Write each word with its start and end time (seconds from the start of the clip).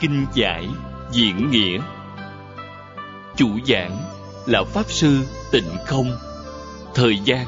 kinh 0.00 0.26
giải 0.34 0.68
diễn 1.12 1.50
nghĩa. 1.50 1.78
Chủ 3.36 3.48
giảng 3.66 3.98
là 4.46 4.62
pháp 4.74 4.84
sư 4.88 5.18
tịnh 5.52 5.76
không. 5.86 6.18
Thời 6.94 7.18
gian, 7.24 7.46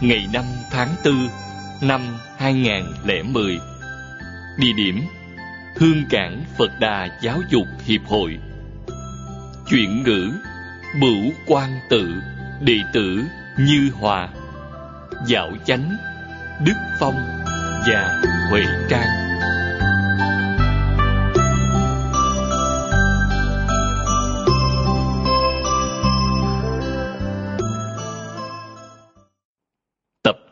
ngày 0.00 0.28
5 0.32 0.44
tháng 0.70 0.88
4 1.04 1.28
năm 1.80 2.00
2010 2.36 3.58
địa 4.58 4.72
điểm, 4.76 5.00
hương 5.76 6.04
cảng 6.10 6.44
phật 6.58 6.70
đà 6.80 7.18
giáo 7.22 7.40
dục 7.50 7.66
hiệp 7.84 8.00
hội. 8.06 8.38
Chuyển 9.70 10.02
ngữ, 10.02 10.30
bửu 11.00 11.32
quan 11.46 11.80
tự 11.90 12.14
đệ 12.60 12.78
tử 12.92 13.22
như 13.58 13.90
hòa. 13.94 14.28
Dạo 15.26 15.50
chánh, 15.66 15.96
đức 16.64 16.76
phong 17.00 17.16
và 17.88 18.22
huệ 18.50 18.62
trang. 18.90 19.27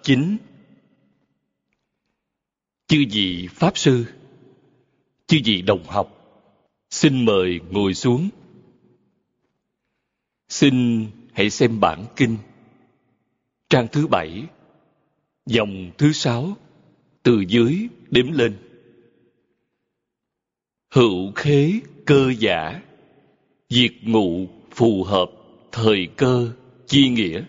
9 0.07 0.37
Chư 2.87 3.05
vị 3.11 3.49
Pháp 3.51 3.79
Sư, 3.79 4.05
Chư 5.27 5.39
vị 5.45 5.63
đồng 5.63 5.85
học, 5.85 6.09
Xin 6.91 7.25
mời 7.25 7.61
ngồi 7.71 7.95
xuống. 7.95 8.29
Xin 10.49 11.07
hãy 11.33 11.51
xem 11.51 11.81
bản 11.81 12.05
kinh, 12.17 12.37
Trang 13.71 13.87
thứ 13.93 14.07
bảy, 14.07 14.45
Dòng 15.47 15.91
thứ 15.99 16.13
sáu, 16.13 16.57
Từ 17.23 17.45
dưới 17.49 17.89
đếm 18.11 18.33
lên. 18.33 18.57
Hữu 20.91 21.33
khế 21.33 21.73
cơ 22.05 22.33
giả, 22.39 22.83
Diệt 23.69 23.93
ngụ 24.03 24.47
phù 24.71 25.05
hợp 25.05 25.31
Thời 25.73 26.09
cơ 26.17 26.53
chi 26.87 27.09
nghĩa. 27.09 27.45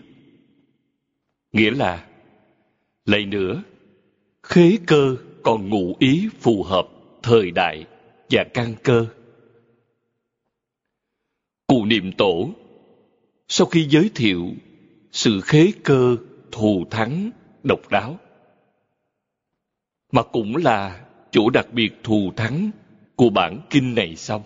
Nghĩa 1.52 1.70
là 1.70 2.07
lại 3.08 3.26
nữa, 3.26 3.62
khế 4.42 4.78
cơ 4.86 5.16
còn 5.42 5.68
ngụ 5.68 5.96
ý 5.98 6.28
phù 6.40 6.62
hợp 6.62 6.88
thời 7.22 7.50
đại 7.50 7.86
và 8.30 8.44
căn 8.54 8.74
cơ. 8.82 9.06
Cụ 11.66 11.84
niệm 11.84 12.12
tổ 12.18 12.50
sau 13.48 13.66
khi 13.66 13.86
giới 13.90 14.10
thiệu 14.14 14.50
sự 15.12 15.40
khế 15.40 15.72
cơ 15.84 16.16
thù 16.52 16.84
thắng 16.90 17.30
độc 17.62 17.88
đáo 17.90 18.18
mà 20.12 20.22
cũng 20.22 20.56
là 20.56 21.04
chỗ 21.30 21.50
đặc 21.50 21.66
biệt 21.72 21.92
thù 22.02 22.32
thắng 22.36 22.70
của 23.16 23.30
bản 23.30 23.60
kinh 23.70 23.94
này 23.94 24.16
xong 24.16 24.42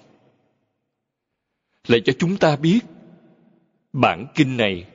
lại 1.87 2.01
cho 2.05 2.13
chúng 2.19 2.37
ta 2.37 2.57
biết 2.57 2.81
bản 3.93 4.27
kinh 4.35 4.57
này 4.57 4.87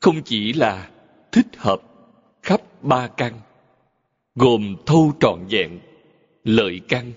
không 0.00 0.22
chỉ 0.24 0.52
là 0.52 0.90
thích 1.32 1.46
hợp 1.56 1.82
ba 2.84 3.08
căn, 3.08 3.40
gồm 4.34 4.76
thâu 4.86 5.12
trọn 5.20 5.38
vẹn, 5.50 5.78
lợi 6.44 6.80
căn, 6.88 7.12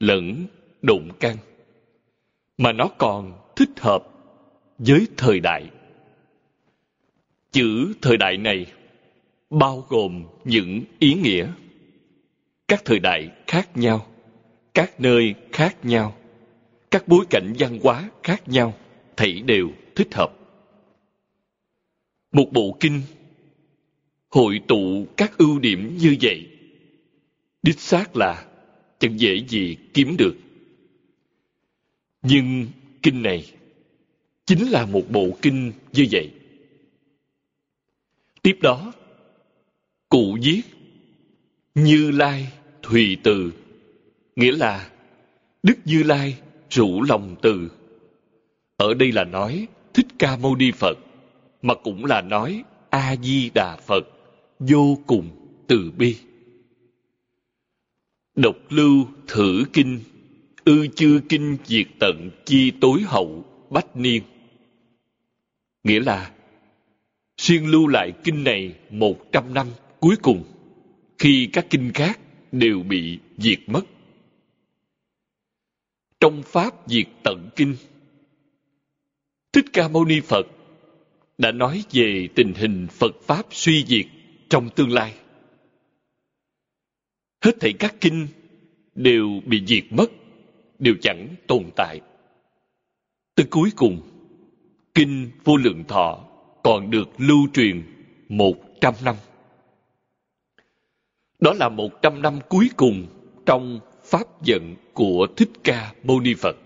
lẫn 0.00 0.46
đụng 0.82 1.08
căn, 1.20 1.36
mà 2.58 2.72
nó 2.72 2.88
còn 2.98 3.38
thích 3.56 3.80
hợp 3.80 4.04
với 4.78 5.06
thời 5.16 5.40
đại. 5.40 5.70
Chữ 7.52 7.92
thời 8.02 8.16
đại 8.16 8.36
này 8.36 8.66
bao 9.50 9.84
gồm 9.88 10.24
những 10.44 10.82
ý 10.98 11.14
nghĩa 11.14 11.48
các 12.68 12.82
thời 12.84 12.98
đại 12.98 13.30
khác 13.46 13.76
nhau, 13.76 14.06
các 14.74 15.00
nơi 15.00 15.34
khác 15.52 15.76
nhau, 15.82 16.14
các 16.90 17.08
bối 17.08 17.24
cảnh 17.30 17.54
văn 17.58 17.78
hóa 17.82 18.10
khác 18.22 18.48
nhau, 18.48 18.74
thảy 19.16 19.32
đều 19.32 19.68
thích 19.94 20.14
hợp. 20.14 20.32
Một 22.32 22.46
bộ 22.52 22.76
kinh 22.80 23.02
hội 24.34 24.60
tụ 24.68 25.06
các 25.16 25.38
ưu 25.38 25.58
điểm 25.58 25.96
như 25.96 26.16
vậy. 26.20 26.46
Đích 27.62 27.80
xác 27.80 28.16
là 28.16 28.46
chẳng 28.98 29.20
dễ 29.20 29.44
gì 29.48 29.76
kiếm 29.94 30.16
được. 30.18 30.34
Nhưng 32.22 32.66
kinh 33.02 33.22
này 33.22 33.52
chính 34.46 34.70
là 34.70 34.86
một 34.86 35.02
bộ 35.08 35.28
kinh 35.42 35.72
như 35.92 36.06
vậy. 36.10 36.30
Tiếp 38.42 38.58
đó, 38.62 38.92
cụ 40.08 40.38
viết 40.42 40.62
như 41.74 42.10
lai 42.10 42.52
thùy 42.82 43.16
từ, 43.22 43.52
nghĩa 44.36 44.52
là 44.52 44.90
đức 45.62 45.74
như 45.84 46.02
lai 46.02 46.38
rủ 46.70 47.02
lòng 47.02 47.36
từ. 47.42 47.70
Ở 48.76 48.94
đây 48.94 49.12
là 49.12 49.24
nói 49.24 49.66
thích 49.94 50.06
ca 50.18 50.36
mâu 50.36 50.56
ni 50.56 50.70
phật, 50.72 50.98
mà 51.62 51.74
cũng 51.74 52.04
là 52.04 52.20
nói 52.20 52.64
a 52.90 53.16
di 53.22 53.50
đà 53.54 53.76
phật 53.76 54.13
vô 54.58 54.98
cùng 55.06 55.30
từ 55.66 55.92
bi. 55.98 56.16
Độc 58.34 58.56
lưu 58.68 59.06
thử 59.26 59.64
kinh, 59.72 60.00
ư 60.64 60.86
chư 60.86 61.20
kinh 61.28 61.56
diệt 61.64 61.86
tận 61.98 62.30
chi 62.44 62.72
tối 62.80 63.00
hậu 63.00 63.44
bách 63.70 63.96
niên. 63.96 64.22
Nghĩa 65.84 66.00
là 66.00 66.30
xuyên 67.36 67.64
lưu 67.64 67.86
lại 67.86 68.12
kinh 68.24 68.44
này 68.44 68.74
một 68.90 69.32
trăm 69.32 69.54
năm 69.54 69.66
cuối 70.00 70.16
cùng, 70.22 70.44
khi 71.18 71.48
các 71.52 71.66
kinh 71.70 71.90
khác 71.94 72.20
đều 72.52 72.82
bị 72.82 73.18
diệt 73.38 73.58
mất. 73.66 73.84
Trong 76.20 76.42
pháp 76.42 76.74
diệt 76.86 77.06
tận 77.22 77.48
kinh, 77.56 77.76
thích 79.52 79.64
ca 79.72 79.88
mâu 79.88 80.04
ni 80.04 80.20
phật 80.20 80.46
đã 81.38 81.52
nói 81.52 81.84
về 81.92 82.28
tình 82.34 82.54
hình 82.54 82.86
phật 82.90 83.16
pháp 83.22 83.46
suy 83.50 83.84
diệt 83.86 84.06
trong 84.54 84.70
tương 84.70 84.92
lai. 84.92 85.14
Hết 87.44 87.52
thảy 87.60 87.72
các 87.78 87.94
kinh 88.00 88.28
đều 88.94 89.28
bị 89.46 89.62
diệt 89.66 89.84
mất, 89.90 90.10
đều 90.78 90.94
chẳng 91.02 91.28
tồn 91.46 91.70
tại. 91.76 92.00
Tới 93.34 93.46
cuối 93.50 93.70
cùng, 93.76 94.00
kinh 94.94 95.30
vô 95.44 95.56
lượng 95.56 95.84
thọ 95.88 96.24
còn 96.62 96.90
được 96.90 97.08
lưu 97.18 97.38
truyền 97.54 97.82
một 98.28 98.54
trăm 98.80 98.94
năm. 99.04 99.16
Đó 101.38 101.52
là 101.52 101.68
một 101.68 102.02
trăm 102.02 102.22
năm 102.22 102.38
cuối 102.48 102.70
cùng 102.76 103.06
trong 103.46 103.80
pháp 104.04 104.26
vận 104.46 104.76
của 104.92 105.26
thích 105.36 105.50
ca 105.64 105.94
mâu 106.04 106.20
ni 106.20 106.34
phật. 106.34 106.56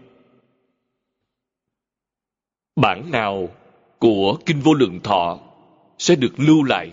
Bản 2.76 3.10
nào 3.10 3.48
của 3.98 4.38
kinh 4.46 4.60
vô 4.60 4.74
lượng 4.74 5.00
thọ 5.04 5.40
sẽ 5.98 6.14
được 6.16 6.32
lưu 6.36 6.62
lại 6.62 6.90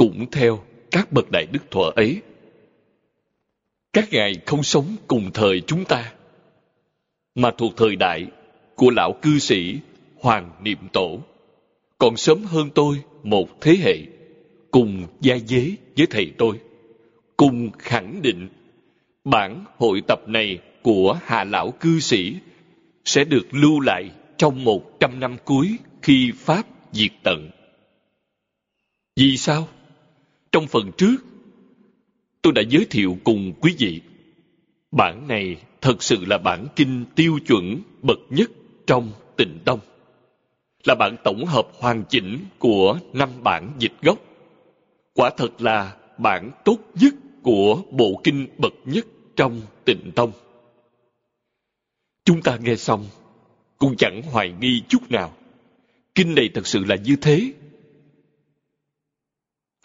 cũng 0.00 0.26
theo 0.30 0.60
các 0.90 1.12
bậc 1.12 1.30
đại 1.32 1.46
đức 1.52 1.70
thuở 1.70 1.90
ấy, 1.96 2.20
các 3.92 4.08
ngài 4.10 4.32
không 4.46 4.62
sống 4.62 4.96
cùng 5.08 5.30
thời 5.34 5.60
chúng 5.60 5.84
ta, 5.84 6.12
mà 7.34 7.50
thuộc 7.58 7.72
thời 7.76 7.96
đại 7.96 8.26
của 8.74 8.90
lão 8.90 9.12
cư 9.22 9.38
sĩ 9.38 9.78
hoàng 10.20 10.50
niệm 10.62 10.78
tổ. 10.92 11.20
Còn 11.98 12.16
sớm 12.16 12.42
hơn 12.44 12.70
tôi, 12.74 13.02
một 13.22 13.60
thế 13.60 13.76
hệ 13.82 13.96
cùng 14.70 15.06
gia 15.20 15.38
dế 15.38 15.70
với 15.96 16.06
thầy 16.10 16.32
tôi, 16.38 16.60
cùng 17.36 17.70
khẳng 17.78 18.22
định 18.22 18.48
bản 19.24 19.64
hội 19.78 20.00
tập 20.08 20.20
này 20.26 20.58
của 20.82 21.18
hà 21.22 21.44
lão 21.44 21.70
cư 21.70 22.00
sĩ 22.00 22.34
sẽ 23.04 23.24
được 23.24 23.46
lưu 23.50 23.80
lại 23.80 24.10
trong 24.36 24.64
một 24.64 25.00
trăm 25.00 25.20
năm 25.20 25.36
cuối 25.44 25.76
khi 26.02 26.32
pháp 26.36 26.66
diệt 26.92 27.12
tận. 27.22 27.50
Vì 29.16 29.36
sao? 29.36 29.68
Trong 30.52 30.66
phần 30.66 30.92
trước, 30.96 31.16
tôi 32.42 32.52
đã 32.52 32.62
giới 32.68 32.86
thiệu 32.90 33.18
cùng 33.24 33.52
quý 33.60 33.74
vị. 33.78 34.00
Bản 34.90 35.28
này 35.28 35.56
thật 35.80 36.02
sự 36.02 36.24
là 36.24 36.38
bản 36.38 36.66
kinh 36.76 37.04
tiêu 37.14 37.38
chuẩn 37.46 37.82
bậc 38.02 38.18
nhất 38.30 38.50
trong 38.86 39.12
tịnh 39.36 39.58
tông. 39.64 39.80
Là 40.84 40.94
bản 40.94 41.16
tổng 41.24 41.44
hợp 41.46 41.68
hoàn 41.78 42.04
chỉnh 42.08 42.38
của 42.58 42.98
năm 43.12 43.28
bản 43.42 43.72
dịch 43.78 43.92
gốc. 44.02 44.18
Quả 45.14 45.30
thật 45.36 45.62
là 45.62 45.96
bản 46.18 46.50
tốt 46.64 46.78
nhất 46.94 47.14
của 47.42 47.82
bộ 47.90 48.20
kinh 48.24 48.46
bậc 48.58 48.72
nhất 48.84 49.06
trong 49.36 49.60
tịnh 49.84 50.12
tông. 50.14 50.32
Chúng 52.24 52.42
ta 52.42 52.56
nghe 52.56 52.76
xong 52.76 53.06
cũng 53.78 53.96
chẳng 53.96 54.22
hoài 54.22 54.52
nghi 54.60 54.82
chút 54.88 55.10
nào. 55.10 55.32
Kinh 56.14 56.34
này 56.34 56.50
thật 56.54 56.66
sự 56.66 56.84
là 56.84 56.96
như 56.96 57.16
thế 57.16 57.52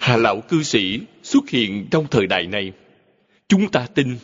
Hà 0.05 0.17
lão 0.17 0.41
cư 0.41 0.63
sĩ 0.63 0.99
xuất 1.23 1.49
hiện 1.49 1.87
trong 1.91 2.07
thời 2.11 2.27
đại 2.27 2.47
này. 2.47 2.71
Chúng 3.47 3.71
ta 3.71 3.87
tin 3.95 4.17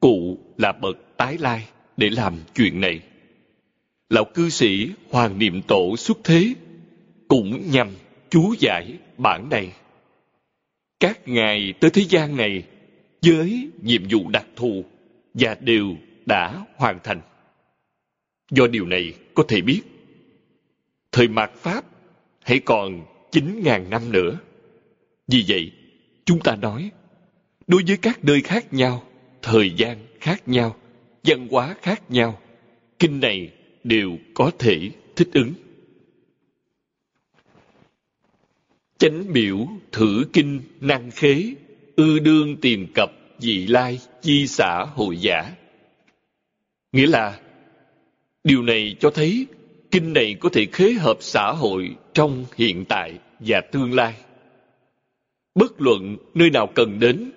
cụ 0.00 0.38
là 0.58 0.72
bậc 0.72 0.96
tái 1.16 1.38
lai 1.38 1.68
để 1.96 2.10
làm 2.10 2.36
chuyện 2.54 2.80
này. 2.80 3.00
Lão 4.08 4.24
cư 4.24 4.48
sĩ 4.48 4.90
Hoàng 5.10 5.38
Niệm 5.38 5.62
Tổ 5.62 5.96
xuất 5.96 6.18
thế 6.24 6.54
cũng 7.28 7.70
nhằm 7.70 7.88
chú 8.30 8.54
giải 8.58 8.98
bản 9.18 9.48
này. 9.50 9.72
Các 11.00 11.28
ngài 11.28 11.74
tới 11.80 11.90
thế 11.90 12.02
gian 12.08 12.36
này 12.36 12.64
với 13.22 13.70
nhiệm 13.82 14.02
vụ 14.10 14.28
đặc 14.28 14.46
thù 14.56 14.84
và 15.34 15.56
đều 15.60 15.96
đã 16.26 16.66
hoàn 16.76 16.98
thành. 17.04 17.20
Do 18.50 18.66
điều 18.66 18.86
này 18.86 19.14
có 19.34 19.44
thể 19.48 19.60
biết, 19.60 19.82
thời 21.12 21.28
mạt 21.28 21.50
Pháp 21.54 21.84
hãy 22.42 22.58
còn 22.58 23.02
9.000 23.32 23.88
năm 23.88 24.12
nữa. 24.12 24.38
Vì 25.28 25.44
vậy, 25.48 25.72
chúng 26.24 26.40
ta 26.40 26.56
nói, 26.56 26.90
đối 27.66 27.82
với 27.86 27.96
các 27.96 28.24
nơi 28.24 28.40
khác 28.40 28.72
nhau, 28.72 29.02
thời 29.42 29.70
gian 29.76 30.06
khác 30.20 30.48
nhau, 30.48 30.76
văn 31.24 31.48
hóa 31.50 31.74
khác 31.82 32.10
nhau, 32.10 32.40
kinh 32.98 33.20
này 33.20 33.50
đều 33.84 34.18
có 34.34 34.50
thể 34.58 34.90
thích 35.16 35.28
ứng. 35.32 35.52
Chánh 38.98 39.32
biểu 39.32 39.68
thử 39.92 40.24
kinh 40.32 40.60
năng 40.80 41.10
khế, 41.10 41.54
ư 41.96 42.18
đương 42.18 42.56
tìm 42.56 42.86
cập 42.94 43.10
dị 43.38 43.66
lai 43.66 43.98
chi 44.22 44.46
xã 44.46 44.84
hội 44.94 45.16
giả. 45.20 45.52
Nghĩa 46.92 47.06
là, 47.06 47.40
điều 48.44 48.62
này 48.62 48.96
cho 49.00 49.10
thấy 49.10 49.46
kinh 49.90 50.12
này 50.12 50.36
có 50.40 50.48
thể 50.52 50.66
khế 50.72 50.92
hợp 50.92 51.16
xã 51.20 51.52
hội 51.52 51.96
trong 52.14 52.44
hiện 52.56 52.84
tại 52.84 53.18
và 53.40 53.60
tương 53.60 53.94
lai. 53.94 54.14
Bất 55.54 55.80
luận 55.80 56.16
nơi 56.34 56.50
nào 56.50 56.66
cần 56.74 56.98
đến, 57.00 57.32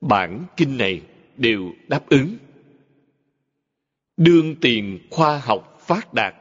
bản 0.00 0.44
kinh 0.56 0.76
này 0.76 1.00
đều 1.36 1.72
đáp 1.88 2.08
ứng. 2.08 2.36
Đương 4.16 4.54
tiền 4.60 4.98
khoa 5.10 5.38
học 5.38 5.78
phát 5.86 6.14
đạt, 6.14 6.34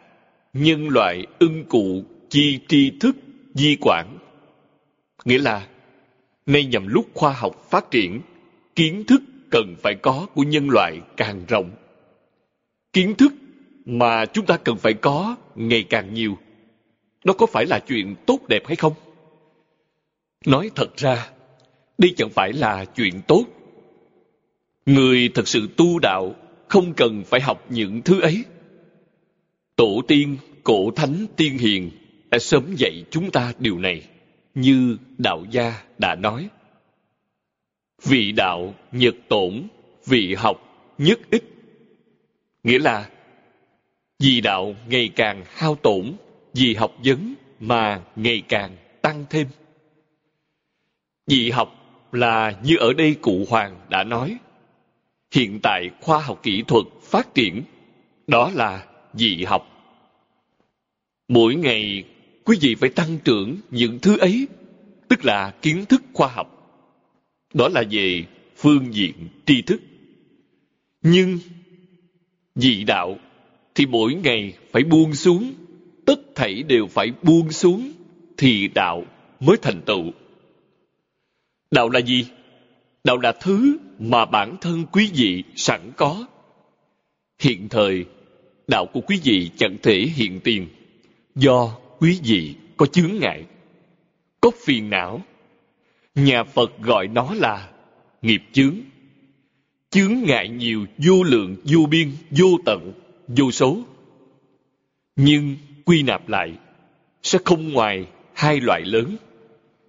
nhân 0.53 0.89
loại 0.89 1.27
ưng 1.39 1.65
cụ 1.69 2.03
chi 2.29 2.59
tri 2.67 2.91
thức 2.99 3.15
di 3.53 3.77
quản. 3.81 4.17
Nghĩa 5.25 5.39
là, 5.39 5.67
nay 6.45 6.65
nhằm 6.65 6.87
lúc 6.87 7.05
khoa 7.13 7.33
học 7.33 7.67
phát 7.69 7.91
triển, 7.91 8.21
kiến 8.75 9.03
thức 9.07 9.21
cần 9.49 9.75
phải 9.81 9.95
có 9.95 10.27
của 10.33 10.43
nhân 10.43 10.69
loại 10.69 10.99
càng 11.17 11.45
rộng. 11.47 11.71
Kiến 12.93 13.15
thức 13.15 13.33
mà 13.85 14.25
chúng 14.25 14.45
ta 14.45 14.57
cần 14.57 14.77
phải 14.77 14.93
có 14.93 15.35
ngày 15.55 15.83
càng 15.89 16.13
nhiều. 16.13 16.37
Đó 17.23 17.33
có 17.37 17.45
phải 17.45 17.65
là 17.65 17.79
chuyện 17.79 18.15
tốt 18.25 18.39
đẹp 18.47 18.67
hay 18.67 18.75
không? 18.75 18.93
Nói 20.45 20.71
thật 20.75 20.97
ra, 20.97 21.29
đây 21.97 22.13
chẳng 22.17 22.29
phải 22.29 22.53
là 22.53 22.85
chuyện 22.85 23.21
tốt. 23.27 23.45
Người 24.85 25.29
thật 25.33 25.47
sự 25.47 25.69
tu 25.77 25.99
đạo 25.99 26.35
không 26.67 26.93
cần 26.93 27.23
phải 27.23 27.41
học 27.41 27.65
những 27.69 28.01
thứ 28.01 28.21
ấy. 28.21 28.45
Tổ 29.75 30.01
tiên, 30.07 30.37
cổ 30.63 30.91
thánh, 30.91 31.25
tiên 31.35 31.57
hiền 31.57 31.91
đã 32.31 32.39
sớm 32.39 32.75
dạy 32.77 33.03
chúng 33.11 33.31
ta 33.31 33.53
điều 33.59 33.79
này, 33.79 34.03
như 34.55 34.97
đạo 35.17 35.45
gia 35.51 35.83
đã 35.97 36.15
nói. 36.15 36.49
Vị 38.03 38.31
đạo 38.31 38.75
nhật 38.91 39.15
tổn, 39.29 39.67
vị 40.05 40.35
học 40.37 40.57
nhất 40.97 41.19
ích. 41.31 41.43
Nghĩa 42.63 42.79
là, 42.79 43.09
vì 44.19 44.41
đạo 44.41 44.75
ngày 44.89 45.09
càng 45.15 45.43
hao 45.47 45.75
tổn, 45.75 46.13
vì 46.53 46.73
học 46.73 46.91
vấn 47.03 47.33
mà 47.59 48.01
ngày 48.15 48.43
càng 48.49 48.77
tăng 49.01 49.25
thêm. 49.29 49.47
Dị 51.31 51.49
học 51.49 51.75
là 52.11 52.59
như 52.63 52.77
ở 52.77 52.93
đây 52.93 53.15
cụ 53.21 53.45
Hoàng 53.49 53.79
đã 53.89 54.03
nói. 54.03 54.37
Hiện 55.35 55.59
tại 55.63 55.89
khoa 56.01 56.19
học 56.19 56.39
kỹ 56.43 56.63
thuật 56.67 56.85
phát 57.03 57.33
triển, 57.33 57.63
đó 58.27 58.51
là 58.53 58.85
dị 59.13 59.43
học. 59.43 59.67
Mỗi 61.27 61.55
ngày 61.55 62.03
quý 62.45 62.57
vị 62.61 62.75
phải 62.75 62.89
tăng 62.89 63.17
trưởng 63.23 63.57
những 63.69 63.99
thứ 63.99 64.17
ấy, 64.17 64.47
tức 65.07 65.25
là 65.25 65.53
kiến 65.61 65.85
thức 65.85 66.03
khoa 66.13 66.27
học. 66.27 66.47
Đó 67.53 67.67
là 67.67 67.83
về 67.91 68.23
phương 68.55 68.93
diện 68.93 69.13
tri 69.45 69.61
thức. 69.61 69.81
Nhưng 71.01 71.39
dị 72.55 72.83
đạo 72.83 73.17
thì 73.75 73.85
mỗi 73.85 74.13
ngày 74.13 74.53
phải 74.71 74.83
buông 74.83 75.13
xuống, 75.13 75.53
tất 76.05 76.19
thảy 76.35 76.63
đều 76.63 76.87
phải 76.87 77.11
buông 77.23 77.51
xuống 77.51 77.91
thì 78.37 78.67
đạo 78.67 79.03
mới 79.39 79.57
thành 79.61 79.81
tựu. 79.81 80.11
Đạo 81.71 81.89
là 81.89 81.99
gì? 81.99 82.25
Đạo 83.03 83.17
là 83.17 83.31
thứ 83.31 83.77
mà 83.99 84.25
bản 84.25 84.57
thân 84.61 84.85
quý 84.91 85.11
vị 85.13 85.43
sẵn 85.55 85.91
có. 85.97 86.27
Hiện 87.39 87.69
thời, 87.69 88.05
đạo 88.67 88.85
của 88.85 89.01
quý 89.01 89.19
vị 89.23 89.51
chẳng 89.57 89.77
thể 89.83 90.07
hiện 90.15 90.39
tiền 90.39 90.67
do 91.35 91.77
quý 91.99 92.19
vị 92.23 92.55
có 92.77 92.85
chướng 92.85 93.19
ngại, 93.19 93.45
có 94.41 94.51
phiền 94.65 94.89
não. 94.89 95.21
Nhà 96.15 96.43
Phật 96.43 96.79
gọi 96.79 97.07
nó 97.07 97.33
là 97.33 97.69
nghiệp 98.21 98.41
chướng. 98.51 98.75
Chướng 99.89 100.13
ngại 100.25 100.49
nhiều 100.49 100.85
vô 100.97 101.23
lượng, 101.23 101.55
vô 101.63 101.85
biên, 101.89 102.11
vô 102.31 102.57
tận, 102.65 102.93
vô 103.27 103.51
số. 103.51 103.79
Nhưng 105.15 105.55
quy 105.85 106.03
nạp 106.03 106.29
lại 106.29 106.53
sẽ 107.23 107.39
không 107.45 107.73
ngoài 107.73 108.05
hai 108.33 108.59
loại 108.59 108.81
lớn. 108.81 109.15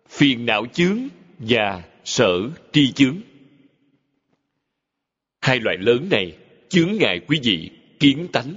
Phiền 0.08 0.46
não 0.46 0.67
chướng 0.73 0.99
và 1.48 1.82
sở 2.04 2.40
tri 2.72 2.92
chướng. 2.92 3.16
Hai 5.40 5.60
loại 5.60 5.76
lớn 5.78 6.08
này 6.10 6.36
chướng 6.68 6.92
ngại 7.00 7.20
quý 7.28 7.40
vị 7.42 7.70
kiến 8.00 8.28
tánh, 8.32 8.54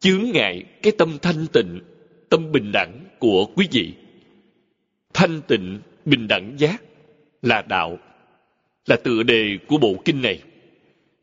chướng 0.00 0.30
ngại 0.34 0.64
cái 0.82 0.92
tâm 0.98 1.18
thanh 1.22 1.46
tịnh, 1.52 1.80
tâm 2.28 2.52
bình 2.52 2.72
đẳng 2.72 3.04
của 3.18 3.46
quý 3.54 3.68
vị. 3.70 3.94
Thanh 5.14 5.40
tịnh, 5.48 5.80
bình 6.04 6.28
đẳng 6.28 6.54
giác 6.58 6.82
là 7.42 7.62
đạo, 7.62 7.98
là 8.86 8.96
tựa 8.96 9.22
đề 9.22 9.58
của 9.66 9.78
bộ 9.78 9.94
kinh 10.04 10.22
này. 10.22 10.42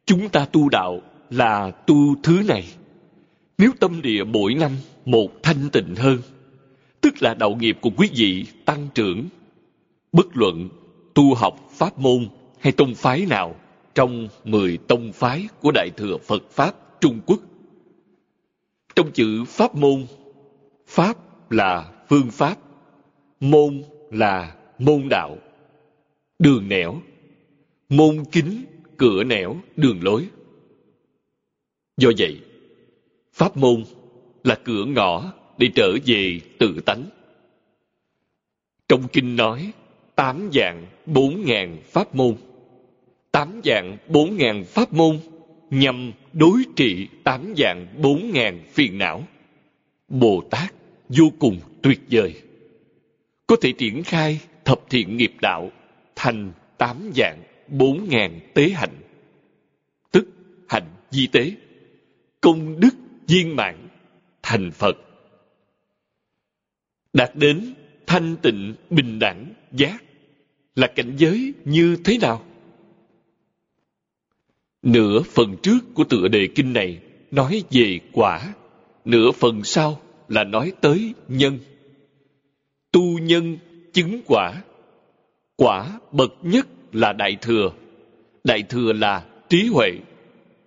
Chúng 0.05 0.29
ta 0.29 0.45
tu 0.45 0.69
đạo 0.69 1.01
là 1.29 1.71
tu 1.71 2.15
thứ 2.23 2.41
này. 2.47 2.63
Nếu 3.57 3.71
tâm 3.79 4.01
địa 4.01 4.23
mỗi 4.23 4.53
năm 4.53 4.71
một 5.05 5.43
thanh 5.43 5.69
tịnh 5.71 5.95
hơn, 5.95 6.17
tức 7.01 7.21
là 7.21 7.33
đạo 7.33 7.55
nghiệp 7.55 7.77
của 7.81 7.89
quý 7.97 8.09
vị 8.15 8.45
tăng 8.65 8.87
trưởng, 8.95 9.25
bất 10.15 10.37
luận 10.37 10.69
tu 11.13 11.33
học 11.33 11.59
pháp 11.71 11.99
môn 11.99 12.27
hay 12.59 12.71
tông 12.71 12.95
phái 12.95 13.25
nào 13.25 13.55
trong 13.95 14.27
mười 14.43 14.77
tông 14.77 15.11
phái 15.13 15.47
của 15.61 15.71
Đại 15.71 15.89
Thừa 15.97 16.17
Phật 16.17 16.43
Pháp 16.51 17.01
Trung 17.01 17.19
Quốc. 17.25 17.39
Trong 18.95 19.11
chữ 19.11 19.43
pháp 19.47 19.75
môn, 19.75 20.05
pháp 20.87 21.17
là 21.51 21.91
phương 22.09 22.31
pháp, 22.31 22.57
môn 23.39 23.83
là 24.11 24.55
môn 24.79 25.09
đạo, 25.09 25.37
đường 26.39 26.69
nẻo, 26.69 27.01
môn 27.89 28.23
kính, 28.31 28.65
cửa 28.97 29.23
nẻo, 29.23 29.55
đường 29.75 30.03
lối. 30.03 30.27
Do 31.97 32.09
vậy, 32.17 32.41
pháp 33.33 33.57
môn 33.57 33.83
là 34.43 34.55
cửa 34.63 34.85
ngõ 34.85 35.33
để 35.57 35.69
trở 35.75 35.93
về 36.05 36.39
tự 36.59 36.79
tánh. 36.85 37.03
Trong 38.87 39.07
kinh 39.13 39.35
nói, 39.35 39.73
tám 40.15 40.49
dạng 40.53 40.85
bốn 41.05 41.45
ngàn 41.45 41.77
pháp 41.85 42.15
môn. 42.15 42.35
Tám 43.31 43.61
dạng 43.63 43.97
bốn 44.07 44.37
ngàn 44.37 44.63
pháp 44.65 44.93
môn 44.93 45.19
nhằm 45.69 46.11
đối 46.33 46.63
trị 46.75 47.07
tám 47.23 47.53
dạng 47.57 47.87
bốn 48.01 48.31
ngàn 48.33 48.63
phiền 48.69 48.97
não. 48.97 49.23
Bồ 50.07 50.43
Tát 50.49 50.73
vô 51.09 51.25
cùng 51.39 51.59
tuyệt 51.81 51.99
vời. 52.11 52.41
Có 53.47 53.55
thể 53.61 53.71
triển 53.71 54.03
khai 54.03 54.39
thập 54.65 54.89
thiện 54.89 55.17
nghiệp 55.17 55.33
đạo 55.41 55.71
thành 56.15 56.51
tám 56.77 57.11
dạng 57.15 57.43
bốn 57.67 58.09
ngàn 58.09 58.39
tế 58.53 58.69
hạnh. 58.69 58.95
Tức 60.11 60.27
hạnh 60.67 60.87
di 61.11 61.27
tế, 61.27 61.51
công 62.41 62.79
đức 62.79 62.95
viên 63.27 63.55
mãn, 63.55 63.87
thành 64.43 64.71
Phật. 64.71 64.97
Đạt 67.13 67.35
đến 67.35 67.73
thanh 68.07 68.35
tịnh, 68.41 68.73
bình 68.89 69.19
đẳng, 69.19 69.53
giác 69.71 70.03
là 70.75 70.87
cảnh 70.87 71.13
giới 71.17 71.53
như 71.65 71.97
thế 72.03 72.17
nào? 72.17 72.45
Nửa 74.81 75.21
phần 75.21 75.55
trước 75.63 75.79
của 75.93 76.03
tựa 76.03 76.27
đề 76.27 76.47
kinh 76.55 76.73
này 76.73 76.99
nói 77.31 77.63
về 77.71 77.99
quả, 78.11 78.53
nửa 79.05 79.31
phần 79.31 79.63
sau 79.63 80.01
là 80.27 80.43
nói 80.43 80.71
tới 80.81 81.13
nhân. 81.27 81.59
Tu 82.91 83.19
nhân 83.19 83.57
chứng 83.93 84.21
quả. 84.27 84.63
Quả 85.55 85.99
bậc 86.11 86.33
nhất 86.41 86.67
là 86.93 87.13
đại 87.13 87.37
thừa. 87.41 87.71
Đại 88.43 88.63
thừa 88.69 88.93
là 88.93 89.25
trí 89.49 89.67
huệ, 89.67 89.91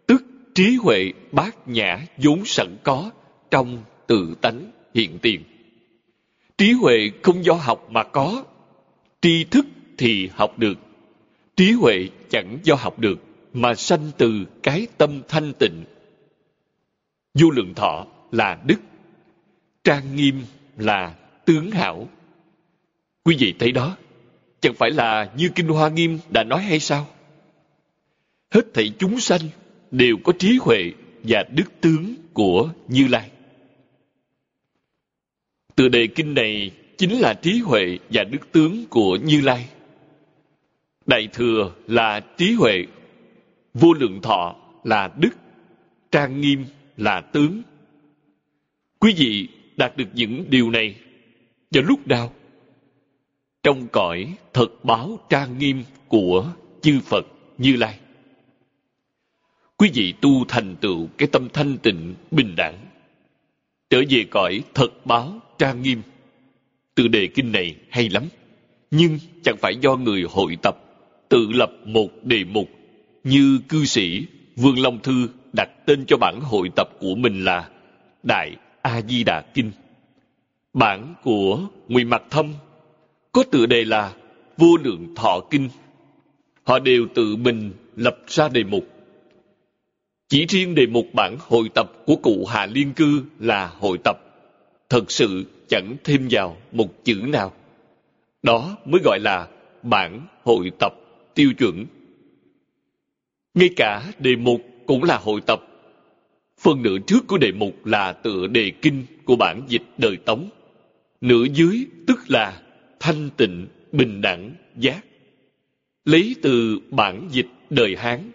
tức 0.07 0.23
trí 0.54 0.76
huệ 0.83 1.12
bát 1.33 1.68
nhã 1.68 2.07
vốn 2.16 2.45
sẵn 2.45 2.76
có 2.85 3.11
trong 3.50 3.83
tự 4.07 4.35
tánh 4.40 4.71
hiện 4.95 5.18
tiền. 5.23 5.42
Trí 6.59 6.73
huệ 6.73 7.11
không 7.23 7.45
do 7.45 7.53
học 7.53 7.87
mà 7.91 8.05
có, 8.05 8.45
tri 9.21 9.45
thức 9.45 9.67
thì 9.99 10.29
học 10.33 10.59
được. 10.59 10.79
Trí 11.57 11.73
huệ 11.73 12.09
chẳng 12.31 12.59
do 12.62 12.75
học 12.75 12.99
được, 12.99 13.19
mà 13.53 13.75
sanh 13.75 14.11
từ 14.19 14.45
cái 14.62 14.87
tâm 14.99 15.23
thanh 15.29 15.53
tịnh. 15.59 15.85
Du 17.35 17.50
lượng 17.50 17.75
thọ 17.75 18.07
là 18.33 18.59
đức, 18.65 18.81
trang 19.85 20.17
nghiêm 20.17 20.43
là 20.77 21.15
tướng 21.45 21.71
hảo. 21.71 22.09
Quý 23.25 23.37
vị 23.38 23.55
thấy 23.59 23.73
đó, 23.73 23.97
chẳng 24.61 24.75
phải 24.75 24.91
là 24.91 25.31
như 25.37 25.50
Kinh 25.55 25.69
Hoa 25.69 25.88
Nghiêm 25.88 26.19
đã 26.31 26.45
nói 26.45 26.62
hay 26.62 26.81
sao? 26.81 27.07
hết 28.50 28.75
thảy 28.75 28.93
chúng 28.99 29.21
sanh 29.21 29.41
đều 29.91 30.17
có 30.25 30.33
trí 30.38 30.59
huệ 30.61 30.93
và 31.23 31.45
đức 31.50 31.81
tướng 31.81 32.15
của 32.33 32.71
Như 32.88 33.09
Lai. 33.09 33.31
Từ 35.78 35.88
đề 35.88 36.06
kinh 36.06 36.35
này 36.35 36.70
chính 36.97 37.18
là 37.18 37.35
trí 37.35 37.58
huệ 37.58 37.99
và 38.11 38.25
đức 38.25 38.52
tướng 38.52 38.85
của 38.90 39.16
Như 39.16 39.40
Lai. 39.40 39.68
Đại 41.06 41.28
thừa 41.32 41.73
là 41.87 42.20
trí 42.20 42.52
huệ, 42.52 42.87
vô 43.75 43.92
lượng 43.92 44.20
thọ 44.23 44.56
là 44.85 45.11
đức, 45.16 45.30
trang 46.12 46.40
nghiêm 46.40 46.64
là 46.97 47.20
tướng. 47.20 47.62
Quý 48.99 49.14
vị 49.16 49.49
đạt 49.76 49.97
được 49.97 50.08
những 50.14 50.44
điều 50.49 50.70
này 50.70 50.94
vào 51.70 51.85
lúc 51.85 52.06
nào? 52.06 52.32
Trong 53.62 53.88
cõi 53.92 54.35
thật 54.52 54.85
báo 54.85 55.18
trang 55.28 55.58
nghiêm 55.58 55.85
của 56.08 56.52
chư 56.82 57.00
Phật 57.00 57.26
Như 57.58 57.76
Lai. 57.76 57.99
Quý 59.76 59.90
vị 59.94 60.14
tu 60.20 60.44
thành 60.49 60.76
tựu 60.76 61.08
cái 61.18 61.28
tâm 61.32 61.49
thanh 61.52 61.78
tịnh, 61.78 62.14
bình 62.30 62.56
đẳng. 62.56 62.78
Trở 63.90 64.02
về 64.11 64.25
cõi 64.30 64.62
thật 64.75 65.06
báo 65.06 65.40
trang 65.59 65.83
nghiêm. 65.83 66.03
Từ 66.95 67.09
đề 67.09 67.27
kinh 67.27 67.53
này 67.53 67.77
hay 67.91 68.09
lắm. 68.09 68.25
Nhưng 68.91 69.19
chẳng 69.43 69.57
phải 69.57 69.77
do 69.81 69.97
người 69.97 70.25
hội 70.31 70.57
tập, 70.62 70.77
tự 71.29 71.49
lập 71.50 71.71
một 71.85 72.09
đề 72.25 72.45
mục 72.45 72.69
như 73.25 73.61
cư 73.69 73.85
sĩ 73.85 74.27
Vương 74.57 74.79
Long 74.79 74.99
Thư 75.03 75.29
đặt 75.53 75.69
tên 75.87 76.05
cho 76.07 76.17
bản 76.17 76.41
hội 76.43 76.69
tập 76.77 76.88
của 76.99 77.15
mình 77.15 77.45
là 77.45 77.69
Đại 78.23 78.57
A 78.83 79.00
Di 79.09 79.25
Đà 79.25 79.41
Kinh. 79.41 79.71
Bản 80.73 81.15
của 81.23 81.61
Nguyễn 81.88 82.11
Mặc 82.11 82.23
Thâm 82.31 82.55
có 83.33 83.43
tựa 83.50 83.67
đề 83.67 83.85
là 83.85 84.12
Vô 84.57 84.77
Lượng 84.85 85.15
Thọ 85.17 85.41
Kinh. 85.50 85.69
Họ 86.65 86.79
đều 86.79 87.07
tự 87.15 87.37
mình 87.37 87.73
lập 87.97 88.17
ra 88.27 88.49
đề 88.49 88.65
mục. 88.65 88.85
Chỉ 90.29 90.47
riêng 90.47 90.75
đề 90.75 90.87
mục 90.87 91.07
bản 91.12 91.37
hội 91.41 91.69
tập 91.75 91.93
của 92.07 92.17
cụ 92.17 92.47
Hà 92.49 92.67
Liên 92.67 92.93
Cư 92.93 93.23
là 93.38 93.73
hội 93.79 93.99
tập. 94.05 94.27
Thật 94.88 95.11
sự 95.11 95.45
chẳng 95.68 95.97
thêm 96.04 96.28
vào 96.30 96.57
một 96.73 97.04
chữ 97.04 97.14
nào. 97.14 97.52
Đó 98.42 98.76
mới 98.85 99.00
gọi 99.04 99.18
là 99.21 99.49
bản 99.83 100.26
hội 100.42 100.71
tập 100.78 100.92
tiêu 101.35 101.52
chuẩn. 101.59 101.87
Ngay 103.54 103.71
cả 103.76 104.12
đề 104.18 104.37
mục 104.37 104.61
cũng 104.87 105.04
là 105.04 105.18
hội 105.18 105.40
tập. 105.40 105.61
Phần 106.61 106.83
nửa 106.83 106.99
trước 107.07 107.26
của 107.26 107.38
đề 107.38 107.52
mục 107.52 107.87
là 107.87 108.12
tựa 108.12 108.47
đề 108.47 108.73
kinh 108.83 109.04
của 109.25 109.37
bản 109.37 109.62
dịch 109.68 109.83
đời 109.99 110.16
Tống. 110.16 110.49
Nửa 111.21 111.45
dưới 111.54 111.87
tức 112.07 112.18
là 112.28 112.62
thanh 113.00 113.30
tịnh, 113.37 113.66
bình 113.92 114.21
đẳng, 114.21 114.54
giác. 114.76 115.04
Lấy 116.04 116.37
từ 116.42 116.78
bản 116.90 117.28
dịch 117.30 117.49
đời 117.71 117.97
Hán, 117.97 118.30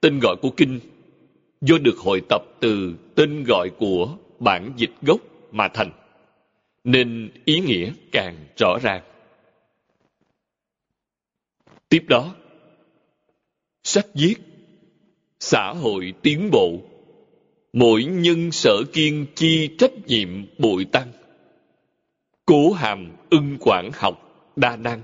tên 0.00 0.18
gọi 0.18 0.36
của 0.42 0.50
kinh, 0.50 0.80
do 1.60 1.78
được 1.78 1.98
hội 1.98 2.22
tập 2.28 2.42
từ 2.60 2.94
tên 3.14 3.44
gọi 3.44 3.70
của 3.78 4.16
bản 4.38 4.72
dịch 4.76 4.90
gốc 5.02 5.20
mà 5.54 5.68
thành, 5.68 5.90
nên 6.84 7.30
ý 7.44 7.60
nghĩa 7.60 7.92
càng 8.12 8.36
rõ 8.56 8.78
ràng. 8.82 9.02
Tiếp 11.88 12.04
đó, 12.08 12.34
sách 13.82 14.06
viết 14.14 14.34
xã 15.40 15.72
hội 15.72 16.14
tiến 16.22 16.50
bộ 16.52 16.80
mỗi 17.72 18.04
nhân 18.04 18.52
sở 18.52 18.82
kiên 18.92 19.26
chi 19.34 19.70
trách 19.78 20.06
nhiệm 20.06 20.28
bội 20.58 20.84
tăng 20.84 21.12
cố 22.46 22.72
hàm 22.72 23.12
ưng 23.30 23.56
quản 23.60 23.90
học 23.94 24.14
đa 24.56 24.76
năng 24.76 25.02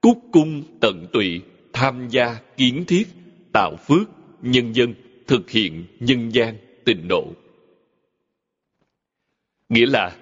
cúc 0.00 0.18
cung 0.32 0.62
tận 0.80 1.06
tụy 1.12 1.40
tham 1.72 2.08
gia 2.08 2.36
kiến 2.56 2.84
thiết 2.88 3.08
tạo 3.52 3.76
phước 3.76 4.08
nhân 4.42 4.74
dân 4.74 4.94
thực 5.26 5.50
hiện 5.50 5.84
nhân 6.00 6.34
gian 6.34 6.56
tình 6.84 7.08
độ 7.08 7.32
nghĩa 9.72 9.86
là, 9.86 10.16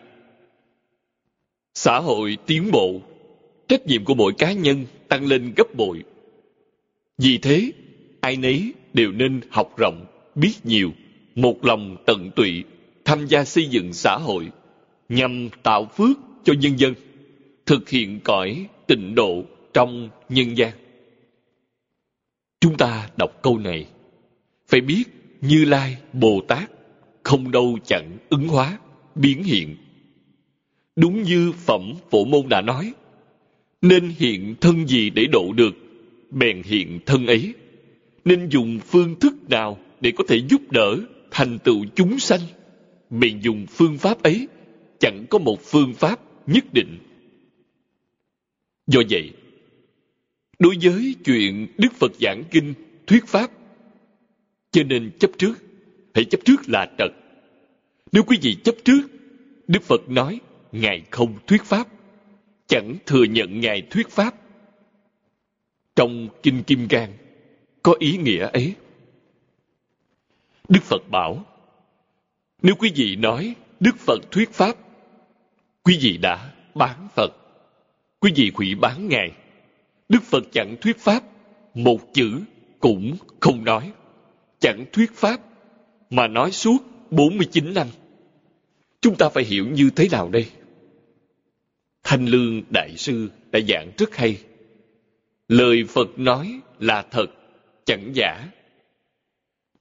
xã 1.74 1.98
hội 1.98 2.36
tiến 2.46 2.70
bộ, 2.72 3.00
trách 3.68 3.86
nhiệm 3.86 4.04
của 4.04 4.14
mỗi 4.14 4.32
cá 4.38 4.52
nhân 4.52 4.86
tăng 5.08 5.26
lên 5.26 5.52
gấp 5.56 5.74
bội. 5.74 6.02
Vì 7.18 7.38
thế, 7.38 7.72
ai 8.20 8.36
nấy 8.36 8.72
đều 8.92 9.12
nên 9.12 9.40
học 9.50 9.74
rộng, 9.78 10.06
biết 10.34 10.52
nhiều, 10.64 10.92
một 11.34 11.64
lòng 11.64 11.96
tận 12.06 12.30
tụy, 12.36 12.64
tham 13.04 13.26
gia 13.26 13.44
xây 13.44 13.66
dựng 13.66 13.92
xã 13.92 14.16
hội 14.16 14.48
nhằm 15.08 15.48
tạo 15.62 15.90
phước 15.96 16.18
cho 16.44 16.52
nhân 16.52 16.78
dân, 16.78 16.94
thực 17.66 17.88
hiện 17.88 18.20
cõi 18.24 18.66
tịnh 18.86 19.14
độ 19.14 19.44
trong 19.72 20.10
nhân 20.28 20.56
gian. 20.56 20.72
Chúng 22.60 22.76
ta 22.76 23.08
đọc 23.16 23.42
câu 23.42 23.58
này, 23.58 23.86
phải 24.68 24.80
biết 24.80 25.04
như 25.40 25.64
lai 25.64 25.96
bồ 26.12 26.40
tát 26.48 26.70
không 27.22 27.50
đâu 27.50 27.78
chẳng 27.84 28.18
ứng 28.28 28.48
hóa 28.48 28.78
biến 29.14 29.42
hiện. 29.42 29.76
Đúng 30.96 31.22
như 31.22 31.52
phẩm 31.52 31.94
phổ 32.10 32.24
môn 32.24 32.48
đã 32.48 32.60
nói, 32.60 32.92
nên 33.82 34.12
hiện 34.18 34.54
thân 34.60 34.88
gì 34.88 35.10
để 35.10 35.26
độ 35.32 35.52
được, 35.52 35.74
bèn 36.30 36.62
hiện 36.62 36.98
thân 37.06 37.26
ấy. 37.26 37.54
Nên 38.24 38.48
dùng 38.48 38.78
phương 38.86 39.20
thức 39.20 39.34
nào 39.48 39.78
để 40.00 40.12
có 40.16 40.24
thể 40.28 40.36
giúp 40.50 40.72
đỡ 40.72 40.96
thành 41.30 41.58
tựu 41.58 41.84
chúng 41.94 42.18
sanh? 42.18 42.40
Bèn 43.10 43.40
dùng 43.40 43.66
phương 43.66 43.98
pháp 43.98 44.22
ấy, 44.22 44.48
chẳng 45.00 45.26
có 45.30 45.38
một 45.38 45.60
phương 45.62 45.94
pháp 45.94 46.20
nhất 46.46 46.64
định. 46.72 46.98
Do 48.86 49.00
vậy, 49.10 49.30
đối 50.58 50.76
với 50.82 51.14
chuyện 51.24 51.66
đức 51.78 51.92
phật 51.92 52.12
giảng 52.20 52.44
kinh 52.50 52.74
thuyết 53.06 53.26
pháp, 53.26 53.50
cho 54.70 54.82
nên 54.82 55.10
chấp 55.18 55.30
trước, 55.38 55.54
hãy 56.14 56.24
chấp 56.24 56.38
trước 56.44 56.60
là 56.68 56.90
trật 56.98 57.10
nếu 58.12 58.22
quý 58.22 58.38
vị 58.42 58.56
chấp 58.64 58.74
trước, 58.84 59.02
đức 59.68 59.82
phật 59.82 60.08
nói, 60.08 60.40
ngài 60.72 61.02
không 61.10 61.38
thuyết 61.46 61.64
pháp. 61.64 61.86
Chẳng 62.66 62.96
thừa 63.06 63.24
nhận 63.24 63.60
ngài 63.60 63.82
thuyết 63.90 64.08
pháp. 64.08 64.34
Trong 65.96 66.28
kinh 66.42 66.62
kim 66.62 66.88
cang, 66.88 67.12
có 67.82 67.94
ý 67.98 68.16
nghĩa 68.16 68.48
ấy. 68.52 68.74
Đức 70.68 70.82
phật 70.82 71.08
bảo, 71.10 71.44
nếu 72.62 72.74
quý 72.74 72.92
vị 72.94 73.16
nói 73.16 73.54
đức 73.80 73.98
phật 73.98 74.30
thuyết 74.30 74.50
pháp, 74.52 74.76
quý 75.82 75.98
vị 76.00 76.16
đã 76.16 76.52
bán 76.74 77.08
phật, 77.16 77.30
quý 78.20 78.32
vị 78.34 78.52
hủy 78.54 78.74
bán 78.74 79.08
ngài. 79.08 79.32
Đức 80.08 80.22
phật 80.22 80.44
chẳng 80.52 80.76
thuyết 80.80 80.98
pháp, 80.98 81.22
một 81.74 81.98
chữ 82.12 82.40
cũng 82.80 83.16
không 83.40 83.64
nói. 83.64 83.92
Chẳng 84.58 84.84
thuyết 84.92 85.14
pháp, 85.14 85.40
mà 86.10 86.28
nói 86.28 86.50
suốt 86.50 86.78
49 87.10 87.74
năm. 87.74 87.86
Chúng 89.00 89.16
ta 89.16 89.28
phải 89.28 89.44
hiểu 89.44 89.66
như 89.66 89.90
thế 89.96 90.08
nào 90.10 90.28
đây? 90.28 90.46
Thanh 92.04 92.26
Lương 92.26 92.62
Đại 92.70 92.96
Sư 92.96 93.30
đã 93.50 93.60
giảng 93.68 93.90
rất 93.98 94.16
hay. 94.16 94.38
Lời 95.48 95.84
Phật 95.88 96.18
nói 96.18 96.60
là 96.78 97.02
thật, 97.10 97.26
chẳng 97.84 98.10
giả. 98.14 98.48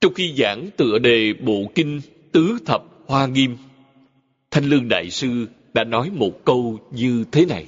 Trong 0.02 0.14
khi 0.14 0.34
giảng 0.38 0.70
tựa 0.78 1.00
đề 1.00 1.34
Bộ 1.34 1.72
Kinh 1.76 2.02
Tứ 2.32 2.58
Thập 2.66 2.84
Hoa 3.08 3.28
Nghiêm, 3.28 3.58
Thanh 4.52 4.64
Lương 4.66 4.88
Đại 4.90 5.10
Sư 5.10 5.48
đã 5.74 5.84
nói 5.84 6.10
một 6.14 6.46
câu 6.46 6.80
như 6.92 7.26
thế 7.32 7.46
này. 7.46 7.66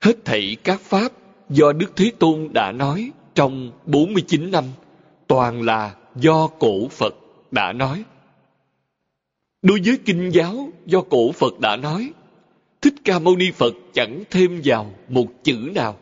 Hết 0.00 0.24
thảy 0.24 0.56
các 0.64 0.80
Pháp 0.80 1.12
do 1.48 1.72
Đức 1.72 1.92
Thế 1.96 2.12
Tôn 2.18 2.48
đã 2.52 2.72
nói 2.72 3.10
trong 3.34 3.72
49 3.86 4.50
năm 4.50 4.64
toàn 5.26 5.62
là 5.62 5.94
do 6.16 6.46
cổ 6.46 6.88
Phật 6.88 7.14
đã 7.50 7.72
nói. 7.72 8.04
Đối 9.62 9.80
với 9.84 9.98
kinh 10.04 10.30
giáo 10.32 10.68
do 10.86 11.00
cổ 11.00 11.32
Phật 11.32 11.60
đã 11.60 11.76
nói, 11.76 12.12
Thích 12.82 12.94
Ca 13.04 13.18
Mâu 13.18 13.36
Ni 13.36 13.50
Phật 13.50 13.74
chẳng 13.92 14.22
thêm 14.30 14.60
vào 14.64 14.94
một 15.08 15.26
chữ 15.42 15.70
nào. 15.74 15.98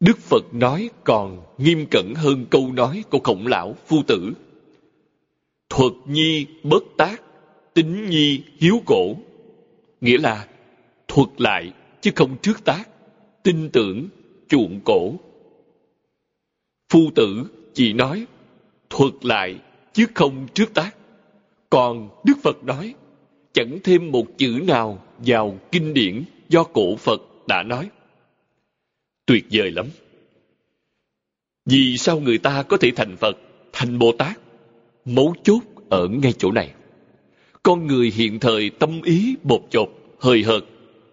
Đức 0.00 0.18
Phật 0.18 0.54
nói 0.54 0.90
còn 1.04 1.42
nghiêm 1.58 1.86
cẩn 1.90 2.14
hơn 2.14 2.46
câu 2.50 2.72
nói 2.72 3.04
của 3.10 3.18
khổng 3.18 3.46
lão 3.46 3.76
phu 3.86 4.02
tử. 4.06 4.32
Thuật 5.68 5.92
nhi 6.06 6.46
bất 6.62 6.82
tác, 6.96 7.22
tính 7.74 8.10
nhi 8.10 8.42
hiếu 8.58 8.82
cổ. 8.86 9.16
Nghĩa 10.00 10.18
là 10.18 10.46
thuật 11.08 11.28
lại 11.38 11.72
chứ 12.00 12.10
không 12.14 12.36
trước 12.42 12.64
tác, 12.64 12.88
tin 13.42 13.70
tưởng, 13.72 14.08
chuộng 14.48 14.80
cổ. 14.84 15.12
Phu 16.92 17.10
tử 17.14 17.44
chỉ 17.74 17.92
nói 17.92 18.26
thuật 18.90 19.12
lại 19.22 19.58
chứ 19.92 20.06
không 20.14 20.46
trước 20.54 20.74
tác. 20.74 20.95
Còn 21.70 22.08
Đức 22.24 22.34
Phật 22.42 22.64
nói 22.64 22.94
chẳng 23.52 23.78
thêm 23.84 24.12
một 24.12 24.26
chữ 24.38 24.60
nào 24.66 25.02
vào 25.18 25.58
kinh 25.72 25.94
điển 25.94 26.24
do 26.48 26.64
cổ 26.64 26.96
Phật 26.96 27.22
đã 27.48 27.62
nói. 27.62 27.90
Tuyệt 29.26 29.44
vời 29.50 29.70
lắm. 29.70 29.86
Vì 31.64 31.96
sao 31.98 32.20
người 32.20 32.38
ta 32.38 32.62
có 32.62 32.76
thể 32.76 32.90
thành 32.96 33.16
Phật, 33.16 33.36
thành 33.72 33.98
Bồ 33.98 34.12
Tát? 34.12 34.38
Mấu 35.04 35.34
chốt 35.42 35.60
ở 35.88 36.08
ngay 36.08 36.32
chỗ 36.38 36.52
này. 36.52 36.70
Con 37.62 37.86
người 37.86 38.12
hiện 38.14 38.38
thời 38.40 38.70
tâm 38.70 39.02
ý 39.02 39.36
bột 39.42 39.62
chột, 39.70 39.88
hời 40.20 40.42
hợt. 40.42 40.64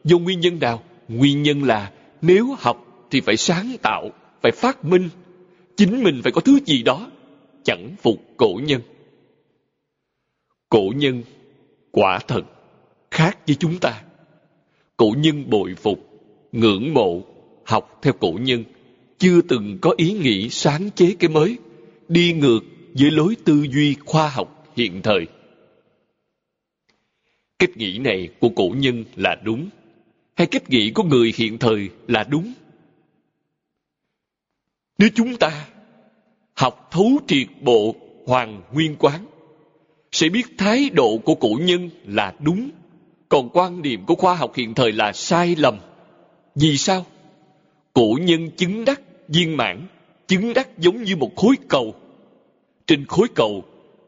Do 0.03 0.17
nguyên 0.17 0.39
nhân 0.39 0.60
nào? 0.60 0.83
Nguyên 1.07 1.43
nhân 1.43 1.63
là 1.63 1.91
nếu 2.22 2.55
học 2.60 3.07
thì 3.12 3.22
phải 3.22 3.38
sáng 3.38 3.75
tạo, 3.81 4.10
phải 4.41 4.51
phát 4.51 4.86
minh, 4.86 5.10
chính 5.77 6.03
mình 6.03 6.22
phải 6.24 6.31
có 6.31 6.41
thứ 6.41 6.60
gì 6.65 6.83
đó 6.83 7.12
chẳng 7.63 7.95
phục 8.01 8.22
cổ 8.38 8.60
nhân 8.63 8.81
cổ 10.74 10.94
nhân 10.96 11.24
quả 11.92 12.20
thật 12.27 12.42
khác 13.12 13.38
với 13.48 13.56
chúng 13.56 13.80
ta. 13.80 14.03
Cổ 14.98 15.13
nhân 15.18 15.50
bội 15.50 15.75
phục, 15.75 16.00
ngưỡng 16.51 16.94
mộ, 16.94 17.22
học 17.65 18.00
theo 18.01 18.13
cổ 18.13 18.32
nhân, 18.42 18.63
chưa 19.18 19.42
từng 19.42 19.77
có 19.82 19.94
ý 19.98 20.13
nghĩ 20.13 20.50
sáng 20.50 20.89
chế 20.96 21.15
cái 21.20 21.30
mới, 21.30 21.58
đi 22.08 22.34
ngược 22.34 22.60
với 22.94 23.12
lối 23.12 23.36
tư 23.46 23.65
duy 23.74 23.96
khoa 24.06 24.30
học 24.30 24.74
hiện 24.75 25.01
thời. 25.01 25.27
Cách 27.60 27.77
nghĩ 27.77 27.98
này 27.98 28.30
của 28.39 28.50
cổ 28.50 28.70
nhân 28.77 29.03
là 29.15 29.36
đúng, 29.44 29.70
hay 30.36 30.48
cách 30.48 30.70
nghĩ 30.70 30.92
của 30.92 31.03
người 31.03 31.34
hiện 31.36 31.58
thời 31.58 31.89
là 32.08 32.24
đúng? 32.24 32.53
Nếu 34.98 35.10
chúng 35.15 35.38
ta 35.38 35.68
học 36.53 36.88
thấu 36.92 37.20
triệt 37.27 37.48
bộ 37.62 37.96
hoàng 38.25 38.62
nguyên 38.74 38.96
quán 39.00 39.25
sẽ 40.13 40.29
biết 40.29 40.58
thái 40.58 40.89
độ 40.89 41.17
của 41.17 41.36
cổ 41.36 41.50
nhân 41.62 41.89
là 42.05 42.34
đúng. 42.39 42.70
Còn 43.29 43.50
quan 43.53 43.82
điểm 43.82 44.05
của 44.05 44.15
khoa 44.15 44.36
học 44.36 44.55
hiện 44.55 44.74
thời 44.74 44.91
là 44.91 45.13
sai 45.13 45.55
lầm. 45.58 45.77
Vì 46.55 46.77
sao? 46.77 47.05
Cổ 47.93 48.17
nhân 48.22 48.51
chứng 48.51 48.86
đắc 48.86 49.01
viên 49.27 49.58
mãn, 49.58 49.88
chứng 50.27 50.53
đắc 50.53 50.77
giống 50.77 51.03
như 51.03 51.15
một 51.15 51.36
khối 51.36 51.55
cầu. 51.67 51.96
Trên 52.88 53.05
khối 53.05 53.27
cầu, 53.36 53.63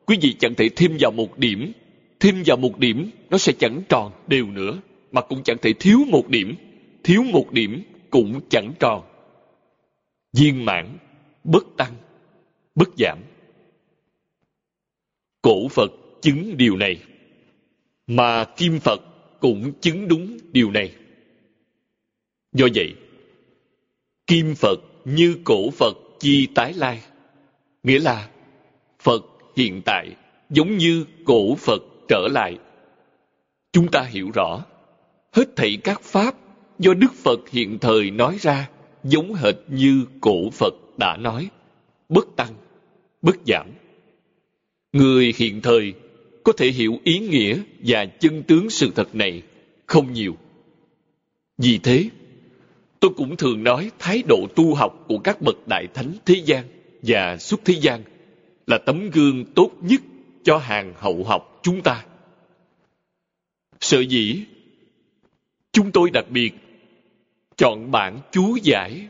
quý 0.06 0.18
vị 0.22 0.36
chẳng 0.40 0.56
thể 0.56 0.70
thêm 0.76 0.98
vào 1.00 1.12
một 1.12 1.38
điểm. 1.38 1.72
Thêm 2.20 2.44
vào 2.46 2.58
một 2.58 2.80
điểm, 2.80 3.12
nó 3.30 3.38
sẽ 3.38 3.54
chẳng 3.60 3.82
tròn 3.90 4.12
đều 4.28 4.46
nữa, 4.46 4.78
mà 5.12 5.22
cũng 5.22 5.44
chẳng 5.44 5.58
thể 5.62 5.74
thiếu 5.74 6.00
một 6.08 6.30
điểm. 6.30 6.56
Thiếu 7.04 7.24
một 7.24 7.52
điểm 7.52 7.84
cũng 8.10 8.42
chẳng 8.50 8.74
tròn. 8.80 9.04
Viên 10.38 10.66
mãn, 10.66 10.98
bất 11.44 11.64
tăng, 11.78 11.94
bất 12.76 12.90
giảm 12.98 13.18
cổ 15.46 15.68
phật 15.68 15.92
chứng 16.22 16.58
điều 16.58 16.78
này. 16.78 17.02
Mà 18.08 18.46
kim 18.58 18.80
phật 18.80 19.02
cũng 19.40 19.72
chứng 19.82 20.08
đúng 20.08 20.38
điều 20.52 20.72
này. 20.72 20.96
Do 22.54 22.68
vậy, 22.76 22.96
kim 24.28 24.56
phật 24.56 24.80
như 25.06 25.38
cổ 25.44 25.70
phật 25.72 25.98
chi 26.20 26.48
tái 26.56 26.74
lai, 26.74 27.02
nghĩa 27.84 28.00
là 28.00 28.30
phật 29.00 29.26
hiện 29.56 29.82
tại 29.86 30.16
giống 30.50 30.78
như 30.78 31.06
cổ 31.26 31.56
phật 31.56 31.82
trở 32.08 32.28
lại. 32.32 32.58
Chúng 33.72 33.92
ta 33.92 34.02
hiểu 34.02 34.32
rõ, 34.34 34.66
hết 35.32 35.56
thảy 35.56 35.78
các 35.84 36.02
pháp 36.02 36.36
do 36.80 36.94
đức 36.94 37.14
phật 37.14 37.50
hiện 37.50 37.80
thời 37.80 38.12
nói 38.12 38.38
ra 38.42 38.70
giống 39.04 39.34
hệt 39.34 39.56
như 39.68 40.06
cổ 40.22 40.50
phật 40.50 40.74
đã 40.98 41.18
nói, 41.18 41.50
bất 42.10 42.28
tăng, 42.36 42.54
bất 43.22 43.36
giảm 43.48 43.68
người 44.96 45.34
hiện 45.38 45.62
thời 45.62 45.94
có 46.44 46.52
thể 46.58 46.68
hiểu 46.68 47.00
ý 47.04 47.20
nghĩa 47.20 47.60
và 47.80 48.06
chân 48.06 48.44
tướng 48.44 48.70
sự 48.70 48.92
thật 48.96 49.16
này 49.16 49.42
không 49.86 50.14
nhiều. 50.14 50.38
Vì 51.58 51.78
thế, 51.78 52.10
tôi 53.00 53.12
cũng 53.18 53.38
thường 53.38 53.64
nói 53.64 53.92
thái 54.00 54.24
độ 54.28 54.48
tu 54.56 54.76
học 54.76 55.06
của 55.08 55.18
các 55.18 55.42
bậc 55.42 55.68
đại 55.68 55.88
thánh 55.94 56.14
thế 56.26 56.42
gian 56.46 56.64
và 57.02 57.38
xuất 57.38 57.60
thế 57.66 57.74
gian 57.82 58.02
là 58.68 58.78
tấm 58.78 59.10
gương 59.10 59.46
tốt 59.46 59.72
nhất 59.82 60.02
cho 60.44 60.58
hàng 60.58 60.94
hậu 60.98 61.24
học 61.24 61.60
chúng 61.64 61.82
ta. 61.82 62.06
Sở 63.80 64.00
dĩ 64.00 64.44
chúng 65.72 65.92
tôi 65.92 66.10
đặc 66.10 66.26
biệt 66.30 66.54
chọn 67.58 67.92
bản 67.92 68.20
chú 68.32 68.56
giải 68.64 69.08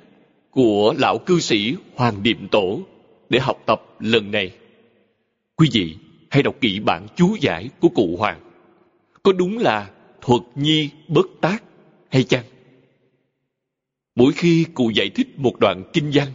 của 0.52 0.96
lão 0.98 1.18
cư 1.18 1.40
sĩ 1.40 1.76
hoàng 1.96 2.24
điệm 2.24 2.48
tổ 2.48 2.82
để 3.30 3.40
học 3.40 3.64
tập 3.66 3.82
lần 4.00 4.32
này 4.32 4.52
quý 5.56 5.70
vị 5.72 5.96
hãy 6.30 6.44
đọc 6.44 6.56
kỹ 6.62 6.80
bản 6.80 7.08
chú 7.16 7.36
giải 7.42 7.70
của 7.80 7.90
cụ 7.90 8.16
hoàng. 8.18 8.40
Có 9.24 9.34
đúng 9.34 9.58
là 9.58 9.90
thuật 10.22 10.42
nhi 10.56 10.90
bất 11.08 11.26
tác 11.42 11.64
hay 12.12 12.24
chăng? 12.24 12.44
Mỗi 14.16 14.34
khi 14.34 14.66
cụ 14.74 14.90
giải 14.90 15.10
thích 15.10 15.28
một 15.38 15.60
đoạn 15.60 15.84
kinh 15.94 16.12
văn 16.14 16.28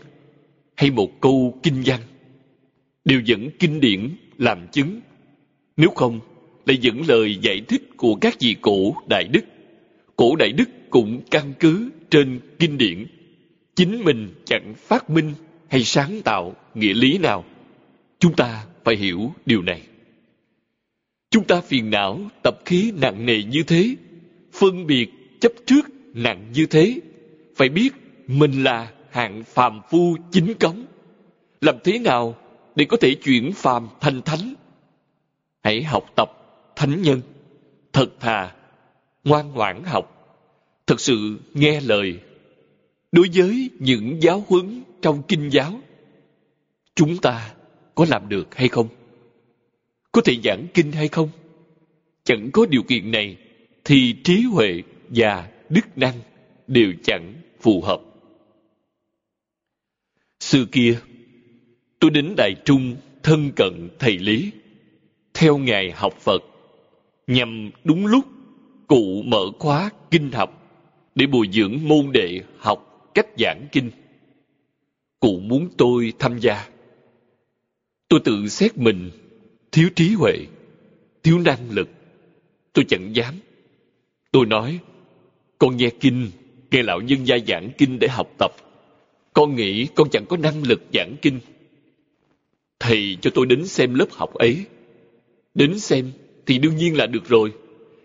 hay 0.76 0.90
một 0.90 1.20
câu 1.20 1.58
kinh 1.62 1.82
văn, 1.84 2.00
đều 3.04 3.20
dẫn 3.24 3.48
kinh 3.58 3.80
điển 3.80 4.10
làm 4.38 4.68
chứng. 4.72 5.00
Nếu 5.76 5.90
không, 5.90 6.20
lại 6.66 6.76
dẫn 6.76 7.02
lời 7.08 7.38
giải 7.42 7.60
thích 7.68 7.82
của 7.96 8.14
các 8.14 8.36
vị 8.40 8.56
cổ 8.60 8.94
đại 9.08 9.24
đức. 9.32 9.44
Cổ 10.16 10.36
đại 10.36 10.52
đức 10.52 10.68
cũng 10.90 11.20
căn 11.30 11.52
cứ 11.60 11.90
trên 12.10 12.40
kinh 12.58 12.78
điển. 12.78 13.06
Chính 13.76 14.04
mình 14.04 14.34
chẳng 14.44 14.74
phát 14.76 15.10
minh 15.10 15.32
hay 15.68 15.84
sáng 15.84 16.20
tạo 16.24 16.54
nghĩa 16.74 16.94
lý 16.94 17.18
nào. 17.18 17.44
Chúng 18.18 18.34
ta 18.36 18.66
phải 18.90 18.96
hiểu 18.96 19.32
điều 19.46 19.62
này. 19.62 19.82
Chúng 21.30 21.44
ta 21.44 21.60
phiền 21.60 21.90
não 21.90 22.20
tập 22.42 22.58
khí 22.64 22.92
nặng 22.96 23.26
nề 23.26 23.42
như 23.42 23.62
thế, 23.62 23.96
phân 24.52 24.86
biệt 24.86 25.10
chấp 25.40 25.52
trước 25.66 25.90
nặng 26.14 26.46
như 26.54 26.66
thế, 26.66 27.00
phải 27.56 27.68
biết 27.68 27.90
mình 28.26 28.64
là 28.64 28.92
hạng 29.10 29.44
phàm 29.44 29.80
phu 29.90 30.16
chính 30.32 30.54
cống. 30.54 30.84
Làm 31.60 31.74
thế 31.84 31.98
nào 31.98 32.36
để 32.74 32.84
có 32.84 32.96
thể 32.96 33.14
chuyển 33.14 33.52
phàm 33.52 33.88
thành 34.00 34.22
thánh? 34.22 34.54
Hãy 35.62 35.82
học 35.82 36.12
tập 36.16 36.30
thánh 36.76 37.02
nhân. 37.02 37.20
Thật 37.92 38.20
thà, 38.20 38.54
ngoan 39.24 39.52
ngoãn 39.52 39.82
học. 39.84 40.34
Thật 40.86 41.00
sự 41.00 41.38
nghe 41.54 41.80
lời. 41.80 42.20
Đối 43.12 43.28
với 43.34 43.70
những 43.78 44.22
giáo 44.22 44.44
huấn 44.48 44.82
trong 45.02 45.22
kinh 45.28 45.48
giáo, 45.48 45.80
chúng 46.94 47.16
ta 47.16 47.50
có 48.00 48.06
làm 48.08 48.28
được 48.28 48.54
hay 48.54 48.68
không? 48.68 48.88
Có 50.12 50.20
thể 50.24 50.36
giảng 50.44 50.66
kinh 50.74 50.92
hay 50.92 51.08
không? 51.08 51.28
Chẳng 52.24 52.50
có 52.52 52.66
điều 52.66 52.82
kiện 52.82 53.10
này, 53.10 53.36
thì 53.84 54.14
trí 54.24 54.42
huệ 54.42 54.82
và 55.08 55.50
đức 55.68 55.98
năng 55.98 56.14
đều 56.66 56.92
chẳng 57.02 57.34
phù 57.60 57.82
hợp. 57.82 58.00
Xưa 60.40 60.64
kia, 60.72 60.98
tôi 61.98 62.10
đến 62.10 62.34
đại 62.36 62.54
trung 62.64 62.96
thân 63.22 63.50
cận 63.56 63.88
thầy 63.98 64.18
lý, 64.18 64.50
theo 65.34 65.58
ngài 65.58 65.90
học 65.90 66.14
phật, 66.20 66.42
nhằm 67.26 67.70
đúng 67.84 68.06
lúc 68.06 68.24
cụ 68.86 69.22
mở 69.24 69.44
khóa 69.58 69.90
kinh 70.10 70.32
học 70.32 70.80
để 71.14 71.26
bồi 71.26 71.48
dưỡng 71.52 71.78
môn 71.82 72.12
đệ 72.12 72.40
học 72.58 73.10
cách 73.14 73.26
giảng 73.38 73.66
kinh. 73.72 73.90
Cụ 75.20 75.40
muốn 75.40 75.68
tôi 75.78 76.12
tham 76.18 76.38
gia 76.38 76.66
tôi 78.10 78.20
tự 78.20 78.48
xét 78.48 78.78
mình, 78.78 79.10
thiếu 79.72 79.88
trí 79.96 80.08
huệ, 80.08 80.34
thiếu 81.22 81.38
năng 81.38 81.70
lực. 81.70 81.88
Tôi 82.72 82.84
chẳng 82.88 83.16
dám. 83.16 83.34
Tôi 84.32 84.46
nói, 84.46 84.78
con 85.58 85.76
nghe 85.76 85.90
kinh, 86.00 86.30
nghe 86.70 86.82
lão 86.82 87.00
nhân 87.00 87.24
gia 87.24 87.36
giảng 87.48 87.70
kinh 87.78 87.98
để 87.98 88.08
học 88.08 88.34
tập. 88.38 88.50
Con 89.32 89.56
nghĩ 89.56 89.86
con 89.94 90.10
chẳng 90.10 90.26
có 90.26 90.36
năng 90.36 90.62
lực 90.62 90.82
giảng 90.94 91.16
kinh. 91.22 91.40
Thầy 92.80 93.16
cho 93.20 93.30
tôi 93.34 93.46
đến 93.46 93.66
xem 93.66 93.94
lớp 93.94 94.08
học 94.10 94.34
ấy. 94.34 94.64
Đến 95.54 95.78
xem 95.78 96.12
thì 96.46 96.58
đương 96.58 96.76
nhiên 96.76 96.96
là 96.96 97.06
được 97.06 97.28
rồi. 97.28 97.52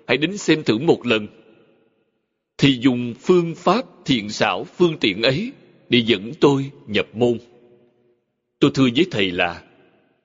Hãy 0.07 0.17
đến 0.17 0.37
xem 0.37 0.63
thử 0.63 0.77
một 0.77 1.05
lần. 1.05 1.27
Thì 2.57 2.77
dùng 2.81 3.13
phương 3.21 3.55
pháp 3.55 3.85
thiện 4.05 4.29
xảo, 4.29 4.63
phương 4.63 4.97
tiện 4.97 5.21
ấy 5.21 5.51
để 5.89 5.99
dẫn 6.05 6.31
tôi 6.41 6.71
nhập 6.87 7.07
môn. 7.13 7.37
Tôi 8.59 8.71
thưa 8.73 8.87
với 8.95 9.05
thầy 9.11 9.31
là 9.31 9.64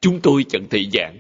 chúng 0.00 0.20
tôi 0.22 0.44
chẳng 0.48 0.68
thể 0.70 0.84
giảng. 0.92 1.16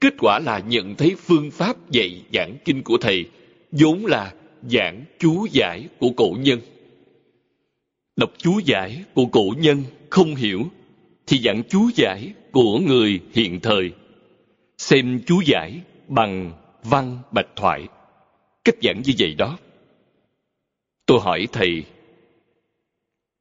Kết 0.00 0.14
quả 0.18 0.38
là 0.38 0.58
nhận 0.58 0.94
thấy 0.94 1.14
phương 1.18 1.50
pháp 1.50 1.90
dạy 1.90 2.22
giảng 2.32 2.56
kinh 2.64 2.82
của 2.82 2.98
thầy 3.00 3.24
vốn 3.72 4.06
là 4.06 4.34
giảng 4.62 5.04
chú 5.18 5.46
giải 5.52 5.88
của 5.98 6.10
cổ 6.16 6.36
nhân. 6.38 6.60
Đọc 8.16 8.30
chú 8.38 8.60
giải 8.64 9.04
của 9.14 9.26
cổ 9.26 9.54
nhân 9.58 9.82
không 10.10 10.34
hiểu 10.34 10.62
thì 11.26 11.38
giảng 11.38 11.62
chú 11.68 11.90
giải 11.94 12.32
của 12.52 12.78
người 12.78 13.20
hiện 13.32 13.60
thời. 13.60 13.92
Xem 14.78 15.20
chú 15.26 15.40
giải 15.46 15.80
bằng 16.08 16.52
văn 16.82 17.18
bạch 17.32 17.48
thoại. 17.56 17.88
Cách 18.64 18.76
giảng 18.82 19.02
như 19.04 19.12
vậy 19.18 19.34
đó. 19.34 19.58
Tôi 21.06 21.20
hỏi 21.20 21.48
thầy, 21.52 21.84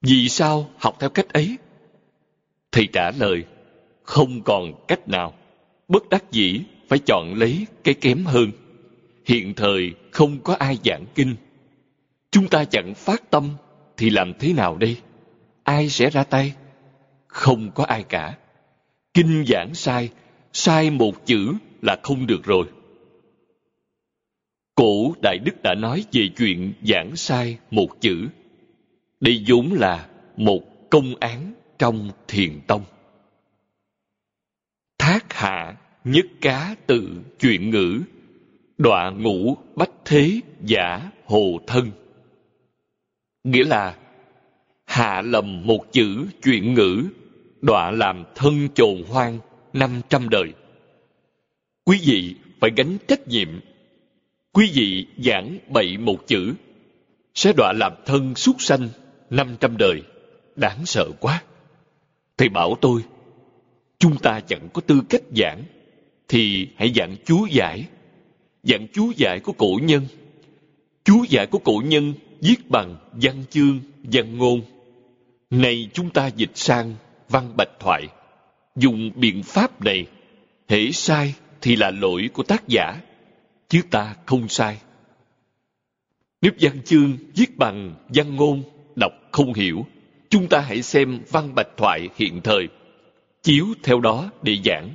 vì 0.01 0.29
sao 0.29 0.69
học 0.77 0.97
theo 0.99 1.09
cách 1.09 1.33
ấy? 1.33 1.57
Thầy 2.71 2.88
trả 2.93 3.11
lời 3.11 3.43
không 4.06 4.41
còn 4.41 4.86
cách 4.88 5.08
nào. 5.08 5.34
Bất 5.88 6.10
đắc 6.10 6.32
dĩ, 6.32 6.62
phải 6.88 7.00
chọn 7.00 7.34
lấy 7.36 7.68
cái 7.84 7.94
kém 7.94 8.26
hơn. 8.26 8.52
Hiện 9.26 9.54
thời 9.54 9.94
không 10.12 10.39
có 10.44 10.54
ai 10.54 10.78
giảng 10.86 11.06
kinh. 11.15 11.36
Chúng 12.32 12.48
ta 12.48 12.65
chẳng 12.65 12.94
phát 12.96 13.32
tâm, 13.32 13.50
thì 13.98 14.10
làm 14.10 14.34
thế 14.39 14.54
nào 14.54 14.78
đây? 14.78 14.98
Ai 15.63 15.89
sẽ 15.89 16.10
ra 16.10 16.24
tay? 16.24 16.54
Không 17.28 17.72
có 17.76 17.84
ai 17.84 18.04
cả. 18.04 18.38
Kinh 19.13 19.46
giảng 19.48 19.74
sai 19.74 20.10
sai 20.54 20.89
một 20.89 21.26
chữ 21.26 21.54
là 21.82 21.98
không 22.04 22.28
được 22.28 22.44
rồi. 22.44 22.65
Cổ 24.76 25.13
đại 25.22 25.38
đức 25.46 25.62
đã 25.63 25.76
nói 25.76 26.06
về 26.12 26.30
chuyện 26.38 26.74
giảng 26.88 27.15
sai 27.15 27.58
một 27.72 28.02
chữ. 28.02 28.28
Đây 29.20 29.44
vốn 29.48 29.74
là 29.74 30.08
một 30.38 30.89
công 30.89 31.15
án 31.20 31.54
trong 31.80 32.10
thiền 32.28 32.60
tông. 32.68 32.82
Ác 35.15 35.34
hạ 35.34 35.75
nhất 36.04 36.25
cá 36.41 36.75
tự 36.88 37.10
chuyện 37.39 37.69
ngữ, 37.69 38.01
đọa 38.78 39.10
ngũ 39.10 39.58
bách 39.75 39.91
thế 40.06 40.39
giả 40.62 41.12
hồ 41.25 41.60
thân. 41.67 41.91
Nghĩa 43.43 43.63
là 43.63 43.95
hạ 44.86 45.21
lầm 45.21 45.67
một 45.67 45.91
chữ 45.91 46.25
chuyện 46.43 46.73
ngữ, 46.73 47.04
đọa 47.62 47.91
làm 47.91 48.23
thân 48.36 48.67
chồn 48.75 49.04
hoang 49.08 49.39
năm 49.73 50.01
trăm 50.10 50.30
đời. 50.30 50.54
Quý 51.86 51.99
vị 52.06 52.36
phải 52.60 52.71
gánh 52.78 52.97
trách 53.08 53.28
nhiệm. 53.28 53.49
Quý 54.54 54.71
vị 54.73 55.08
giảng 55.17 55.58
bậy 55.69 55.97
một 55.97 56.28
chữ, 56.28 56.54
sẽ 57.36 57.54
đọa 57.58 57.73
làm 57.73 57.93
thân 58.06 58.36
súc 58.36 58.56
sanh 58.62 58.89
năm 59.30 59.56
trăm 59.60 59.78
đời. 59.78 60.01
Đáng 60.56 60.86
sợ 60.86 61.06
quá. 61.19 61.43
Thầy 62.38 62.49
bảo 62.49 62.78
tôi, 62.82 63.01
chúng 63.99 64.17
ta 64.17 64.39
chẳng 64.39 64.69
có 64.73 64.81
tư 64.81 65.01
cách 65.10 65.21
giảng, 65.36 65.63
thì 66.27 66.67
hãy 66.75 66.93
giảng 66.95 67.15
chú 67.25 67.45
giải. 67.45 67.86
Giảng 68.63 68.88
chú 68.93 69.12
giải 69.17 69.39
của 69.39 69.51
cổ 69.51 69.79
nhân. 69.84 70.08
Chú 71.03 71.25
giải 71.29 71.47
của 71.47 71.60
cổ 71.60 71.81
nhân 71.86 72.13
viết 72.41 72.69
bằng 72.69 72.95
văn 73.12 73.43
chương, 73.49 73.79
văn 74.03 74.38
ngôn. 74.38 74.62
Này 75.49 75.89
chúng 75.93 76.10
ta 76.10 76.27
dịch 76.27 76.51
sang 76.53 76.95
văn 77.29 77.53
bạch 77.58 77.79
thoại. 77.79 78.08
Dùng 78.75 79.12
biện 79.15 79.43
pháp 79.43 79.81
này, 79.81 80.05
hễ 80.67 80.91
sai 80.91 81.34
thì 81.62 81.75
là 81.75 81.91
lỗi 81.91 82.29
của 82.34 82.43
tác 82.43 82.67
giả, 82.67 83.01
chứ 83.69 83.81
ta 83.91 84.15
không 84.25 84.47
sai. 84.47 84.77
Nếu 86.41 86.51
văn 86.60 86.81
chương 86.86 87.17
viết 87.36 87.58
bằng 87.58 87.95
văn 88.08 88.36
ngôn, 88.36 88.63
đọc 88.95 89.12
không 89.31 89.53
hiểu, 89.53 89.86
chúng 90.29 90.47
ta 90.47 90.60
hãy 90.60 90.81
xem 90.81 91.19
văn 91.31 91.55
bạch 91.55 91.77
thoại 91.77 92.10
hiện 92.15 92.41
thời, 92.43 92.67
chiếu 93.45 93.65
theo 93.84 93.99
đó 93.99 94.31
để 94.43 94.58
giảng, 94.65 94.89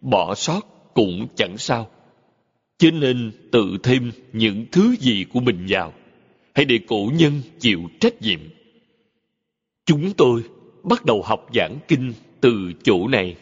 bỏ 0.00 0.34
sót 0.34 0.60
cũng 0.94 1.26
chẳng 1.36 1.58
sao. 1.58 1.90
Cho 2.78 2.90
nên 2.90 3.32
tự 3.52 3.78
thêm 3.82 4.12
những 4.32 4.66
thứ 4.72 4.94
gì 5.00 5.24
của 5.32 5.40
mình 5.40 5.66
vào, 5.68 5.92
hãy 6.54 6.64
để 6.64 6.78
cổ 6.88 7.10
nhân 7.14 7.40
chịu 7.58 7.80
trách 8.00 8.22
nhiệm. 8.22 8.40
Chúng 9.86 10.12
tôi 10.12 10.42
bắt 10.82 11.04
đầu 11.04 11.22
học 11.22 11.46
giảng 11.54 11.78
kinh 11.88 12.12
từ 12.40 12.72
chỗ 12.82 13.08
này. 13.08 13.36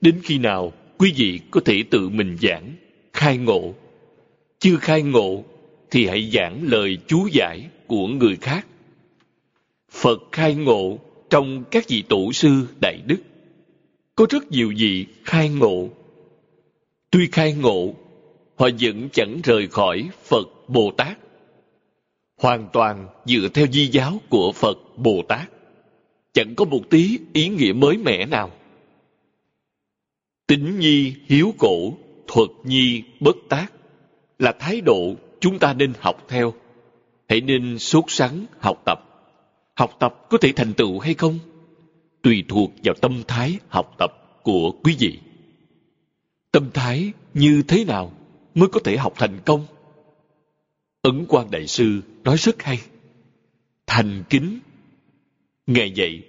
Đến 0.00 0.20
khi 0.22 0.38
nào 0.38 0.72
quý 0.98 1.12
vị 1.16 1.40
có 1.50 1.60
thể 1.64 1.84
tự 1.90 2.08
mình 2.08 2.36
giảng, 2.42 2.72
khai 3.12 3.38
ngộ. 3.38 3.74
Chưa 4.58 4.76
khai 4.76 5.02
ngộ 5.02 5.44
thì 5.90 6.06
hãy 6.06 6.30
giảng 6.32 6.62
lời 6.62 6.98
chú 7.06 7.28
giải 7.32 7.66
của 7.86 8.06
người 8.06 8.36
khác. 8.36 8.66
Phật 9.90 10.22
khai 10.32 10.54
ngộ 10.54 10.98
trong 11.30 11.64
các 11.70 11.88
vị 11.88 12.02
tổ 12.08 12.32
sư 12.32 12.66
đại 12.80 13.00
đức. 13.06 13.18
Có 14.22 14.26
rất 14.30 14.52
nhiều 14.52 14.72
vị 14.76 15.06
khai 15.24 15.48
ngộ. 15.48 15.88
Tuy 17.10 17.28
khai 17.32 17.52
ngộ, 17.52 17.94
họ 18.56 18.68
vẫn 18.80 19.08
chẳng 19.12 19.40
rời 19.44 19.68
khỏi 19.68 20.08
Phật 20.24 20.48
Bồ 20.68 20.90
Tát. 20.96 21.18
Hoàn 22.36 22.68
toàn 22.72 23.08
dựa 23.24 23.48
theo 23.54 23.66
di 23.72 23.86
giáo 23.86 24.20
của 24.28 24.52
Phật 24.52 24.78
Bồ 24.96 25.22
Tát. 25.28 25.50
Chẳng 26.32 26.54
có 26.54 26.64
một 26.64 26.80
tí 26.90 27.18
ý 27.32 27.48
nghĩa 27.48 27.72
mới 27.72 27.96
mẻ 27.96 28.26
nào 28.26 28.50
Tính 30.46 30.78
nhi 30.78 31.14
hiếu 31.26 31.54
cổ, 31.58 31.92
thuật 32.26 32.48
nhi 32.64 33.02
bất 33.20 33.36
tác 33.48 33.72
là 34.38 34.52
thái 34.58 34.80
độ 34.80 35.14
chúng 35.40 35.58
ta 35.58 35.74
nên 35.74 35.92
học 36.00 36.24
theo. 36.28 36.54
Hãy 37.28 37.40
nên 37.40 37.78
sốt 37.78 38.04
sắng 38.08 38.46
học 38.60 38.82
tập. 38.84 38.98
Học 39.74 39.96
tập 39.98 40.26
có 40.30 40.38
thể 40.38 40.52
thành 40.52 40.74
tựu 40.74 40.98
hay 40.98 41.14
không? 41.14 41.38
Tùy 42.22 42.44
thuộc 42.48 42.72
vào 42.84 42.94
tâm 42.94 43.22
thái 43.28 43.58
học 43.68 43.94
tập 43.98 44.40
của 44.42 44.74
quý 44.84 44.96
vị. 44.98 45.18
Tâm 46.52 46.70
thái 46.74 47.12
như 47.34 47.62
thế 47.68 47.84
nào 47.84 48.12
mới 48.54 48.68
có 48.68 48.80
thể 48.84 48.96
học 48.96 49.12
thành 49.16 49.38
công? 49.44 49.66
Ấn 51.02 51.24
quan 51.28 51.50
Đại 51.50 51.66
Sư 51.66 52.00
nói 52.24 52.36
rất 52.36 52.62
hay. 52.62 52.78
Thành 53.86 54.24
kính. 54.30 54.58
nghe 55.66 55.88
vậy, 55.96 56.22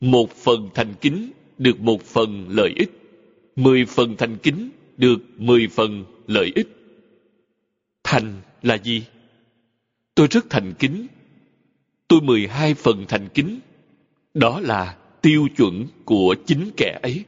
một 0.00 0.30
phần 0.30 0.70
thành 0.74 0.94
kính 1.00 1.30
được 1.58 1.80
một 1.80 2.02
phần 2.02 2.46
lợi 2.48 2.72
ích 2.76 2.90
mười 3.56 3.84
phần 3.84 4.16
thành 4.16 4.38
kính 4.38 4.70
được 4.96 5.18
mười 5.36 5.68
phần 5.68 6.04
lợi 6.26 6.52
ích. 6.54 6.68
Thành 8.04 8.40
là 8.62 8.74
gì? 8.74 9.04
Tôi 10.14 10.26
rất 10.30 10.50
thành 10.50 10.74
kính. 10.78 11.06
Tôi 12.08 12.20
mười 12.20 12.46
hai 12.46 12.74
phần 12.74 13.04
thành 13.08 13.28
kính. 13.34 13.60
Đó 14.34 14.60
là 14.60 14.96
tiêu 15.26 15.48
chuẩn 15.56 15.86
của 16.04 16.34
chính 16.46 16.70
kẻ 16.76 16.98
ấy. 17.02 17.24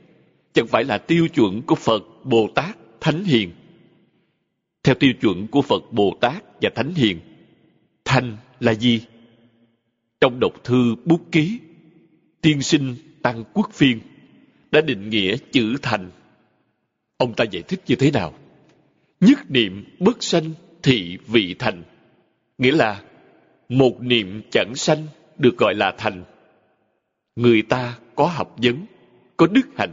Chẳng 0.53 0.67
phải 0.67 0.85
là 0.85 0.99
tiêu 0.99 1.29
chuẩn 1.29 1.63
của 1.63 1.75
Phật, 1.75 2.03
Bồ 2.25 2.49
Tát, 2.55 2.77
Thánh 3.01 3.25
Hiền. 3.25 3.51
Theo 4.83 4.95
tiêu 4.95 5.13
chuẩn 5.21 5.47
của 5.47 5.63
Phật, 5.63 5.93
Bồ 5.93 6.17
Tát 6.21 6.45
và 6.63 6.71
Thánh 6.75 6.95
Hiền, 6.95 7.21
thành 8.05 8.37
là 8.61 8.75
gì? 8.75 9.01
Trong 10.21 10.41
độc 10.41 10.65
thư 10.65 10.95
bút 11.05 11.21
ký, 11.33 11.59
tiên 12.41 12.63
sinh 12.63 12.95
Tăng 13.23 13.45
Quốc 13.53 13.71
Phiên 13.73 14.01
đã 14.71 14.81
định 14.81 15.11
nghĩa 15.11 15.37
chữ 15.53 15.77
thành 15.83 16.11
Ông 17.17 17.35
ta 17.35 17.45
giải 17.45 17.63
thích 17.63 17.81
như 17.87 17.97
thế 17.97 18.11
nào? 18.11 18.35
Nhất 19.21 19.39
niệm 19.51 19.85
bất 19.99 20.23
sanh 20.23 20.51
thị 20.83 21.19
vị 21.27 21.55
thành. 21.59 21.83
Nghĩa 22.59 22.73
là 22.73 23.03
một 23.69 24.01
niệm 24.01 24.43
chẳng 24.51 24.75
sanh 24.75 25.07
được 25.39 25.59
gọi 25.59 25.75
là 25.75 25.95
thành. 25.99 26.25
Người 27.38 27.62
ta 27.62 27.98
có 28.14 28.27
học 28.27 28.57
vấn, 28.62 28.87
có 29.37 29.46
đức 29.46 29.66
hạnh, 29.77 29.92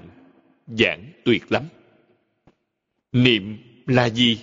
giảng 0.67 1.05
tuyệt 1.25 1.51
lắm. 1.51 1.63
Niệm 3.12 3.58
là 3.88 4.10
gì? 4.10 4.39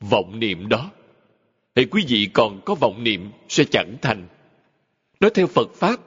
Vọng 0.00 0.40
niệm 0.40 0.68
đó. 0.68 0.90
Thì 1.74 1.84
quý 1.84 2.04
vị 2.08 2.28
còn 2.32 2.60
có 2.64 2.74
vọng 2.74 3.04
niệm 3.04 3.30
sẽ 3.48 3.64
chẳng 3.64 3.96
thành. 4.02 4.26
Nói 5.20 5.30
theo 5.34 5.46
Phật 5.46 5.74
Pháp, 5.74 6.00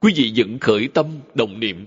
quý 0.00 0.12
vị 0.16 0.32
vẫn 0.36 0.58
khởi 0.58 0.88
tâm 0.94 1.06
động 1.34 1.60
niệm. 1.60 1.86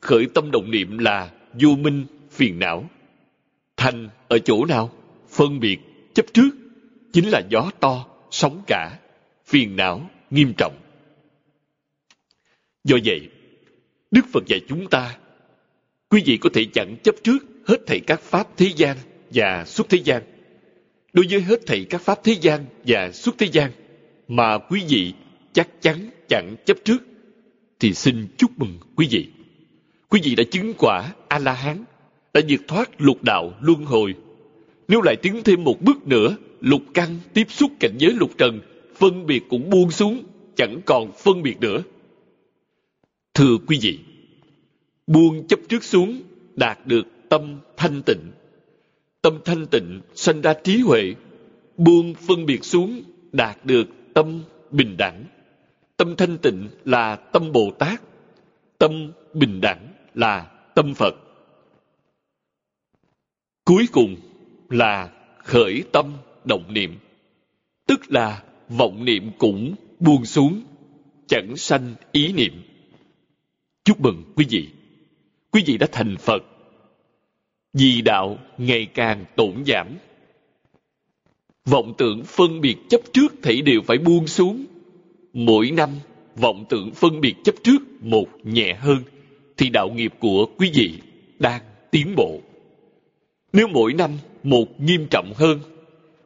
Khởi 0.00 0.26
tâm 0.34 0.50
động 0.50 0.70
niệm 0.70 0.98
là 0.98 1.30
vô 1.60 1.76
minh, 1.76 2.06
phiền 2.30 2.58
não. 2.58 2.84
Thành 3.76 4.08
ở 4.28 4.38
chỗ 4.38 4.64
nào? 4.64 4.90
Phân 5.28 5.60
biệt, 5.60 5.78
chấp 6.14 6.26
trước, 6.32 6.50
chính 7.12 7.28
là 7.28 7.42
gió 7.50 7.70
to, 7.80 8.06
sóng 8.30 8.62
cả, 8.66 8.98
phiền 9.46 9.76
não, 9.76 10.10
nghiêm 10.30 10.52
trọng. 10.58 10.81
Do 12.84 12.96
vậy, 13.04 13.28
Đức 14.10 14.26
Phật 14.32 14.46
dạy 14.46 14.60
chúng 14.68 14.88
ta, 14.90 15.16
quý 16.08 16.22
vị 16.26 16.36
có 16.36 16.50
thể 16.54 16.66
chẳng 16.72 16.96
chấp 17.02 17.14
trước 17.22 17.38
hết 17.66 17.86
thảy 17.86 18.00
các 18.00 18.20
pháp 18.20 18.56
thế 18.56 18.68
gian 18.76 18.96
và 19.30 19.64
xuất 19.64 19.88
thế 19.88 19.98
gian. 20.04 20.22
Đối 21.12 21.26
với 21.30 21.40
hết 21.40 21.66
thảy 21.66 21.84
các 21.90 22.00
pháp 22.00 22.24
thế 22.24 22.36
gian 22.40 22.64
và 22.86 23.10
xuất 23.12 23.34
thế 23.38 23.48
gian 23.52 23.70
mà 24.28 24.58
quý 24.58 24.82
vị 24.88 25.12
chắc 25.52 25.68
chắn 25.82 26.10
chẳng 26.28 26.56
chấp 26.64 26.76
trước, 26.84 27.02
thì 27.80 27.94
xin 27.94 28.26
chúc 28.36 28.50
mừng 28.56 28.78
quý 28.96 29.08
vị. 29.10 29.28
Quý 30.08 30.20
vị 30.24 30.34
đã 30.34 30.44
chứng 30.50 30.74
quả 30.78 31.12
A-la-hán 31.28 31.84
đã 32.34 32.40
diệt 32.48 32.60
thoát 32.68 32.90
lục 32.98 33.22
đạo 33.22 33.54
luân 33.60 33.84
hồi. 33.84 34.14
Nếu 34.88 35.02
lại 35.02 35.16
tiến 35.22 35.42
thêm 35.44 35.64
một 35.64 35.80
bước 35.80 36.06
nữa, 36.06 36.36
lục 36.60 36.82
căn 36.94 37.18
tiếp 37.34 37.46
xúc 37.50 37.72
cảnh 37.80 37.94
giới 37.98 38.12
lục 38.12 38.30
trần, 38.38 38.60
phân 38.96 39.26
biệt 39.26 39.42
cũng 39.48 39.70
buông 39.70 39.90
xuống, 39.90 40.22
chẳng 40.56 40.80
còn 40.86 41.12
phân 41.12 41.42
biệt 41.42 41.60
nữa. 41.60 41.82
Thưa 43.34 43.56
quý 43.66 43.78
vị, 43.82 43.98
buông 45.06 45.46
chấp 45.46 45.60
trước 45.68 45.84
xuống, 45.84 46.22
đạt 46.56 46.86
được 46.86 47.02
tâm 47.28 47.60
thanh 47.76 48.02
tịnh. 48.02 48.30
Tâm 49.22 49.38
thanh 49.44 49.66
tịnh 49.66 50.00
sanh 50.14 50.40
ra 50.40 50.54
trí 50.54 50.78
huệ, 50.80 51.14
buông 51.76 52.14
phân 52.14 52.46
biệt 52.46 52.64
xuống, 52.64 53.02
đạt 53.32 53.64
được 53.64 53.88
tâm 54.14 54.42
bình 54.70 54.96
đẳng. 54.96 55.24
Tâm 55.96 56.16
thanh 56.16 56.38
tịnh 56.38 56.68
là 56.84 57.16
tâm 57.16 57.52
Bồ 57.52 57.70
Tát, 57.78 58.02
tâm 58.78 59.12
bình 59.34 59.60
đẳng 59.60 59.88
là 60.14 60.50
tâm 60.74 60.94
Phật. 60.94 61.14
Cuối 63.64 63.86
cùng 63.92 64.16
là 64.70 65.10
khởi 65.44 65.82
tâm 65.92 66.12
động 66.44 66.74
niệm, 66.74 66.98
tức 67.86 68.00
là 68.08 68.42
vọng 68.68 69.04
niệm 69.04 69.30
cũng 69.38 69.74
buông 70.00 70.24
xuống, 70.24 70.62
chẳng 71.26 71.56
sanh 71.56 71.94
ý 72.12 72.32
niệm. 72.32 72.52
Chúc 73.84 74.00
mừng 74.00 74.22
quý 74.36 74.46
vị, 74.50 74.68
quý 75.50 75.62
vị 75.66 75.78
đã 75.78 75.86
thành 75.92 76.16
Phật. 76.16 76.42
Vì 77.72 78.02
đạo 78.02 78.38
ngày 78.58 78.86
càng 78.94 79.24
tổn 79.36 79.64
giảm. 79.66 79.86
Vọng 81.64 81.94
tưởng 81.98 82.24
phân 82.24 82.60
biệt 82.60 82.76
chấp 82.88 83.00
trước 83.12 83.34
thảy 83.42 83.62
đều 83.62 83.80
phải 83.86 83.98
buông 83.98 84.26
xuống. 84.26 84.64
Mỗi 85.32 85.70
năm, 85.70 85.90
vọng 86.36 86.64
tưởng 86.68 86.90
phân 86.94 87.20
biệt 87.20 87.34
chấp 87.44 87.54
trước 87.62 87.78
một 88.00 88.26
nhẹ 88.44 88.74
hơn, 88.74 88.98
thì 89.56 89.68
đạo 89.68 89.88
nghiệp 89.90 90.12
của 90.18 90.46
quý 90.58 90.70
vị 90.74 90.98
đang 91.38 91.62
tiến 91.90 92.14
bộ. 92.16 92.40
Nếu 93.52 93.68
mỗi 93.68 93.94
năm 93.94 94.10
một 94.42 94.80
nghiêm 94.80 95.06
trọng 95.10 95.32
hơn, 95.36 95.60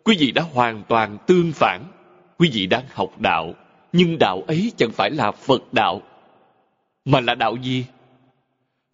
quý 0.05 0.17
vị 0.19 0.33
đã 0.33 0.43
hoàn 0.43 0.83
toàn 0.89 1.19
tương 1.27 1.53
phản. 1.53 1.83
Quý 2.39 2.51
vị 2.53 2.67
đang 2.67 2.85
học 2.93 3.21
đạo, 3.21 3.55
nhưng 3.93 4.19
đạo 4.19 4.43
ấy 4.47 4.73
chẳng 4.77 4.93
phải 4.93 5.11
là 5.11 5.33
Phật 5.33 5.73
đạo 5.73 6.03
mà 7.07 7.21
là 7.21 7.35
đạo 7.35 7.57
gì? 7.63 7.85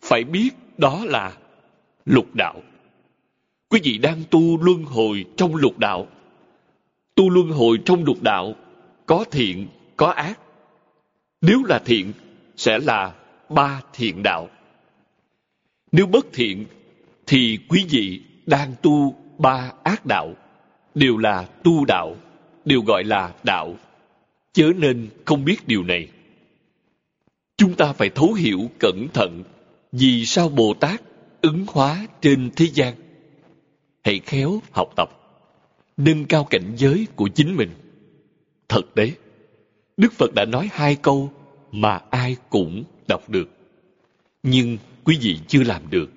Phải 0.03 0.25
biết 0.25 0.51
đó 0.79 1.05
là 1.05 1.33
lục 2.05 2.35
đạo. 2.35 2.63
Quý 3.69 3.81
vị 3.85 3.99
đang 3.99 4.23
tu 4.31 4.63
luân 4.63 4.85
hồi 4.85 5.25
trong 5.37 5.57
lục 5.57 5.79
đạo. 5.79 6.07
Tu 7.15 7.31
luân 7.31 7.49
hồi 7.51 7.79
trong 7.85 8.05
lục 8.05 8.23
đạo, 8.23 8.55
có 9.07 9.25
thiện, 9.31 9.67
có 9.97 10.07
ác. 10.07 10.39
Nếu 11.41 11.65
là 11.65 11.79
thiện, 11.79 12.13
sẽ 12.57 12.79
là 12.79 13.13
ba 13.49 13.83
thiện 13.93 14.23
đạo. 14.23 14.49
Nếu 15.93 16.07
bất 16.07 16.27
thiện, 16.33 16.65
thì 17.27 17.59
quý 17.69 17.87
vị 17.91 18.23
đang 18.47 18.75
tu 18.83 19.17
ba 19.39 19.73
ác 19.83 20.07
đạo, 20.07 20.35
đều 20.95 21.17
là 21.17 21.43
tu 21.65 21.85
đạo, 21.85 22.17
đều 22.65 22.81
gọi 22.83 23.05
là 23.05 23.33
đạo. 23.45 23.75
Chớ 24.53 24.73
nên 24.77 25.09
không 25.25 25.45
biết 25.45 25.57
điều 25.67 25.83
này 25.83 26.09
chúng 27.63 27.75
ta 27.75 27.93
phải 27.93 28.11
thấu 28.11 28.33
hiểu 28.33 28.71
cẩn 28.79 29.09
thận 29.15 29.43
vì 29.93 30.27
sao 30.27 30.49
bồ 30.49 30.75
tát 30.75 31.03
ứng 31.41 31.65
hóa 31.69 32.07
trên 32.21 32.51
thế 32.57 32.67
gian. 32.75 32.95
Hãy 34.05 34.21
khéo 34.25 34.63
học 34.71 34.89
tập, 34.97 35.09
nâng 35.97 36.25
cao 36.25 36.45
cảnh 36.45 36.73
giới 36.77 37.07
của 37.17 37.29
chính 37.29 37.57
mình. 37.57 37.71
Thật 38.69 38.95
đấy, 38.95 39.17
đức 39.97 40.13
phật 40.13 40.35
đã 40.35 40.45
nói 40.45 40.69
hai 40.73 40.97
câu 40.97 41.33
mà 41.73 42.01
ai 42.11 42.37
cũng 42.51 42.85
đọc 43.09 43.31
được, 43.31 43.49
nhưng 44.43 44.79
quý 45.05 45.19
vị 45.21 45.39
chưa 45.49 45.63
làm 45.63 45.83
được. 45.91 46.11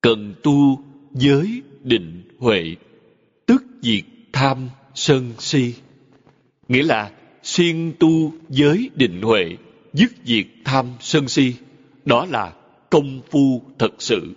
Cần 0.00 0.34
tu 0.42 0.84
giới 1.12 1.62
định 1.82 2.22
huệ, 2.38 2.76
tức 3.46 3.64
diệt 3.82 4.04
tham 4.32 4.68
sân 4.94 5.32
si, 5.38 5.74
nghĩa 6.68 6.82
là 6.82 7.10
siêng 7.54 7.92
tu 7.98 8.32
giới 8.48 8.90
định 8.94 9.22
huệ, 9.22 9.56
dứt 9.92 10.12
diệt 10.24 10.46
tham 10.64 10.86
sân 11.00 11.28
si. 11.28 11.54
Đó 12.04 12.26
là 12.30 12.52
công 12.90 13.20
phu 13.30 13.62
thật 13.78 13.94
sự. 13.98 14.34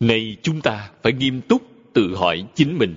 Này 0.00 0.36
chúng 0.42 0.60
ta 0.60 0.90
phải 1.02 1.12
nghiêm 1.12 1.40
túc 1.40 1.62
tự 1.92 2.16
hỏi 2.16 2.46
chính 2.54 2.78
mình. 2.78 2.94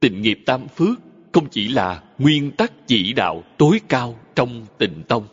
Tịnh 0.00 0.22
nghiệp 0.22 0.40
tam 0.46 0.68
phước 0.68 0.98
không 1.32 1.48
chỉ 1.50 1.68
là 1.68 2.02
nguyên 2.18 2.50
tắc 2.50 2.72
chỉ 2.86 3.12
đạo 3.12 3.44
tối 3.58 3.80
cao 3.88 4.18
trong 4.34 4.66
tịnh 4.78 5.02
tông, 5.08 5.26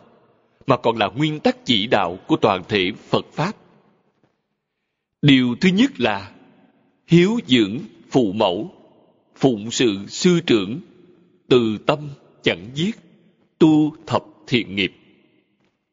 mà 0.68 0.78
còn 0.78 0.98
là 0.98 1.08
nguyên 1.08 1.40
tắc 1.40 1.66
chỉ 1.66 1.88
đạo 1.88 2.20
của 2.28 2.36
toàn 2.36 2.64
thể 2.70 2.92
phật 3.10 3.26
pháp. 3.34 3.56
Điều 5.22 5.56
thứ 5.62 5.70
nhất 5.70 6.00
là 6.00 6.32
hiếu 7.08 7.40
dưỡng 7.48 7.78
phụ 8.10 8.32
mẫu, 8.32 8.72
phụng 9.36 9.72
sự 9.72 9.98
sư 10.08 10.40
trưởng 10.46 10.80
từ 11.48 11.78
tâm 11.86 12.10
chẳng 12.44 12.70
giết, 12.74 12.96
tu 13.60 13.96
thập 14.08 14.24
thiện 14.48 14.76
nghiệp. 14.76 14.94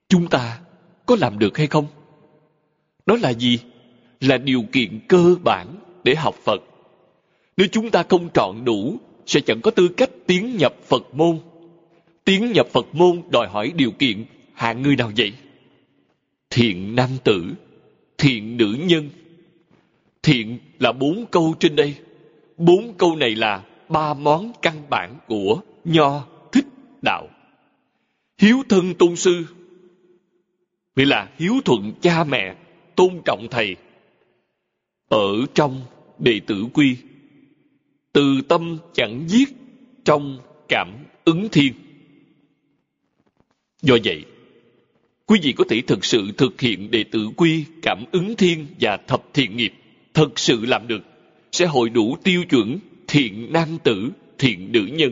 Chúng 0.08 0.28
ta 0.28 0.60
có 1.06 1.16
làm 1.20 1.38
được 1.38 1.58
hay 1.58 1.66
không? 1.66 1.86
Đó 3.06 3.16
là 3.22 3.32
gì? 3.32 3.58
Là 4.20 4.38
điều 4.38 4.62
kiện 4.72 5.00
cơ 5.08 5.36
bản 5.44 5.66
để 6.04 6.14
học 6.14 6.34
phật. 6.44 6.62
Nếu 7.56 7.66
chúng 7.72 7.90
ta 7.90 8.02
không 8.08 8.28
trọn 8.34 8.64
đủ, 8.64 8.96
sẽ 9.26 9.40
chẳng 9.40 9.60
có 9.60 9.70
tư 9.70 9.88
cách 9.88 10.10
tiến 10.26 10.56
nhập 10.56 10.74
phật 10.86 11.14
môn. 11.14 11.38
Tiến 12.24 12.52
nhập 12.52 12.66
phật 12.72 12.86
môn 12.92 13.22
đòi 13.30 13.48
hỏi 13.48 13.72
điều 13.76 13.90
kiện, 13.90 14.24
hạng 14.54 14.82
người 14.82 14.96
nào 14.96 15.12
vậy? 15.16 15.32
Thiện 16.50 16.94
nam 16.94 17.10
tử, 17.24 17.44
thiện 18.18 18.56
nữ 18.56 18.76
nhân. 18.80 19.10
Thiện 20.22 20.58
là 20.78 20.92
bốn 20.92 21.24
câu 21.30 21.54
trên 21.60 21.76
đây. 21.76 21.94
Bốn 22.56 22.94
câu 22.98 23.16
này 23.16 23.34
là 23.34 23.62
ba 23.88 24.14
món 24.14 24.52
căn 24.62 24.90
bản 24.90 25.16
của 25.26 25.60
nho 25.84 26.26
thích 26.52 26.66
đạo. 27.02 27.28
Hiếu 28.38 28.62
thân 28.68 28.94
tôn 28.94 29.16
sư. 29.16 29.46
Nghĩa 30.96 31.04
là 31.04 31.30
hiếu 31.38 31.54
thuận 31.64 31.92
cha 32.00 32.24
mẹ, 32.24 32.54
tôn 32.96 33.20
trọng 33.24 33.48
thầy. 33.50 33.76
Ở 35.08 35.46
trong 35.54 35.80
đệ 36.18 36.40
tử 36.46 36.64
quy, 36.74 36.96
từ 38.12 38.40
tâm 38.48 38.78
chẳng 38.94 39.24
giết, 39.28 39.48
trong 40.04 40.38
cảm 40.68 40.88
ứng 41.24 41.48
thiên. 41.52 41.72
Do 43.82 43.96
vậy, 44.04 44.24
quý 45.26 45.40
vị 45.42 45.52
có 45.52 45.64
thể 45.68 45.80
thực 45.86 46.04
sự 46.04 46.32
thực 46.36 46.60
hiện 46.60 46.90
đệ 46.90 47.04
tử 47.04 47.28
quy 47.36 47.64
cảm 47.82 48.04
ứng 48.12 48.36
thiên 48.36 48.66
và 48.80 48.96
thập 48.96 49.34
thiện 49.34 49.56
nghiệp, 49.56 49.72
thật 50.14 50.38
sự 50.38 50.64
làm 50.64 50.88
được, 50.88 51.02
sẽ 51.52 51.66
hội 51.66 51.90
đủ 51.90 52.16
tiêu 52.24 52.44
chuẩn 52.50 52.78
thiện 53.14 53.52
nam 53.52 53.78
tử, 53.84 54.10
thiện 54.38 54.72
nữ 54.72 54.86
nhân. 54.92 55.10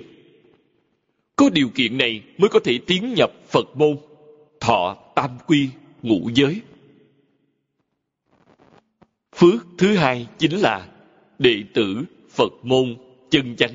Có 1.37 1.51
điều 1.51 1.69
kiện 1.69 1.99
này 1.99 2.23
mới 2.38 2.49
có 2.49 2.61
thể 2.65 2.79
tiến 2.87 3.15
nhập 3.17 3.33
phật 3.49 3.77
môn, 3.77 3.97
thọ 4.61 4.97
tam 5.15 5.31
quy, 5.47 5.69
ngũ 6.03 6.31
giới. 6.35 6.61
Phước 9.37 9.67
thứ 9.79 9.97
hai 9.97 10.27
chính 10.38 10.57
là 10.57 10.88
đệ 11.38 11.65
tử 11.75 12.05
phật 12.31 12.53
môn 12.62 12.97
chân 13.31 13.57
chánh. 13.57 13.75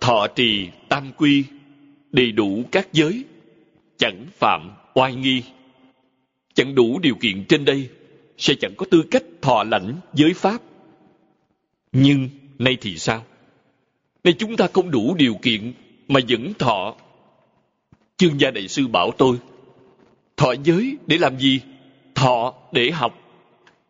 Thọ 0.00 0.26
trì 0.36 0.68
tam 0.88 1.12
quy, 1.16 1.44
đầy 2.12 2.32
đủ 2.32 2.64
các 2.72 2.88
giới, 2.92 3.24
chẳng 3.96 4.26
phạm 4.32 4.70
oai 4.94 5.14
nghi. 5.14 5.42
Chẳng 6.54 6.74
đủ 6.74 6.98
điều 6.98 7.14
kiện 7.14 7.44
trên 7.48 7.64
đây, 7.64 7.88
sẽ 8.38 8.54
chẳng 8.60 8.74
có 8.76 8.86
tư 8.90 9.04
cách 9.10 9.24
thọ 9.42 9.64
lãnh 9.64 9.94
giới 10.14 10.34
pháp 10.34 10.62
nhưng 11.92 12.28
nay 12.58 12.76
thì 12.80 12.96
sao? 12.96 13.24
Nay 14.24 14.34
chúng 14.38 14.56
ta 14.56 14.66
không 14.72 14.90
đủ 14.90 15.14
điều 15.18 15.34
kiện 15.42 15.72
mà 16.08 16.20
vẫn 16.28 16.54
thọ. 16.58 16.96
Chương 18.16 18.40
gia 18.40 18.50
đại 18.50 18.68
sư 18.68 18.86
bảo 18.86 19.10
tôi, 19.18 19.36
thọ 20.36 20.54
giới 20.64 20.96
để 21.06 21.18
làm 21.18 21.38
gì? 21.38 21.60
Thọ 22.14 22.54
để 22.72 22.90
học. 22.90 23.18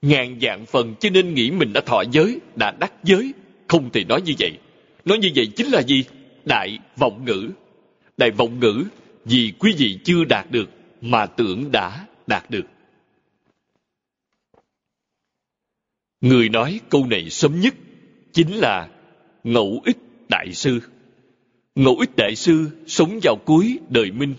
Ngàn 0.03 0.41
dạng 0.41 0.67
phần 0.67 0.95
cho 1.01 1.11
nên 1.11 1.35
nghĩ 1.35 1.51
mình 1.51 1.73
đã 1.73 1.81
thọ 1.81 2.03
giới, 2.13 2.41
đã 2.57 2.71
đắc 2.71 2.93
giới. 3.05 3.33
Không 3.69 3.91
thể 3.91 4.05
nói 4.05 4.23
như 4.23 4.33
vậy. 4.39 4.53
Nói 5.05 5.19
như 5.19 5.31
vậy 5.35 5.47
chính 5.57 5.67
là 5.67 5.83
gì? 5.83 6.05
Đại 6.45 6.79
vọng 6.97 7.25
ngữ. 7.25 7.51
Đại 8.17 8.31
vọng 8.31 8.61
ngữ 8.61 8.85
vì 9.25 9.53
quý 9.59 9.75
vị 9.79 9.99
chưa 10.05 10.25
đạt 10.25 10.51
được 10.51 10.71
mà 11.01 11.27
tưởng 11.27 11.73
đã 11.73 12.07
đạt 12.27 12.51
được. 12.51 12.65
Người 16.21 16.49
nói 16.49 16.81
câu 16.89 17.07
này 17.07 17.31
sớm 17.31 17.61
nhất 17.61 17.75
chính 18.39 18.55
là 18.55 18.89
ngẫu 19.45 19.81
ích 19.85 19.99
đại 20.29 20.53
sư. 20.53 20.81
Ngẫu 21.75 21.97
ích 21.99 22.11
đại 22.17 22.37
sư 22.37 22.71
sống 22.87 23.19
vào 23.23 23.37
cuối 23.45 23.79
đời 23.89 24.11
minh. 24.11 24.35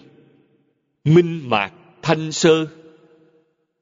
Minh 1.03 1.49
mạc 1.49 1.73
thanh 2.01 2.31
sơ, 2.31 2.65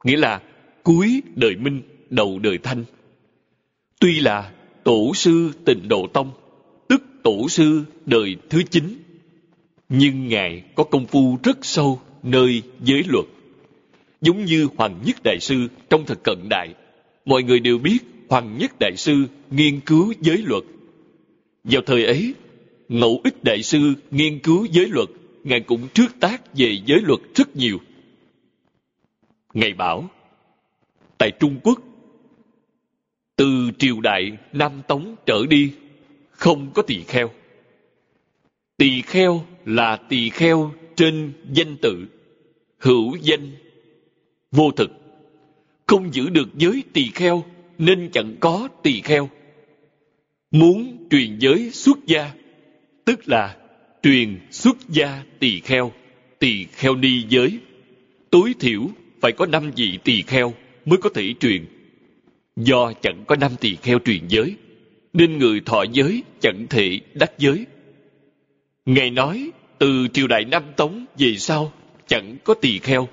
nghĩa 0.04 0.18
là 0.18 0.42
cuối 0.84 1.22
đời 1.36 1.56
minh, 1.56 1.82
đầu 2.10 2.40
đời 2.40 2.58
thanh. 2.58 2.84
Tuy 4.00 4.20
là 4.20 4.52
tổ 4.84 5.12
sư 5.16 5.52
tịnh 5.66 5.88
độ 5.88 6.08
tông, 6.14 6.32
tức 6.88 7.04
tổ 7.24 7.50
sư 7.50 7.84
đời 8.06 8.36
thứ 8.50 8.64
chín, 8.72 8.98
nhưng 9.90 10.28
ngài 10.28 10.64
có 10.76 10.84
công 10.84 11.06
phu 11.06 11.38
rất 11.44 11.66
sâu 11.66 12.02
nơi 12.24 12.62
giới 12.84 13.04
luật. 13.08 13.26
Giống 14.22 14.46
như 14.46 14.68
hoàng 14.78 15.00
nhất 15.06 15.16
đại 15.24 15.40
sư 15.40 15.68
trong 15.90 16.06
thời 16.06 16.18
cận 16.24 16.38
đại, 16.50 16.74
mọi 17.26 17.44
người 17.44 17.60
đều 17.60 17.78
biết 17.78 18.00
hoàng 18.30 18.58
nhất 18.58 18.72
đại 18.80 18.94
sư 18.98 19.26
nghiên 19.52 19.80
cứu 19.80 20.14
giới 20.22 20.38
luật. 20.38 20.64
Vào 21.64 21.82
thời 21.86 22.06
ấy, 22.06 22.34
ngẫu 22.90 23.22
ích 23.24 23.44
đại 23.44 23.64
sư 23.64 23.94
nghiên 24.12 24.40
cứu 24.40 24.68
giới 24.72 24.88
luật, 24.88 25.10
ngài 25.44 25.60
cũng 25.60 25.88
trước 25.94 26.20
tác 26.20 26.56
về 26.56 26.80
giới 26.86 27.02
luật 27.02 27.20
rất 27.36 27.56
nhiều. 27.56 27.78
Ngài 29.54 29.74
bảo, 29.74 30.10
tại 31.18 31.32
trung 31.40 31.60
quốc, 31.64 31.80
từ 33.36 33.72
triều 33.80 34.02
đại 34.02 34.38
nam 34.54 34.82
tống 34.88 35.16
trở 35.26 35.46
đi, 35.50 35.72
không 36.32 36.72
có 36.74 36.82
tỳ 36.82 37.04
kheo. 37.04 37.32
Tỳ 38.78 39.02
kheo 39.02 39.46
là 39.66 39.96
tỳ 40.10 40.30
kheo 40.30 40.72
trên 40.96 41.34
danh 41.52 41.78
tự, 41.78 42.06
hữu 42.80 43.16
danh, 43.22 43.52
vô 44.52 44.72
thực. 44.72 44.92
Không 45.86 46.14
giữ 46.14 46.30
được 46.30 46.48
giới 46.58 46.84
tỳ 46.94 47.10
kheo 47.16 47.44
nên 47.78 48.10
chẳng 48.14 48.36
có 48.40 48.70
tỳ 48.84 49.02
kheo. 49.02 49.30
Muốn 50.52 51.08
truyền 51.10 51.40
giới 51.40 51.72
xuất 51.72 51.98
gia, 52.06 52.32
tức 53.06 53.30
là 53.30 53.58
truyền 54.04 54.40
xuất 54.52 54.78
gia 54.90 55.24
tỳ 55.40 55.60
kheo 55.60 55.92
tỳ 56.40 56.66
kheo 56.72 56.96
ni 56.96 57.24
giới. 57.30 57.60
Tối 58.30 58.54
thiểu 58.60 58.82
phải 59.22 59.32
có 59.32 59.46
năm 59.46 59.72
vị 59.76 60.00
tỳ 60.04 60.22
kheo 60.22 60.54
mới 60.86 60.98
có 60.98 61.10
thể 61.10 61.34
truyền. 61.40 61.66
Do 62.56 62.94
chẳng 63.02 63.24
có 63.28 63.36
năm 63.36 63.52
tỳ 63.60 63.76
kheo 63.76 64.00
truyền 64.00 64.28
giới, 64.28 64.56
nên 65.14 65.38
người 65.38 65.62
thọ 65.66 65.84
giới 65.92 66.24
chẳng 66.40 66.66
thể 66.70 67.00
đắc 67.14 67.32
giới. 67.38 67.66
Ngài 68.86 69.10
nói, 69.10 69.52
từ 69.80 70.08
triều 70.14 70.28
đại 70.28 70.46
nam 70.46 70.64
tống 70.78 71.06
về 71.18 71.36
sau 71.38 71.74
chẳng 72.08 72.38
có 72.44 72.54
tỳ 72.54 72.80
kheo. 72.80 73.08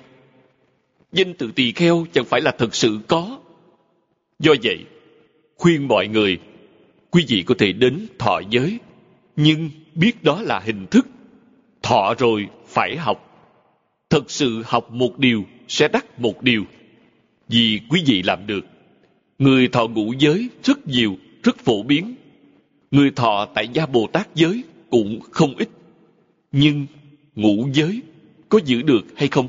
Danh 1.11 1.33
từ 1.33 1.51
tỳ 1.55 1.71
kheo 1.71 2.05
chẳng 2.13 2.25
phải 2.25 2.41
là 2.41 2.51
thật 2.57 2.75
sự 2.75 2.99
có 3.07 3.39
do 4.39 4.53
vậy, 4.63 4.85
khuyên 5.55 5.87
mọi 5.87 6.07
người, 6.07 6.39
quý 7.11 7.25
vị 7.27 7.43
có 7.45 7.55
thể 7.57 7.71
đến 7.71 8.07
thọ 8.19 8.41
giới, 8.49 8.79
nhưng 9.35 9.69
biết 9.95 10.23
đó 10.23 10.41
là 10.41 10.59
hình 10.59 10.85
thức. 10.91 11.07
Thọ 11.81 12.13
rồi 12.17 12.47
phải 12.67 12.97
học. 12.97 13.21
Thật 14.09 14.31
sự 14.31 14.61
học 14.65 14.91
một 14.91 15.19
điều 15.19 15.43
sẽ 15.67 15.87
đắc 15.87 16.19
một 16.19 16.41
điều. 16.41 16.63
Vì 17.47 17.79
quý 17.89 18.03
vị 18.05 18.21
làm 18.21 18.47
được, 18.47 18.65
người 19.39 19.67
thọ 19.67 19.87
ngũ 19.87 20.13
giới 20.19 20.49
rất 20.63 20.87
nhiều, 20.87 21.17
rất 21.43 21.57
phổ 21.57 21.83
biến. 21.83 22.15
Người 22.91 23.11
thọ 23.11 23.47
tại 23.55 23.67
gia 23.73 23.85
bồ 23.85 24.07
tát 24.07 24.35
giới 24.35 24.63
cũng 24.89 25.19
không 25.31 25.55
ít. 25.57 25.69
Nhưng 26.51 26.85
ngũ 27.35 27.67
giới 27.73 28.01
có 28.49 28.59
giữ 28.65 28.81
được 28.81 29.05
hay 29.15 29.27
không? 29.27 29.47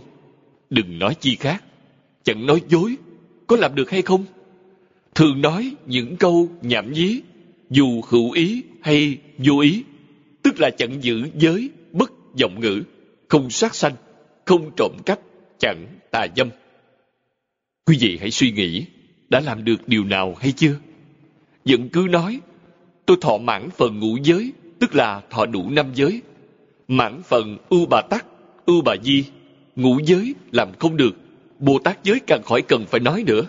Đừng 0.71 0.99
nói 0.99 1.15
chi 1.21 1.37
khác. 1.37 1.65
Chẳng 2.25 2.47
nói 2.47 2.61
dối, 2.69 2.97
có 3.47 3.57
làm 3.57 3.75
được 3.75 3.91
hay 3.91 4.03
không? 4.03 4.25
Thường 5.17 5.41
nói 5.41 5.73
những 5.87 6.17
câu 6.17 6.49
nhảm 6.63 6.93
nhí, 6.93 7.23
dù 7.71 8.03
hữu 8.09 8.31
ý 8.31 8.63
hay 8.83 9.19
vô 9.39 9.59
ý, 9.59 9.85
tức 10.43 10.61
là 10.61 10.71
chẳng 10.71 11.03
giữ 11.05 11.29
giới 11.35 11.71
bất 11.93 12.13
vọng 12.41 12.61
ngữ, 12.61 12.83
không 13.29 13.51
sát 13.51 13.75
sanh, 13.75 13.95
không 14.45 14.71
trộm 14.77 14.93
cắp, 15.07 15.19
chẳng 15.59 15.87
tà 16.11 16.27
dâm. 16.37 16.49
Quý 17.87 17.97
vị 18.01 18.19
hãy 18.21 18.31
suy 18.31 18.51
nghĩ, 18.51 18.85
đã 19.29 19.41
làm 19.41 19.65
được 19.65 19.89
điều 19.89 20.05
nào 20.05 20.37
hay 20.41 20.53
chưa? 20.53 20.77
Vẫn 21.65 21.89
cứ 21.89 22.07
nói, 22.11 22.41
tôi 23.07 23.17
thọ 23.21 23.39
mãn 23.39 23.69
phần 23.77 24.01
ngũ 24.01 24.17
giới, 24.23 24.53
tức 24.79 24.95
là 24.95 25.23
thọ 25.31 25.47
đủ 25.47 25.71
năm 25.71 25.87
giới. 25.95 26.23
Mãn 26.89 27.23
phần 27.23 27.59
ưu 27.69 27.87
bà 27.87 28.03
tắc 28.11 28.27
ưu 28.67 28.83
bà 28.83 28.95
di, 29.03 29.25
ngũ 29.77 29.99
giới 30.05 30.35
làm 30.53 30.69
không 30.79 30.97
được, 30.97 31.17
bồ 31.59 31.79
tát 31.79 32.05
giới 32.05 32.21
càng 32.27 32.43
khỏi 32.43 32.63
cần 32.63 32.85
phải 32.87 33.01
nói 33.01 33.25
nữa. 33.27 33.43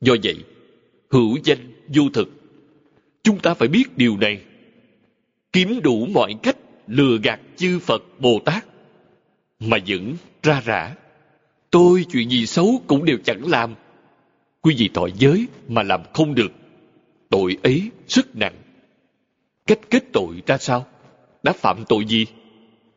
Do 0.00 0.16
vậy 0.22 0.36
hữu 1.12 1.38
danh, 1.44 1.72
vô 1.88 2.02
thực. 2.14 2.28
Chúng 3.22 3.38
ta 3.38 3.54
phải 3.54 3.68
biết 3.68 3.84
điều 3.96 4.16
này. 4.16 4.40
Kiếm 5.52 5.80
đủ 5.82 6.06
mọi 6.06 6.34
cách 6.42 6.56
lừa 6.86 7.18
gạt 7.22 7.40
chư 7.56 7.78
phật, 7.78 8.02
bồ 8.18 8.40
tát. 8.44 8.64
Mà 9.60 9.76
vẫn 9.86 10.14
ra 10.42 10.60
rã. 10.64 10.94
Tôi 11.70 12.04
chuyện 12.12 12.30
gì 12.30 12.46
xấu 12.46 12.82
cũng 12.86 13.04
đều 13.04 13.18
chẳng 13.24 13.46
làm. 13.46 13.74
Quý 14.60 14.74
vị 14.78 14.90
tội 14.94 15.12
giới 15.18 15.46
mà 15.68 15.82
làm 15.82 16.00
không 16.12 16.34
được. 16.34 16.52
Tội 17.30 17.56
ấy 17.62 17.90
rất 18.08 18.36
nặng. 18.36 18.54
Cách 19.66 19.80
kết 19.90 20.04
tội 20.12 20.42
ra 20.46 20.58
sao? 20.58 20.86
Đã 21.42 21.52
phạm 21.52 21.84
tội 21.88 22.04
gì? 22.04 22.26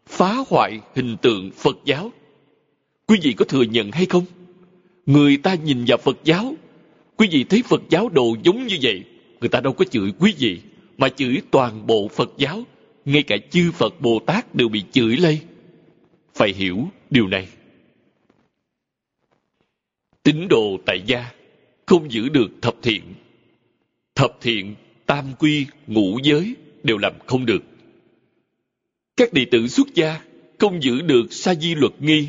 Phá 0.07 0.35
hoại 0.49 0.79
hình 0.95 1.17
tượng 1.21 1.51
phật 1.51 1.77
giáo. 1.85 2.11
Quý 3.07 3.19
vị 3.21 3.33
có 3.33 3.45
thừa 3.45 3.63
nhận 3.63 3.91
hay 3.91 4.05
không? 4.05 4.25
Người 5.05 5.37
ta 5.37 5.53
nhìn 5.53 5.85
vào 5.87 5.97
phật 5.97 6.17
giáo 6.23 6.53
quý 7.17 7.27
vị 7.31 7.43
thấy 7.43 7.63
phật 7.65 7.81
giáo 7.89 8.09
đồ 8.09 8.35
giống 8.43 8.67
như 8.67 8.77
vậy, 8.81 9.03
người 9.39 9.49
ta 9.49 9.59
đâu 9.59 9.73
có 9.73 9.85
chửi 9.85 10.11
quý 10.19 10.33
vị, 10.37 10.61
mà 10.97 11.09
chửi 11.09 11.41
toàn 11.51 11.87
bộ 11.87 12.07
phật 12.07 12.33
giáo. 12.37 12.63
Ngay 13.05 13.23
cả 13.23 13.35
chư 13.51 13.71
phật 13.71 14.01
bồ 14.01 14.19
tát 14.19 14.55
đều 14.55 14.69
bị 14.69 14.83
chửi 14.91 15.17
lây. 15.17 15.39
Phải 16.33 16.53
hiểu 16.53 16.87
điều 17.09 17.27
này. 17.27 17.47
Tín 20.23 20.47
đồ 20.49 20.77
tại 20.85 21.01
gia 21.05 21.31
không 21.85 22.11
giữ 22.11 22.29
được 22.29 22.47
thập 22.61 22.75
thiện. 22.81 23.01
Thập 24.15 24.37
thiện 24.41 24.75
tam 25.05 25.25
quy 25.39 25.65
ngũ 25.87 26.19
giới 26.23 26.55
đều 26.83 26.97
làm 26.97 27.13
không 27.25 27.45
được. 27.45 27.63
Các 29.17 29.33
đệ 29.33 29.45
tử 29.45 29.67
xuất 29.67 29.87
gia 29.93 30.21
không 30.59 30.83
giữ 30.83 31.01
được 31.01 31.33
sa 31.33 31.55
di 31.55 31.75
luật 31.75 31.93
nghi, 31.99 32.27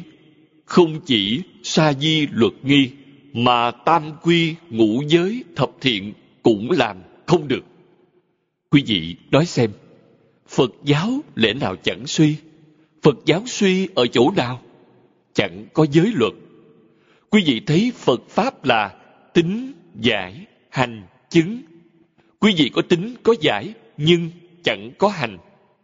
không 0.65 1.01
chỉ 1.07 1.41
sa 1.63 1.93
di 1.93 2.27
luật 2.33 2.53
nghi 2.63 2.91
mà 3.37 3.71
tam 3.71 4.13
quy 4.23 4.55
ngũ 4.71 5.03
giới 5.09 5.45
thập 5.57 5.71
thiện 5.81 6.13
cũng 6.43 6.71
làm 6.71 6.97
không 7.27 7.49
được. 7.49 7.65
Quý 8.71 8.83
vị 8.87 9.17
nói 9.31 9.47
xem, 9.47 9.71
phật 10.49 10.71
giáo 10.85 11.21
lẽ 11.35 11.53
nào 11.53 11.77
chẳng 11.77 12.07
suy? 12.07 12.37
Phật 13.03 13.15
giáo 13.25 13.43
suy 13.47 13.89
ở 13.95 14.07
chỗ 14.07 14.31
nào? 14.37 14.63
Chẳng 15.33 15.67
có 15.73 15.87
giới 15.93 16.13
luật. 16.15 16.33
Quý 17.31 17.43
vị 17.47 17.61
thấy 17.67 17.93
phật 17.95 18.29
pháp 18.29 18.65
là 18.65 18.97
tính, 19.35 19.73
giải, 20.01 20.47
hành, 20.71 21.03
chứng. 21.31 21.59
Quý 22.41 22.55
vị 22.57 22.71
có 22.75 22.83
tính, 22.83 23.15
có 23.23 23.35
giải, 23.41 23.75
nhưng 23.97 24.31
chẳng 24.65 24.91
có 24.99 25.09
hành, 25.09 25.39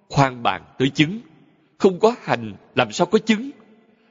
khoan 0.09 0.43
bàn 0.43 0.63
tới 0.79 0.91
chứng. 0.91 1.21
Không 1.79 1.99
có 1.99 2.15
hành, 2.23 2.55
làm 2.75 2.93
sao 2.93 3.07
có 3.07 3.19
chứng? 3.19 3.51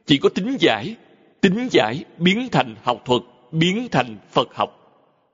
Chỉ 0.05 0.17
có 0.17 0.29
tính, 0.29 0.57
giải 0.59 0.95
tính 1.41 1.67
giải 1.71 2.03
biến 2.17 2.47
thành 2.51 2.75
học 2.83 3.01
thuật, 3.05 3.21
biến 3.51 3.87
thành 3.91 4.17
phật 4.31 4.55
học. 4.55 4.77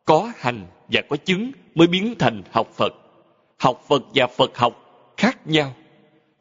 Có 0.06 0.32
hành 0.38 0.66
và 0.88 1.02
có 1.10 1.18
chứng 1.18 1.52
mới 1.76 1.88
biến 1.88 2.16
thành 2.20 2.42
học 2.52 2.72
phật. 2.76 2.94
Học 3.58 3.86
phật 3.88 4.04
và 4.16 4.28
phật 4.28 4.58
học 4.58 4.74
khác 5.18 5.48
nhau. 5.48 5.76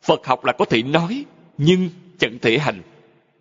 Phật 0.03 0.27
học 0.27 0.45
là 0.45 0.53
có 0.53 0.65
thể 0.65 0.83
nói, 0.83 1.25
nhưng 1.59 1.89
chẳng 2.19 2.39
thể 2.43 2.59
hành. 2.59 2.83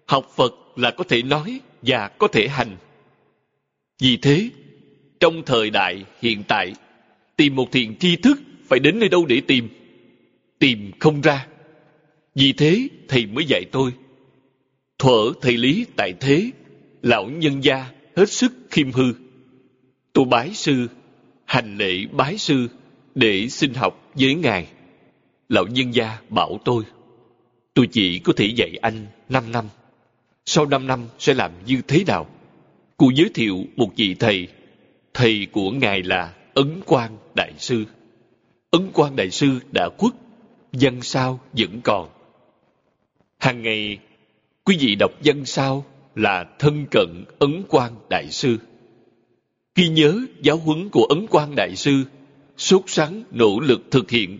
Học 0.05 0.31
phật 0.35 0.53
là 0.75 0.91
có 0.91 1.03
thể 1.03 1.21
nói 1.21 1.59
và 1.81 2.07
có 2.07 2.27
thể 2.27 2.47
hành. 2.47 2.77
Vì 4.01 4.17
thế, 4.17 4.49
trong 5.19 5.43
thời 5.45 5.69
đại 5.69 6.05
hiện 6.21 6.43
tại, 6.47 6.73
tìm 7.35 7.55
một 7.55 7.71
thiện 7.71 7.95
tri 7.99 8.15
thức 8.15 8.39
phải 8.67 8.79
đến 8.79 8.99
nơi 8.99 9.09
đâu 9.09 9.25
để 9.25 9.41
tìm? 9.47 9.69
Tìm 10.59 10.91
không 10.99 11.21
ra. 11.21 11.47
Vì 12.35 12.53
thế, 12.53 12.87
thầy 13.07 13.25
mới 13.25 13.45
dạy 13.45 13.65
tôi 13.71 13.91
thuở 14.99 15.33
thầy 15.41 15.57
lý 15.57 15.85
tại 15.95 16.13
thế, 16.19 16.51
lão 17.01 17.25
nhân 17.25 17.63
gia 17.63 17.91
hết 18.15 18.29
sức 18.29 18.53
khiêm 18.69 18.91
hư. 18.91 19.13
Tôi 20.13 20.25
bái 20.25 20.53
sư, 20.53 20.87
hành 21.45 21.77
lễ 21.77 22.05
bái 22.11 22.37
sư 22.37 22.67
để 23.15 23.47
xin 23.47 23.73
học 23.73 24.11
với 24.13 24.35
ngài. 24.35 24.67
Lão 25.49 25.67
nhân 25.67 25.93
gia 25.93 26.17
bảo 26.29 26.59
tôi 26.65 26.83
tôi 27.75 27.87
chỉ 27.91 28.19
có 28.19 28.33
thể 28.37 28.45
dạy 28.45 28.77
anh 28.81 29.05
năm 29.29 29.51
năm, 29.51 29.65
sau 30.45 30.65
năm 30.65 30.87
năm 30.87 31.07
sẽ 31.19 31.33
làm 31.33 31.51
như 31.65 31.81
thế 31.87 32.03
nào? 32.07 32.27
Cô 32.97 33.09
giới 33.15 33.29
thiệu 33.33 33.63
một 33.75 33.89
vị 33.95 34.15
thầy 34.19 34.47
thầy 35.13 35.47
của 35.51 35.71
ngài 35.71 36.03
là 36.03 36.33
ấn 36.53 36.81
quang 36.85 37.17
đại 37.35 37.53
sư. 37.57 37.85
Ấn 38.71 38.91
quang 38.93 39.15
đại 39.15 39.29
sư 39.29 39.59
đã 39.71 39.89
khuất 39.97 40.13
văn 40.71 41.01
sao 41.01 41.39
vẫn 41.53 41.81
còn. 41.83 42.09
Hàng 43.37 43.61
ngày 43.61 43.99
quý 44.65 44.77
vị 44.79 44.95
đọc 44.95 45.11
văn 45.23 45.45
sao 45.45 45.85
là 46.15 46.45
thân 46.59 46.85
cận 46.91 47.25
ấn 47.39 47.63
quang 47.69 47.95
đại 48.09 48.31
sư. 48.31 48.57
Ghi 49.75 49.87
nhớ 49.87 50.19
giáo 50.41 50.57
huấn 50.57 50.89
của 50.89 51.03
ấn 51.03 51.27
quang 51.27 51.55
đại 51.55 51.75
sư 51.75 52.03
sốt 52.57 52.83
sắng 52.87 53.23
nỗ 53.31 53.59
lực 53.59 53.81
thực 53.91 54.11
hiện, 54.11 54.39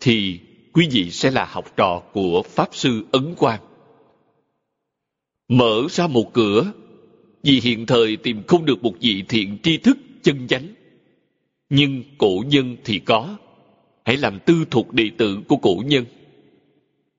thì 0.00 0.40
quý 0.72 0.88
vị 0.90 1.10
sẽ 1.10 1.30
là 1.30 1.44
học 1.44 1.76
trò 1.76 2.02
của 2.12 2.42
pháp 2.42 2.68
sư 2.72 3.06
ấn 3.12 3.34
quang. 3.34 3.60
Mở 5.48 5.82
ra 5.90 6.06
một 6.06 6.32
cửa, 6.32 6.72
vì 7.42 7.60
hiện 7.60 7.86
thời 7.86 8.16
tìm 8.16 8.42
không 8.46 8.64
được 8.64 8.82
một 8.82 8.94
vị 9.00 9.24
thiện 9.28 9.58
tri 9.62 9.78
thức 9.78 9.98
chân 10.22 10.46
chánh. 10.48 10.68
Nhưng 11.70 12.02
cổ 12.18 12.44
nhân 12.46 12.76
thì 12.84 12.98
có, 12.98 13.36
hãy 14.04 14.16
làm 14.16 14.38
tư 14.46 14.64
thuộc 14.70 14.92
đệ 14.92 15.10
tử 15.18 15.38
của 15.48 15.56
cổ 15.56 15.82
nhân 15.86 16.04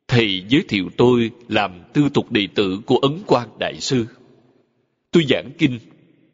thầy 0.09 0.43
giới 0.49 0.63
thiệu 0.67 0.89
tôi 0.97 1.31
làm 1.47 1.71
tư 1.93 2.09
tục 2.13 2.31
đệ 2.31 2.47
tử 2.55 2.81
của 2.85 2.97
ấn 2.97 3.19
quang 3.27 3.49
đại 3.59 3.79
sư. 3.79 4.05
Tôi 5.11 5.25
giảng 5.29 5.51
kinh, 5.57 5.79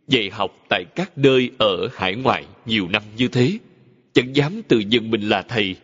dạy 0.07 0.29
học 0.29 0.51
tại 0.69 0.85
các 0.95 1.17
nơi 1.17 1.51
ở 1.57 1.89
hải 1.93 2.15
ngoại 2.15 2.45
nhiều 2.65 2.87
năm 2.87 3.03
như 3.17 3.27
thế. 3.27 3.57
Chẳng 4.13 4.35
dám 4.35 4.61
tự 4.67 4.79
nhận 4.79 5.11
mình 5.11 5.21
là 5.21 5.41
thầy, 5.41 5.75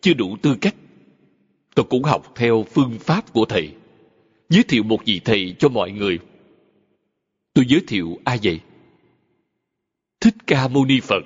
chưa 0.00 0.14
đủ 0.14 0.36
tư 0.42 0.56
cách. 0.60 0.74
Tôi 1.74 1.86
cũng 1.90 2.02
học 2.02 2.32
theo 2.36 2.66
phương 2.72 2.98
pháp 3.00 3.32
của 3.32 3.44
thầy. 3.44 3.70
Giới 4.48 4.62
thiệu 4.62 4.82
một 4.82 5.04
vị 5.04 5.20
thầy 5.24 5.54
cho 5.58 5.68
mọi 5.68 5.92
người. 5.92 6.18
Tôi 7.54 7.64
giới 7.68 7.80
thiệu 7.86 8.18
ai 8.24 8.38
vậy 8.42 8.60
thích 10.20 10.34
ca 10.46 10.68
mâu 10.68 10.84
ni 10.84 11.00
phật 11.00 11.24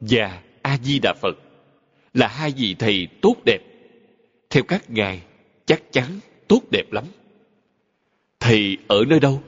và 0.00 0.42
a 0.62 0.78
di 0.82 0.98
đà 0.98 1.14
phật 1.22 1.38
là 2.14 2.28
hai 2.28 2.52
vị 2.56 2.74
thầy 2.78 3.08
tốt 3.22 3.36
đẹp. 3.46 3.58
Theo 4.50 4.62
các 4.62 4.90
ngài 4.90 5.22
chắc 5.70 5.92
chắn 5.92 6.20
tốt 6.48 6.62
đẹp 6.70 6.92
lắm. 6.92 7.04
Thầy 8.40 8.76
ở 8.88 9.04
nơi 9.08 9.20
đâu? 9.20 9.42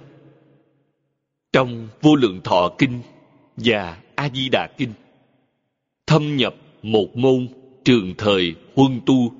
Trong 1.52 1.88
vô 2.02 2.14
lượng 2.14 2.40
thọ 2.44 2.70
kinh 2.78 3.00
và 3.56 3.98
a 4.14 4.28
di 4.34 4.48
đà 4.48 4.68
kinh, 4.78 4.92
thâm 6.06 6.36
nhập 6.36 6.54
một 6.82 7.16
môn 7.16 7.48
trường 7.84 8.14
thời 8.18 8.54
huân 8.74 9.00
tu. 9.06 9.32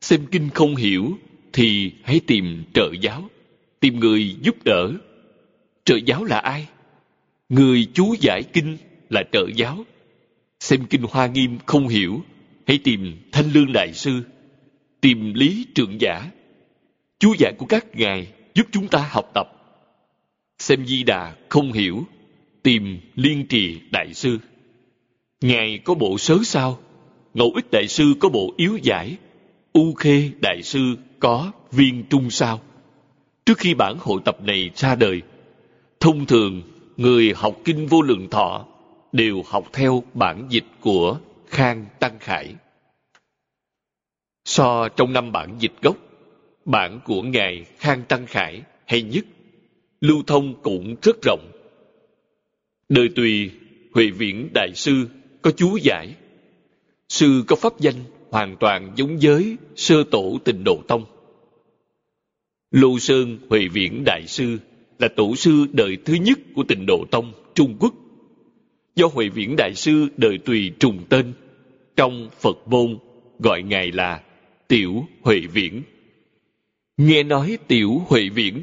Xem 0.00 0.26
kinh 0.30 0.50
không 0.54 0.76
hiểu 0.76 1.18
thì 1.52 1.92
hãy 2.04 2.20
tìm 2.26 2.64
trợ 2.74 2.90
giáo, 3.00 3.24
tìm 3.80 4.00
người 4.00 4.36
giúp 4.42 4.56
đỡ. 4.64 4.92
Trợ 5.84 5.96
giáo 6.06 6.24
là 6.24 6.38
ai? 6.38 6.66
Người 7.48 7.86
chú 7.94 8.14
giải 8.20 8.42
kinh 8.42 8.76
là 9.10 9.22
trợ 9.32 9.46
giáo. 9.56 9.84
Xem 10.60 10.86
kinh 10.90 11.02
hoa 11.02 11.26
nghiêm 11.26 11.58
không 11.66 11.88
hiểu, 11.88 12.22
hãy 12.66 12.78
tìm 12.78 13.16
thanh 13.32 13.52
lương 13.52 13.72
đại 13.72 13.92
sư 13.94 14.22
tìm 15.00 15.34
lý 15.34 15.66
trượng 15.74 16.00
giả. 16.00 16.30
Chú 17.18 17.34
giải 17.38 17.52
của 17.58 17.66
các 17.66 17.86
ngài 17.96 18.28
giúp 18.54 18.66
chúng 18.72 18.88
ta 18.88 19.08
học 19.10 19.30
tập. 19.34 19.48
Xem 20.58 20.86
di 20.86 21.02
đà 21.02 21.34
không 21.48 21.72
hiểu 21.72 22.04
tìm 22.62 23.00
liên 23.14 23.46
trì 23.46 23.80
đại 23.90 24.14
sư. 24.14 24.38
Ngài 25.40 25.78
có 25.84 25.94
bộ 25.94 26.18
sớ 26.18 26.38
sao? 26.44 26.78
Ngẫu 27.34 27.52
ích 27.54 27.70
đại 27.72 27.88
sư 27.88 28.14
có 28.20 28.28
bộ 28.28 28.54
yếu 28.56 28.78
giải. 28.82 29.16
U 29.72 29.94
khê 29.94 30.30
đại 30.40 30.62
sư 30.62 30.96
có 31.20 31.52
viên 31.72 32.04
trung 32.10 32.30
sao. 32.30 32.60
Trước 33.46 33.58
khi 33.58 33.74
bản 33.74 33.96
hội 34.00 34.20
tập 34.24 34.42
này 34.42 34.70
ra 34.74 34.94
đời, 34.94 35.22
thông 36.00 36.26
thường 36.26 36.62
người 36.96 37.32
học 37.36 37.56
kinh 37.64 37.86
vô 37.86 38.02
lượng 38.02 38.30
thọ 38.30 38.66
đều 39.12 39.42
học 39.46 39.64
theo 39.72 40.02
bản 40.14 40.46
dịch 40.50 40.64
của 40.80 41.18
Khang 41.46 41.86
Tăng 42.00 42.18
Khải. 42.20 42.54
So 44.48 44.88
trong 44.88 45.12
năm 45.12 45.32
bản 45.32 45.56
dịch 45.58 45.72
gốc, 45.82 45.96
bản 46.64 47.00
của 47.04 47.22
Ngài 47.22 47.64
Khang 47.78 48.02
Tăng 48.08 48.26
Khải 48.26 48.62
hay 48.86 49.02
nhất, 49.02 49.24
lưu 50.00 50.22
thông 50.26 50.62
cũng 50.62 50.96
rất 51.02 51.16
rộng. 51.22 51.50
Đời 52.88 53.08
tùy 53.16 53.50
Huệ 53.94 54.10
Viễn 54.10 54.48
Đại 54.54 54.74
Sư 54.74 55.08
có 55.42 55.50
chú 55.50 55.76
giải. 55.76 56.14
Sư 57.08 57.44
có 57.46 57.56
pháp 57.56 57.80
danh 57.80 57.94
hoàn 58.30 58.56
toàn 58.60 58.92
giống 58.96 59.18
với 59.22 59.56
sơ 59.76 60.04
tổ 60.10 60.38
tịnh 60.44 60.64
độ 60.64 60.82
tông. 60.88 61.04
Lô 62.70 62.98
Sơn 62.98 63.38
Huệ 63.50 63.68
Viễn 63.68 64.02
Đại 64.06 64.26
Sư 64.26 64.58
là 64.98 65.08
tổ 65.16 65.36
sư 65.36 65.66
đời 65.72 65.96
thứ 66.04 66.14
nhất 66.14 66.38
của 66.54 66.64
tịnh 66.68 66.86
độ 66.86 67.04
tông 67.10 67.32
Trung 67.54 67.76
Quốc. 67.80 67.94
Do 68.96 69.06
Huệ 69.06 69.28
Viễn 69.28 69.56
Đại 69.56 69.74
Sư 69.74 70.06
đời 70.16 70.38
tùy 70.44 70.72
trùng 70.78 71.04
tên, 71.08 71.32
trong 71.96 72.28
Phật 72.40 72.56
môn 72.66 72.98
gọi 73.38 73.62
Ngài 73.62 73.92
là 73.92 74.22
Tiểu 74.68 75.06
Huệ 75.22 75.40
Viễn. 75.40 75.82
Nghe 76.96 77.22
nói 77.22 77.58
Tiểu 77.68 78.02
Huệ 78.06 78.28
Viễn, 78.28 78.62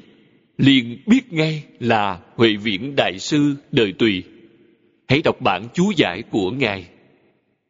liền 0.57 1.03
biết 1.05 1.33
ngay 1.33 1.63
là 1.79 2.19
Huệ 2.35 2.55
Viễn 2.55 2.95
Đại 2.95 3.19
Sư 3.19 3.55
đời 3.71 3.93
tùy. 3.97 4.23
Hãy 5.07 5.21
đọc 5.21 5.41
bản 5.41 5.67
chú 5.73 5.91
giải 5.95 6.21
của 6.21 6.51
Ngài. 6.51 6.85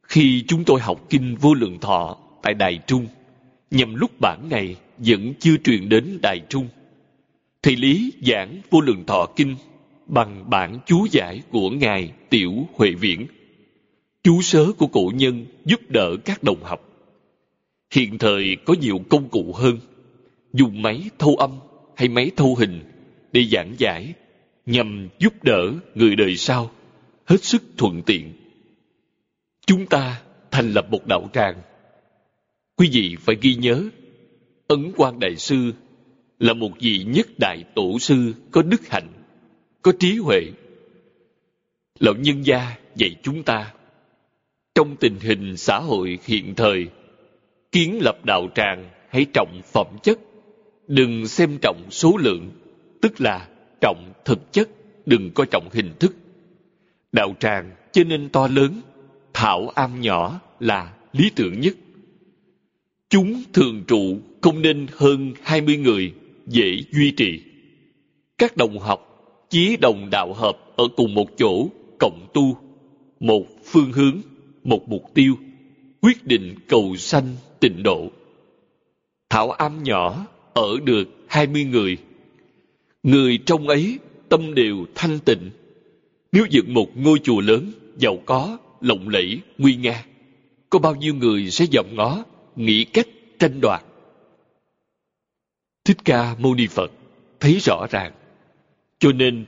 Khi 0.03 0.43
chúng 0.47 0.63
tôi 0.63 0.79
học 0.79 1.09
Kinh 1.09 1.35
Vô 1.35 1.53
Lượng 1.53 1.79
Thọ 1.79 2.17
tại 2.43 2.53
Đài 2.53 2.79
Trung, 2.87 3.07
nhằm 3.71 3.95
lúc 3.95 4.11
bản 4.21 4.49
này 4.49 4.75
vẫn 4.97 5.33
chưa 5.39 5.55
truyền 5.63 5.89
đến 5.89 6.19
Đài 6.21 6.39
Trung, 6.49 6.67
Thầy 7.63 7.75
Lý 7.75 8.13
giảng 8.21 8.61
Vô 8.69 8.81
Lượng 8.81 9.03
Thọ 9.05 9.25
Kinh 9.35 9.55
bằng 10.07 10.49
bản 10.49 10.79
chú 10.85 11.07
giải 11.11 11.41
của 11.49 11.69
Ngài 11.69 12.11
Tiểu 12.29 12.67
Huệ 12.73 12.91
Viễn. 12.91 13.27
Chú 14.23 14.41
sớ 14.41 14.71
của 14.77 14.87
cổ 14.87 15.11
nhân 15.15 15.45
giúp 15.65 15.79
đỡ 15.89 16.15
các 16.25 16.43
đồng 16.43 16.63
học. 16.63 16.94
Hiện 17.95 18.17
thời 18.17 18.57
có 18.65 18.75
nhiều 18.81 19.01
công 19.09 19.29
cụ 19.29 19.53
hơn, 19.53 19.79
dùng 20.53 20.81
máy 20.81 21.09
thâu 21.19 21.35
âm 21.35 21.51
hay 21.95 22.07
máy 22.07 22.31
thâu 22.35 22.55
hình 22.55 22.83
để 23.31 23.43
giảng 23.51 23.75
giải 23.77 24.13
nhằm 24.65 25.09
giúp 25.19 25.43
đỡ 25.43 25.71
người 25.95 26.15
đời 26.15 26.35
sau 26.37 26.71
hết 27.25 27.43
sức 27.43 27.63
thuận 27.77 28.01
tiện. 28.05 28.33
Chúng 29.67 29.85
ta 29.85 30.21
thành 30.51 30.71
lập 30.71 30.87
một 30.91 31.07
đạo 31.07 31.29
tràng. 31.33 31.61
Quý 32.75 32.89
vị 32.91 33.15
phải 33.19 33.35
ghi 33.41 33.55
nhớ, 33.55 33.83
Ấn 34.67 34.91
Quang 34.91 35.19
Đại 35.19 35.35
Sư 35.35 35.71
là 36.39 36.53
một 36.53 36.71
vị 36.79 37.05
nhất 37.07 37.27
đại 37.39 37.63
tổ 37.75 37.99
sư 37.99 38.33
có 38.51 38.61
đức 38.61 38.87
hạnh, 38.87 39.07
có 39.81 39.91
trí 39.99 40.17
huệ. 40.17 40.41
Lão 41.99 42.15
nhân 42.15 42.45
gia 42.45 42.77
dạy 42.95 43.15
chúng 43.23 43.43
ta, 43.43 43.73
trong 44.75 44.95
tình 44.95 45.15
hình 45.19 45.57
xã 45.57 45.79
hội 45.79 46.19
hiện 46.25 46.55
thời, 46.55 46.87
kiến 47.75 47.99
lập 48.01 48.25
đạo 48.25 48.47
tràng 48.55 48.89
hãy 49.09 49.25
trọng 49.33 49.61
phẩm 49.73 49.87
chất, 50.03 50.19
đừng 50.87 51.27
xem 51.27 51.57
trọng 51.61 51.81
số 51.89 52.17
lượng, 52.17 52.49
tức 53.01 53.21
là 53.21 53.47
trọng 53.81 54.13
thực 54.25 54.53
chất, 54.53 54.69
đừng 55.05 55.31
có 55.35 55.45
trọng 55.51 55.69
hình 55.71 55.93
thức. 55.99 56.15
Đạo 57.11 57.35
tràng 57.39 57.71
cho 57.91 58.03
nên 58.03 58.29
to 58.29 58.47
lớn, 58.47 58.81
thảo 59.33 59.69
am 59.75 60.01
nhỏ 60.01 60.39
là 60.59 60.93
lý 61.13 61.29
tưởng 61.35 61.59
nhất. 61.59 61.73
Chúng 63.09 63.43
thường 63.53 63.83
trụ 63.87 64.17
không 64.41 64.61
nên 64.61 64.87
hơn 64.97 65.33
20 65.43 65.77
người 65.77 66.13
dễ 66.47 66.77
duy 66.91 67.11
trì. 67.11 67.41
Các 68.37 68.57
đồng 68.57 68.79
học 68.79 68.99
chí 69.49 69.77
đồng 69.77 70.09
đạo 70.09 70.33
hợp 70.33 70.57
ở 70.75 70.83
cùng 70.95 71.13
một 71.13 71.27
chỗ 71.37 71.67
cộng 71.99 72.27
tu, 72.33 72.57
một 73.19 73.45
phương 73.65 73.91
hướng, 73.91 74.21
một 74.63 74.89
mục 74.89 75.03
tiêu, 75.13 75.35
quyết 76.01 76.25
định 76.27 76.55
cầu 76.67 76.95
sanh 76.95 77.35
tịnh 77.65 77.83
độ. 77.83 78.11
Thảo 79.29 79.51
am 79.51 79.83
nhỏ 79.83 80.25
ở 80.53 80.77
được 80.83 81.07
hai 81.27 81.47
mươi 81.47 81.63
người. 81.63 81.97
Người 83.03 83.39
trong 83.45 83.67
ấy 83.67 83.99
tâm 84.29 84.55
đều 84.55 84.85
thanh 84.95 85.19
tịnh. 85.19 85.51
Nếu 86.31 86.45
dựng 86.49 86.73
một 86.73 86.97
ngôi 86.97 87.19
chùa 87.19 87.41
lớn, 87.41 87.71
giàu 87.97 88.17
có, 88.25 88.57
lộng 88.81 89.09
lẫy, 89.09 89.39
nguy 89.57 89.75
nga, 89.75 90.05
có 90.69 90.79
bao 90.79 90.95
nhiêu 90.95 91.15
người 91.15 91.51
sẽ 91.51 91.65
dòm 91.71 91.85
ngó, 91.95 92.23
nghĩ 92.55 92.83
cách 92.83 93.07
tranh 93.39 93.61
đoạt. 93.61 93.83
Thích 95.85 95.97
Ca 96.05 96.35
Mâu 96.39 96.55
Ni 96.55 96.67
Phật 96.67 96.91
thấy 97.39 97.57
rõ 97.59 97.87
ràng. 97.89 98.11
Cho 98.99 99.11
nên, 99.11 99.45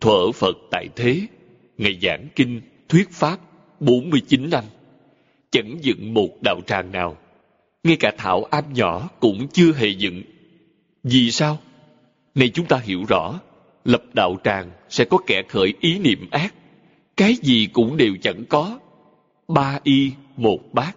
thuở 0.00 0.32
Phật 0.32 0.56
tại 0.70 0.88
thế, 0.96 1.20
Ngày 1.78 1.98
giảng 2.02 2.28
kinh, 2.36 2.60
thuyết 2.88 3.10
pháp 3.10 3.38
49 3.80 4.50
năm, 4.50 4.64
chẳng 5.50 5.78
dựng 5.80 6.14
một 6.14 6.30
đạo 6.42 6.60
tràng 6.66 6.92
nào. 6.92 7.16
Ngay 7.84 7.96
cả 7.96 8.12
thảo 8.18 8.44
am 8.44 8.72
nhỏ 8.72 9.08
cũng 9.20 9.48
chưa 9.48 9.72
hề 9.72 9.88
dựng. 9.88 10.22
Vì 11.02 11.30
sao? 11.30 11.58
Này 12.34 12.48
chúng 12.48 12.66
ta 12.66 12.76
hiểu 12.76 13.04
rõ, 13.08 13.40
lập 13.84 14.02
đạo 14.12 14.36
tràng 14.44 14.70
sẽ 14.88 15.04
có 15.04 15.18
kẻ 15.26 15.42
khởi 15.48 15.74
ý 15.80 15.98
niệm 15.98 16.28
ác. 16.30 16.54
Cái 17.16 17.34
gì 17.42 17.68
cũng 17.72 17.96
đều 17.96 18.16
chẳng 18.22 18.44
có. 18.48 18.78
Ba 19.48 19.80
y 19.82 20.10
một 20.36 20.58
bát, 20.72 20.96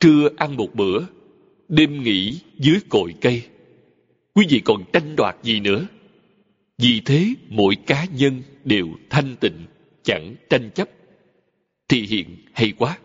trưa 0.00 0.28
ăn 0.36 0.56
một 0.56 0.74
bữa, 0.74 1.00
đêm 1.68 2.02
nghỉ 2.02 2.40
dưới 2.58 2.78
cội 2.88 3.14
cây 3.20 3.42
quý 4.34 4.46
vị 4.48 4.60
còn 4.64 4.84
tranh 4.92 5.16
đoạt 5.16 5.36
gì 5.42 5.60
nữa 5.60 5.86
vì 6.78 7.00
thế 7.04 7.34
mỗi 7.48 7.76
cá 7.86 8.06
nhân 8.16 8.42
đều 8.64 8.88
thanh 9.10 9.36
tịnh 9.40 9.66
chẳng 10.02 10.34
tranh 10.50 10.70
chấp 10.74 10.88
thì 11.88 12.06
hiện 12.06 12.36
hay 12.52 12.72
quá 12.78 12.98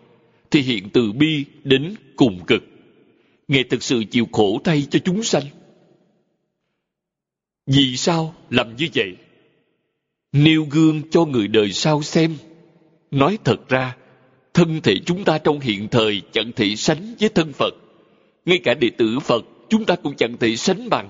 thì 0.51 0.61
hiện 0.61 0.89
từ 0.93 1.11
bi 1.11 1.45
đến 1.63 1.93
cùng 2.15 2.39
cực 2.47 2.63
ngài 3.51 3.63
thực 3.63 3.83
sự 3.83 4.03
chịu 4.11 4.27
khổ 4.31 4.59
thay 4.63 4.87
cho 4.89 4.99
chúng 4.99 5.23
sanh. 5.23 5.43
Vì 7.65 7.97
sao 7.97 8.33
làm 8.49 8.75
như 8.75 8.87
vậy? 8.95 9.15
Nêu 10.31 10.67
gương 10.71 11.01
cho 11.09 11.25
người 11.25 11.47
đời 11.47 11.71
sau 11.71 12.01
xem. 12.01 12.35
Nói 13.11 13.37
thật 13.43 13.69
ra 13.69 13.95
thân 14.53 14.81
thể 14.81 14.95
chúng 15.05 15.23
ta 15.23 15.37
trong 15.37 15.59
hiện 15.59 15.87
thời 15.87 16.21
chẳng 16.31 16.51
thể 16.55 16.75
sánh 16.75 17.15
với 17.19 17.29
thân 17.29 17.53
phật. 17.53 17.73
Ngay 18.45 18.59
cả 18.63 18.73
đệ 18.73 18.89
tử 18.89 19.19
phật 19.19 19.45
chúng 19.69 19.85
ta 19.85 19.95
cũng 19.95 20.15
chẳng 20.15 20.37
thể 20.37 20.55
sánh 20.55 20.89
bằng. 20.89 21.09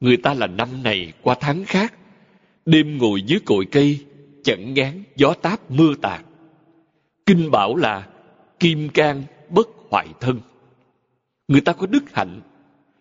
Người 0.00 0.16
ta 0.16 0.34
là 0.34 0.46
năm 0.46 0.82
này 0.82 1.12
qua 1.22 1.36
tháng 1.40 1.64
khác, 1.64 1.94
đêm 2.66 2.98
ngồi 2.98 3.22
dưới 3.22 3.40
cội 3.44 3.66
cây, 3.72 3.98
chẳng 4.44 4.74
ngán 4.74 5.02
gió 5.16 5.34
táp 5.42 5.70
mưa 5.70 5.94
tạt. 6.02 6.20
Kinh 7.26 7.50
bảo 7.50 7.76
là 7.76 8.08
kim 8.60 8.88
can 8.88 9.22
bất 9.50 9.68
hoại 9.90 10.08
thân. 10.20 10.40
Người 11.48 11.60
ta 11.60 11.72
có 11.72 11.86
đức 11.86 12.04
hạnh. 12.12 12.40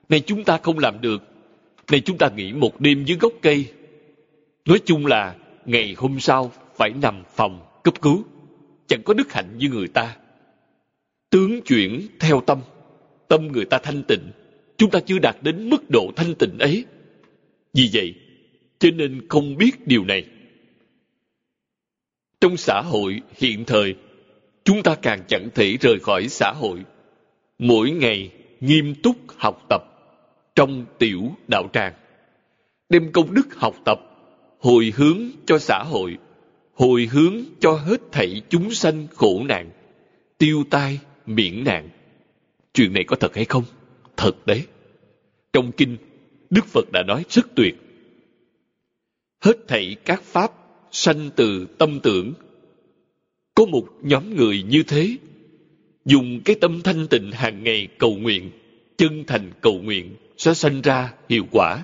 Này 0.09 0.19
chúng 0.19 0.43
ta 0.43 0.57
không 0.57 0.79
làm 0.79 1.01
được. 1.01 1.23
Này 1.91 2.01
chúng 2.01 2.17
ta 2.17 2.29
nghỉ 2.35 2.53
một 2.53 2.81
đêm 2.81 3.05
dưới 3.05 3.17
gốc 3.17 3.33
cây. 3.41 3.65
Nói 4.65 4.79
chung 4.85 5.05
là 5.05 5.35
ngày 5.65 5.95
hôm 5.97 6.19
sau 6.19 6.51
phải 6.75 6.89
nằm 7.01 7.23
phòng 7.35 7.81
cấp 7.83 8.01
cứu. 8.01 8.23
Chẳng 8.87 9.03
có 9.03 9.13
đức 9.13 9.33
hạnh 9.33 9.57
như 9.57 9.69
người 9.69 9.87
ta. 9.87 10.17
Tướng 11.29 11.61
chuyển 11.61 12.07
theo 12.19 12.41
tâm. 12.41 12.61
Tâm 13.27 13.47
người 13.47 13.65
ta 13.65 13.77
thanh 13.77 14.03
tịnh 14.03 14.31
chúng 14.77 14.91
ta 14.91 14.99
chưa 14.99 15.19
đạt 15.19 15.37
đến 15.41 15.69
mức 15.69 15.89
độ 15.89 16.11
thanh 16.15 16.35
tịnh 16.35 16.59
ấy. 16.59 16.85
Vì 17.73 17.89
vậy, 17.93 18.15
cho 18.79 18.89
nên 18.91 19.27
không 19.29 19.57
biết 19.57 19.87
điều 19.87 20.05
này. 20.05 20.25
Trong 22.41 22.57
xã 22.57 22.81
hội 22.81 23.21
hiện 23.35 23.65
thời, 23.65 23.95
chúng 24.63 24.83
ta 24.83 24.95
càng 24.95 25.23
chẳng 25.27 25.49
thể 25.55 25.77
rời 25.81 25.99
khỏi 25.99 26.27
xã 26.27 26.51
hội. 26.51 26.79
Mỗi 27.59 27.91
ngày 27.91 28.31
nghiêm 28.59 28.95
túc 29.03 29.15
học 29.37 29.65
tập 29.69 29.83
trong 30.55 30.85
tiểu 30.99 31.21
đạo 31.47 31.69
tràng. 31.73 31.93
Đem 32.89 33.11
công 33.11 33.33
đức 33.33 33.55
học 33.55 33.75
tập, 33.85 33.99
hồi 34.59 34.93
hướng 34.95 35.19
cho 35.45 35.59
xã 35.59 35.83
hội, 35.83 36.17
hồi 36.73 37.09
hướng 37.11 37.33
cho 37.59 37.71
hết 37.71 38.01
thảy 38.11 38.41
chúng 38.49 38.71
sanh 38.71 39.07
khổ 39.15 39.43
nạn, 39.45 39.69
tiêu 40.37 40.63
tai, 40.69 40.99
miễn 41.25 41.63
nạn. 41.63 41.89
Chuyện 42.73 42.93
này 42.93 43.03
có 43.03 43.15
thật 43.15 43.35
hay 43.35 43.45
không? 43.45 43.63
Thật 44.17 44.45
đấy. 44.45 44.65
Trong 45.53 45.71
kinh, 45.71 45.97
Đức 46.49 46.65
Phật 46.65 46.91
đã 46.91 47.03
nói 47.07 47.25
rất 47.29 47.55
tuyệt. 47.55 47.75
Hết 49.41 49.57
thảy 49.67 49.95
các 50.05 50.23
pháp 50.23 50.51
sanh 50.91 51.29
từ 51.35 51.67
tâm 51.77 51.99
tưởng. 52.03 52.33
Có 53.55 53.65
một 53.65 53.87
nhóm 54.01 54.35
người 54.35 54.63
như 54.63 54.83
thế, 54.83 55.17
dùng 56.05 56.41
cái 56.45 56.55
tâm 56.61 56.81
thanh 56.83 57.07
tịnh 57.07 57.31
hàng 57.31 57.63
ngày 57.63 57.87
cầu 57.97 58.15
nguyện, 58.15 58.51
chân 58.97 59.23
thành 59.27 59.51
cầu 59.61 59.81
nguyện 59.83 60.15
sẽ 60.37 60.53
sanh 60.53 60.81
ra 60.81 61.13
hiệu 61.29 61.43
quả. 61.51 61.83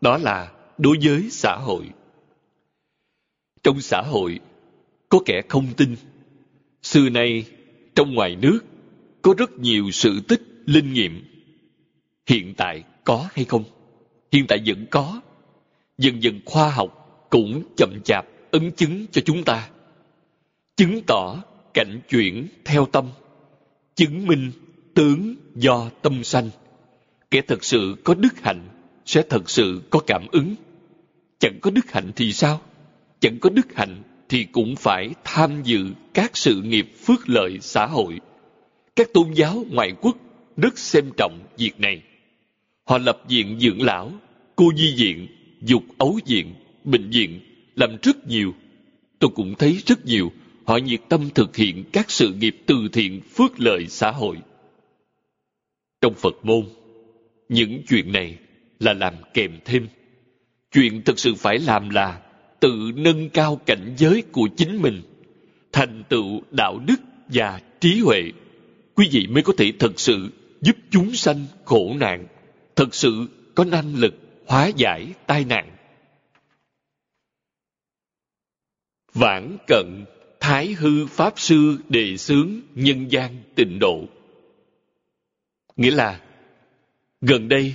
Đó 0.00 0.18
là 0.18 0.52
đối 0.78 0.96
với 1.02 1.28
xã 1.30 1.56
hội. 1.56 1.84
Trong 3.62 3.80
xã 3.80 4.02
hội, 4.02 4.40
có 5.08 5.18
kẻ 5.24 5.42
không 5.48 5.66
tin. 5.76 5.96
Xưa 6.82 7.08
nay, 7.08 7.44
trong 7.94 8.14
ngoài 8.14 8.36
nước, 8.36 8.60
có 9.22 9.34
rất 9.38 9.58
nhiều 9.58 9.90
sự 9.90 10.20
tích 10.28 10.42
linh 10.66 10.92
nghiệm 10.92 11.24
hiện 12.26 12.54
tại 12.56 12.82
có 13.04 13.28
hay 13.32 13.44
không 13.44 13.64
hiện 14.32 14.46
tại 14.48 14.62
vẫn 14.66 14.86
có 14.90 15.20
dần 15.98 16.22
dần 16.22 16.40
khoa 16.46 16.70
học 16.70 17.26
cũng 17.30 17.62
chậm 17.76 18.00
chạp 18.04 18.26
ấn 18.50 18.72
chứng 18.72 19.06
cho 19.12 19.22
chúng 19.24 19.44
ta 19.44 19.68
chứng 20.76 21.00
tỏ 21.06 21.42
cảnh 21.74 22.00
chuyển 22.08 22.48
theo 22.64 22.86
tâm 22.86 23.08
chứng 23.98 24.26
minh 24.26 24.50
tướng 24.94 25.34
do 25.54 25.90
tâm 26.02 26.24
sanh. 26.24 26.50
Kẻ 27.30 27.40
thật 27.40 27.64
sự 27.64 27.96
có 28.04 28.14
đức 28.14 28.40
hạnh 28.42 28.68
sẽ 29.06 29.22
thật 29.30 29.50
sự 29.50 29.82
có 29.90 30.00
cảm 30.06 30.26
ứng. 30.32 30.54
Chẳng 31.38 31.58
có 31.62 31.70
đức 31.70 31.90
hạnh 31.90 32.10
thì 32.16 32.32
sao? 32.32 32.60
Chẳng 33.20 33.38
có 33.38 33.50
đức 33.50 33.74
hạnh 33.74 34.02
thì 34.28 34.44
cũng 34.44 34.76
phải 34.76 35.10
tham 35.24 35.62
dự 35.62 35.86
các 36.14 36.36
sự 36.36 36.62
nghiệp 36.62 36.92
phước 37.06 37.28
lợi 37.28 37.58
xã 37.60 37.86
hội. 37.86 38.20
Các 38.96 39.12
tôn 39.14 39.32
giáo 39.32 39.64
ngoại 39.70 39.92
quốc 40.00 40.16
rất 40.56 40.78
xem 40.78 41.10
trọng 41.16 41.40
việc 41.56 41.80
này. 41.80 42.02
Họ 42.84 42.98
lập 42.98 43.22
viện 43.28 43.58
dưỡng 43.60 43.82
lão, 43.82 44.12
cô 44.56 44.64
nhi 44.76 44.94
viện, 44.96 45.26
dục 45.62 45.82
ấu 45.98 46.18
viện, 46.26 46.54
bệnh 46.84 47.10
viện, 47.10 47.40
làm 47.74 47.96
rất 48.02 48.28
nhiều. 48.28 48.54
Tôi 49.18 49.30
cũng 49.34 49.54
thấy 49.54 49.78
rất 49.86 50.06
nhiều 50.06 50.32
họ 50.68 50.76
nhiệt 50.76 51.00
tâm 51.08 51.30
thực 51.34 51.56
hiện 51.56 51.84
các 51.92 52.10
sự 52.10 52.32
nghiệp 52.32 52.56
từ 52.66 52.74
thiện 52.92 53.20
phước 53.20 53.60
lợi 53.60 53.86
xã 53.88 54.10
hội. 54.10 54.36
Trong 56.00 56.14
phật 56.14 56.34
môn, 56.42 56.68
những 57.48 57.82
chuyện 57.88 58.12
này 58.12 58.38
là 58.80 58.92
làm 58.92 59.14
kèm 59.34 59.58
thêm. 59.64 59.88
Chuyện 60.72 61.02
thực 61.02 61.18
sự 61.18 61.34
phải 61.34 61.58
làm 61.58 61.90
là 61.90 62.22
tự 62.60 62.90
nâng 62.94 63.30
cao 63.30 63.60
cảnh 63.66 63.94
giới 63.98 64.22
của 64.32 64.48
chính 64.56 64.82
mình, 64.82 65.02
thành 65.72 66.04
tựu 66.08 66.40
đạo 66.50 66.78
đức 66.86 67.00
và 67.28 67.60
trí 67.80 68.00
huệ. 68.00 68.22
Quý 68.94 69.08
vị 69.12 69.26
mới 69.26 69.42
có 69.42 69.52
thể 69.58 69.72
thật 69.78 70.00
sự 70.00 70.28
giúp 70.60 70.76
chúng 70.90 71.14
sanh 71.14 71.46
khổ 71.64 71.96
nạn, 72.00 72.26
thật 72.76 72.94
sự 72.94 73.26
có 73.54 73.64
năng 73.64 73.94
lực 73.94 74.14
hóa 74.46 74.70
giải 74.76 75.06
tai 75.26 75.44
nạn. 75.44 75.70
Vãn 79.14 79.56
cận 79.66 80.04
thái 80.48 80.72
hư 80.72 81.06
pháp 81.06 81.34
sư 81.36 81.78
đề 81.88 82.16
xướng 82.16 82.50
nhân 82.74 83.12
gian 83.12 83.36
tịnh 83.54 83.78
độ. 83.78 84.04
Nghĩa 85.76 85.90
là, 85.90 86.20
gần 87.20 87.48
đây, 87.48 87.74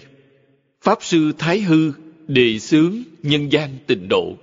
pháp 0.81 0.97
sư 1.01 1.31
thái 1.37 1.59
hư 1.59 1.91
đề 2.27 2.59
xướng 2.59 2.95
nhân 3.23 3.51
gian 3.51 3.69
tịnh 3.87 4.07
độ. 4.09 4.37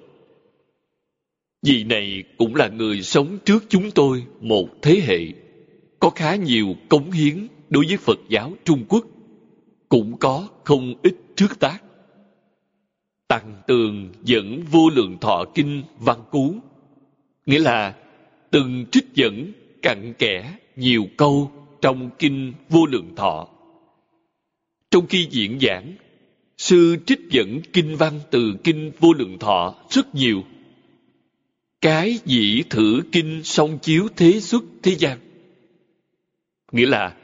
Vị 1.62 1.84
này 1.84 2.24
cũng 2.38 2.54
là 2.54 2.68
người 2.68 3.02
sống 3.02 3.38
trước 3.44 3.64
chúng 3.68 3.90
tôi 3.90 4.24
một 4.40 4.68
thế 4.82 5.00
hệ, 5.04 5.18
có 5.98 6.10
khá 6.10 6.36
nhiều 6.36 6.74
cống 6.88 7.10
hiến 7.10 7.46
đối 7.70 7.84
với 7.86 7.96
phật 7.96 8.18
giáo 8.28 8.52
trung 8.64 8.84
quốc, 8.88 9.06
cũng 9.88 10.18
có 10.18 10.48
không 10.64 10.94
ít 11.02 11.14
trước 11.36 11.60
tác. 11.60 11.78
Tăng 13.28 13.62
tường 13.66 14.12
dẫn 14.24 14.62
vô 14.70 14.90
lượng 14.90 15.18
thọ 15.20 15.44
kinh 15.54 15.82
văn 15.98 16.18
cú, 16.30 16.54
nghĩa 17.46 17.58
là 17.58 17.94
từng 18.50 18.84
trích 18.92 19.06
dẫn, 19.14 19.52
cặn 19.82 20.14
kẽ 20.18 20.54
nhiều 20.76 21.06
câu 21.16 21.52
trong 21.80 22.10
kinh 22.18 22.52
vô 22.68 22.86
lượng 22.86 23.12
thọ. 23.16 23.48
Trong 24.90 25.06
khi 25.06 25.28
diễn 25.30 25.58
giảng, 25.60 25.94
sư 26.58 26.96
trích 27.06 27.20
dẫn 27.30 27.60
kinh 27.72 27.96
văn 27.96 28.20
từ 28.30 28.54
kinh 28.64 28.92
vô 29.00 29.12
lượng 29.12 29.38
thọ 29.38 29.74
rất 29.90 30.14
nhiều. 30.14 30.42
Cái 31.80 32.18
dĩ 32.24 32.62
thử 32.70 33.02
kinh 33.12 33.40
song 33.44 33.78
chiếu 33.82 34.08
thế 34.16 34.40
xuất 34.40 34.64
thế 34.82 34.94
gian. 34.94 35.18
Nghĩa 36.72 36.86
là, 36.86 37.16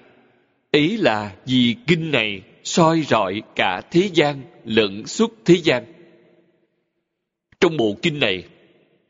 ấy 0.72 0.96
là 0.96 1.36
vì 1.46 1.76
kinh 1.86 2.10
này 2.10 2.42
soi 2.64 3.02
rọi 3.08 3.42
cả 3.54 3.82
thế 3.90 4.10
gian 4.14 4.42
lẫn 4.64 5.06
xuất 5.06 5.30
thế 5.44 5.54
gian. 5.54 5.84
Trong 7.60 7.76
bộ 7.76 7.96
kinh 8.02 8.18
này, 8.18 8.44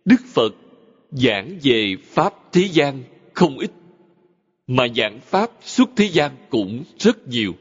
đức 0.04 0.20
phật 0.34 0.54
giảng 1.10 1.58
về 1.62 1.96
pháp 2.02 2.34
thế 2.52 2.68
gian 2.72 3.02
không 3.34 3.58
ít, 3.58 3.70
mà 4.66 4.86
giảng 4.96 5.20
pháp 5.20 5.50
xuất 5.60 5.90
thế 5.96 6.08
gian 6.12 6.32
cũng 6.50 6.84
rất 6.98 7.28
nhiều. 7.28 7.52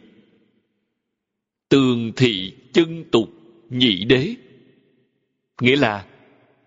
Tường 1.70 2.12
thị 2.16 2.54
chân 2.74 3.04
tục 3.12 3.30
nhị 3.70 4.06
đế, 4.06 4.36
nghĩa 5.62 5.76
là 5.76 6.06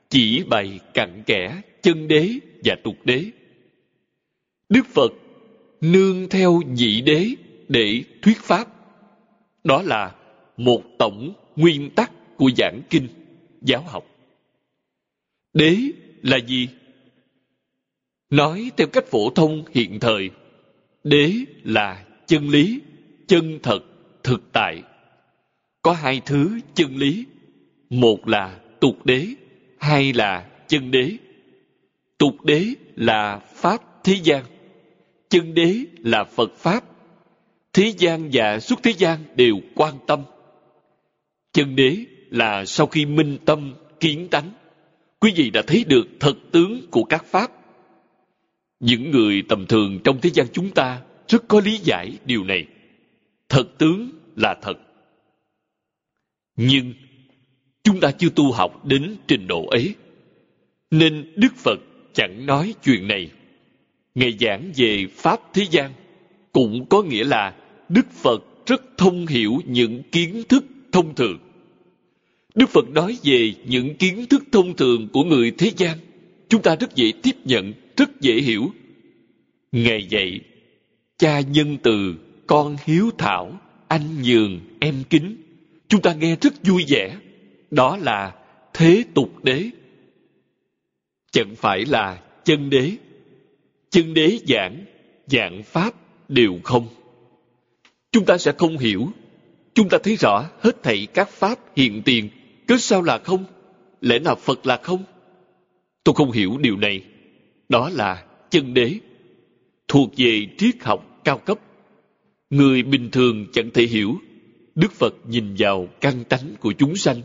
chỉ 0.09 0.43
bày 0.49 0.81
cặn 0.95 1.23
kẽ 1.27 1.61
chân 1.83 2.09
đế 2.09 2.31
và 2.65 2.77
tục 2.85 2.97
đế. 3.05 3.25
Đức 4.69 4.87
phật 4.87 5.13
nương 5.81 6.29
theo 6.29 6.63
nhị 6.67 7.01
đế 7.01 7.29
để 7.69 8.03
thuyết 8.23 8.39
pháp, 8.39 8.69
đó 9.65 9.83
là 9.83 10.15
một 10.57 10.83
tổng 10.99 11.33
nguyên 11.57 11.91
tắc 11.91 12.37
của 12.37 12.51
giảng 12.57 12.81
kinh, 12.91 13.09
giáo 13.63 13.83
học. 13.83 14.07
Đế 15.53 15.77
là 16.23 16.37
gì? 16.37 16.69
Nói 18.31 18.71
theo 18.77 18.87
cách 18.87 19.07
phổ 19.07 19.31
thông 19.31 19.65
hiện 19.75 20.01
thời, 20.01 20.31
đế 21.05 21.33
là 21.65 22.05
chân 22.27 22.49
lý, 22.49 22.81
chân 23.29 23.59
thật, 23.63 23.81
thực 24.23 24.53
tại. 24.53 24.83
Có 25.83 25.93
hai 25.93 26.21
thứ 26.27 26.61
chân 26.75 26.97
lý, 26.97 27.25
một 27.91 28.29
là 28.29 28.61
tục 28.81 29.07
đế, 29.07 29.27
hai 29.79 30.13
là 30.13 30.49
chân 30.69 30.91
đế. 30.91 31.17
Tục 32.19 32.45
đế 32.45 32.65
là 32.97 33.39
pháp 33.39 34.05
thế 34.05 34.17
gian, 34.23 34.45
chân 35.29 35.55
đế 35.55 35.77
là 35.99 36.25
phật 36.25 36.57
pháp. 36.57 36.85
Thế 37.73 37.93
gian 37.99 38.31
và 38.33 38.61
xuất 38.61 38.83
thế 38.83 38.93
gian 38.99 39.19
đều 39.37 39.55
quan 39.75 39.95
tâm. 40.07 40.23
Chân 41.53 41.77
đế 41.77 41.97
là 42.31 42.65
sau 42.65 42.87
khi 42.87 43.07
minh 43.07 43.39
tâm 43.45 43.75
kiến 44.01 44.29
tánh 44.31 44.51
quý 45.21 45.33
vị 45.37 45.51
đã 45.51 45.63
thấy 45.67 45.85
được 45.85 46.07
thật 46.21 46.35
tướng 46.53 46.81
của 46.91 47.05
các 47.05 47.25
pháp. 47.25 47.53
Những 48.81 49.11
người 49.11 49.43
tầm 49.49 49.67
thường 49.67 49.99
trong 50.05 50.21
thế 50.21 50.31
gian 50.31 50.47
chúng 50.53 50.71
ta 50.71 51.03
rất 51.29 51.49
có 51.49 51.61
lý 51.61 51.77
giải 51.77 52.19
điều 52.25 52.45
này. 52.45 52.67
Thật 53.49 53.79
tướng 53.79 54.11
là 54.37 54.57
thật. 54.63 54.79
Nhưng 56.57 56.95
chúng 57.83 58.01
ta 58.01 58.11
chưa 58.11 58.29
tu 58.29 58.53
học 58.53 58.87
đến 58.87 59.17
trình 59.27 59.47
độ 59.47 59.67
ấy, 59.67 59.95
nên 60.91 61.33
đức 61.37 61.57
phật 61.57 61.79
chẳng 62.13 62.47
nói 62.47 62.75
chuyện 62.85 63.09
này. 63.09 63.31
Ngày 64.15 64.37
giảng 64.41 64.73
về 64.77 65.07
pháp 65.13 65.41
thế 65.55 65.67
gian 65.71 65.93
cũng 66.53 66.87
có 66.91 67.03
nghĩa 67.03 67.25
là 67.25 67.55
đức 67.89 68.07
phật 68.13 68.45
rất 68.67 68.83
thông 68.97 69.27
hiểu 69.27 69.61
những 69.67 70.03
kiến 70.13 70.43
thức 70.49 70.65
thông 70.93 71.15
thường 71.15 71.39
đức 72.59 72.69
phật 72.69 72.89
nói 72.89 73.19
về 73.23 73.55
những 73.65 73.95
kiến 73.97 74.27
thức 74.27 74.43
thông 74.53 74.77
thường 74.77 75.09
của 75.13 75.25
người 75.25 75.51
thế 75.59 75.71
gian. 75.77 75.99
Chúng 76.49 76.63
ta 76.63 76.77
rất 76.77 76.95
dễ 76.95 77.13
tiếp 77.23 77.37
nhận, 77.45 77.73
rất 77.97 78.21
dễ 78.21 78.35
hiểu. 78.35 78.71
Ngày 79.73 80.07
dạy, 80.11 80.41
cha 81.19 81.41
nhân 81.41 81.77
từ, 81.83 82.15
con 82.47 82.77
hiếu 82.85 83.11
thảo, 83.19 83.61
anh 83.89 84.23
nhường, 84.23 84.61
em 84.81 84.95
kính. 85.11 85.37
Chúng 85.89 86.01
ta 86.01 86.15
nghe 86.15 86.37
rất 86.41 86.55
vui 86.65 86.85
vẻ. 86.89 87.17
Đó 87.71 87.97
là 87.97 88.35
thế 88.75 89.05
tục 89.15 89.45
đế. 89.45 89.71
Chẳng 91.33 91.57
phải 91.57 91.85
là 91.85 92.21
chân 92.45 92.71
đế. 92.71 92.93
Chân 93.91 94.15
đế 94.15 94.39
giảng 94.49 94.85
dạng 95.27 95.63
pháp 95.63 95.95
đều 96.29 96.59
không. 96.65 96.89
Chúng 98.13 98.25
ta 98.25 98.39
sẽ 98.39 98.53
không 98.59 98.79
hiểu. 98.79 99.09
Chúng 99.75 99.89
ta 99.89 99.99
thấy 100.03 100.17
rõ 100.17 100.45
hết 100.61 100.83
thảy 100.83 101.07
các 101.15 101.29
pháp 101.29 101.59
hiện 101.77 102.03
tiền 102.05 102.29
cớ 102.69 102.77
sao 102.79 103.03
là 103.03 103.19
không? 103.19 103.45
Lẽ 104.01 104.19
nào 104.19 104.37
phật 104.37 104.67
là 104.67 104.77
không? 104.83 105.05
Tôi 106.05 106.15
không 106.15 106.31
hiểu 106.31 106.59
điều 106.59 106.77
này. 106.77 107.05
Đó 107.69 107.91
là 107.91 108.25
chân 108.51 108.75
đế, 108.75 108.95
thuộc 109.89 110.11
về 110.17 110.47
triết 110.59 110.83
học 110.83 111.21
cao 111.25 111.39
cấp. 111.39 111.59
Người 112.51 112.83
bình 112.83 113.11
thường 113.11 113.47
chẳng 113.53 113.71
thể 113.75 113.83
hiểu. 113.83 114.15
Đức 114.75 114.93
phật 114.93 115.15
nhìn 115.29 115.55
vào 115.59 115.89
căn 116.01 116.25
tánh 116.25 116.55
của 116.61 116.73
chúng 116.73 116.97
sanh. 116.97 117.23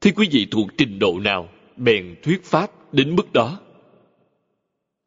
Thì 0.00 0.10
quý 0.10 0.28
vị 0.32 0.46
thuộc 0.50 0.68
trình 0.78 0.98
độ 0.98 1.20
nào 1.20 1.48
bèn 1.76 2.14
thuyết 2.22 2.44
pháp 2.44 2.94
đến 2.94 3.16
mức 3.16 3.32
đó? 3.32 3.60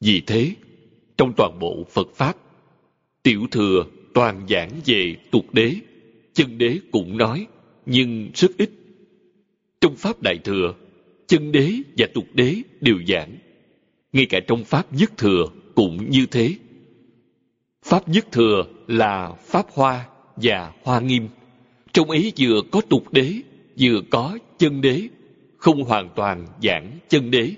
Vì 0.02 0.22
thế, 0.28 0.52
trong 1.18 1.34
toàn 1.38 1.60
bộ 1.60 1.86
phật 1.92 2.08
pháp, 2.16 2.36
tiểu 3.24 3.48
thừa 3.52 3.86
toàn 4.14 4.46
giảng 4.50 4.72
về 4.86 5.16
tục 5.32 5.54
đế. 5.54 5.76
Chân 6.34 6.58
đế 6.58 6.80
cũng 6.92 7.18
nói, 7.18 7.48
nhưng 7.86 8.30
rất 8.34 8.52
ít 8.58 8.70
trong 9.86 9.96
pháp 9.96 10.22
đại 10.22 10.38
thừa 10.44 10.74
chân 11.28 11.52
đế 11.52 11.72
và 11.98 12.08
tục 12.14 12.26
đế 12.34 12.56
đều 12.82 12.96
giảng. 13.08 13.38
Ngay 14.14 14.26
cả 14.26 14.40
trong 14.48 14.64
pháp 14.64 14.94
nhất 14.94 15.12
thừa 15.18 15.46
cũng 15.76 16.10
như 16.10 16.26
thế. 16.26 16.54
Pháp 17.86 18.10
nhất 18.10 18.26
thừa 18.32 18.64
là 18.88 19.34
pháp 19.46 19.66
hoa 19.74 20.06
và 20.36 20.74
hoa 20.84 21.00
nghiêm. 21.00 21.28
Trong 21.94 22.10
ấy 22.10 22.34
vừa 22.40 22.62
có 22.72 22.82
tục 22.82 23.14
đế 23.14 23.34
vừa 23.80 24.02
có 24.10 24.38
chân 24.58 24.82
đế 24.82 25.08
không 25.58 25.84
hoàn 25.84 26.10
toàn 26.16 26.48
giảng 26.64 26.92
chân 27.10 27.32
đế. 27.32 27.52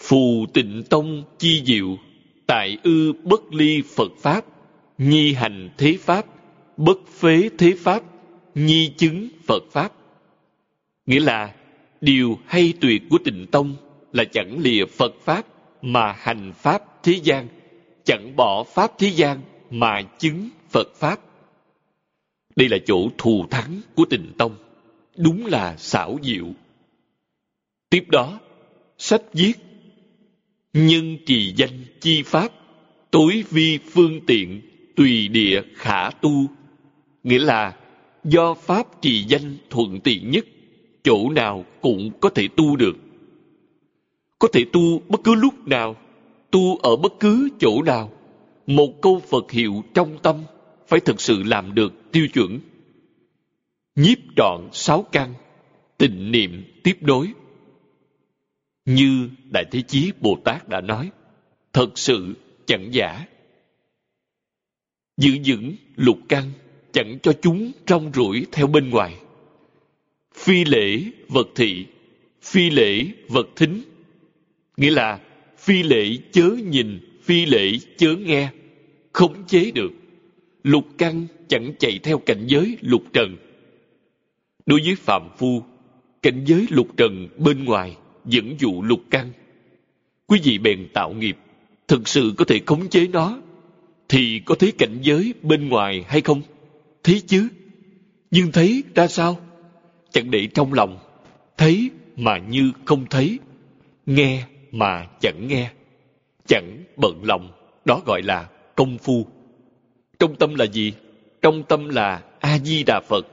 Phù 0.00 0.46
tịnh 0.54 0.82
tông 0.90 1.24
chi 1.38 1.62
diệu 1.64 1.96
tại 2.46 2.78
ư 2.82 3.12
bất 3.12 3.54
ly 3.54 3.82
phật 3.96 4.12
pháp 4.18 4.44
nhi 4.98 5.32
hành 5.32 5.70
thế 5.78 5.96
pháp 6.00 6.26
bất 6.76 6.98
phế 7.08 7.48
thế 7.58 7.74
pháp, 7.78 8.02
nhi 8.54 8.92
chứng 8.96 9.28
Phật 9.46 9.62
Pháp. 9.72 9.92
Nghĩa 11.06 11.20
là, 11.20 11.54
điều 12.00 12.38
hay 12.46 12.74
tuyệt 12.80 13.02
của 13.10 13.18
tịnh 13.24 13.46
tông 13.46 13.76
là 14.12 14.24
chẳng 14.24 14.58
lìa 14.58 14.84
Phật 14.86 15.14
Pháp 15.24 15.46
mà 15.82 16.12
hành 16.12 16.52
Pháp 16.52 17.02
thế 17.02 17.20
gian, 17.22 17.48
chẳng 18.04 18.36
bỏ 18.36 18.64
Pháp 18.64 18.98
thế 18.98 19.08
gian 19.08 19.40
mà 19.70 20.02
chứng 20.18 20.48
Phật 20.70 20.94
Pháp. 20.94 21.20
Đây 22.56 22.68
là 22.68 22.78
chỗ 22.86 23.08
thù 23.18 23.46
thắng 23.50 23.80
của 23.94 24.04
tịnh 24.10 24.32
tông. 24.38 24.56
Đúng 25.16 25.46
là 25.46 25.76
xảo 25.76 26.18
diệu. 26.22 26.46
Tiếp 27.90 28.04
đó, 28.08 28.40
sách 28.98 29.22
viết 29.32 29.52
Nhân 30.72 31.16
trì 31.26 31.52
danh 31.56 31.84
chi 32.00 32.22
pháp, 32.22 32.48
tối 33.10 33.44
vi 33.50 33.78
phương 33.78 34.20
tiện, 34.26 34.60
tùy 34.96 35.28
địa 35.28 35.62
khả 35.74 36.10
tu. 36.10 36.46
Nghĩa 37.22 37.38
là 37.38 37.76
do 38.24 38.54
pháp 38.54 39.02
trì 39.02 39.24
danh 39.24 39.56
thuận 39.70 40.00
tiện 40.00 40.30
nhất, 40.30 40.46
chỗ 41.02 41.30
nào 41.30 41.64
cũng 41.80 42.10
có 42.20 42.28
thể 42.28 42.48
tu 42.56 42.76
được. 42.76 42.96
Có 44.38 44.48
thể 44.52 44.64
tu 44.72 44.98
bất 45.08 45.20
cứ 45.24 45.34
lúc 45.34 45.68
nào, 45.68 45.96
tu 46.50 46.76
ở 46.76 46.96
bất 46.96 47.12
cứ 47.20 47.48
chỗ 47.58 47.82
nào. 47.82 48.12
Một 48.66 49.02
câu 49.02 49.22
Phật 49.30 49.50
hiệu 49.50 49.84
trong 49.94 50.18
tâm 50.22 50.36
phải 50.86 51.00
thực 51.00 51.20
sự 51.20 51.42
làm 51.42 51.74
được 51.74 52.12
tiêu 52.12 52.26
chuẩn. 52.34 52.60
Nhiếp 53.96 54.18
trọn 54.36 54.68
sáu 54.72 55.02
căn, 55.12 55.34
tịnh 55.98 56.32
niệm 56.32 56.64
tiếp 56.82 56.96
nối. 57.00 57.32
Như 58.84 59.28
Đại 59.50 59.64
Thế 59.70 59.82
Chí 59.82 60.12
Bồ 60.20 60.38
Tát 60.44 60.68
đã 60.68 60.80
nói, 60.80 61.10
thật 61.72 61.98
sự 61.98 62.34
chẳng 62.66 62.94
giả. 62.94 63.26
Giữ 65.16 65.30
vững 65.44 65.74
lục 65.96 66.18
căn, 66.28 66.52
chẳng 66.92 67.18
cho 67.22 67.32
chúng 67.42 67.72
rong 67.88 68.12
rủi 68.14 68.46
theo 68.52 68.66
bên 68.66 68.90
ngoài. 68.90 69.16
Phi 70.42 70.64
lễ 70.64 71.02
vật 71.28 71.48
thị, 71.54 71.86
phi 72.42 72.70
lễ 72.70 73.06
vật 73.28 73.48
thính. 73.56 73.82
Nghĩa 74.76 74.90
là 74.90 75.20
phi 75.58 75.82
lễ 75.82 76.16
chớ 76.32 76.50
nhìn, 76.70 77.00
phi 77.22 77.46
lễ 77.46 77.72
chớ 77.96 78.16
nghe, 78.16 78.50
khống 79.12 79.46
chế 79.46 79.70
được. 79.70 79.92
Lục 80.62 80.86
căn 80.98 81.26
chẳng 81.48 81.72
chạy 81.78 81.98
theo 82.02 82.18
cảnh 82.18 82.44
giới 82.46 82.76
lục 82.80 83.02
trần. 83.12 83.36
Đối 84.66 84.80
với 84.84 84.94
phạm 84.94 85.22
phu, 85.38 85.62
cảnh 86.22 86.44
giới 86.46 86.66
lục 86.70 86.88
trần 86.96 87.28
bên 87.38 87.64
ngoài 87.64 87.96
dẫn 88.24 88.56
dụ 88.58 88.82
lục 88.82 89.00
căn. 89.10 89.32
Quý 90.26 90.40
vị 90.44 90.58
bèn 90.58 90.88
tạo 90.92 91.12
nghiệp, 91.12 91.36
thực 91.88 92.08
sự 92.08 92.32
có 92.36 92.44
thể 92.44 92.60
khống 92.66 92.88
chế 92.88 93.06
nó, 93.06 93.38
thì 94.08 94.40
có 94.44 94.54
thấy 94.54 94.72
cảnh 94.78 94.98
giới 95.02 95.34
bên 95.42 95.68
ngoài 95.68 96.04
hay 96.08 96.20
không? 96.20 96.42
Thấy 97.02 97.22
chứ. 97.26 97.48
Nhưng 98.30 98.52
thấy 98.52 98.82
ra 98.94 99.06
sao? 99.08 99.40
Chẳng 100.12 100.30
để 100.30 100.48
trong 100.54 100.72
lòng, 100.72 100.98
thấy 101.56 101.90
mà 102.16 102.38
như 102.38 102.72
không 102.84 103.06
thấy, 103.10 103.38
nghe 104.06 104.44
mà 104.70 105.06
chẳng 105.20 105.46
nghe, 105.48 105.70
chẳng 106.46 106.84
bận 106.96 107.20
lòng, 107.24 107.52
đó 107.84 108.00
gọi 108.06 108.22
là 108.22 108.48
công 108.76 108.98
phu. 108.98 109.26
Trong 110.18 110.36
tâm 110.36 110.54
là 110.54 110.64
gì? 110.64 110.92
Trong 111.42 111.62
tâm 111.62 111.88
là 111.88 112.22
A-di-đà 112.40 113.00
Phật. 113.08 113.26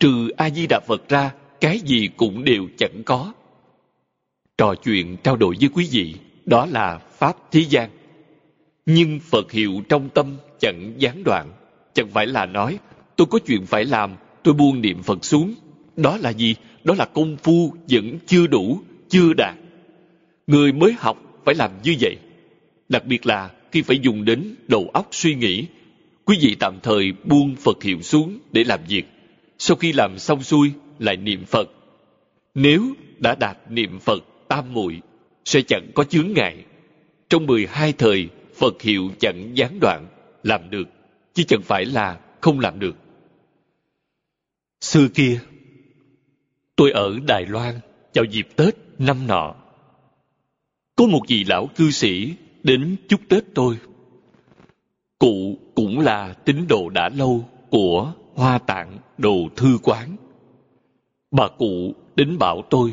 Trừ 0.00 0.28
A-di-đà 0.36 0.80
Phật 0.86 1.08
ra, 1.08 1.32
cái 1.60 1.78
gì 1.78 2.08
cũng 2.16 2.44
đều 2.44 2.66
chẳng 2.78 3.02
có 3.04 3.32
trò 4.58 4.74
chuyện 4.74 5.16
trao 5.16 5.36
đổi 5.36 5.56
với 5.60 5.68
quý 5.74 5.88
vị 5.90 6.14
đó 6.44 6.66
là 6.66 6.98
pháp 6.98 7.36
thế 7.50 7.60
gian 7.60 7.90
nhưng 8.86 9.20
phật 9.20 9.52
hiệu 9.52 9.82
trong 9.88 10.08
tâm 10.08 10.36
chẳng 10.58 10.94
gián 10.98 11.24
đoạn 11.24 11.52
chẳng 11.94 12.08
phải 12.10 12.26
là 12.26 12.46
nói 12.46 12.78
tôi 13.16 13.26
có 13.30 13.38
chuyện 13.46 13.66
phải 13.66 13.84
làm 13.84 14.14
tôi 14.42 14.54
buông 14.54 14.80
niệm 14.80 15.02
phật 15.02 15.24
xuống 15.24 15.54
đó 15.96 16.16
là 16.16 16.30
gì? 16.30 16.54
Đó 16.84 16.94
là 16.98 17.04
công 17.04 17.36
phu 17.36 17.74
vẫn 17.88 18.18
chưa 18.26 18.46
đủ 18.46 18.80
chưa 19.08 19.32
đạt. 19.32 19.54
Người 20.46 20.72
mới 20.72 20.92
học 20.98 21.42
phải 21.44 21.54
làm 21.54 21.70
như 21.82 21.94
vậy. 22.00 22.16
Đặc 22.88 23.06
biệt 23.06 23.26
là 23.26 23.50
khi 23.72 23.82
phải 23.82 23.98
dùng 23.98 24.24
đến 24.24 24.54
đầu 24.68 24.90
óc 24.92 25.08
suy 25.10 25.34
nghĩ 25.34 25.66
quý 26.24 26.38
vị 26.40 26.56
tạm 26.60 26.78
thời 26.82 27.12
buông 27.24 27.56
phật 27.56 27.82
hiệu 27.82 28.02
xuống 28.02 28.38
để 28.52 28.64
làm 28.64 28.80
việc. 28.88 29.04
Sau 29.58 29.76
khi 29.76 29.92
làm 29.92 30.18
xong 30.18 30.42
xuôi 30.42 30.72
lại 30.98 31.16
niệm 31.16 31.44
phật. 31.44 31.70
Nếu 32.54 32.94
đã 33.18 33.34
đạt 33.34 33.58
niệm 33.68 33.98
phật 33.98 34.24
tam 34.48 34.72
muội 34.72 35.00
sẽ 35.44 35.62
chẳng 35.62 35.90
có 35.94 36.04
chướng 36.04 36.32
ngại. 36.34 36.56
Trong 37.28 37.46
mười 37.46 37.66
hai 37.70 37.92
thời, 37.92 38.28
Phật 38.56 38.82
hiệu 38.82 39.10
chẳng 39.20 39.50
gián 39.54 39.80
đoạn, 39.80 40.06
làm 40.42 40.70
được, 40.70 40.88
chứ 41.34 41.42
chẳng 41.48 41.62
phải 41.62 41.84
là 41.84 42.20
không 42.40 42.60
làm 42.60 42.78
được. 42.78 42.96
Xưa 44.80 45.08
kia, 45.08 45.40
tôi 46.76 46.90
ở 46.90 47.18
Đài 47.26 47.46
Loan 47.46 47.74
vào 48.14 48.24
dịp 48.24 48.48
Tết 48.56 48.74
năm 48.98 49.26
nọ. 49.26 49.54
Có 50.96 51.06
một 51.06 51.20
vị 51.28 51.44
lão 51.44 51.66
cư 51.76 51.90
sĩ 51.90 52.34
đến 52.62 52.96
chúc 53.08 53.20
Tết 53.28 53.44
tôi. 53.54 53.76
Cụ 55.18 55.58
cũng 55.74 56.00
là 56.00 56.32
tín 56.32 56.66
đồ 56.68 56.88
đã 56.88 57.08
lâu 57.08 57.48
của 57.70 58.12
Hoa 58.34 58.58
Tạng 58.58 58.98
Đồ 59.18 59.48
Thư 59.56 59.78
Quán. 59.82 60.16
Bà 61.30 61.48
cụ 61.58 61.94
đến 62.16 62.38
bảo 62.38 62.62
tôi 62.70 62.92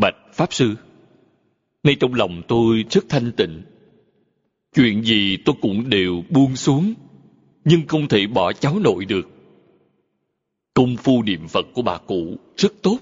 Bạch 0.00 0.16
Pháp 0.32 0.52
Sư, 0.52 0.74
nay 1.82 1.96
trong 2.00 2.14
lòng 2.14 2.42
tôi 2.48 2.84
rất 2.90 3.04
thanh 3.08 3.32
tịnh. 3.32 3.62
Chuyện 4.74 5.02
gì 5.04 5.36
tôi 5.44 5.54
cũng 5.60 5.90
đều 5.90 6.22
buông 6.30 6.56
xuống, 6.56 6.94
nhưng 7.64 7.86
không 7.88 8.08
thể 8.08 8.26
bỏ 8.26 8.52
cháu 8.52 8.78
nội 8.78 9.04
được. 9.04 9.37
Công 10.78 10.96
phu 10.96 11.22
niệm 11.22 11.48
Phật 11.48 11.66
của 11.74 11.82
bà 11.82 11.98
cụ 11.98 12.36
rất 12.56 12.72
tốt. 12.82 12.98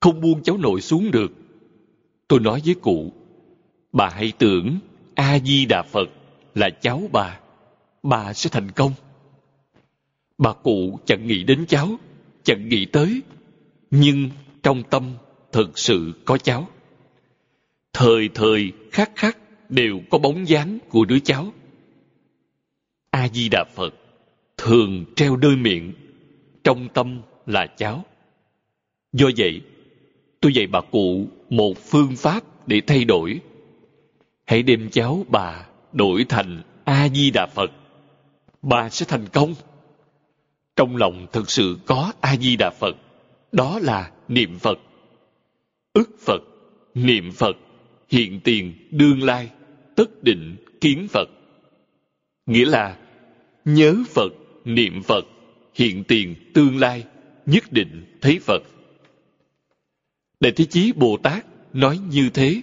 Không 0.00 0.20
buông 0.20 0.42
cháu 0.42 0.56
nội 0.56 0.80
xuống 0.80 1.10
được. 1.10 1.32
Tôi 2.28 2.40
nói 2.40 2.62
với 2.64 2.74
cụ, 2.74 3.12
bà 3.92 4.08
hãy 4.08 4.32
tưởng 4.38 4.78
A-di-đà 5.14 5.82
Phật 5.82 6.08
là 6.54 6.70
cháu 6.70 7.02
bà, 7.12 7.40
bà 8.02 8.32
sẽ 8.32 8.50
thành 8.50 8.70
công. 8.70 8.92
Bà 10.38 10.52
cụ 10.52 10.98
chẳng 11.06 11.26
nghĩ 11.26 11.44
đến 11.44 11.64
cháu, 11.68 11.96
chẳng 12.42 12.68
nghĩ 12.68 12.86
tới, 12.86 13.22
nhưng 13.90 14.30
trong 14.62 14.82
tâm 14.90 15.14
thực 15.52 15.78
sự 15.78 16.12
có 16.24 16.38
cháu. 16.38 16.68
Thời 17.92 18.28
thời 18.34 18.72
khắc 18.92 19.10
khắc 19.16 19.38
đều 19.68 20.00
có 20.10 20.18
bóng 20.18 20.48
dáng 20.48 20.78
của 20.88 21.04
đứa 21.04 21.18
cháu. 21.18 21.52
A-di-đà 23.10 23.64
Phật 23.74 23.94
thường 24.56 25.04
treo 25.16 25.36
đôi 25.36 25.56
miệng, 25.56 25.92
trong 26.64 26.88
tâm 26.94 27.20
là 27.46 27.66
cháu. 27.76 28.04
Do 29.12 29.26
vậy, 29.36 29.60
tôi 30.40 30.54
dạy 30.54 30.66
bà 30.66 30.80
cụ 30.80 31.26
một 31.50 31.74
phương 31.78 32.16
pháp 32.16 32.68
để 32.68 32.80
thay 32.86 33.04
đổi. 33.04 33.40
Hãy 34.44 34.62
đem 34.62 34.88
cháu 34.90 35.24
bà 35.28 35.66
đổi 35.92 36.24
thành 36.28 36.62
A-di-đà 36.84 37.46
Phật. 37.46 37.70
Bà 38.62 38.88
sẽ 38.88 39.06
thành 39.08 39.26
công. 39.32 39.54
Trong 40.76 40.96
lòng 40.96 41.26
thực 41.32 41.50
sự 41.50 41.78
có 41.86 42.12
A-di-đà 42.20 42.70
Phật. 42.70 42.96
Đó 43.52 43.78
là 43.78 44.10
niệm 44.28 44.58
Phật 44.58 44.78
ức 45.92 46.10
Phật, 46.20 46.42
niệm 46.94 47.32
Phật, 47.32 47.56
hiện 48.08 48.40
tiền, 48.44 48.72
đương 48.90 49.22
lai, 49.22 49.50
tất 49.94 50.22
định, 50.22 50.56
kiến 50.80 51.06
Phật. 51.10 51.28
Nghĩa 52.46 52.64
là 52.64 52.96
nhớ 53.64 53.94
Phật, 54.08 54.32
niệm 54.64 55.02
Phật, 55.02 55.24
hiện 55.74 56.04
tiền, 56.04 56.34
tương 56.54 56.78
lai, 56.78 57.04
nhất 57.46 57.72
định 57.72 58.18
thấy 58.20 58.38
Phật. 58.38 58.62
Đại 60.40 60.52
Thế 60.52 60.64
Chí 60.64 60.92
Bồ 60.92 61.16
Tát 61.22 61.46
nói 61.72 61.98
như 62.10 62.30
thế. 62.34 62.60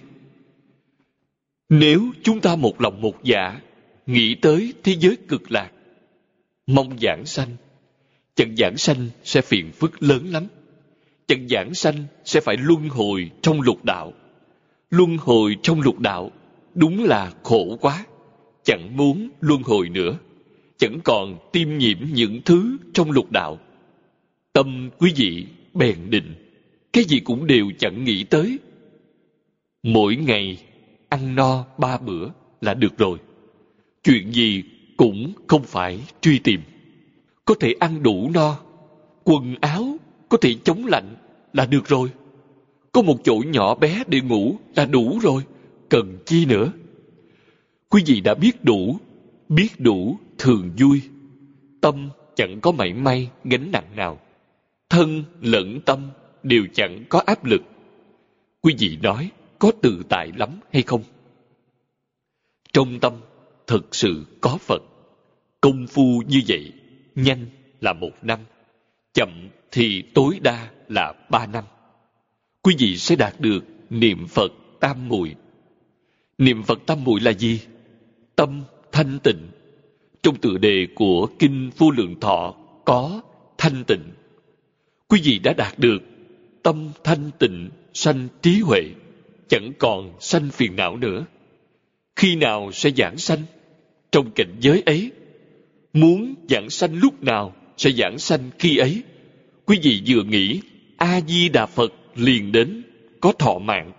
Nếu 1.68 2.12
chúng 2.22 2.40
ta 2.40 2.56
một 2.56 2.80
lòng 2.80 3.00
một 3.00 3.24
dạ, 3.24 3.60
nghĩ 4.06 4.34
tới 4.34 4.74
thế 4.82 4.96
giới 5.00 5.16
cực 5.28 5.52
lạc, 5.52 5.70
mong 6.66 6.98
giảng 7.00 7.26
sanh, 7.26 7.56
chẳng 8.34 8.56
giảng 8.56 8.76
sanh 8.76 9.08
sẽ 9.24 9.40
phiền 9.40 9.72
phức 9.72 10.02
lớn 10.02 10.26
lắm 10.26 10.46
chẳng 11.30 11.48
giảng 11.48 11.74
sanh 11.74 12.04
sẽ 12.24 12.40
phải 12.40 12.56
luân 12.56 12.88
hồi 12.88 13.30
trong 13.42 13.60
lục 13.60 13.84
đạo. 13.84 14.12
Luân 14.90 15.16
hồi 15.16 15.56
trong 15.62 15.80
lục 15.80 15.98
đạo 15.98 16.30
đúng 16.74 17.04
là 17.04 17.32
khổ 17.42 17.78
quá. 17.80 18.04
Chẳng 18.64 18.96
muốn 18.96 19.28
luân 19.40 19.62
hồi 19.62 19.88
nữa. 19.88 20.18
Chẳng 20.80 21.00
còn 21.04 21.38
tiêm 21.52 21.78
nhiễm 21.78 21.98
những 22.12 22.40
thứ 22.44 22.76
trong 22.92 23.10
lục 23.10 23.32
đạo. 23.32 23.58
Tâm 24.52 24.90
quý 24.98 25.12
vị 25.16 25.46
bèn 25.74 25.96
định. 26.10 26.34
Cái 26.92 27.04
gì 27.04 27.20
cũng 27.20 27.46
đều 27.46 27.70
chẳng 27.78 28.04
nghĩ 28.04 28.24
tới. 28.24 28.58
Mỗi 29.82 30.16
ngày 30.16 30.58
ăn 31.08 31.34
no 31.34 31.64
ba 31.78 31.98
bữa 31.98 32.28
là 32.60 32.74
được 32.74 32.98
rồi. 32.98 33.18
Chuyện 34.04 34.32
gì 34.32 34.62
cũng 34.96 35.32
không 35.46 35.62
phải 35.62 36.00
truy 36.20 36.38
tìm. 36.38 36.60
Có 37.44 37.54
thể 37.60 37.74
ăn 37.80 38.02
đủ 38.02 38.30
no, 38.34 38.56
quần 39.24 39.54
áo 39.60 39.96
có 40.28 40.36
thể 40.36 40.54
chống 40.64 40.86
lạnh 40.86 41.16
là 41.52 41.66
được 41.66 41.86
rồi. 41.86 42.08
Có 42.92 43.02
một 43.02 43.16
chỗ 43.24 43.42
nhỏ 43.46 43.74
bé 43.74 44.04
để 44.08 44.20
ngủ 44.20 44.56
là 44.76 44.84
đủ 44.84 45.18
rồi, 45.22 45.42
cần 45.88 46.18
chi 46.26 46.46
nữa. 46.46 46.72
Quý 47.88 48.02
vị 48.06 48.20
đã 48.20 48.34
biết 48.34 48.64
đủ, 48.64 48.98
biết 49.50 49.68
đủ 49.78 50.18
thường 50.38 50.70
vui. 50.78 51.02
tâm 51.80 52.10
chẳng 52.34 52.60
có 52.60 52.72
mảy 52.72 52.92
may 52.92 53.30
gánh 53.44 53.70
nặng 53.72 53.96
nào. 53.96 54.20
Thân 54.90 55.24
lẫn 55.40 55.80
tâm 55.86 56.10
đều 56.42 56.66
chẳng 56.74 57.04
có 57.08 57.22
áp 57.26 57.44
lực. 57.44 57.62
Quý 58.60 58.74
vị 58.78 58.98
nói 59.02 59.30
có 59.58 59.72
tự 59.82 60.02
tại 60.08 60.32
lắm 60.36 60.60
hay 60.72 60.82
không? 60.82 61.02
Trong 62.72 63.00
tâm 63.00 63.12
thực 63.66 63.94
sự 63.94 64.24
có 64.40 64.58
Phật. 64.60 64.82
Công 65.60 65.86
phu 65.86 66.22
như 66.28 66.40
vậy, 66.48 66.72
nhanh 67.14 67.46
là 67.80 67.92
một 67.92 68.12
năm, 68.22 68.38
chậm 69.14 69.48
thì 69.70 70.02
tối 70.14 70.38
đa 70.42 70.70
là 70.88 71.12
ba 71.30 71.46
năm. 71.46 71.64
Quý 72.62 72.74
vị 72.78 72.96
sẽ 72.96 73.16
đạt 73.16 73.40
được 73.40 73.64
niệm 73.90 74.26
Phật 74.26 74.52
tam 74.80 75.08
muội. 75.08 75.34
Niệm 76.38 76.62
Phật 76.62 76.78
tam 76.86 77.04
muội 77.04 77.20
là 77.20 77.32
gì? 77.32 77.60
Tâm 78.36 78.62
thanh 79.00 79.18
tịnh. 79.18 79.48
Trong 80.22 80.36
tựa 80.36 80.58
đề 80.58 80.86
của 80.94 81.28
Kinh 81.38 81.70
Vô 81.76 81.90
Lượng 81.90 82.20
Thọ 82.20 82.54
có 82.84 83.20
thanh 83.58 83.84
tịnh. 83.84 84.02
Quý 85.08 85.20
vị 85.24 85.38
đã 85.38 85.52
đạt 85.52 85.78
được 85.78 85.98
tâm 86.62 86.90
thanh 87.04 87.30
tịnh 87.38 87.68
sanh 87.94 88.28
trí 88.42 88.60
huệ, 88.60 88.82
chẳng 89.48 89.72
còn 89.78 90.12
sanh 90.20 90.50
phiền 90.50 90.76
não 90.76 90.96
nữa. 90.96 91.24
Khi 92.16 92.36
nào 92.36 92.72
sẽ 92.72 92.90
giảng 92.96 93.16
sanh? 93.16 93.38
Trong 94.12 94.30
cảnh 94.30 94.56
giới 94.60 94.82
ấy, 94.86 95.10
muốn 95.92 96.34
giảng 96.48 96.70
sanh 96.70 96.98
lúc 96.98 97.22
nào 97.22 97.54
sẽ 97.76 97.90
giảng 97.90 98.18
sanh 98.18 98.50
khi 98.58 98.76
ấy. 98.76 99.02
Quý 99.66 99.78
vị 99.82 100.02
vừa 100.06 100.22
nghĩ 100.22 100.60
A-di-đà 100.96 101.66
Phật 101.66 101.92
liền 102.14 102.52
đến, 102.52 102.82
có 103.20 103.32
thọ 103.32 103.58
mạng, 103.58 103.92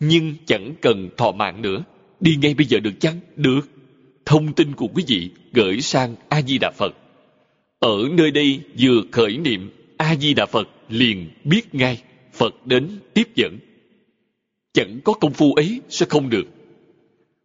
nhưng 0.00 0.34
chẳng 0.46 0.74
cần 0.80 1.08
thọ 1.16 1.32
mạng 1.32 1.62
nữa. 1.62 1.84
Đi 2.20 2.36
ngay 2.36 2.54
bây 2.54 2.66
giờ 2.66 2.80
được 2.80 3.00
chăng? 3.00 3.20
Được. 3.36 3.79
Thông 4.30 4.52
tin 4.52 4.72
của 4.74 4.88
quý 4.94 5.04
vị 5.06 5.30
gửi 5.52 5.80
sang 5.80 6.14
A-di-đà 6.28 6.70
Phật. 6.70 6.94
Ở 7.78 7.96
nơi 8.12 8.30
đây 8.30 8.60
vừa 8.78 9.02
khởi 9.12 9.38
niệm 9.38 9.70
A-di-đà 9.96 10.46
Phật 10.46 10.68
liền 10.88 11.30
biết 11.44 11.74
ngay 11.74 12.02
Phật 12.32 12.66
đến 12.66 12.88
tiếp 13.14 13.28
dẫn. 13.34 13.58
Chẳng 14.72 15.00
có 15.04 15.12
công 15.12 15.32
phu 15.32 15.54
ấy 15.54 15.80
sẽ 15.88 16.06
không 16.08 16.30
được. 16.30 16.44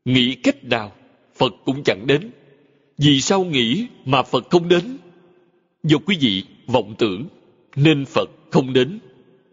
Nghĩ 0.05 0.35
cách 0.35 0.63
nào, 0.63 0.91
Phật 1.35 1.53
cũng 1.65 1.83
chẳng 1.83 2.07
đến. 2.07 2.31
Vì 2.97 3.21
sao 3.21 3.43
nghĩ 3.43 3.85
mà 4.05 4.23
Phật 4.23 4.49
không 4.49 4.69
đến? 4.69 4.97
Do 5.83 5.97
quý 6.05 6.17
vị 6.19 6.43
vọng 6.67 6.95
tưởng, 6.97 7.27
nên 7.75 8.05
Phật 8.05 8.29
không 8.51 8.73
đến. 8.73 8.99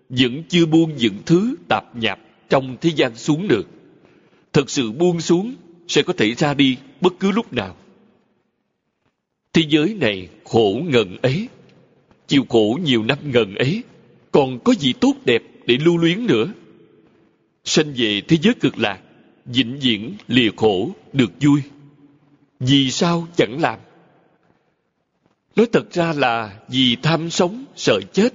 Vẫn 0.09 0.43
chưa 0.49 0.67
buông 0.67 0.97
những 0.97 1.17
thứ 1.27 1.57
tạp 1.69 1.97
nhạp 1.97 2.19
trong 2.49 2.77
thế 2.81 2.91
gian 2.97 3.17
xuống 3.17 3.49
được. 3.49 3.69
Thật 4.53 4.71
sự 4.71 4.93
buông 4.93 5.21
xuống 5.21 5.55
sẽ 5.89 6.03
có 6.03 6.13
thể 6.13 6.35
ra 6.35 6.55
đi 6.55 6.77
bất 7.03 7.13
cứ 7.21 7.31
lúc 7.31 7.53
nào. 7.53 7.77
Thế 9.53 9.63
giới 9.69 9.95
này 9.95 10.29
khổ 10.45 10.81
ngần 10.85 11.17
ấy, 11.23 11.49
chịu 12.27 12.45
khổ 12.49 12.79
nhiều 12.83 13.03
năm 13.03 13.19
ngần 13.25 13.55
ấy, 13.55 13.83
còn 14.33 14.59
có 14.65 14.75
gì 14.75 14.93
tốt 14.93 15.15
đẹp 15.25 15.43
để 15.67 15.77
lưu 15.85 15.97
luyến 15.97 16.27
nữa. 16.27 16.53
Sanh 17.65 17.93
về 17.97 18.21
thế 18.29 18.37
giới 18.43 18.55
cực 18.55 18.79
lạc, 18.79 19.01
vĩnh 19.45 19.79
viễn 19.81 20.15
lìa 20.29 20.51
khổ 20.57 20.91
được 21.13 21.31
vui. 21.41 21.63
Vì 22.61 22.91
sao 22.91 23.29
chẳng 23.37 23.61
làm? 23.61 23.79
Nói 25.57 25.67
thật 25.73 25.93
ra 25.93 26.13
là 26.13 26.59
vì 26.69 26.97
tham 27.03 27.31
sống, 27.31 27.65
sợ 27.77 28.01
chết. 28.13 28.35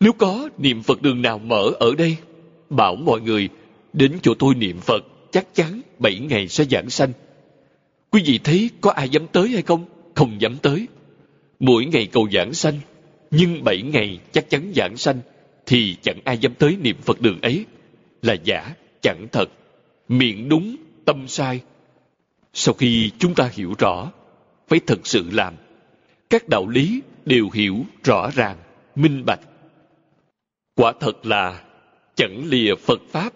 Nếu 0.00 0.12
có 0.12 0.48
niệm 0.58 0.82
Phật 0.82 1.02
đường 1.02 1.22
nào 1.22 1.38
mở 1.38 1.70
ở 1.80 1.94
đây, 1.98 2.16
bảo 2.70 2.96
mọi 2.96 3.20
người 3.20 3.48
đến 3.92 4.18
chỗ 4.22 4.34
tôi 4.38 4.54
niệm 4.54 4.80
Phật, 4.80 5.04
chắc 5.32 5.54
chắn 5.54 5.80
bảy 5.98 6.18
ngày 6.18 6.48
sẽ 6.48 6.64
giảng 6.64 6.90
sanh. 6.90 7.12
Quý 8.10 8.22
vị 8.24 8.38
thấy 8.44 8.70
có 8.80 8.90
ai 8.90 9.08
dám 9.08 9.26
tới 9.26 9.48
hay 9.48 9.62
không? 9.62 9.84
Không 10.14 10.40
dám 10.40 10.56
tới. 10.62 10.88
Mỗi 11.60 11.84
ngày 11.84 12.06
cầu 12.12 12.28
giảng 12.32 12.54
sanh, 12.54 12.80
nhưng 13.30 13.64
bảy 13.64 13.82
ngày 13.82 14.18
chắc 14.32 14.50
chắn 14.50 14.72
giảng 14.76 14.96
sanh, 14.96 15.20
thì 15.66 15.96
chẳng 16.02 16.18
ai 16.24 16.38
dám 16.38 16.54
tới 16.54 16.76
niệm 16.80 16.96
Phật 17.02 17.20
đường 17.20 17.40
ấy. 17.40 17.64
Là 18.22 18.34
giả, 18.44 18.74
chẳng 19.02 19.26
thật. 19.32 19.48
Miệng 20.08 20.48
đúng, 20.48 20.76
tâm 21.04 21.28
sai. 21.28 21.60
Sau 22.52 22.74
khi 22.74 23.10
chúng 23.18 23.34
ta 23.34 23.50
hiểu 23.52 23.74
rõ, 23.78 24.12
phải 24.68 24.80
thật 24.86 25.06
sự 25.06 25.24
làm. 25.32 25.54
Các 26.30 26.48
đạo 26.48 26.68
lý 26.68 27.02
đều 27.26 27.50
hiểu 27.52 27.76
rõ 28.04 28.30
ràng, 28.34 28.56
minh 28.96 29.24
bạch. 29.26 29.40
Quả 30.74 30.92
thật 31.00 31.26
là 31.26 31.64
chẳng 32.14 32.44
lìa 32.44 32.74
Phật 32.74 33.00
Pháp 33.10 33.32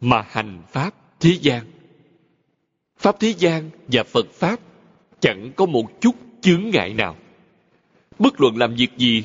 mà 0.00 0.24
hành 0.28 0.62
Pháp 0.72 0.94
thế 1.20 1.36
gian. 1.40 1.64
Pháp 3.02 3.20
thế 3.20 3.34
gian 3.38 3.70
và 3.88 4.02
Phật 4.02 4.26
Pháp 4.32 4.60
chẳng 5.20 5.52
có 5.56 5.66
một 5.66 6.00
chút 6.00 6.14
chướng 6.40 6.70
ngại 6.72 6.94
nào. 6.94 7.16
Bất 8.18 8.40
luận 8.40 8.56
làm 8.56 8.74
việc 8.74 8.90
gì, 8.96 9.24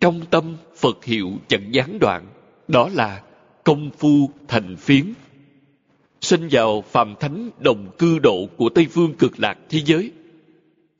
trong 0.00 0.20
tâm 0.30 0.56
Phật 0.76 1.04
hiệu 1.04 1.32
chẳng 1.48 1.74
gián 1.74 1.98
đoạn, 1.98 2.26
đó 2.68 2.88
là 2.92 3.22
công 3.64 3.90
phu 3.98 4.30
thành 4.48 4.76
phiến. 4.76 5.12
Sinh 6.20 6.48
vào 6.50 6.82
phàm 6.82 7.14
thánh 7.20 7.50
đồng 7.58 7.90
cư 7.98 8.18
độ 8.18 8.48
của 8.56 8.68
Tây 8.68 8.86
Phương 8.90 9.14
cực 9.14 9.40
lạc 9.40 9.58
thế 9.68 9.80
giới. 9.84 10.12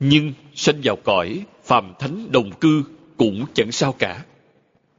Nhưng 0.01 0.33
sinh 0.55 0.81
vào 0.85 0.97
cõi 1.05 1.45
phàm 1.65 1.93
thánh 1.99 2.33
đồng 2.33 2.51
cư 2.61 2.85
cũng 3.17 3.45
chẳng 3.55 3.73
sao 3.73 3.93
cả. 3.93 4.25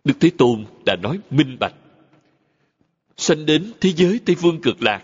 Đức 0.04 0.14
Thế 0.20 0.32
Tôn 0.38 0.66
đã 0.86 0.96
nói 0.96 1.20
minh 1.32 1.58
bạch. 1.60 1.76
Sanh 3.18 3.46
đến 3.46 3.72
thế 3.82 3.90
giới 3.90 4.20
Tây 4.26 4.36
Phương 4.36 4.62
cực 4.62 4.82
lạc, 4.82 5.04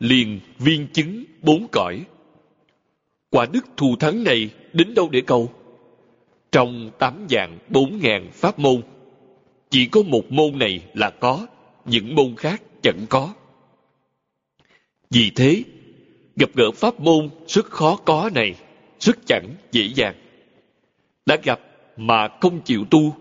liền 0.00 0.40
viên 0.58 0.86
chứng 0.92 1.24
bốn 1.42 1.66
cõi. 1.72 2.04
Quả 3.30 3.46
đức 3.52 3.66
thù 3.76 3.96
thắng 3.96 4.24
này 4.24 4.50
đến 4.72 4.94
đâu 4.94 5.08
để 5.12 5.20
cầu? 5.20 5.52
Trong 6.52 6.90
tám 6.98 7.26
dạng 7.30 7.58
bốn 7.68 7.98
ngàn 7.98 8.30
pháp 8.32 8.58
môn, 8.58 8.82
chỉ 9.70 9.86
có 9.86 10.02
một 10.02 10.32
môn 10.32 10.58
này 10.58 10.80
là 10.94 11.10
có, 11.10 11.46
những 11.84 12.14
môn 12.14 12.34
khác 12.36 12.62
chẳng 12.82 13.06
có. 13.08 13.34
Vì 15.10 15.30
thế, 15.30 15.62
gặp 16.36 16.50
gỡ 16.54 16.70
pháp 16.70 17.00
môn 17.00 17.28
rất 17.46 17.66
khó 17.66 17.96
có 17.96 18.30
này, 18.34 18.54
rất 19.00 19.18
chẳng 19.26 19.46
dễ 19.72 19.82
dàng. 19.94 20.14
Đã 21.26 21.36
gặp 21.42 21.60
mà 21.96 22.28
không 22.40 22.60
chịu 22.64 22.84
tu, 22.90 23.16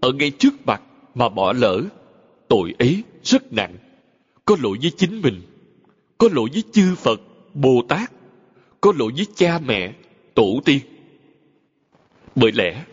ở 0.00 0.12
ngay 0.12 0.30
trước 0.30 0.66
mặt 0.66 0.82
mà 1.14 1.28
bỏ 1.28 1.52
lỡ, 1.52 1.82
tội 2.48 2.74
ấy 2.78 3.02
rất 3.22 3.52
nặng. 3.52 3.76
Có 4.44 4.56
lỗi 4.62 4.78
với 4.82 4.90
chính 4.96 5.20
mình, 5.20 5.40
có 6.22 6.28
lỗi 6.32 6.48
với 6.52 6.62
chư 6.72 6.94
Phật, 6.94 7.20
Bồ 7.54 7.82
Tát, 7.88 8.12
có 8.80 8.92
lỗi 8.98 9.12
với 9.16 9.26
cha 9.36 9.58
mẹ, 9.66 9.92
tổ 10.34 10.60
tiên. 10.64 10.78
Bởi 12.34 12.52
lẽ, 12.52 12.84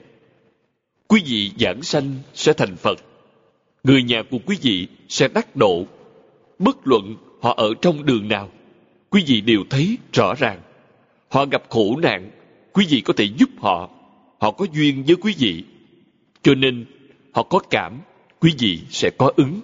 quý 1.07 1.21
vị 1.25 1.51
giảng 1.59 1.81
sanh 1.81 2.15
sẽ 2.33 2.53
thành 2.53 2.75
Phật. 2.75 2.99
Người 3.83 4.03
nhà 4.03 4.23
của 4.31 4.37
quý 4.45 4.57
vị 4.61 4.87
sẽ 5.09 5.27
đắc 5.27 5.55
độ. 5.55 5.85
Bất 6.59 6.87
luận 6.87 7.15
họ 7.41 7.53
ở 7.57 7.73
trong 7.81 8.05
đường 8.05 8.27
nào, 8.27 8.49
quý 9.09 9.23
vị 9.27 9.41
đều 9.41 9.63
thấy 9.69 9.97
rõ 10.13 10.33
ràng. 10.39 10.61
Họ 11.27 11.45
gặp 11.45 11.63
khổ 11.69 11.97
nạn, 12.01 12.31
quý 12.73 12.85
vị 12.89 13.01
có 13.01 13.13
thể 13.17 13.25
giúp 13.37 13.49
họ. 13.57 13.89
Họ 14.39 14.51
có 14.51 14.65
duyên 14.73 15.03
với 15.07 15.15
quý 15.15 15.35
vị. 15.37 15.63
Cho 16.41 16.55
nên, 16.55 16.85
họ 17.33 17.43
có 17.43 17.59
cảm, 17.59 17.99
quý 18.39 18.53
vị 18.59 18.79
sẽ 18.89 19.09
có 19.17 19.31
ứng. 19.35 19.61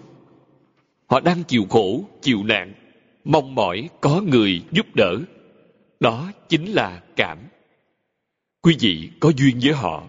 Họ 1.08 1.20
đang 1.20 1.44
chịu 1.44 1.66
khổ, 1.70 2.04
chịu 2.22 2.44
nạn, 2.44 2.74
mong 3.26 3.56
mỏi 3.56 3.90
có 4.02 4.22
người 4.22 4.62
giúp 4.72 4.96
đỡ. 4.96 5.18
Đó 6.00 6.32
chính 6.50 6.66
là 6.66 7.02
cảm. 7.16 7.38
Quý 8.62 8.76
vị 8.80 9.10
có 9.20 9.32
duyên 9.38 9.60
với 9.64 9.74
họ, 9.74 10.08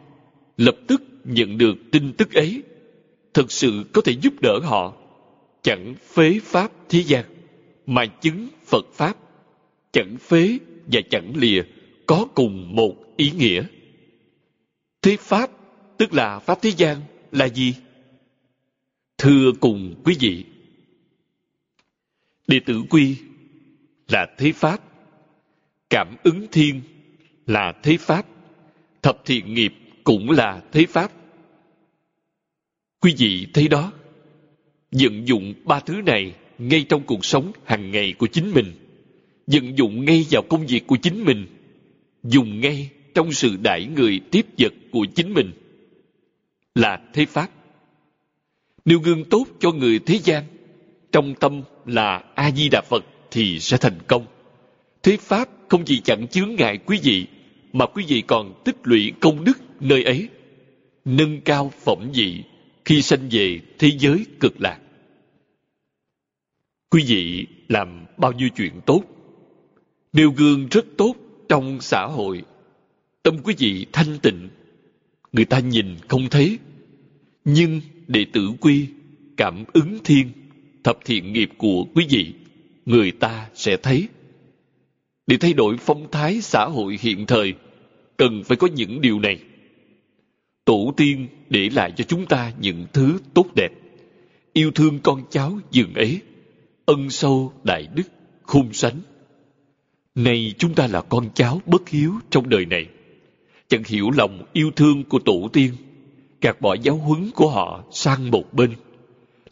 lập 0.56 0.76
tức 0.86 1.02
nhận 1.24 1.58
được 1.58 1.74
tin 1.92 2.12
tức 2.12 2.34
ấy, 2.34 2.62
thực 3.34 3.52
sự 3.52 3.84
có 3.92 4.02
thể 4.04 4.12
giúp 4.12 4.34
đỡ 4.40 4.58
họ, 4.62 4.94
chẳng 5.62 5.94
phế 6.14 6.38
pháp 6.42 6.72
thế 6.88 7.02
gian, 7.02 7.24
mà 7.86 8.06
chứng 8.06 8.48
Phật 8.66 8.86
Pháp, 8.94 9.16
chẳng 9.92 10.16
phế 10.20 10.58
và 10.86 11.00
chẳng 11.10 11.32
lìa, 11.36 11.62
có 12.06 12.26
cùng 12.34 12.76
một 12.76 12.94
ý 13.16 13.30
nghĩa. 13.30 13.64
Thế 15.02 15.16
Pháp, 15.20 15.50
tức 15.98 16.14
là 16.14 16.38
Pháp 16.38 16.58
thế 16.62 16.70
gian, 16.70 17.00
là 17.32 17.48
gì? 17.48 17.74
Thưa 19.18 19.52
cùng 19.60 19.94
quý 20.04 20.16
vị, 20.20 20.44
Đệ 22.46 22.60
tử 22.60 22.82
quy 22.90 23.16
là 24.08 24.26
thế 24.38 24.52
Pháp, 24.52 24.80
cảm 25.90 26.16
ứng 26.22 26.46
thiên 26.52 26.80
là 27.46 27.72
thế 27.82 27.96
Pháp, 27.96 28.26
thập 29.02 29.24
thiện 29.24 29.54
nghiệp 29.54 29.74
cũng 30.04 30.30
là 30.30 30.62
thế 30.72 30.86
Pháp. 30.86 31.12
Quý 33.00 33.14
vị 33.18 33.46
thấy 33.54 33.68
đó, 33.68 33.92
vận 34.92 35.28
dụng 35.28 35.54
ba 35.64 35.80
thứ 35.80 35.94
này 36.06 36.34
ngay 36.58 36.86
trong 36.88 37.02
cuộc 37.06 37.24
sống 37.24 37.52
hàng 37.64 37.90
ngày 37.90 38.14
của 38.18 38.26
chính 38.26 38.52
mình, 38.54 38.72
vận 39.46 39.78
dụng 39.78 40.04
ngay 40.04 40.26
vào 40.30 40.42
công 40.48 40.66
việc 40.66 40.86
của 40.86 40.96
chính 40.96 41.24
mình, 41.24 41.46
dùng 42.22 42.60
ngay 42.60 42.90
trong 43.14 43.32
sự 43.32 43.56
đãi 43.62 43.86
người 43.86 44.20
tiếp 44.30 44.46
vật 44.58 44.72
của 44.92 45.06
chính 45.14 45.34
mình 45.34 45.52
là 46.74 47.00
thế 47.12 47.26
Pháp. 47.26 47.50
Nêu 48.84 48.98
gương 48.98 49.24
tốt 49.24 49.46
cho 49.60 49.72
người 49.72 49.98
thế 49.98 50.18
gian, 50.24 50.44
trong 51.12 51.34
tâm 51.34 51.62
là 51.86 52.24
a 52.34 52.50
di 52.50 52.68
đà 52.68 52.82
phật 52.88 53.04
thì 53.30 53.60
sẽ 53.60 53.76
thành 53.76 53.98
công 54.06 54.26
thế 55.02 55.16
pháp 55.16 55.48
không 55.68 55.84
chỉ 55.84 56.00
chẳng 56.00 56.28
chướng 56.28 56.54
ngại 56.54 56.78
quý 56.86 56.98
vị 57.02 57.26
mà 57.72 57.86
quý 57.86 58.04
vị 58.08 58.22
còn 58.26 58.62
tích 58.64 58.76
lũy 58.84 59.12
công 59.20 59.44
đức 59.44 59.58
nơi 59.80 60.04
ấy, 60.04 60.28
nâng 61.04 61.40
cao 61.40 61.72
phẩm 61.84 62.10
vị 62.14 62.42
khi 62.84 63.02
sanh 63.02 63.28
về 63.30 63.60
thế 63.78 63.90
giới 63.98 64.26
cực 64.40 64.60
lạc. 64.60 64.78
Quý 66.90 67.04
vị 67.06 67.46
làm 67.68 68.06
bao 68.16 68.32
nhiêu 68.32 68.48
chuyện 68.56 68.72
tốt, 68.86 69.02
nêu 70.12 70.30
gương 70.30 70.68
rất 70.70 70.84
tốt 70.96 71.14
trong 71.48 71.80
xã 71.80 72.06
hội. 72.06 72.42
Tâm 73.22 73.38
quý 73.44 73.54
vị 73.58 73.86
thanh 73.92 74.18
tịnh, 74.22 74.48
người 75.32 75.44
ta 75.44 75.58
nhìn 75.58 75.96
không 76.08 76.28
thấy, 76.30 76.58
nhưng 77.44 77.80
đệ 78.08 78.26
tử 78.32 78.50
quy 78.60 78.86
cảm 79.36 79.64
ứng 79.72 79.98
thiên 80.04 80.30
thập 80.86 80.98
thiện 81.04 81.32
nghiệp 81.32 81.50
của 81.58 81.84
quý 81.94 82.06
vị, 82.10 82.32
người 82.86 83.10
ta 83.10 83.48
sẽ 83.54 83.76
thấy. 83.76 84.08
Để 85.26 85.36
thay 85.36 85.52
đổi 85.52 85.76
phong 85.76 86.10
thái 86.10 86.40
xã 86.40 86.64
hội 86.64 86.98
hiện 87.00 87.26
thời, 87.26 87.54
cần 88.16 88.42
phải 88.44 88.56
có 88.56 88.66
những 88.66 89.00
điều 89.00 89.20
này. 89.20 89.38
Tổ 90.64 90.94
tiên 90.96 91.28
để 91.48 91.68
lại 91.72 91.92
cho 91.96 92.04
chúng 92.04 92.26
ta 92.26 92.52
những 92.60 92.86
thứ 92.92 93.18
tốt 93.34 93.46
đẹp. 93.54 93.68
Yêu 94.52 94.70
thương 94.70 94.98
con 95.02 95.22
cháu 95.30 95.58
dường 95.70 95.94
ấy, 95.94 96.20
ân 96.84 97.10
sâu 97.10 97.52
đại 97.64 97.88
đức, 97.94 98.08
khôn 98.42 98.72
sánh. 98.72 99.00
Nay 100.14 100.54
chúng 100.58 100.74
ta 100.74 100.86
là 100.86 101.00
con 101.00 101.28
cháu 101.34 101.60
bất 101.66 101.88
hiếu 101.88 102.12
trong 102.30 102.48
đời 102.48 102.66
này. 102.66 102.86
Chẳng 103.68 103.82
hiểu 103.86 104.10
lòng 104.10 104.44
yêu 104.52 104.70
thương 104.76 105.04
của 105.04 105.18
tổ 105.18 105.48
tiên, 105.52 105.72
gạt 106.40 106.60
bỏ 106.60 106.74
giáo 106.82 106.96
huấn 106.96 107.30
của 107.34 107.50
họ 107.50 107.84
sang 107.90 108.30
một 108.30 108.54
bên 108.54 108.70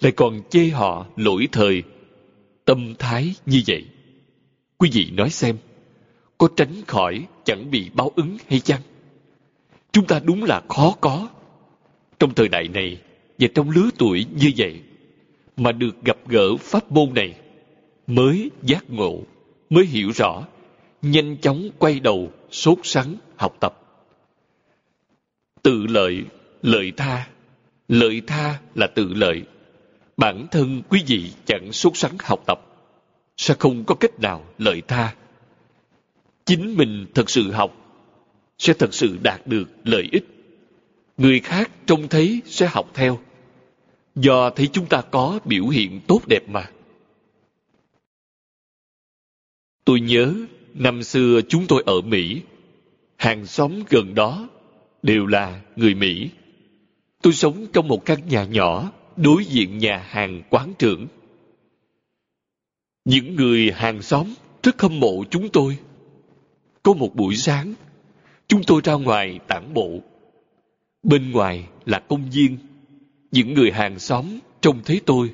lại 0.04 0.12
còn 0.12 0.40
chê 0.50 0.68
họ 0.68 1.06
lỗi 1.16 1.48
thời. 1.52 1.82
Tâm 2.64 2.94
thái 2.98 3.34
như 3.46 3.62
vậy. 3.66 3.84
Quý 4.78 4.90
vị 4.92 5.10
nói 5.10 5.30
xem, 5.30 5.56
có 6.38 6.48
tránh 6.56 6.82
khỏi 6.86 7.26
chẳng 7.44 7.70
bị 7.70 7.90
báo 7.94 8.10
ứng 8.16 8.36
hay 8.48 8.60
chăng? 8.60 8.80
Chúng 9.92 10.06
ta 10.06 10.20
đúng 10.24 10.44
là 10.44 10.62
khó 10.68 10.94
có. 11.00 11.28
Trong 12.18 12.34
thời 12.34 12.48
đại 12.48 12.68
này 12.68 13.00
và 13.38 13.48
trong 13.54 13.70
lứa 13.70 13.88
tuổi 13.98 14.26
như 14.36 14.50
vậy 14.56 14.80
mà 15.56 15.72
được 15.72 16.04
gặp 16.04 16.16
gỡ 16.28 16.56
pháp 16.56 16.92
môn 16.92 17.14
này, 17.14 17.34
mới 18.06 18.50
giác 18.62 18.90
ngộ, 18.90 19.22
mới 19.70 19.86
hiểu 19.86 20.10
rõ, 20.14 20.44
nhanh 21.02 21.36
chóng 21.36 21.68
quay 21.78 22.00
đầu 22.00 22.30
sốt 22.50 22.78
sắng 22.82 23.14
học 23.36 23.56
tập. 23.60 23.80
Tự 25.62 25.86
lợi 25.86 26.24
lợi 26.62 26.92
tha. 26.96 27.28
Lợi 27.88 28.22
tha 28.26 28.60
là 28.74 28.86
tự 28.86 29.14
lợi 29.14 29.42
bản 30.16 30.46
thân 30.50 30.82
quý 30.88 31.02
vị 31.06 31.32
chẳng 31.46 31.72
sốt 31.72 31.96
sắng 31.96 32.16
học 32.20 32.42
tập, 32.46 32.60
sẽ 33.36 33.54
không 33.58 33.84
có 33.84 33.94
cách 33.94 34.20
nào 34.20 34.44
lợi 34.58 34.82
tha. 34.88 35.14
Chính 36.46 36.76
mình 36.76 37.06
thật 37.14 37.30
sự 37.30 37.52
học, 37.52 37.76
sẽ 38.58 38.72
thật 38.72 38.94
sự 38.94 39.18
đạt 39.22 39.46
được 39.46 39.68
lợi 39.84 40.08
ích. 40.12 40.24
Người 41.16 41.40
khác 41.40 41.70
trông 41.86 42.08
thấy 42.08 42.42
sẽ 42.46 42.66
học 42.66 42.90
theo. 42.94 43.18
Do 44.14 44.50
thấy 44.50 44.68
chúng 44.72 44.86
ta 44.86 45.02
có 45.10 45.40
biểu 45.44 45.68
hiện 45.68 46.00
tốt 46.06 46.20
đẹp 46.26 46.48
mà. 46.48 46.70
Tôi 49.84 50.00
nhớ 50.00 50.34
năm 50.74 51.02
xưa 51.02 51.40
chúng 51.48 51.66
tôi 51.68 51.82
ở 51.86 52.00
mỹ. 52.00 52.42
Hàng 53.16 53.46
xóm 53.46 53.72
gần 53.90 54.14
đó 54.14 54.48
đều 55.02 55.26
là 55.26 55.60
người 55.76 55.94
mỹ. 55.94 56.30
Tôi 57.22 57.32
sống 57.32 57.66
trong 57.72 57.88
một 57.88 58.04
căn 58.04 58.18
nhà 58.28 58.44
nhỏ 58.44 58.92
đối 59.16 59.44
diện 59.44 59.78
nhà 59.78 60.06
hàng 60.08 60.42
quán 60.50 60.72
trưởng. 60.78 61.06
Những 63.04 63.36
người 63.36 63.72
hàng 63.74 64.02
xóm 64.02 64.26
rất 64.62 64.82
hâm 64.82 65.00
mộ 65.00 65.24
chúng 65.30 65.48
tôi. 65.48 65.78
Có 66.82 66.94
một 66.94 67.14
buổi 67.14 67.36
sáng, 67.36 67.74
chúng 68.48 68.62
tôi 68.66 68.80
ra 68.84 68.94
ngoài 68.94 69.38
tản 69.48 69.74
bộ. 69.74 70.00
Bên 71.02 71.30
ngoài 71.30 71.64
là 71.86 71.98
công 71.98 72.30
viên. 72.30 72.56
Những 73.30 73.54
người 73.54 73.70
hàng 73.70 73.98
xóm 73.98 74.24
trông 74.60 74.80
thấy 74.84 75.00
tôi, 75.06 75.30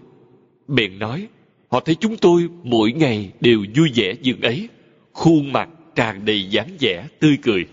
bèn 0.69 0.99
nói, 0.99 1.29
họ 1.69 1.81
thấy 1.81 1.95
chúng 1.95 2.17
tôi 2.17 2.49
mỗi 2.63 2.93
ngày 2.93 3.33
đều 3.41 3.65
vui 3.77 3.91
vẻ 3.95 4.15
dường 4.23 4.41
ấy, 4.41 4.69
khuôn 5.13 5.53
mặt 5.53 5.69
tràn 5.95 6.25
đầy 6.25 6.51
dáng 6.51 6.69
vẻ 6.81 7.09
tươi 7.21 7.39
cười. 7.43 7.67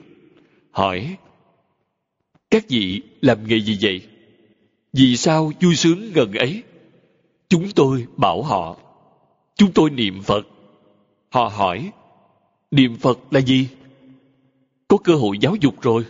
Hỏi, 0.71 1.17
các 2.51 2.65
vị 2.69 3.01
làm 3.21 3.47
nghề 3.47 3.59
gì 3.59 3.77
vậy? 3.81 4.01
Vì 4.97 5.17
sao 5.17 5.51
vui 5.61 5.75
sướng 5.75 6.11
gần 6.13 6.33
ấy? 6.33 6.63
Chúng 7.49 7.71
tôi 7.75 8.05
bảo 8.17 8.43
họ, 8.43 8.77
chúng 9.55 9.71
tôi 9.71 9.89
niệm 9.89 10.21
phật. 10.21 10.47
Họ 11.29 11.47
hỏi, 11.47 11.91
niệm 12.71 12.97
phật 12.97 13.19
là 13.31 13.39
gì? 13.39 13.69
Có 14.87 14.97
cơ 14.97 15.15
hội 15.15 15.37
giáo 15.41 15.55
dục 15.55 15.81
rồi. 15.81 16.05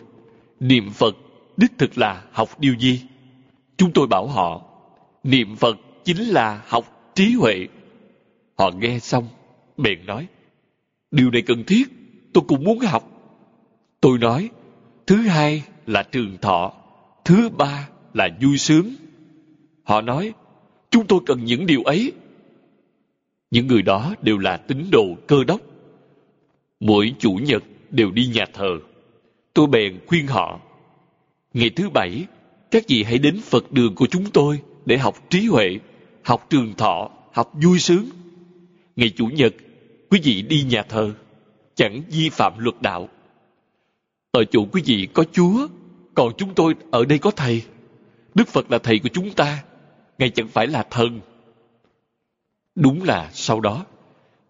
Niệm 0.60 0.90
phật 0.90 1.16
đích 1.58 1.72
thực 1.78 1.98
là 1.98 2.24
học 2.32 2.60
điều 2.60 2.76
gì? 2.80 3.02
Chúng 3.78 3.92
tôi 3.94 4.08
bảo 4.08 4.28
họ, 4.28 4.62
niệm 5.24 5.56
phật 5.56 5.78
chính 6.06 6.24
là 6.24 6.62
học 6.68 7.12
trí 7.16 7.34
huệ. 7.34 7.68
Họ 8.58 8.72
nghe 8.72 9.00
xong, 9.00 9.28
bèn 9.78 10.06
nói, 10.06 10.28
điều 11.12 11.32
này 11.32 11.42
cần 11.42 11.64
thiết, 11.64 11.84
tôi 12.34 12.44
cũng 12.48 12.64
muốn 12.64 12.80
học. 12.80 13.04
Tôi 14.02 14.18
nói, 14.18 14.50
thứ 15.08 15.16
hai 15.16 15.64
là 15.86 16.04
trường 16.04 16.38
thọ, 16.42 16.74
thứ 17.26 17.50
ba 17.50 17.88
là 18.18 18.30
vui 18.42 18.58
sướng. 18.58 18.96
Họ 19.84 20.02
nói, 20.02 20.34
chúng 20.90 21.08
tôi 21.08 21.20
cần 21.26 21.46
những 21.46 21.66
điều 21.66 21.84
ấy. 21.84 22.12
Những 23.52 23.68
người 23.68 23.82
đó 23.82 24.16
đều 24.22 24.38
là 24.38 24.58
tín 24.58 24.86
đồ 24.92 25.06
cơ 25.28 25.44
đốc. 25.44 25.62
Mỗi 26.80 27.14
chủ 27.20 27.32
nhật 27.32 27.64
đều 27.90 28.12
đi 28.12 28.28
nhà 28.28 28.46
thờ. 28.54 28.80
Tôi 29.54 29.68
bèn 29.68 30.00
khuyên 30.08 30.28
họ, 30.28 30.60
ngày 31.54 31.70
thứ 31.70 31.90
bảy, 31.90 32.26
các 32.72 32.84
vị 32.88 33.04
hãy 33.04 33.18
đến 33.18 33.42
phật 33.42 33.72
đường 33.72 33.96
của 33.96 34.08
chúng 34.08 34.32
tôi 34.32 34.62
để 34.86 34.98
học 34.98 35.16
trí 35.30 35.46
huệ, 35.46 35.80
học 36.24 36.48
trường 36.50 36.74
thọ, 36.74 37.10
học 37.32 37.54
vui 37.64 37.80
sướng. 37.80 38.06
Ngày 38.96 39.10
chủ 39.10 39.26
nhật, 39.28 39.54
quý 40.10 40.20
vị 40.24 40.42
đi 40.42 40.64
nhà 40.64 40.84
thờ, 40.84 41.14
chẳng 41.76 42.02
vi 42.10 42.30
phạm 42.30 42.54
luật 42.58 42.82
đạo. 42.82 43.10
Ở 44.32 44.44
chỗ 44.44 44.66
quý 44.72 44.82
vị 44.86 45.08
có 45.14 45.24
chúa, 45.32 45.68
còn 46.14 46.34
chúng 46.38 46.54
tôi 46.54 46.76
ở 46.92 47.06
đây 47.06 47.20
có 47.20 47.32
thầy 47.32 47.64
đức 48.38 48.48
phật 48.48 48.72
là 48.72 48.78
thầy 48.78 49.00
của 49.00 49.10
chúng 49.14 49.34
ta, 49.34 49.64
ngài 50.18 50.30
chẳng 50.30 50.48
phải 50.48 50.68
là 50.68 50.84
thần. 50.90 51.20
Đúng 52.76 53.04
là 53.04 53.30
sau 53.34 53.62
đó, 53.62 53.86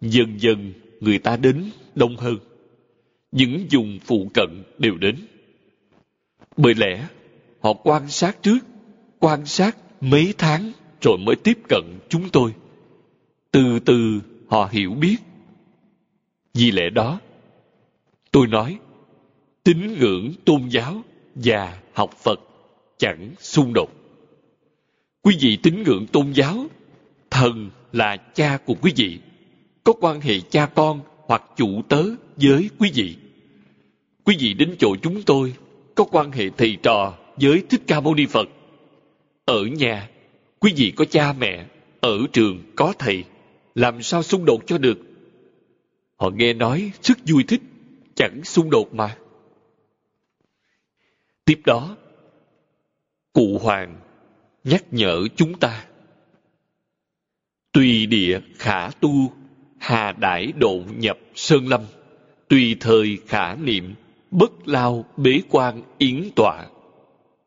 dần 0.02 0.42
dần 0.42 0.74
người 1.00 1.20
ta 1.20 1.38
đến 1.38 1.70
đông 1.96 2.18
hơn. 2.18 2.38
Những 3.32 3.68
vùng 3.72 4.00
phụ 4.06 4.32
cận 4.34 4.64
đều 4.78 4.96
đến. 4.98 5.16
Bởi 6.58 6.74
lẽ, 6.76 7.08
họ 7.60 7.74
quan 7.74 8.10
sát 8.10 8.44
trước, 8.44 8.60
quan 9.20 9.46
sát 9.46 9.78
mấy 10.02 10.34
tháng 10.38 10.72
rồi 11.02 11.18
mới 11.18 11.36
tiếp 11.36 11.58
cận 11.70 11.84
chúng 12.10 12.30
tôi. 12.30 12.54
Từ 13.52 13.80
từ 13.80 14.22
họ 14.48 14.70
hiểu 14.72 14.92
biết. 14.94 15.18
Vì 16.54 16.72
lẽ 16.72 16.90
đó, 16.90 17.20
tôi 18.32 18.48
nói, 18.48 18.80
tín 19.64 20.00
ngưỡng 20.00 20.34
tôn 20.46 20.68
giáo 20.70 21.02
và 21.36 21.80
học 21.94 22.12
phật 22.24 22.40
chẳng 22.98 23.32
xung 23.40 23.74
đột. 23.74 23.90
Quý 25.22 25.38
vị 25.40 25.58
tín 25.64 25.84
ngưỡng 25.84 26.08
tôn 26.08 26.32
giáo, 26.32 26.66
thần 27.30 27.70
là 27.92 28.18
cha 28.18 28.58
của 28.66 28.76
quý 28.82 28.94
vị, 28.96 29.20
có 29.84 29.94
quan 29.94 30.22
hệ 30.22 30.40
cha 30.40 30.66
con 30.66 31.02
hoặc 31.28 31.44
chủ 31.56 31.82
tớ 31.90 32.04
với 32.36 32.70
quý 32.80 32.92
vị. 32.94 33.16
Quý 34.24 34.36
vị 34.40 34.54
đến 34.54 34.76
chỗ 34.80 34.96
chúng 35.02 35.24
tôi, 35.24 35.54
có 35.96 36.04
quan 36.04 36.32
hệ 36.32 36.50
thầy 36.50 36.78
trò 36.84 37.18
với 37.36 37.64
thích 37.70 37.82
ca 37.88 38.00
mâu 38.00 38.16
ni 38.16 38.26
phật. 38.26 38.50
Ở 39.46 39.64
nhà, 39.64 40.10
quý 40.60 40.74
vị 40.76 40.94
có 40.96 41.06
cha 41.06 41.34
mẹ, 41.34 41.66
ở 42.02 42.18
trường 42.34 42.64
có 42.76 42.94
thầy, 43.00 43.24
làm 43.76 44.02
sao 44.02 44.24
xung 44.24 44.46
đột 44.46 44.64
cho 44.66 44.78
được? 44.78 45.00
Họ 46.16 46.30
nghe 46.30 46.54
nói 46.54 46.92
rất 47.04 47.18
vui 47.26 47.44
thích, 47.44 47.62
chẳng 48.16 48.44
xung 48.44 48.70
đột 48.70 48.94
mà. 48.94 49.18
Tiếp 51.46 51.62
đó 51.66 51.98
cụ 53.38 53.60
hoàng 53.62 53.96
nhắc 54.64 54.86
nhở 54.92 55.28
chúng 55.36 55.60
ta. 55.60 55.86
Tùy 57.74 58.06
địa 58.06 58.40
khả 58.56 58.90
tu, 58.90 59.34
hà 59.78 60.12
đãi 60.12 60.52
độ 60.52 60.82
nhập 60.98 61.18
sơn 61.36 61.68
lâm. 61.68 61.82
Tùy 62.50 62.76
thời 62.80 63.18
khả 63.28 63.56
niệm, 63.56 63.96
bất 64.32 64.68
lao 64.68 65.06
bế 65.18 65.42
quan 65.50 65.82
yến 65.98 66.30
tọa. 66.36 66.66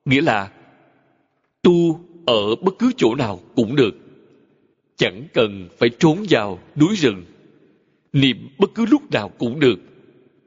Nghĩa 0.05 0.21
là, 0.21 0.53
tu 1.63 2.01
ở 2.27 2.55
bất 2.55 2.75
cứ 2.79 2.91
chỗ 2.97 3.15
nào 3.15 3.41
cũng 3.57 3.77
được. 3.77 3.95
Chẳng 4.97 5.23
cần 5.35 5.69
phải 5.79 5.91
trốn 5.99 6.25
vào 6.31 6.59
núi 6.77 6.97
rừng. 6.97 7.25
Niệm 8.13 8.49
bất 8.59 8.71
cứ 8.75 8.87
lúc 8.87 9.11
nào 9.11 9.29
cũng 9.29 9.61
được. 9.61 9.81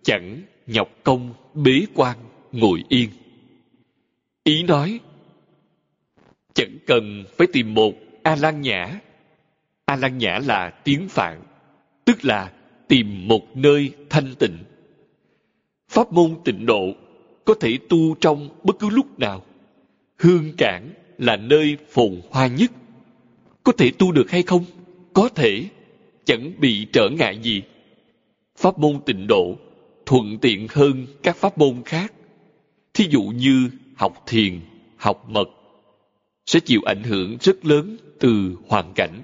Chẳng 0.04 0.42
nhọc 0.68 0.90
công 1.04 1.34
bế 1.54 1.86
quan 1.94 2.18
ngồi 2.52 2.84
yên. 2.90 3.10
Ý 4.44 4.64
nói 4.64 5.00
cần 6.88 7.24
phải 7.38 7.48
tìm 7.54 7.74
một 7.74 7.94
a 8.24 8.36
lan 8.36 8.62
nhã 8.62 9.00
a 9.86 9.96
lan 9.96 10.18
nhã 10.18 10.40
là 10.46 10.70
tiếng 10.84 11.10
phạn 11.10 11.42
tức 12.06 12.26
là 12.26 12.52
tìm 12.88 13.28
một 13.28 13.58
nơi 13.58 13.92
thanh 14.10 14.36
tịnh 14.40 14.58
Pháp 15.94 16.14
môn 16.14 16.36
tịnh 16.46 16.66
độ 16.66 16.94
có 17.46 17.54
thể 17.60 17.78
tu 17.90 18.16
trong 18.16 18.50
bất 18.64 18.80
cứ 18.80 18.90
lúc 18.90 19.20
nào. 19.20 19.44
Hương 20.18 20.54
cảng 20.58 20.90
là 21.18 21.36
nơi 21.36 21.78
phồn 21.90 22.22
hoa 22.30 22.48
nhất. 22.48 22.72
Có 23.64 23.72
thể 23.72 23.92
tu 24.00 24.12
được 24.12 24.32
hay 24.32 24.44
không? 24.44 24.66
Có 25.14 25.30
thể, 25.30 25.66
chẳng 26.26 26.52
bị 26.60 26.88
trở 26.94 27.10
ngại 27.10 27.40
gì. 27.42 27.62
Pháp 28.58 28.80
môn 28.80 29.00
tịnh 29.06 29.28
độ 29.28 29.56
thuận 30.06 30.38
tiện 30.42 30.68
hơn 30.70 31.06
các 31.24 31.36
pháp 31.36 31.58
môn 31.58 31.82
khác. 31.86 32.14
Thí 32.94 33.06
dụ 33.10 33.22
như 33.22 33.70
học 33.96 34.24
thiền, 34.28 34.60
học 34.98 35.30
mật, 35.30 35.50
sẽ 36.46 36.60
chịu 36.60 36.82
ảnh 36.86 37.04
hưởng 37.04 37.38
rất 37.42 37.66
lớn 37.66 37.98
từ 38.20 38.56
hoàn 38.68 38.94
cảnh. 38.96 39.22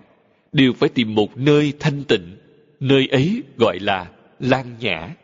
Đều 0.51 0.73
phải 0.73 0.89
tìm 0.89 1.15
một 1.15 1.37
nơi 1.37 1.73
thanh 1.79 2.03
tịnh, 2.03 2.37
nơi 2.79 3.07
ấy 3.07 3.43
gọi 3.57 3.79
là 3.79 4.11
lan 4.39 4.75
nhã. 4.79 5.15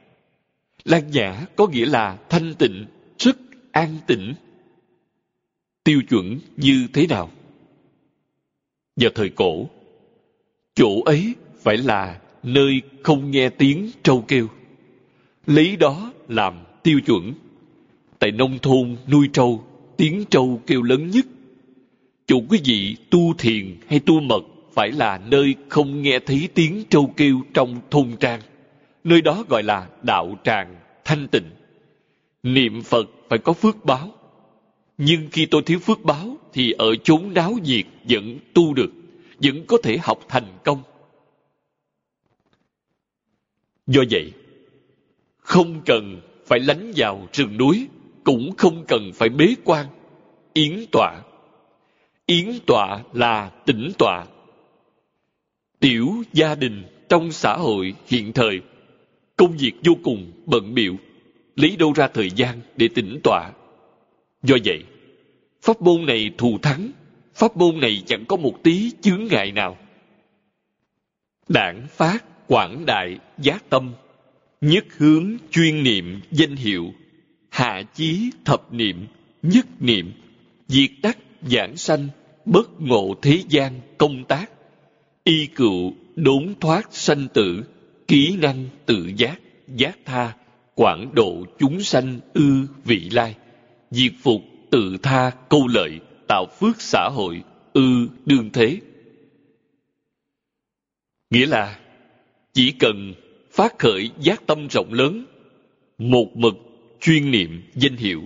Lan 0.86 1.12
nhã 1.12 1.46
có 1.56 1.68
nghĩa 1.68 1.86
là 1.86 2.18
thanh 2.30 2.54
tịnh, 2.54 2.86
rất 3.20 3.38
an 3.72 3.98
tĩnh. 4.08 4.34
Tiêu 5.84 6.02
chuẩn 6.10 6.40
như 6.58 6.88
thế 6.94 7.08
nào? 7.08 7.32
Vào 8.96 9.12
thời 9.16 9.30
cổ, 9.30 9.70
chỗ 10.76 11.02
ấy 11.06 11.36
phải 11.64 11.78
là 11.78 12.20
nơi 12.44 12.82
không 13.04 13.32
nghe 13.32 13.50
tiếng 13.50 13.92
trâu 14.04 14.26
kêu. 14.28 14.48
Lấy 15.48 15.76
đó 15.76 16.14
làm 16.28 16.54
tiêu 16.84 17.00
chuẩn. 17.06 17.34
Tại 18.20 18.32
nông 18.32 18.60
thôn 18.60 18.98
nuôi 19.12 19.30
trâu, 19.34 19.64
tiếng 19.98 20.26
trâu 20.30 20.62
kêu 20.68 20.82
lớn 20.82 21.10
nhất. 21.10 21.26
Chủ 22.28 22.44
quý 22.50 22.60
vị 22.66 22.98
tu 23.10 23.34
thiền 23.38 23.78
hay 23.88 24.00
tu 24.00 24.20
mật 24.20 24.42
phải 24.74 24.92
là 24.92 25.18
nơi 25.18 25.56
không 25.70 26.02
nghe 26.02 26.20
thấy 26.20 26.50
tiếng 26.54 26.84
trâu 26.90 27.14
kêu 27.18 27.42
trong 27.54 27.82
thôn 27.92 28.16
trang. 28.20 28.42
Nơi 29.04 29.22
đó 29.22 29.44
gọi 29.50 29.64
là 29.64 29.90
đạo 30.04 30.38
tràng, 30.44 30.76
thanh 31.06 31.28
tịnh. 31.28 31.50
Niệm 32.44 32.82
Phật 32.82 33.10
phải 33.30 33.40
có 33.40 33.54
phước 33.54 33.86
báo. 33.86 34.12
Nhưng 34.98 35.28
khi 35.32 35.46
tôi 35.46 35.62
thiếu 35.62 35.80
phước 35.80 36.04
báo 36.04 36.38
thì 36.54 36.72
ở 36.72 36.96
chốn 37.04 37.34
náo 37.34 37.54
nhiệt 37.64 37.86
vẫn 38.10 38.40
tu 38.54 38.74
được, 38.74 38.92
vẫn 39.38 39.66
có 39.68 39.78
thể 39.84 39.98
học 39.98 40.20
thành 40.30 40.48
công. 40.64 40.82
Do 43.88 44.02
vậy, 44.12 44.32
không 45.38 45.82
cần 45.86 46.22
phải 46.46 46.60
lánh 46.60 46.92
vào 46.96 47.28
rừng 47.34 47.58
núi, 47.58 47.88
cũng 48.24 48.56
không 48.58 48.86
cần 48.88 49.12
phải 49.14 49.30
bế 49.30 49.56
quan, 49.64 49.86
yến 50.54 50.86
tọa. 50.92 51.22
Yến 52.26 52.60
tọa 52.66 53.04
là 53.14 53.52
tĩnh 53.66 53.92
tọa. 53.98 54.26
Tiểu 55.80 56.24
gia 56.34 56.56
đình 56.56 56.84
trong 57.10 57.32
xã 57.32 57.58
hội 57.58 57.94
hiện 58.08 58.34
thời, 58.34 58.62
công 59.38 59.58
việc 59.58 59.74
vô 59.84 59.94
cùng 60.04 60.32
bận 60.46 60.74
biệu, 60.74 60.96
lấy 61.56 61.76
đâu 61.80 61.94
ra 61.96 62.08
thời 62.08 62.30
gian 62.30 62.62
để 62.78 62.88
tĩnh 62.96 63.20
tọa. 63.24 63.52
Do 64.44 64.56
vậy, 64.66 64.84
pháp 65.62 65.82
môn 65.82 66.06
này 66.06 66.32
thù 66.38 66.58
thắng, 66.62 66.92
pháp 67.34 67.58
môn 67.58 67.80
này 67.80 68.04
chẳng 68.06 68.26
có 68.26 68.36
một 68.36 68.64
tí 68.64 68.92
chướng 69.02 69.28
ngại 69.32 69.52
nào. 69.52 69.78
Đảng 71.50 71.88
phát 71.90 72.48
quảng 72.48 72.86
đại 72.86 73.20
giác 73.38 73.70
tâm 73.70 73.94
nhất 74.62 74.86
hướng 74.98 75.38
chuyên 75.52 75.84
niệm 75.84 76.22
danh 76.32 76.56
hiệu 76.56 76.94
hạ 77.50 77.84
chí 77.94 78.30
thập 78.46 78.74
niệm 78.74 79.08
nhất 79.42 79.66
niệm 79.80 80.12
diệt 80.68 80.90
đắc 81.04 81.18
giảng 81.46 81.78
sanh 81.78 82.08
bất 82.46 82.82
ngộ 82.82 83.16
thế 83.22 83.44
gian 83.50 83.82
công 83.98 84.24
tác. 84.24 84.52
Y 85.24 85.46
cựu 85.46 85.94
đốn 86.16 86.54
thoát 86.62 86.88
sanh 86.92 87.28
tử 87.34 87.64
ký 88.08 88.38
năng 88.38 88.66
tự 88.86 89.12
giác 89.18 89.40
giác 89.68 89.98
tha 90.06 90.34
quảng 90.76 91.12
độ 91.14 91.46
chúng 91.60 91.82
sanh 91.82 92.20
ư 92.34 92.68
vị 92.86 93.10
lai. 93.12 93.36
Diệt 93.92 94.14
phục 94.24 94.42
tự 94.72 94.98
tha 95.04 95.32
câu 95.50 95.68
lợi 95.68 96.00
tạo 96.28 96.46
phước 96.60 96.82
xã 96.82 97.10
hội 97.14 97.44
ư 97.74 98.08
đương 98.26 98.50
thế. 98.54 98.80
Nghĩa 101.30 101.46
là 101.46 101.80
chỉ 102.54 102.72
cần 102.72 103.14
phát 103.52 103.80
khởi 103.80 104.10
giác 104.20 104.48
tâm 104.48 104.68
rộng 104.68 104.94
lớn, 104.94 105.26
một 105.98 106.38
mực 106.38 106.54
chuyên 107.02 107.32
niệm 107.32 107.62
danh 107.76 107.96
hiệu, 107.96 108.22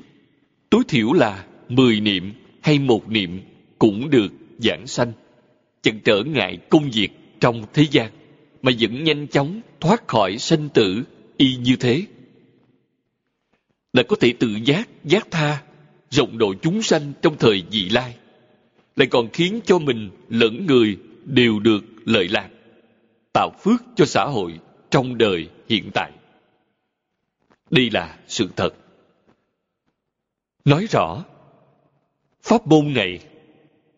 tối 0.69 0.83
thiểu 0.87 1.13
là 1.13 1.45
mười 1.69 1.99
niệm 1.99 2.33
hay 2.61 2.79
một 2.79 3.09
niệm 3.09 3.41
cũng 3.79 4.09
được 4.09 4.27
giảng 4.57 4.87
sanh, 4.87 5.11
chẳng 5.81 5.99
trở 6.05 6.23
ngại 6.23 6.57
công 6.69 6.89
việc 6.93 7.09
trong 7.39 7.63
thế 7.73 7.85
gian, 7.91 8.11
mà 8.61 8.71
vẫn 8.79 9.03
nhanh 9.03 9.27
chóng 9.27 9.61
thoát 9.79 10.07
khỏi 10.07 10.37
sanh 10.37 10.69
tử 10.69 11.03
y 11.37 11.55
như 11.55 11.75
thế. 11.75 12.03
Là 13.93 14.03
có 14.03 14.15
thể 14.19 14.33
tự 14.39 14.47
giác, 14.65 14.89
giác 15.03 15.27
tha, 15.31 15.63
rộng 16.09 16.37
độ 16.37 16.53
chúng 16.61 16.81
sanh 16.81 17.13
trong 17.21 17.37
thời 17.37 17.63
dị 17.71 17.89
lai, 17.89 18.15
lại 18.95 19.07
còn 19.07 19.29
khiến 19.33 19.59
cho 19.65 19.79
mình 19.79 20.09
lẫn 20.29 20.65
người 20.65 20.97
đều 21.25 21.59
được 21.59 21.81
lợi 22.05 22.27
lạc, 22.27 22.49
tạo 23.33 23.51
phước 23.63 23.81
cho 23.95 24.05
xã 24.05 24.25
hội 24.25 24.59
trong 24.89 25.17
đời 25.17 25.49
hiện 25.69 25.89
tại. 25.93 26.11
Đây 27.71 27.89
là 27.89 28.17
sự 28.27 28.49
thật. 28.55 28.69
Nói 30.65 30.87
rõ, 30.91 31.23
pháp 32.49 32.67
môn 32.67 32.93
này 32.93 33.19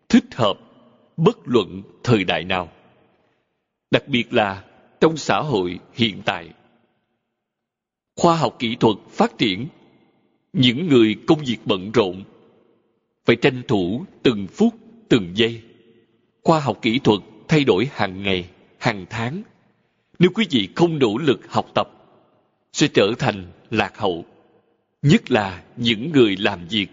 thích 0.09 0.25
hợp 0.35 0.59
bất 1.17 1.37
luận 1.45 1.81
thời 2.03 2.23
đại 2.23 2.43
nào. 2.43 2.69
Đặc 3.91 4.07
biệt 4.07 4.33
là 4.33 4.63
trong 4.99 5.17
xã 5.17 5.39
hội 5.39 5.79
hiện 5.93 6.21
tại. 6.25 6.49
Khoa 8.15 8.35
học 8.35 8.55
kỹ 8.59 8.75
thuật 8.79 8.95
phát 9.09 9.37
triển, 9.37 9.67
những 10.53 10.87
người 10.87 11.15
công 11.27 11.39
việc 11.45 11.57
bận 11.65 11.91
rộn 11.91 12.23
phải 13.25 13.35
tranh 13.35 13.61
thủ 13.67 14.05
từng 14.23 14.47
phút, 14.47 14.73
từng 15.09 15.31
giây. 15.35 15.61
Khoa 16.43 16.59
học 16.59 16.79
kỹ 16.81 16.99
thuật 16.99 17.19
thay 17.47 17.63
đổi 17.63 17.89
hàng 17.91 18.23
ngày, 18.23 18.45
hàng 18.77 19.05
tháng, 19.09 19.43
nếu 20.19 20.31
quý 20.33 20.45
vị 20.49 20.69
không 20.75 20.99
nỗ 20.99 21.17
lực 21.17 21.51
học 21.51 21.65
tập, 21.75 21.87
sẽ 22.73 22.87
trở 22.93 23.11
thành 23.19 23.51
lạc 23.69 23.97
hậu. 23.97 24.25
Nhất 25.01 25.31
là 25.31 25.63
những 25.77 26.11
người 26.11 26.35
làm 26.37 26.67
việc 26.67 26.87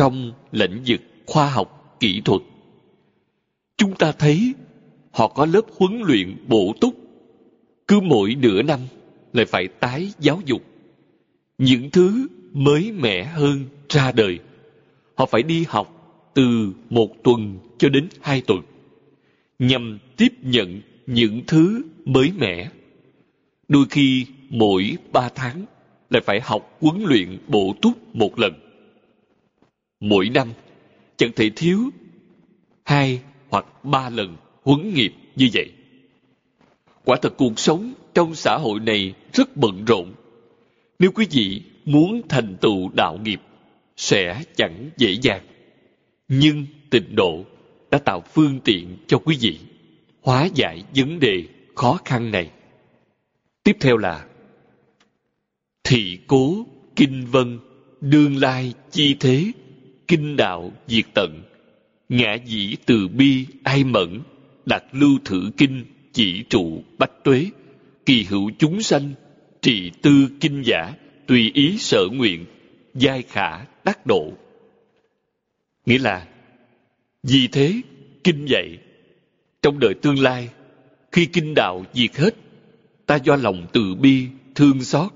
trong 0.00 0.32
lĩnh 0.52 0.82
vực 0.86 1.00
khoa 1.26 1.50
học, 1.50 1.96
kỹ 2.00 2.20
thuật. 2.24 2.42
Chúng 3.76 3.94
ta 3.94 4.12
thấy 4.12 4.54
họ 5.10 5.28
có 5.28 5.46
lớp 5.46 5.60
huấn 5.78 6.00
luyện 6.02 6.36
bổ 6.48 6.74
túc. 6.80 6.94
Cứ 7.88 8.00
mỗi 8.00 8.34
nửa 8.34 8.62
năm 8.62 8.80
lại 9.32 9.44
phải 9.44 9.68
tái 9.68 10.12
giáo 10.20 10.40
dục. 10.46 10.62
Những 11.58 11.90
thứ 11.90 12.26
mới 12.52 12.92
mẻ 12.92 13.24
hơn 13.24 13.64
ra 13.88 14.12
đời. 14.12 14.38
Họ 15.14 15.26
phải 15.26 15.42
đi 15.42 15.64
học 15.68 15.88
từ 16.34 16.72
một 16.90 17.22
tuần 17.22 17.58
cho 17.78 17.88
đến 17.88 18.08
hai 18.20 18.42
tuần 18.46 18.60
nhằm 19.58 19.98
tiếp 20.16 20.32
nhận 20.42 20.80
những 21.06 21.42
thứ 21.46 21.82
mới 22.04 22.32
mẻ. 22.38 22.70
Đôi 23.68 23.84
khi 23.90 24.26
mỗi 24.48 24.96
ba 25.12 25.28
tháng 25.34 25.64
lại 26.10 26.22
phải 26.26 26.40
học 26.40 26.76
huấn 26.80 27.02
luyện 27.04 27.38
bổ 27.48 27.74
túc 27.82 28.14
một 28.14 28.38
lần. 28.38 28.69
Mỗi 30.00 30.28
năm 30.28 30.52
chẳng 31.16 31.30
thể 31.36 31.50
thiếu 31.56 31.90
hai 32.84 33.20
hoặc 33.48 33.84
ba 33.84 34.10
lần 34.10 34.36
huấn 34.62 34.94
nghiệp 34.94 35.12
như 35.36 35.48
vậy. 35.52 35.72
Quả 37.04 37.16
thật 37.22 37.34
cuộc 37.36 37.58
sống 37.58 37.92
trong 38.14 38.34
xã 38.34 38.56
hội 38.56 38.80
này 38.80 39.14
rất 39.32 39.56
bận 39.56 39.84
rộn. 39.84 40.12
Nếu 40.98 41.10
quý 41.12 41.26
vị 41.30 41.62
muốn 41.84 42.20
thành 42.28 42.56
tựu 42.60 42.90
đạo 42.96 43.18
nghiệp 43.24 43.40
sẽ 43.96 44.42
chẳng 44.56 44.90
dễ 44.96 45.16
dàng. 45.22 45.46
Nhưng 46.28 46.66
tịnh 46.90 47.16
độ 47.16 47.44
đã 47.90 47.98
tạo 47.98 48.20
phương 48.32 48.60
tiện 48.64 48.96
cho 49.06 49.18
quý 49.18 49.36
vị 49.40 49.58
hóa 50.22 50.48
giải 50.54 50.84
vấn 50.94 51.20
đề 51.20 51.44
khó 51.74 51.98
khăn 52.04 52.30
này. 52.30 52.50
Tiếp 53.64 53.76
theo 53.80 53.96
là 53.96 54.26
Thị 55.84 56.18
cố, 56.26 56.66
kinh 56.96 57.26
vân, 57.26 57.58
đương 58.00 58.36
lai, 58.36 58.74
chi 58.90 59.16
thế, 59.20 59.52
kinh 60.10 60.36
đạo, 60.36 60.72
diệt 60.86 61.04
tận, 61.14 61.42
ngã 62.08 62.34
dĩ 62.44 62.76
từ 62.86 63.08
bi, 63.08 63.46
ai 63.62 63.84
mẫn, 63.84 64.20
đặt 64.66 64.84
lưu 64.92 65.18
thử 65.24 65.50
kinh, 65.56 65.84
chỉ 66.12 66.42
trụ, 66.42 66.82
bách 66.98 67.24
tuế, 67.24 67.46
kỳ 68.06 68.24
hữu 68.24 68.50
chúng 68.58 68.82
sanh, 68.82 69.12
trì 69.62 69.90
tư 70.02 70.28
kinh 70.40 70.62
giả, 70.62 70.92
tùy 71.26 71.50
ý 71.54 71.78
sở 71.78 72.06
nguyện, 72.12 72.44
giai 72.94 73.22
khả 73.22 73.64
đắc 73.84 74.06
độ. 74.06 74.32
Nghĩa 75.86 75.98
là, 75.98 76.26
vì 77.22 77.48
thế, 77.48 77.80
kinh 78.24 78.46
dạy 78.48 78.78
trong 79.62 79.78
đời 79.78 79.94
tương 80.02 80.18
lai, 80.18 80.48
khi 81.12 81.26
kinh 81.26 81.54
đạo 81.54 81.84
diệt 81.92 82.16
hết, 82.16 82.34
ta 83.06 83.16
do 83.16 83.36
lòng 83.36 83.66
từ 83.72 83.94
bi, 83.94 84.26
thương 84.54 84.82
xót, 84.82 85.12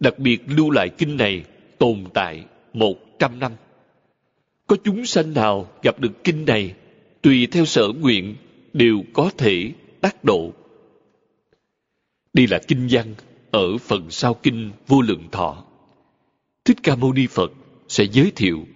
đặc 0.00 0.18
biệt 0.18 0.42
lưu 0.46 0.70
lại 0.70 0.88
kinh 0.88 1.16
này 1.16 1.44
tồn 1.78 2.04
tại 2.14 2.44
một 2.72 2.96
trăm 3.18 3.38
năm. 3.38 3.52
Có 4.74 4.78
chúng 4.84 5.06
sanh 5.06 5.34
nào 5.34 5.68
gặp 5.82 6.00
được 6.00 6.24
kinh 6.24 6.44
này, 6.44 6.74
tùy 7.22 7.46
theo 7.46 7.64
sở 7.64 7.88
nguyện, 7.88 8.36
đều 8.72 9.02
có 9.12 9.30
thể 9.38 9.72
tác 10.00 10.24
độ. 10.24 10.52
Đây 12.32 12.46
là 12.46 12.60
kinh 12.68 12.88
văn 12.90 13.14
ở 13.50 13.78
phần 13.78 14.10
sau 14.10 14.34
kinh 14.34 14.70
vô 14.86 15.00
lượng 15.00 15.28
thọ. 15.32 15.64
Thích 16.64 16.76
Ca 16.82 16.96
Mâu 16.96 17.12
Ni 17.12 17.26
Phật 17.26 17.52
sẽ 17.88 18.04
giới 18.04 18.32
thiệu 18.36 18.66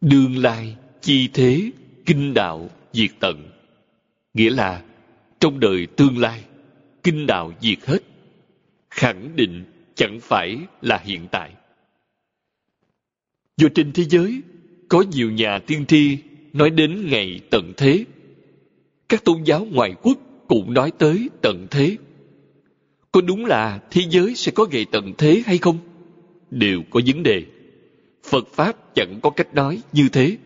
đương 0.00 0.38
lai 0.38 0.76
chi 1.00 1.28
thế 1.34 1.70
kinh 2.06 2.34
đạo 2.34 2.70
diệt 2.92 3.10
tận 3.20 3.50
nghĩa 4.34 4.50
là 4.50 4.84
trong 5.40 5.60
đời 5.60 5.86
tương 5.96 6.18
lai 6.18 6.44
kinh 7.02 7.26
đạo 7.26 7.52
diệt 7.60 7.78
hết 7.84 7.98
khẳng 8.90 9.36
định 9.36 9.64
chẳng 9.94 10.18
phải 10.22 10.58
là 10.82 10.98
hiện 10.98 11.26
tại 11.30 11.52
do 13.56 13.68
trên 13.74 13.92
thế 13.92 14.04
giới 14.04 14.42
có 14.88 15.04
nhiều 15.12 15.30
nhà 15.30 15.58
tiên 15.58 15.86
tri 15.86 16.18
nói 16.52 16.70
đến 16.70 17.10
ngày 17.10 17.40
tận 17.50 17.72
thế. 17.76 18.04
Các 19.08 19.24
tôn 19.24 19.42
giáo 19.44 19.66
ngoại 19.72 19.94
quốc 20.02 20.18
cũng 20.48 20.74
nói 20.74 20.92
tới 20.98 21.28
tận 21.42 21.66
thế. 21.70 21.96
Có 23.12 23.20
đúng 23.20 23.44
là 23.44 23.80
thế 23.90 24.02
giới 24.10 24.34
sẽ 24.34 24.52
có 24.52 24.66
ngày 24.70 24.86
tận 24.92 25.12
thế 25.18 25.42
hay 25.46 25.58
không? 25.58 25.78
Đều 26.50 26.82
có 26.90 27.00
vấn 27.06 27.22
đề. 27.22 27.42
Phật 28.24 28.48
pháp 28.52 28.94
chẳng 28.94 29.18
có 29.22 29.30
cách 29.30 29.54
nói 29.54 29.82
như 29.92 30.08
thế. 30.12 30.36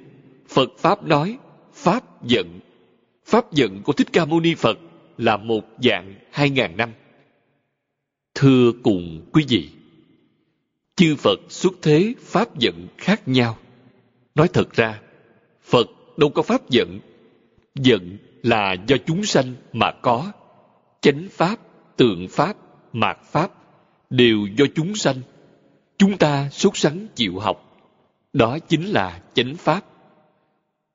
Phật 0.49 0.71
pháp 0.79 1.07
nói, 1.07 1.39
pháp 1.75 2.25
giận. 2.27 2.61
Pháp 3.27 3.53
giận 3.53 3.83
của 3.83 3.93
thích 3.93 4.13
ca 4.13 4.25
mâu 4.25 4.41
ni 4.41 4.55
phật 4.55 4.79
là 5.19 5.37
một 5.37 5.65
dạng 5.83 6.15
hai 6.31 6.51
ngàn 6.51 6.77
năm. 6.77 6.93
Thưa 8.35 8.73
cùng 8.83 9.27
quý 9.33 9.45
vị, 9.49 9.69
chư 10.97 11.17
phật 11.17 11.41
xuất 11.49 11.73
thế 11.83 12.15
pháp 12.21 12.59
giận 12.59 12.87
khác 12.99 13.29
nhau 13.29 13.59
nói 14.35 14.49
thật 14.49 14.73
ra, 14.75 15.01
phật 15.63 15.87
đâu 16.17 16.31
có 16.31 16.43
pháp 16.43 16.71
giận. 16.71 17.01
Giận 17.75 18.19
là 18.43 18.77
do 18.87 18.97
chúng 19.07 19.25
sanh 19.25 19.55
mà 19.73 19.93
có. 20.03 20.33
Chánh 21.01 21.29
pháp, 21.31 21.57
tượng 21.97 22.29
pháp, 22.31 22.57
mạt 22.93 23.19
pháp 23.25 23.51
đều 24.11 24.47
do 24.57 24.65
chúng 24.75 24.95
sanh. 24.95 25.17
Chúng 25.99 26.19
ta 26.19 26.49
sốt 26.49 26.77
sắng 26.77 27.07
chịu 27.15 27.39
học. 27.39 27.73
Đó 28.33 28.59
chính 28.59 28.87
là 28.87 29.23
chánh 29.35 29.55
pháp. 29.57 29.85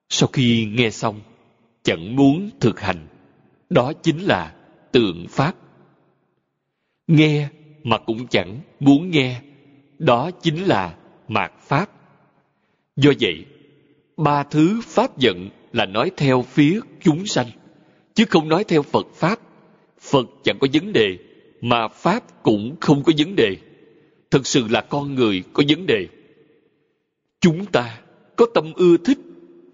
Sau 0.10 0.30
khi 0.34 0.66
nghe 0.66 0.90
xong, 0.90 1.22
chẳng 1.84 2.16
muốn 2.16 2.50
thực 2.60 2.80
hành. 2.80 3.08
Đó 3.70 3.94
chính 3.94 4.20
là 4.20 4.56
tượng 4.92 5.26
pháp. 5.30 5.56
Nghe 7.08 7.50
mà 7.84 7.98
cũng 7.98 8.28
chẳng 8.28 8.60
muốn 8.80 9.12
nghe. 9.12 9.42
Đó 10.00 10.32
chính 10.42 10.64
là 10.64 10.96
mạt 11.28 11.52
pháp 11.60 11.90
do 12.98 13.12
vậy, 13.20 13.46
ba 14.18 14.44
thứ 14.44 14.82
pháp 14.84 15.18
giận 15.18 15.50
là 15.74 15.86
nói 15.86 16.12
theo 16.18 16.42
phía 16.42 16.80
chúng 17.02 17.26
sanh, 17.26 17.48
chứ 18.14 18.26
không 18.30 18.50
nói 18.50 18.64
theo 18.64 18.82
phật 18.82 19.08
pháp. 19.16 19.40
Phật 20.00 20.26
chẳng 20.44 20.58
có 20.60 20.68
vấn 20.74 20.94
đề, 20.94 21.18
mà 21.62 21.88
pháp 21.88 22.44
cũng 22.44 22.76
không 22.82 23.04
có 23.04 23.14
vấn 23.18 23.36
đề. 23.36 23.56
Thực 24.32 24.48
sự 24.48 24.68
là 24.70 24.82
con 24.82 25.16
người 25.16 25.44
có 25.54 25.64
vấn 25.70 25.86
đề. 25.86 26.08
Chúng 27.42 27.66
ta 27.66 28.00
có 28.36 28.46
tâm 28.54 28.74
ưa 28.74 28.98
thích 28.98 29.18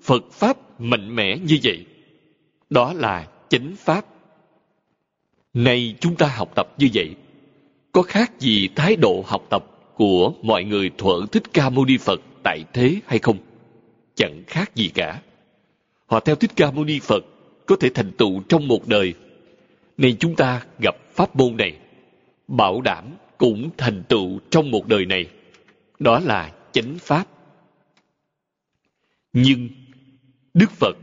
phật 0.01 0.31
pháp 0.31 0.81
mạnh 0.81 1.15
mẽ 1.15 1.37
như 1.37 1.59
vậy. 1.63 1.85
Đó 2.69 2.93
là 2.93 3.27
chánh 3.49 3.75
pháp. 3.77 4.05
Nay 5.53 5.95
chúng 5.99 6.15
ta 6.15 6.27
học 6.27 6.51
tập 6.55 6.67
như 6.77 6.89
vậy, 6.93 7.15
có 7.91 8.01
khác 8.01 8.39
gì 8.39 8.69
thái 8.75 8.95
độ 8.95 9.23
học 9.27 9.47
tập 9.49 9.65
của 9.95 10.33
mọi 10.41 10.63
người 10.63 10.91
thuở 10.97 11.25
thích 11.31 11.43
ca 11.53 11.69
mâu 11.69 11.85
ni 11.85 11.97
phật? 11.97 12.21
Tại 12.43 12.63
thế 12.73 12.95
hay 13.05 13.19
không? 13.19 13.37
Chẳng 14.15 14.43
khác 14.47 14.75
gì 14.75 14.91
cả. 14.93 15.21
Họ 16.05 16.19
theo 16.19 16.35
thích 16.35 16.51
ca 16.55 16.71
mâu 16.71 16.85
ni 16.85 16.99
phật, 16.99 17.25
có 17.65 17.75
thể 17.75 17.89
thành 17.93 18.11
tựu 18.11 18.43
trong 18.49 18.67
một 18.67 18.87
đời. 18.87 19.13
Nên 19.97 20.17
chúng 20.17 20.35
ta 20.35 20.65
gặp 20.79 20.95
pháp 21.11 21.35
môn 21.35 21.57
này, 21.57 21.77
bảo 22.47 22.81
đảm 22.81 23.05
cũng 23.37 23.69
thành 23.77 24.03
tựu 24.09 24.39
trong 24.49 24.71
một 24.71 24.87
đời 24.87 25.05
này. 25.05 25.29
Đó 25.99 26.19
là 26.19 26.53
chánh 26.71 26.97
pháp. 26.99 27.27
Nhưng 29.33 29.69
đức 30.53 30.71
phật 30.71 30.97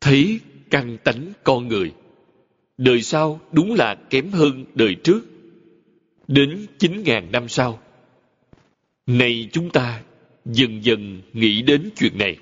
thấy 0.00 0.40
căn 0.70 0.98
tánh 1.04 1.32
con 1.44 1.68
người, 1.68 1.92
đời 2.78 3.02
sau 3.02 3.40
đúng 3.52 3.74
là 3.74 3.94
kém 4.10 4.30
hơn 4.30 4.64
đời 4.74 4.96
trước. 5.04 5.20
Đến 6.28 6.66
chín 6.78 7.02
ngàn 7.04 7.32
năm 7.32 7.48
sau, 7.48 7.80
nay 9.06 9.48
chúng 9.52 9.70
ta 9.70 10.02
dần 10.48 10.84
dần 10.84 11.22
nghĩ 11.32 11.62
đến 11.62 11.90
chuyện 11.96 12.18
này. 12.18 12.36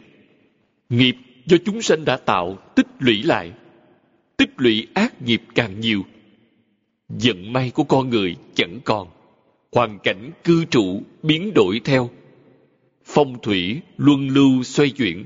Nghiệp 0.88 1.16
do 1.46 1.56
chúng 1.64 1.82
sanh 1.82 2.04
đã 2.04 2.16
tạo 2.16 2.58
tích 2.76 2.86
lũy 2.98 3.22
lại. 3.22 3.52
Tích 4.36 4.50
lũy 4.56 4.86
ác 4.94 5.22
nghiệp 5.22 5.42
càng 5.54 5.80
nhiều. 5.80 6.02
Vận 7.08 7.52
may 7.52 7.70
của 7.70 7.84
con 7.84 8.10
người 8.10 8.36
chẳng 8.54 8.80
còn. 8.84 9.08
Hoàn 9.72 9.98
cảnh 9.98 10.30
cư 10.44 10.64
trụ 10.64 11.02
biến 11.22 11.52
đổi 11.54 11.80
theo. 11.84 12.10
Phong 13.04 13.38
thủy 13.42 13.80
luân 13.96 14.28
lưu 14.28 14.62
xoay 14.62 14.90
chuyển. 14.90 15.24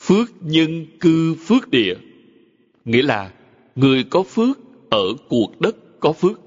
Phước 0.00 0.30
nhân 0.40 0.86
cư 1.00 1.34
phước 1.34 1.70
địa. 1.70 1.94
Nghĩa 2.84 3.02
là 3.02 3.32
người 3.76 4.04
có 4.04 4.22
phước 4.22 4.58
ở 4.90 5.14
cuộc 5.28 5.60
đất 5.60 5.76
có 6.00 6.12
phước. 6.12 6.40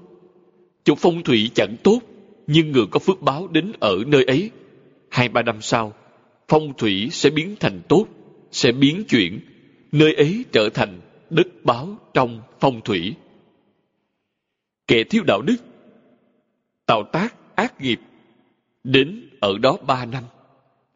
Chỗ 0.84 0.94
phong 0.94 1.22
thủy 1.22 1.50
chẳng 1.54 1.76
tốt, 1.82 2.00
nhưng 2.46 2.72
người 2.72 2.86
có 2.90 2.98
phước 2.98 3.22
báo 3.22 3.48
đến 3.48 3.72
ở 3.80 3.96
nơi 4.06 4.24
ấy 4.24 4.50
hai 5.16 5.28
ba 5.28 5.42
năm 5.42 5.62
sau, 5.62 5.92
phong 6.48 6.74
thủy 6.78 7.08
sẽ 7.12 7.30
biến 7.30 7.56
thành 7.60 7.80
tốt, 7.88 8.06
sẽ 8.50 8.72
biến 8.72 9.04
chuyển, 9.08 9.40
nơi 9.92 10.14
ấy 10.14 10.44
trở 10.52 10.68
thành 10.74 11.00
đất 11.30 11.46
báo 11.64 11.96
trong 12.14 12.42
phong 12.60 12.80
thủy. 12.80 13.14
Kẻ 14.86 15.04
thiếu 15.04 15.22
đạo 15.26 15.42
đức, 15.42 15.56
tạo 16.86 17.02
tác 17.12 17.34
ác 17.54 17.80
nghiệp, 17.80 18.00
đến 18.84 19.28
ở 19.40 19.58
đó 19.58 19.76
ba 19.86 20.04
năm, 20.04 20.24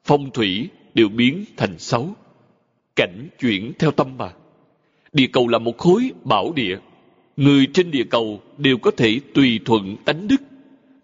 phong 0.05 0.31
thủy 0.31 0.69
đều 0.95 1.09
biến 1.09 1.45
thành 1.57 1.79
xấu. 1.79 2.15
Cảnh 2.97 3.29
chuyển 3.39 3.73
theo 3.79 3.91
tâm 3.91 4.17
mà. 4.19 4.33
Địa 5.13 5.29
cầu 5.33 5.49
là 5.49 5.59
một 5.59 5.79
khối 5.79 6.11
bảo 6.25 6.53
địa, 6.53 6.79
người 7.37 7.67
trên 7.75 7.91
địa 7.91 8.05
cầu 8.11 8.43
đều 8.59 8.79
có 8.79 8.91
thể 8.91 9.21
tùy 9.35 9.61
thuận 9.65 9.97
tánh 10.05 10.29
đức, 10.29 10.43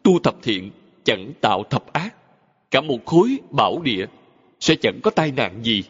tu 0.02 0.18
thập 0.18 0.42
thiện 0.42 0.70
chẳng 1.04 1.32
tạo 1.40 1.64
thập 1.70 1.92
ác 1.92 2.15
cả 2.76 2.80
một 2.80 3.06
khối 3.06 3.38
bảo 3.50 3.82
địa, 3.82 4.06
sẽ 4.60 4.74
chẳng 4.74 5.00
có 5.02 5.10
tai 5.10 5.32
nạn 5.32 5.60
gì, 5.62 5.82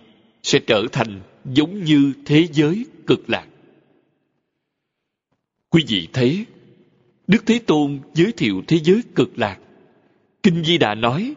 sẽ 0.42 0.58
trở 0.66 0.86
thành 0.92 1.20
giống 1.44 1.84
như 1.84 2.12
thế 2.26 2.46
giới 2.52 2.86
cực 3.06 3.30
lạc. 3.30 3.46
Quý 5.70 5.84
vị 5.88 6.08
thấy, 6.12 6.46
đức 7.26 7.46
thế 7.46 7.58
tôn 7.58 7.98
giới 8.14 8.32
thiệu 8.32 8.62
thế 8.66 8.78
giới 8.84 9.02
cực 9.14 9.38
lạc. 9.38 9.58
Kinh 10.42 10.64
di 10.64 10.78
đà 10.78 10.94
nói, 10.94 11.34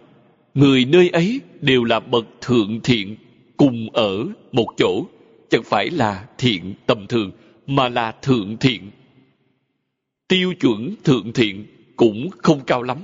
người 0.53 0.85
nơi 0.85 1.09
ấy 1.09 1.41
đều 1.61 1.83
là 1.83 1.99
bậc 1.99 2.25
thượng 2.41 2.79
thiện 2.83 3.15
cùng 3.57 3.89
ở 3.93 4.25
một 4.51 4.67
chỗ, 4.77 5.05
chẳng 5.49 5.63
phải 5.63 5.89
là 5.89 6.27
thiện 6.37 6.73
tầm 6.85 7.07
thường, 7.07 7.31
mà 7.67 7.89
là 7.89 8.11
thượng 8.11 8.57
thiện. 8.57 8.91
Tiêu 10.27 10.53
chuẩn 10.59 10.95
thượng 11.03 11.33
thiện 11.33 11.65
cũng 11.95 12.29
không 12.37 12.61
cao 12.67 12.83
lắm 12.83 12.97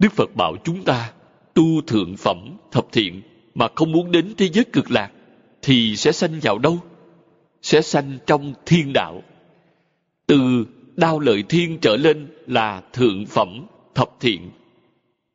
đức 0.00 0.12
phật 0.12 0.36
bảo 0.36 0.56
chúng 0.64 0.84
ta 0.84 1.12
tu 1.54 1.80
thượng 1.86 2.16
phẩm 2.16 2.56
thập 2.72 2.86
thiện 2.92 3.22
mà 3.54 3.68
không 3.74 3.92
muốn 3.92 4.10
đến 4.10 4.34
thế 4.36 4.48
giới 4.48 4.64
cực 4.64 4.90
lạc 4.90 5.10
thì 5.62 5.96
sẽ 5.96 6.12
sanh 6.12 6.40
vào 6.42 6.58
đâu? 6.58 6.78
Sẽ 7.62 7.82
sanh 7.82 8.18
trong 8.26 8.54
thiên 8.66 8.92
đạo. 8.92 9.22
Từ 10.26 10.66
đao 10.96 11.20
lợi 11.20 11.42
thiên 11.48 11.78
trở 11.80 11.96
lên 11.96 12.26
là 12.46 12.82
thượng 12.92 13.26
phẩm 13.26 13.66
thập 13.94 14.10
thiện. 14.20 14.50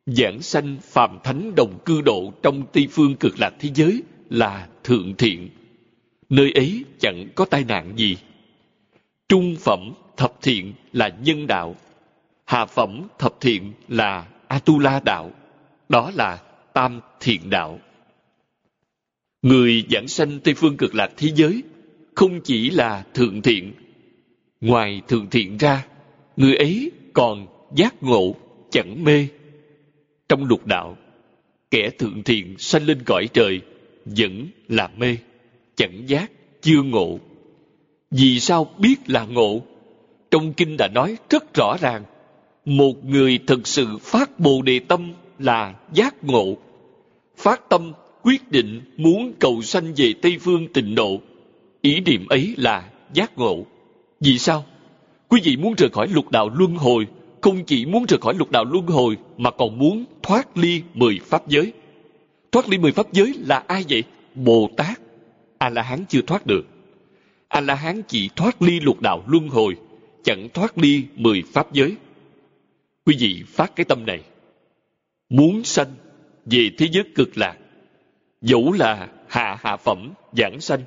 Giảng 0.06 0.42
sanh 0.42 0.76
phàm 0.82 1.18
thánh 1.24 1.54
đồng 1.56 1.78
cư 1.84 2.00
độ 2.00 2.32
trong 2.42 2.62
tây 2.72 2.88
phương 2.90 3.16
cực 3.16 3.40
lạc 3.40 3.54
thế 3.58 3.70
giới 3.74 4.02
là 4.30 4.68
thượng 4.84 5.14
thiện. 5.18 5.48
Nơi 6.28 6.52
ấy 6.52 6.84
chẳng 6.98 7.28
có 7.34 7.44
tai 7.44 7.64
nạn 7.64 7.92
gì. 7.96 8.16
Trung 9.28 9.56
phẩm 9.60 9.92
thập 10.16 10.42
thiện 10.42 10.72
là 10.92 11.08
nhân 11.08 11.46
đạo. 11.46 11.74
Hạ 12.44 12.66
phẩm 12.66 13.02
thập 13.18 13.40
thiện 13.40 13.72
là 13.88 14.26
atula 14.48 15.00
đạo 15.04 15.30
đó 15.88 16.10
là 16.14 16.42
tam 16.72 17.00
thiện 17.20 17.50
đạo 17.50 17.78
người 19.42 19.84
giảng 19.90 20.08
sanh 20.08 20.40
tây 20.40 20.54
phương 20.54 20.76
cực 20.76 20.94
lạc 20.94 21.12
thế 21.16 21.28
giới 21.34 21.62
không 22.14 22.40
chỉ 22.40 22.70
là 22.70 23.04
thượng 23.14 23.42
thiện 23.42 23.72
ngoài 24.60 25.02
thượng 25.08 25.30
thiện 25.30 25.56
ra, 25.56 25.86
người 26.36 26.56
ấy 26.56 26.90
còn 27.12 27.46
giác 27.74 28.02
ngộ 28.02 28.34
chẳng 28.70 29.04
mê. 29.04 29.26
Trong 30.28 30.44
lục 30.44 30.66
đạo, 30.66 30.96
kẻ 31.70 31.90
thượng 31.98 32.22
thiện 32.22 32.54
sanh 32.58 32.86
lên 32.86 33.02
cõi 33.06 33.28
trời 33.32 33.60
vẫn 34.04 34.46
là 34.68 34.90
mê, 34.96 35.16
chẳng 35.76 36.02
giác, 36.06 36.30
chưa 36.62 36.82
ngộ. 36.82 37.18
Vì 38.10 38.40
sao 38.40 38.70
biết 38.78 38.96
là 39.06 39.24
ngộ? 39.24 39.62
Trong 40.30 40.52
kinh 40.52 40.76
đã 40.78 40.88
nói 40.94 41.16
rất 41.30 41.54
rõ 41.54 41.76
ràng 41.80 42.04
một 42.66 43.04
người 43.04 43.38
thực 43.46 43.66
sự 43.66 43.86
phát 44.00 44.40
bồ 44.40 44.62
đề 44.62 44.78
tâm 44.78 45.12
là 45.38 45.74
giác 45.92 46.24
ngộ 46.24 46.56
phát 47.36 47.68
tâm 47.68 47.92
quyết 48.22 48.50
định 48.50 48.80
muốn 48.96 49.32
cầu 49.38 49.62
sanh 49.62 49.94
về 49.96 50.12
tây 50.22 50.38
phương 50.40 50.68
tịnh 50.72 50.94
độ 50.94 51.20
ý 51.80 52.00
niệm 52.00 52.26
ấy 52.28 52.54
là 52.56 52.90
giác 53.12 53.38
ngộ 53.38 53.66
vì 54.20 54.38
sao 54.38 54.64
quý 55.28 55.40
vị 55.44 55.56
muốn 55.56 55.74
rời 55.78 55.90
khỏi 55.90 56.08
lục 56.08 56.30
đạo 56.30 56.50
luân 56.54 56.76
hồi 56.76 57.06
không 57.46 57.64
chỉ 57.64 57.86
muốn 57.86 58.04
rời 58.08 58.18
khỏi 58.20 58.34
lục 58.34 58.50
đạo 58.50 58.64
luân 58.64 58.86
hồi 58.86 59.16
mà 59.36 59.50
còn 59.50 59.78
muốn 59.78 60.04
thoát 60.22 60.56
ly 60.56 60.82
mười 60.94 61.20
pháp 61.26 61.48
giới. 61.48 61.72
Thoát 62.52 62.68
ly 62.68 62.78
mười 62.78 62.92
pháp 62.92 63.12
giới 63.12 63.34
là 63.38 63.62
ai 63.66 63.84
vậy? 63.88 64.04
Bồ 64.34 64.70
Tát. 64.76 65.00
A-la-hán 65.58 66.04
chưa 66.08 66.20
thoát 66.26 66.46
được. 66.46 66.66
A-la-hán 67.48 68.02
chỉ 68.08 68.30
thoát 68.36 68.62
ly 68.62 68.80
lục 68.80 69.00
đạo 69.00 69.24
luân 69.26 69.48
hồi, 69.48 69.76
chẳng 70.24 70.48
thoát 70.54 70.78
ly 70.78 71.04
mười 71.16 71.42
pháp 71.52 71.72
giới. 71.72 71.96
Quý 73.06 73.16
vị 73.18 73.42
phát 73.46 73.76
cái 73.76 73.84
tâm 73.84 74.06
này. 74.06 74.20
Muốn 75.28 75.64
sanh 75.64 75.94
về 76.44 76.70
thế 76.78 76.88
giới 76.92 77.04
cực 77.14 77.38
lạc, 77.38 77.56
dẫu 78.40 78.72
là 78.72 79.08
hạ 79.28 79.58
hạ 79.60 79.76
phẩm, 79.76 80.12
giảng 80.38 80.60
sanh. 80.60 80.80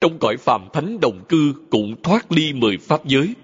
Trong 0.00 0.18
cõi 0.20 0.36
phàm 0.36 0.68
thánh 0.72 1.00
đồng 1.00 1.24
cư 1.28 1.54
cũng 1.70 2.02
thoát 2.02 2.32
ly 2.32 2.52
mười 2.52 2.78
pháp 2.78 3.06
giới. 3.06 3.34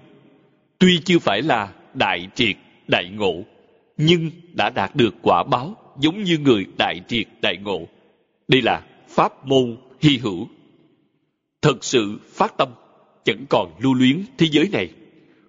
Tuy 0.79 0.99
chưa 1.05 1.19
phải 1.19 1.41
là 1.41 1.73
đại 1.93 2.27
triệt, 2.35 2.55
đại 2.87 3.09
ngộ, 3.09 3.43
nhưng 3.97 4.31
đã 4.53 4.69
đạt 4.69 4.95
được 4.95 5.15
quả 5.21 5.43
báo 5.43 5.75
giống 5.99 6.23
như 6.23 6.37
người 6.37 6.65
đại 6.77 7.01
triệt, 7.07 7.27
đại 7.41 7.57
ngộ. 7.57 7.87
Đây 8.47 8.61
là 8.61 8.85
pháp 9.07 9.45
môn 9.45 9.77
hy 10.01 10.17
hữu. 10.17 10.47
Thật 11.61 11.83
sự 11.83 12.19
phát 12.33 12.57
tâm, 12.57 12.69
chẳng 13.25 13.45
còn 13.49 13.71
lưu 13.79 13.93
luyến 13.93 14.23
thế 14.37 14.47
giới 14.51 14.69
này. 14.71 14.89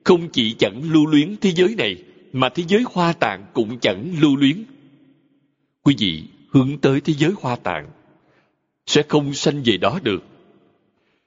Không 0.04 0.28
chỉ 0.32 0.54
chẳng 0.58 0.92
lưu 0.92 1.06
luyến 1.06 1.36
thế 1.40 1.50
giới 1.50 1.74
này, 1.78 1.96
mà 2.32 2.48
thế 2.48 2.64
giới 2.68 2.84
hoa 2.92 3.12
tạng 3.12 3.46
cũng 3.54 3.78
chẳng 3.78 4.14
lưu 4.20 4.36
luyến. 4.36 4.64
Quý 5.82 5.94
vị 5.98 6.24
hướng 6.50 6.78
tới 6.78 7.00
thế 7.00 7.12
giới 7.12 7.32
hoa 7.40 7.56
tạng, 7.56 7.88
sẽ 8.86 9.02
không 9.08 9.34
sanh 9.34 9.62
về 9.64 9.76
đó 9.76 9.98
được. 10.02 10.22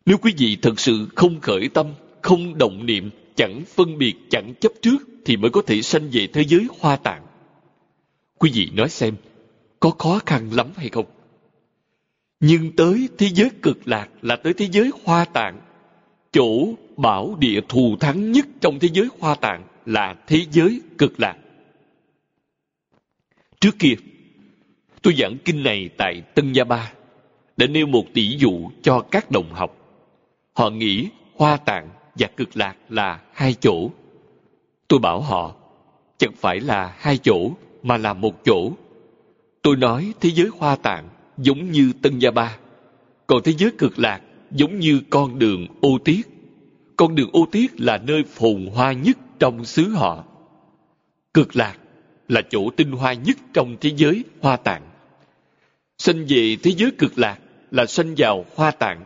Nếu 0.06 0.18
quý 0.18 0.34
vị 0.38 0.58
thật 0.62 0.80
sự 0.80 1.08
không 1.16 1.40
khởi 1.40 1.70
tâm, 1.74 1.88
không 2.22 2.58
động 2.58 2.86
niệm, 2.86 3.10
chẳng 3.36 3.64
phân 3.76 3.98
biệt, 3.98 4.16
chẳng 4.30 4.54
chấp 4.62 4.72
trước, 4.82 4.98
thì 5.26 5.38
mới 5.38 5.52
có 5.52 5.62
thể 5.62 5.82
sanh 5.82 6.10
về 6.12 6.28
thế 6.28 6.44
giới 6.44 6.68
hoa 6.80 6.96
tạng. 6.96 7.26
Quý 8.38 8.52
vị 8.54 8.70
nói 8.74 8.90
xem, 8.90 9.16
có 9.80 9.90
khó 9.90 10.20
khăn 10.26 10.50
lắm 10.54 10.68
hay 10.76 10.90
không? 10.90 11.06
Nhưng 12.40 12.76
tới 12.76 13.10
thế 13.18 13.30
giới 13.34 13.50
cực 13.62 13.88
lạc 13.88 14.10
là 14.22 14.36
tới 14.36 14.54
thế 14.54 14.68
giới 14.72 14.92
hoa 15.04 15.26
tạng. 15.26 15.62
Chỗ 16.32 16.74
bảo 16.98 17.36
địa 17.40 17.62
thù 17.70 17.96
thắng 18.00 18.32
nhất 18.32 18.46
trong 18.62 18.80
thế 18.80 18.90
giới 18.94 19.08
hoa 19.20 19.36
tạng 19.36 19.64
là 19.85 20.15
thế 20.27 20.45
giới 20.51 20.81
cực 20.97 21.19
lạc. 21.19 21.35
Trước 23.60 23.80
kia, 23.80 23.93
tôi 25.01 25.15
giảng 25.18 25.38
kinh 25.45 25.64
này 25.64 25.89
tại 25.97 26.22
Tân 26.22 26.53
Gia 26.53 26.64
Ba, 26.64 26.91
để 27.57 27.68
nêu 27.68 27.88
một 27.88 28.06
tỷ 28.14 28.38
dụ 28.38 28.69
cho 28.81 28.99
các 29.11 29.31
đồng 29.31 29.53
học. 29.53 29.76
Họ 30.53 30.69
nghĩ 30.69 31.07
hoa 31.35 31.57
tạng 31.57 31.89
và 32.15 32.27
cực 32.38 32.57
lạc 32.57 32.76
là 32.89 33.22
hai 33.34 33.53
chỗ. 33.53 33.89
Tôi 34.88 34.99
bảo 34.99 35.22
họ, 35.22 35.56
chẳng 36.18 36.31
phải 36.35 36.60
là 36.60 36.95
hai 36.97 37.18
chỗ 37.18 37.51
mà 37.84 37.97
là 37.97 38.14
một 38.14 38.45
chỗ. 38.45 38.72
Tôi 39.61 39.76
nói 39.76 40.14
thế 40.22 40.30
giới 40.30 40.47
hoa 40.57 40.76
tạng 40.76 41.10
giống 41.38 41.72
như 41.72 41.93
Tân 42.01 42.19
Gia 42.19 42.31
Ba, 42.31 42.57
còn 43.27 43.43
thế 43.43 43.53
giới 43.57 43.72
cực 43.77 43.99
lạc 43.99 44.22
giống 44.51 44.80
như 44.80 45.01
con 45.10 45.39
đường 45.39 45.68
ô 45.81 45.97
tiết. 46.06 46.22
Con 46.95 47.15
đường 47.15 47.30
ô 47.34 47.47
tiết 47.51 47.81
là 47.81 47.97
nơi 47.97 48.23
phồn 48.23 48.65
hoa 48.73 48.93
nhất 48.93 49.18
trong 49.40 49.66
xứ 49.66 49.90
họ. 49.90 50.26
Cực 51.34 51.56
lạc 51.56 51.78
là 52.28 52.41
chỗ 52.49 52.70
tinh 52.70 52.91
hoa 52.91 53.14
nhất 53.14 53.38
trong 53.53 53.78
thế 53.82 53.91
giới 53.98 54.24
hoa 54.41 54.57
tạng. 54.57 54.90
Sinh 55.98 56.26
về 56.30 56.57
thế 56.64 56.72
giới 56.72 56.91
cực 56.98 57.18
lạc 57.18 57.40
là 57.72 57.86
sinh 57.86 58.14
vào 58.18 58.45
hoa 58.56 58.72
tạng. 58.72 59.06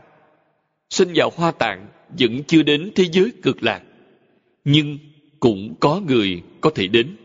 Sinh 0.89 1.09
vào 1.15 1.31
hoa 1.35 1.51
tạng 1.51 1.87
vẫn 2.19 2.43
chưa 2.43 2.63
đến 2.63 2.91
thế 2.95 3.05
giới 3.11 3.31
cực 3.41 3.63
lạc. 3.63 3.81
Nhưng 4.65 4.97
cũng 5.39 5.75
có 5.79 6.01
người 6.07 6.41
có 6.61 6.69
thể 6.75 6.87
đến. 6.87 7.15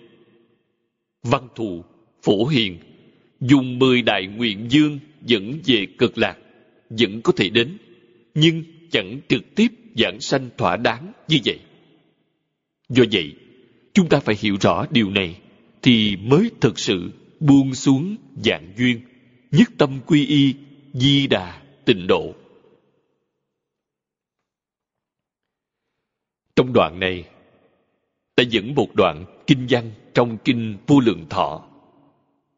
Văn 1.23 1.49
thù, 1.55 1.85
phổ 2.23 2.47
hiền, 2.47 2.79
dùng 3.41 3.79
mười 3.79 4.03
đại 4.03 4.27
nguyện 4.27 4.67
dương 4.69 4.99
dẫn 5.23 5.59
về 5.65 5.87
cực 5.99 6.19
lạc, 6.19 6.37
vẫn 6.91 7.23
có 7.23 7.33
thể 7.37 7.51
đến, 7.51 7.79
nhưng 8.35 8.63
chẳng 8.91 9.21
trực 9.29 9.55
tiếp 9.55 9.69
giảng 9.97 10.21
sanh 10.21 10.51
thỏa 10.57 10.77
đáng 10.77 11.13
như 11.29 11.39
vậy. 11.45 11.59
Do 12.89 13.05
vậy, 13.13 13.37
chúng 13.95 14.09
ta 14.09 14.21
phải 14.21 14.35
hiểu 14.39 14.57
rõ 14.61 14.87
điều 14.91 15.11
này, 15.11 15.41
thì 15.83 16.17
mới 16.17 16.51
thực 16.61 16.79
sự 16.79 17.11
buông 17.41 17.75
xuống 17.75 18.17
dạng 18.45 18.73
duyên, 18.77 19.01
nhất 19.51 19.69
tâm 19.79 20.01
quy 20.07 20.27
y, 20.27 20.55
di 20.93 21.27
đà, 21.27 21.63
tịnh 21.85 22.07
độ. 22.07 22.35
Trong 26.57 26.73
đoạn 26.73 27.01
này, 27.01 27.29
ta 28.35 28.43
dẫn 28.51 28.75
một 28.75 28.95
đoạn 28.95 29.43
kinh 29.47 29.67
văn 29.71 29.91
trong 30.15 30.39
kinh 30.45 30.79
vô 30.87 31.01
lượng 31.01 31.27
thọ. 31.31 31.69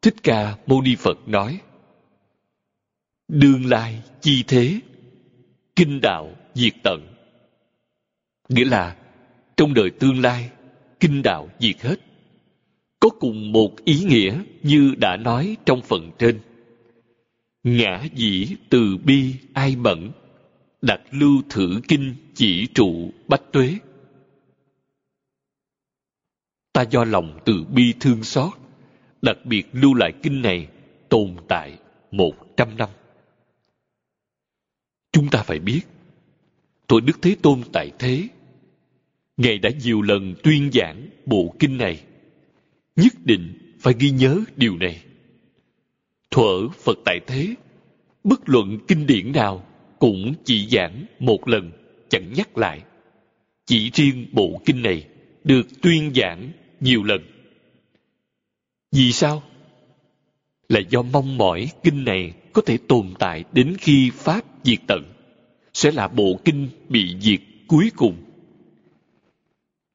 Thích 0.01 0.15
Ca 0.23 0.57
Mâu 0.67 0.81
Ni 0.81 0.95
Phật 0.95 1.27
nói, 1.27 1.61
Đương 3.27 3.65
lai 3.65 4.03
chi 4.21 4.43
thế, 4.47 4.79
kinh 5.75 6.01
đạo 6.01 6.35
diệt 6.53 6.73
tận. 6.83 7.07
Nghĩa 8.49 8.65
là, 8.65 9.00
trong 9.61 9.73
đời 9.73 9.89
tương 9.89 10.21
lai, 10.21 10.49
kinh 10.99 11.21
đạo 11.21 11.49
diệt 11.59 11.81
hết. 11.81 11.95
Có 12.99 13.09
cùng 13.09 13.51
một 13.51 13.85
ý 13.85 14.03
nghĩa 14.03 14.39
như 14.63 14.93
đã 14.97 15.17
nói 15.17 15.57
trong 15.65 15.81
phần 15.81 16.11
trên. 16.19 16.39
Ngã 17.63 18.03
dĩ 18.15 18.55
từ 18.69 18.97
bi 18.97 19.35
ai 19.53 19.75
mẫn, 19.75 20.11
đặt 20.81 21.01
lưu 21.11 21.41
thử 21.49 21.81
kinh 21.87 22.15
chỉ 22.33 22.67
trụ 22.73 23.11
bách 23.27 23.51
tuế 23.51 23.77
ta 26.73 26.81
do 26.81 27.03
lòng 27.03 27.39
từ 27.45 27.63
bi 27.73 27.93
thương 27.99 28.23
xót, 28.23 28.53
đặc 29.21 29.37
biệt 29.45 29.63
lưu 29.71 29.93
lại 29.93 30.11
kinh 30.23 30.41
này 30.41 30.67
tồn 31.09 31.35
tại 31.47 31.77
một 32.11 32.33
trăm 32.57 32.77
năm. 32.77 32.89
Chúng 35.11 35.29
ta 35.29 35.43
phải 35.43 35.59
biết, 35.59 35.81
Tổ 36.87 36.99
Đức 36.99 37.21
Thế 37.21 37.35
Tôn 37.41 37.61
tại 37.73 37.91
thế, 37.99 38.27
Ngài 39.43 39.57
đã 39.57 39.69
nhiều 39.83 40.01
lần 40.01 40.35
tuyên 40.43 40.69
giảng 40.73 41.07
bộ 41.25 41.55
kinh 41.59 41.77
này. 41.77 42.01
Nhất 42.95 43.13
định 43.25 43.53
phải 43.79 43.93
ghi 43.99 44.09
nhớ 44.09 44.39
điều 44.55 44.77
này. 44.77 45.01
Thuở 46.31 46.69
Phật 46.83 46.97
tại 47.05 47.19
thế, 47.27 47.55
bất 48.23 48.49
luận 48.49 48.77
kinh 48.87 49.07
điển 49.07 49.31
nào 49.31 49.65
cũng 49.99 50.33
chỉ 50.45 50.67
giảng 50.71 51.05
một 51.19 51.47
lần, 51.47 51.71
chẳng 52.09 52.33
nhắc 52.33 52.57
lại. 52.57 52.81
Chỉ 53.65 53.89
riêng 53.93 54.27
bộ 54.31 54.61
kinh 54.65 54.81
này 54.81 55.07
được 55.43 55.81
tuyên 55.81 56.11
giảng 56.15 56.51
nhiều 56.79 57.03
lần. 57.03 57.21
Vì 58.91 59.11
sao? 59.11 59.43
Là 60.69 60.79
do 60.89 61.01
mong 61.01 61.37
mỏi 61.37 61.67
kinh 61.83 62.03
này 62.03 62.33
có 62.53 62.61
thể 62.65 62.77
tồn 62.87 63.13
tại 63.19 63.43
đến 63.51 63.75
khi 63.79 64.11
Pháp 64.13 64.41
diệt 64.63 64.79
tận, 64.87 65.03
sẽ 65.73 65.91
là 65.91 66.07
bộ 66.07 66.39
kinh 66.45 66.67
bị 66.89 67.15
diệt 67.19 67.39
cuối 67.67 67.91
cùng. 67.95 68.30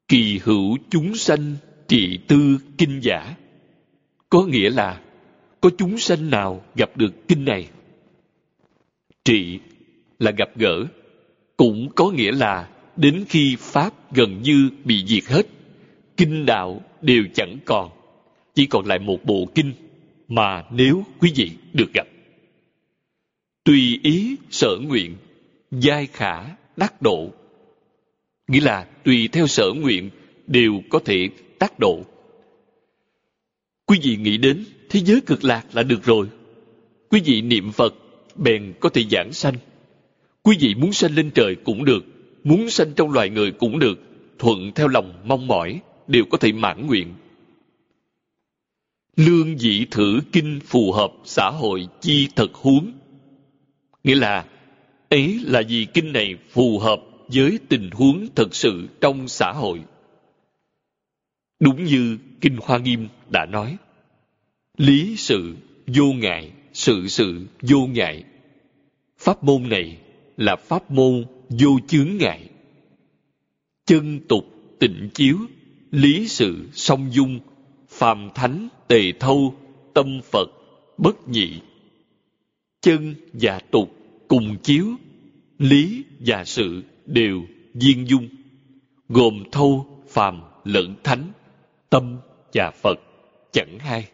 Kỳ 0.07 0.39
hữu 0.43 0.77
chúng 0.89 1.15
sanh 1.15 1.55
trị 1.87 2.19
tư 2.27 2.57
kinh 2.77 2.99
giả, 3.03 3.35
có 4.29 4.43
nghĩa 4.43 4.69
là 4.69 5.01
có 5.61 5.69
chúng 5.77 5.97
sanh 5.97 6.29
nào 6.29 6.65
gặp 6.75 6.97
được 6.97 7.27
kinh 7.27 7.45
này. 7.45 7.67
Trị 9.25 9.59
là 10.19 10.31
gặp 10.31 10.49
gỡ, 10.55 10.85
cũng 11.57 11.89
có 11.95 12.11
nghĩa 12.11 12.31
là 12.31 12.69
đến 12.95 13.25
khi 13.29 13.55
Pháp 13.59 14.13
gần 14.13 14.41
như 14.41 14.69
bị 14.85 15.05
diệt 15.07 15.23
hết 15.25 15.47
kinh 16.17 16.45
đạo 16.45 16.81
đều 17.01 17.23
chẳng 17.33 17.57
còn 17.65 17.89
chỉ 18.55 18.65
còn 18.65 18.85
lại 18.85 18.99
một 18.99 19.19
bộ 19.25 19.47
kinh 19.55 19.73
mà 20.27 20.63
nếu 20.71 21.03
quý 21.19 21.31
vị 21.35 21.51
được 21.73 21.93
gặp 21.93 22.07
tùy 23.63 23.99
ý 24.03 24.35
sở 24.49 24.77
nguyện 24.81 25.15
giai 25.71 26.05
khả 26.05 26.43
đắc 26.77 27.01
độ 27.01 27.31
nghĩa 28.47 28.61
là 28.61 28.87
tùy 29.03 29.29
theo 29.31 29.47
sở 29.47 29.71
nguyện 29.75 30.09
đều 30.47 30.81
có 30.89 30.99
thể 31.05 31.29
tác 31.59 31.79
độ 31.79 32.01
quý 33.85 33.99
vị 34.03 34.15
nghĩ 34.15 34.37
đến 34.37 34.65
thế 34.89 34.99
giới 34.99 35.21
cực 35.21 35.43
lạc 35.43 35.65
là 35.73 35.83
được 35.83 36.03
rồi 36.03 36.27
quý 37.09 37.21
vị 37.25 37.41
niệm 37.41 37.71
phật 37.71 37.93
bèn 38.35 38.73
có 38.79 38.89
thể 38.89 39.03
giảng 39.11 39.33
sanh 39.33 39.55
quý 40.43 40.57
vị 40.59 40.75
muốn 40.75 40.93
sanh 40.93 41.15
lên 41.15 41.31
trời 41.35 41.55
cũng 41.55 41.85
được 41.85 42.05
muốn 42.43 42.69
sanh 42.69 42.93
trong 42.95 43.11
loài 43.11 43.29
người 43.29 43.51
cũng 43.51 43.79
được 43.79 43.99
thuận 44.39 44.71
theo 44.75 44.87
lòng 44.87 45.13
mong 45.25 45.47
mỏi 45.47 45.81
đều 46.07 46.25
có 46.25 46.37
thể 46.37 46.51
mãn 46.51 46.87
nguyện. 46.87 47.13
Lương 49.15 49.57
dị 49.57 49.85
thử 49.91 50.19
kinh 50.31 50.59
phù 50.65 50.91
hợp 50.91 51.11
xã 51.23 51.49
hội 51.49 51.87
chi 52.01 52.27
thật 52.35 52.53
huống. 52.53 52.91
Nghĩa 54.03 54.15
là, 54.15 54.45
ấy 55.09 55.39
là 55.43 55.61
vì 55.69 55.87
kinh 55.93 56.13
này 56.13 56.35
phù 56.51 56.79
hợp 56.79 57.01
với 57.27 57.59
tình 57.69 57.89
huống 57.91 58.27
thực 58.35 58.55
sự 58.55 58.87
trong 59.01 59.27
xã 59.27 59.51
hội. 59.51 59.81
Đúng 61.59 61.83
như 61.83 62.17
Kinh 62.41 62.57
Hoa 62.61 62.77
Nghiêm 62.77 63.07
đã 63.29 63.45
nói, 63.45 63.77
lý 64.77 65.15
sự 65.17 65.55
vô 65.87 66.05
ngại, 66.05 66.51
sự 66.73 67.07
sự 67.07 67.45
vô 67.61 67.87
ngại. 67.87 68.23
Pháp 69.17 69.43
môn 69.43 69.69
này 69.69 69.97
là 70.37 70.55
pháp 70.55 70.91
môn 70.91 71.25
vô 71.49 71.79
chướng 71.87 72.17
ngại. 72.17 72.49
Chân 73.85 74.19
tục 74.27 74.45
tịnh 74.79 75.09
chiếu 75.13 75.37
lý 75.91 76.27
sự 76.27 76.67
song 76.73 77.09
dung 77.11 77.39
phàm 77.89 78.29
thánh 78.35 78.67
tề 78.87 79.11
thâu 79.19 79.55
tâm 79.93 80.21
phật 80.31 80.49
bất 80.97 81.27
nhị 81.27 81.61
chân 82.81 83.15
và 83.33 83.59
tục 83.59 83.95
cùng 84.27 84.57
chiếu 84.63 84.85
lý 85.59 86.03
và 86.19 86.45
sự 86.45 86.83
đều 87.07 87.41
viên 87.73 88.07
dung, 88.09 88.27
gồm 89.09 89.43
thâu, 89.51 90.03
phàm, 90.09 90.41
lẫn 90.63 90.95
thánh, 91.03 91.31
tâm 91.89 92.17
và 92.53 92.71
phật, 92.71 92.99
chẳng 93.51 93.79
hai. 93.79 94.09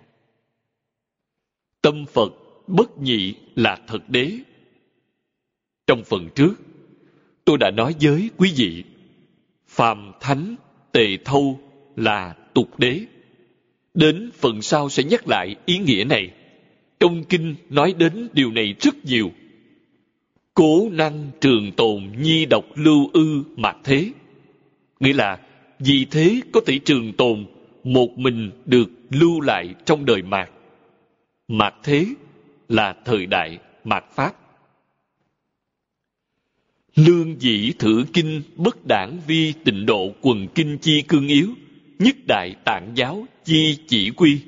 Tâm 1.81 2.05
phật 2.05 2.33
bất 2.67 2.97
nhị 2.97 3.35
là 3.55 3.79
thật 3.87 4.09
đế. 4.09 4.31
Trong 5.87 6.03
phần 6.03 6.29
trước, 6.35 6.53
tôi 7.45 7.57
đã 7.57 7.71
nói 7.71 7.95
với 8.01 8.29
quý 8.37 8.53
vị, 8.55 8.83
phàm 9.67 10.11
thánh 10.19 10.55
tề 10.91 11.17
thâu 11.25 11.59
là 11.95 12.35
tục 12.53 12.79
đế. 12.79 12.99
Đến 13.93 14.31
phần 14.33 14.61
sau 14.61 14.89
sẽ 14.89 15.03
nhắc 15.03 15.27
lại 15.27 15.55
ý 15.65 15.77
nghĩa 15.77 16.03
này. 16.03 16.31
Trong 16.99 17.23
kinh 17.23 17.55
nói 17.69 17.93
đến 17.97 18.27
điều 18.33 18.51
này 18.51 18.75
rất 18.79 19.05
nhiều 19.05 19.31
cố 20.53 20.89
năng 20.91 21.31
trường 21.41 21.71
tồn 21.71 22.03
nhi 22.19 22.45
độc 22.45 22.65
lưu 22.75 23.09
ư 23.13 23.43
mạc 23.55 23.77
thế. 23.83 24.11
Nghĩa 24.99 25.13
là, 25.13 25.39
vì 25.79 26.05
thế 26.11 26.41
có 26.51 26.61
thể 26.65 26.79
trường 26.79 27.13
tồn, 27.13 27.45
một 27.83 28.17
mình 28.17 28.51
được 28.65 28.89
lưu 29.09 29.41
lại 29.41 29.75
trong 29.85 30.05
đời 30.05 30.21
mạc. 30.21 30.49
Mạc 31.47 31.73
thế 31.83 32.05
là 32.69 32.95
thời 33.05 33.25
đại 33.25 33.57
mạt 33.83 34.03
pháp. 34.15 34.35
Lương 36.95 37.41
dĩ 37.41 37.73
thử 37.79 38.05
kinh 38.13 38.41
bất 38.55 38.85
đảng 38.87 39.19
vi 39.27 39.53
tịnh 39.63 39.85
độ 39.85 40.13
quần 40.21 40.47
kinh 40.55 40.77
chi 40.77 41.01
cương 41.01 41.27
yếu, 41.27 41.49
nhất 41.99 42.15
đại 42.27 42.55
tạng 42.65 42.91
giáo 42.95 43.25
chi 43.45 43.77
chỉ 43.87 44.09
quy, 44.09 44.39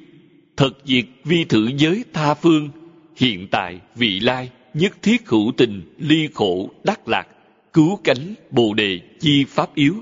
thật 0.57 0.71
diệt 0.85 1.05
vi 1.23 1.43
thử 1.43 1.69
giới 1.77 2.03
tha 2.13 2.33
phương, 2.33 2.69
hiện 3.15 3.47
tại 3.51 3.79
vị 3.95 4.19
lai 4.19 4.49
nhất 4.75 4.93
thiết 5.01 5.27
hữu 5.27 5.51
tình, 5.57 5.81
ly 5.97 6.29
khổ, 6.33 6.69
đắc 6.83 7.07
lạc, 7.07 7.27
cứu 7.73 7.99
cánh, 8.03 8.33
bồ 8.51 8.73
đề, 8.73 8.99
chi 9.19 9.45
pháp 9.47 9.75
yếu. 9.75 9.95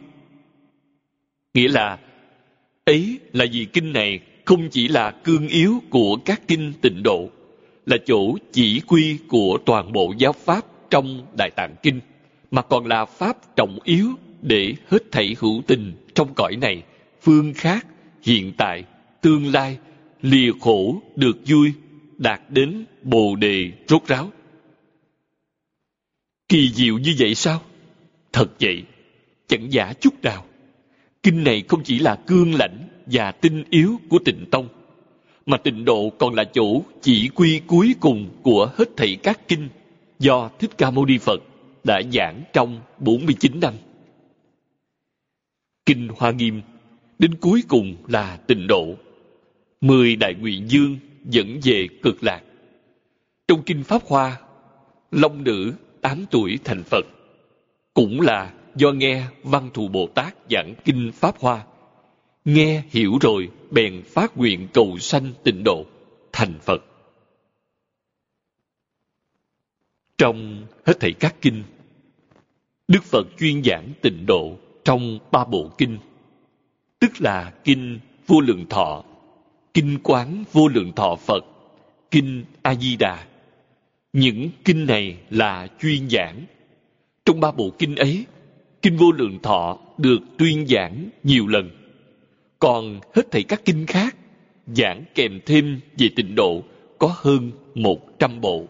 Nghĩa 1.53 1.67
là, 1.67 1.97
ấy 2.85 3.19
là 3.33 3.45
vì 3.51 3.65
kinh 3.65 3.93
này 3.93 4.19
không 4.45 4.69
chỉ 4.69 4.87
là 4.87 5.11
cương 5.11 5.47
yếu 5.47 5.81
của 5.89 6.17
các 6.25 6.41
kinh 6.47 6.73
tịnh 6.81 7.03
độ, 7.03 7.29
là 7.85 7.97
chỗ 8.05 8.37
chỉ 8.51 8.81
quy 8.87 9.17
của 9.27 9.57
toàn 9.65 9.91
bộ 9.91 10.13
giáo 10.17 10.33
pháp 10.33 10.65
trong 10.89 11.25
đại 11.37 11.49
tạng 11.55 11.75
kinh, 11.83 11.99
mà 12.51 12.61
còn 12.61 12.85
là 12.85 13.05
pháp 13.05 13.55
trọng 13.55 13.79
yếu 13.83 14.07
để 14.41 14.73
hết 14.89 15.11
thảy 15.11 15.35
hữu 15.39 15.61
tình 15.67 15.93
trong 16.15 16.33
cõi 16.35 16.55
này, 16.61 16.83
phương 17.21 17.53
khác, 17.53 17.87
hiện 18.23 18.53
tại, 18.57 18.83
tương 19.21 19.51
lai, 19.53 19.77
lìa 20.21 20.51
khổ, 20.59 21.01
được 21.15 21.37
vui, 21.47 21.73
đạt 22.17 22.41
đến 22.49 22.85
bồ 23.03 23.35
đề 23.35 23.71
rốt 23.87 24.07
ráo 24.07 24.31
kỳ 26.49 26.69
diệu 26.69 26.97
như 26.97 27.15
vậy 27.19 27.35
sao 27.35 27.61
thật 28.33 28.47
vậy 28.59 28.83
chẳng 29.47 29.73
giả 29.73 29.93
chút 30.01 30.21
nào 30.23 30.45
kinh 31.23 31.43
này 31.43 31.63
không 31.67 31.83
chỉ 31.83 31.99
là 31.99 32.15
cương 32.15 32.55
lãnh 32.55 32.87
và 33.05 33.31
tinh 33.31 33.63
yếu 33.69 33.99
của 34.09 34.19
tịnh 34.25 34.45
tông 34.51 34.67
mà 35.45 35.57
tịnh 35.57 35.85
độ 35.85 36.09
còn 36.09 36.33
là 36.33 36.43
chỗ 36.43 36.83
chỉ 37.01 37.29
quy 37.35 37.61
cuối 37.67 37.95
cùng 37.99 38.29
của 38.41 38.71
hết 38.77 38.89
thảy 38.97 39.17
các 39.23 39.47
kinh 39.47 39.69
do 40.19 40.49
Thích 40.59 40.77
Ca 40.77 40.91
Mâu 40.91 41.05
Ni 41.05 41.17
Phật 41.17 41.41
đã 41.83 42.01
giảng 42.13 42.43
trong 42.53 42.81
49 42.99 43.59
năm. 43.59 43.73
Kinh 45.85 46.07
Hoa 46.17 46.31
Nghiêm 46.31 46.61
đến 47.19 47.35
cuối 47.35 47.63
cùng 47.67 47.95
là 48.07 48.37
tịnh 48.47 48.67
độ. 48.67 48.95
Mười 49.81 50.15
đại 50.15 50.33
nguyện 50.33 50.69
dương 50.69 50.97
dẫn 51.25 51.59
về 51.63 51.87
cực 52.01 52.23
lạc. 52.23 52.41
Trong 53.47 53.63
Kinh 53.63 53.83
Pháp 53.83 54.01
Hoa, 54.05 54.41
Long 55.11 55.43
Nữ 55.43 55.73
8 56.03 56.25
tuổi 56.31 56.59
thành 56.63 56.83
Phật. 56.83 57.05
Cũng 57.93 58.21
là 58.21 58.53
do 58.75 58.91
nghe 58.91 59.23
Văn 59.43 59.69
Thù 59.73 59.87
Bồ 59.87 60.07
Tát 60.07 60.35
giảng 60.49 60.73
Kinh 60.85 61.11
Pháp 61.11 61.39
Hoa. 61.39 61.65
Nghe 62.45 62.83
hiểu 62.89 63.17
rồi 63.21 63.49
bèn 63.71 64.03
phát 64.05 64.37
nguyện 64.37 64.67
cầu 64.73 64.97
sanh 64.99 65.31
tịnh 65.43 65.63
độ, 65.63 65.85
thành 66.31 66.59
Phật. 66.59 66.83
Trong 70.17 70.65
hết 70.85 70.99
thảy 70.99 71.13
các 71.13 71.35
kinh, 71.41 71.63
Đức 72.87 73.03
Phật 73.03 73.27
chuyên 73.39 73.63
giảng 73.63 73.89
tịnh 74.01 74.25
độ 74.25 74.57
trong 74.83 75.19
ba 75.31 75.45
bộ 75.45 75.69
kinh, 75.77 75.97
tức 76.99 77.11
là 77.19 77.53
kinh 77.63 77.99
Vô 78.27 78.41
Lượng 78.41 78.65
Thọ, 78.69 79.03
kinh 79.73 79.99
Quán 80.03 80.43
Vô 80.51 80.67
Lượng 80.67 80.91
Thọ 80.95 81.15
Phật, 81.15 81.45
kinh 82.11 82.45
A 82.61 82.75
Di 82.75 82.95
Đà. 82.95 83.25
Những 84.13 84.49
kinh 84.65 84.85
này 84.85 85.17
là 85.29 85.67
chuyên 85.81 86.09
giảng. 86.09 86.45
Trong 87.25 87.39
ba 87.39 87.51
bộ 87.51 87.69
kinh 87.79 87.95
ấy, 87.95 88.25
kinh 88.81 88.97
Vô 88.97 89.11
Lượng 89.11 89.39
Thọ 89.43 89.79
được 89.97 90.19
tuyên 90.37 90.67
giảng 90.67 91.09
nhiều 91.23 91.47
lần. 91.47 91.69
Còn 92.59 92.99
hết 93.15 93.31
thảy 93.31 93.43
các 93.43 93.61
kinh 93.65 93.85
khác 93.85 94.15
giảng 94.67 95.03
kèm 95.15 95.39
thêm 95.45 95.79
về 95.97 96.09
tịnh 96.15 96.35
độ 96.35 96.63
có 96.99 97.15
hơn 97.15 97.51
một 97.75 98.19
trăm 98.19 98.41
bộ. 98.41 98.67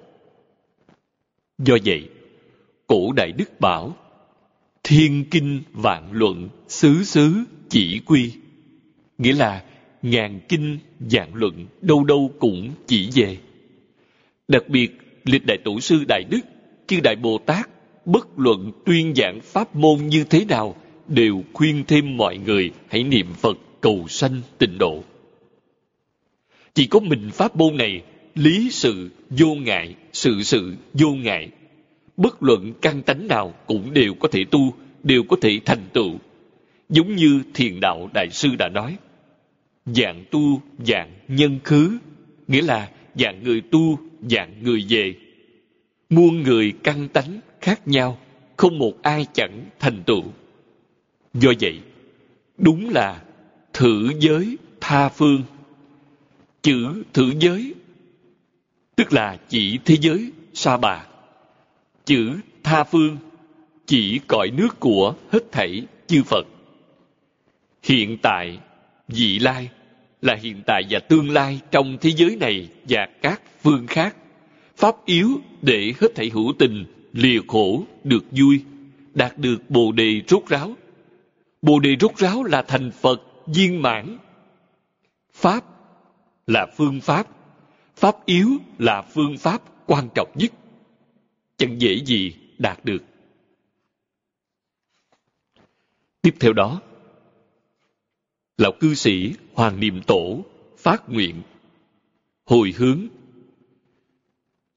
Do 1.58 1.78
vậy, 1.86 2.10
cổ 2.88 3.12
đại 3.16 3.32
đức 3.32 3.60
bảo 3.60 3.96
thiên 4.84 5.26
kinh 5.32 5.62
vạn 5.72 6.10
luận 6.12 6.50
xứ 6.68 7.04
xứ 7.04 7.34
chỉ 7.70 8.02
quy 8.06 8.32
nghĩa 9.18 9.34
là 9.34 9.64
ngàn 10.02 10.40
kinh 10.50 10.78
vạn 11.00 11.36
luận 11.36 11.66
đâu 11.82 12.04
đâu 12.04 12.32
cũng 12.40 12.70
chỉ 12.88 13.10
về 13.16 13.38
đặc 14.48 14.70
biệt 14.70 15.03
lịch 15.26 15.46
đại 15.46 15.58
tổ 15.64 15.80
sư 15.80 16.04
đại 16.08 16.24
đức 16.30 16.40
chư 16.88 17.00
đại 17.00 17.16
bồ 17.16 17.38
tát 17.38 17.70
bất 18.06 18.28
luận 18.40 18.72
tuyên 18.86 19.14
giảng 19.16 19.40
pháp 19.42 19.76
môn 19.76 20.08
như 20.08 20.24
thế 20.24 20.46
nào 20.46 20.76
đều 21.08 21.44
khuyên 21.54 21.84
thêm 21.88 22.18
mọi 22.18 22.38
người 22.38 22.72
hãy 22.88 23.04
niệm 23.04 23.28
phật 23.34 23.58
cầu 23.82 24.08
sanh 24.08 24.42
tịnh 24.58 24.78
độ 24.78 25.04
chỉ 26.74 26.88
có 26.88 27.00
mình 27.00 27.30
pháp 27.34 27.56
môn 27.56 27.78
này 27.78 28.04
lý 28.36 28.70
sự 28.72 29.10
vô 29.30 29.56
ngại 29.56 29.96
sự 30.14 30.44
sự 30.44 30.74
vô 30.94 31.10
ngại 31.10 31.50
bất 32.18 32.44
luận 32.44 32.74
căn 32.82 33.02
tánh 33.02 33.28
nào 33.28 33.54
cũng 33.66 33.94
đều 33.94 34.14
có 34.14 34.28
thể 34.28 34.46
tu, 34.52 34.74
đều 35.04 35.24
có 35.24 35.38
thể 35.42 35.60
thành 35.66 35.86
tựu. 35.94 36.12
Giống 36.90 37.16
như 37.16 37.44
thiền 37.54 37.80
đạo 37.80 38.10
đại 38.14 38.30
sư 38.32 38.50
đã 38.60 38.70
nói, 38.70 38.98
dạng 39.86 40.26
tu, 40.32 40.62
dạng 40.86 41.12
nhân 41.28 41.60
khứ, 41.64 41.98
nghĩa 42.48 42.62
là 42.62 42.90
dạng 43.16 43.44
người 43.44 43.62
tu, 43.62 44.00
dạng 44.30 44.64
người 44.64 44.86
về. 44.90 45.16
Muôn 46.10 46.44
người 46.44 46.74
căn 46.84 47.08
tánh 47.08 47.40
khác 47.62 47.88
nhau, 47.88 48.18
không 48.58 48.80
một 48.80 48.94
ai 49.02 49.26
chẳng 49.34 49.66
thành 49.80 50.04
tựu. 50.04 50.24
Do 51.34 51.52
vậy, 51.60 51.80
đúng 52.58 52.90
là 52.90 53.24
thử 53.74 54.12
giới 54.20 54.58
tha 54.82 55.10
phương. 55.10 55.44
Chữ 56.62 57.04
thử 57.14 57.32
giới, 57.40 57.74
tức 58.96 59.14
là 59.14 59.38
chỉ 59.50 59.80
thế 59.86 59.98
giới 60.02 60.32
sa 60.54 60.78
bà 60.78 61.06
chữ 62.06 62.40
tha 62.64 62.84
phương 62.84 63.18
chỉ 63.86 64.20
cõi 64.28 64.52
nước 64.58 64.80
của 64.80 65.16
hết 65.32 65.52
thảy 65.52 65.86
chư 66.08 66.24
Phật. 66.24 66.46
Hiện 67.84 68.18
tại, 68.18 68.60
vị 69.08 69.40
lai 69.40 69.70
là 70.24 70.36
hiện 70.36 70.62
tại 70.66 70.84
và 70.90 71.00
tương 71.00 71.30
lai 71.30 71.60
trong 71.72 71.98
thế 72.02 72.10
giới 72.10 72.36
này 72.36 72.70
và 72.90 73.08
các 73.22 73.42
phương 73.62 73.88
khác. 73.88 74.16
Pháp 74.76 75.06
yếu 75.06 75.30
để 75.62 75.94
hết 76.02 76.08
thảy 76.16 76.30
hữu 76.34 76.54
tình, 76.60 76.86
lìa 77.14 77.40
khổ, 77.48 77.84
được 78.04 78.26
vui, 78.32 78.64
đạt 79.14 79.38
được 79.38 79.70
bồ 79.70 79.92
đề 79.92 80.22
rốt 80.28 80.44
ráo. 80.48 80.76
Bồ 81.62 81.80
đề 81.80 81.96
rốt 82.00 82.18
ráo 82.18 82.44
là 82.44 82.62
thành 82.62 82.92
Phật 82.92 83.22
viên 83.48 83.82
mãn. 83.82 84.18
Pháp 85.34 85.64
là 86.48 86.68
phương 86.78 87.02
pháp, 87.02 87.28
pháp 87.96 88.26
yếu 88.26 88.50
là 88.78 89.02
phương 89.02 89.38
pháp 89.38 89.62
quan 89.86 90.10
trọng 90.16 90.32
nhất 90.36 90.52
chẳng 91.58 91.82
dễ 91.82 91.96
gì 92.06 92.36
đạt 92.58 92.86
được. 92.86 93.04
Tiếp 96.22 96.36
theo 96.40 96.54
đó, 96.54 96.82
lão 98.58 98.72
cư 98.80 98.94
sĩ 98.94 99.34
Hoàng 99.54 99.80
Niệm 99.80 100.02
Tổ 100.08 100.46
phát 100.78 101.10
nguyện. 101.10 101.42
Hồi 102.46 102.74
hướng. 102.78 103.00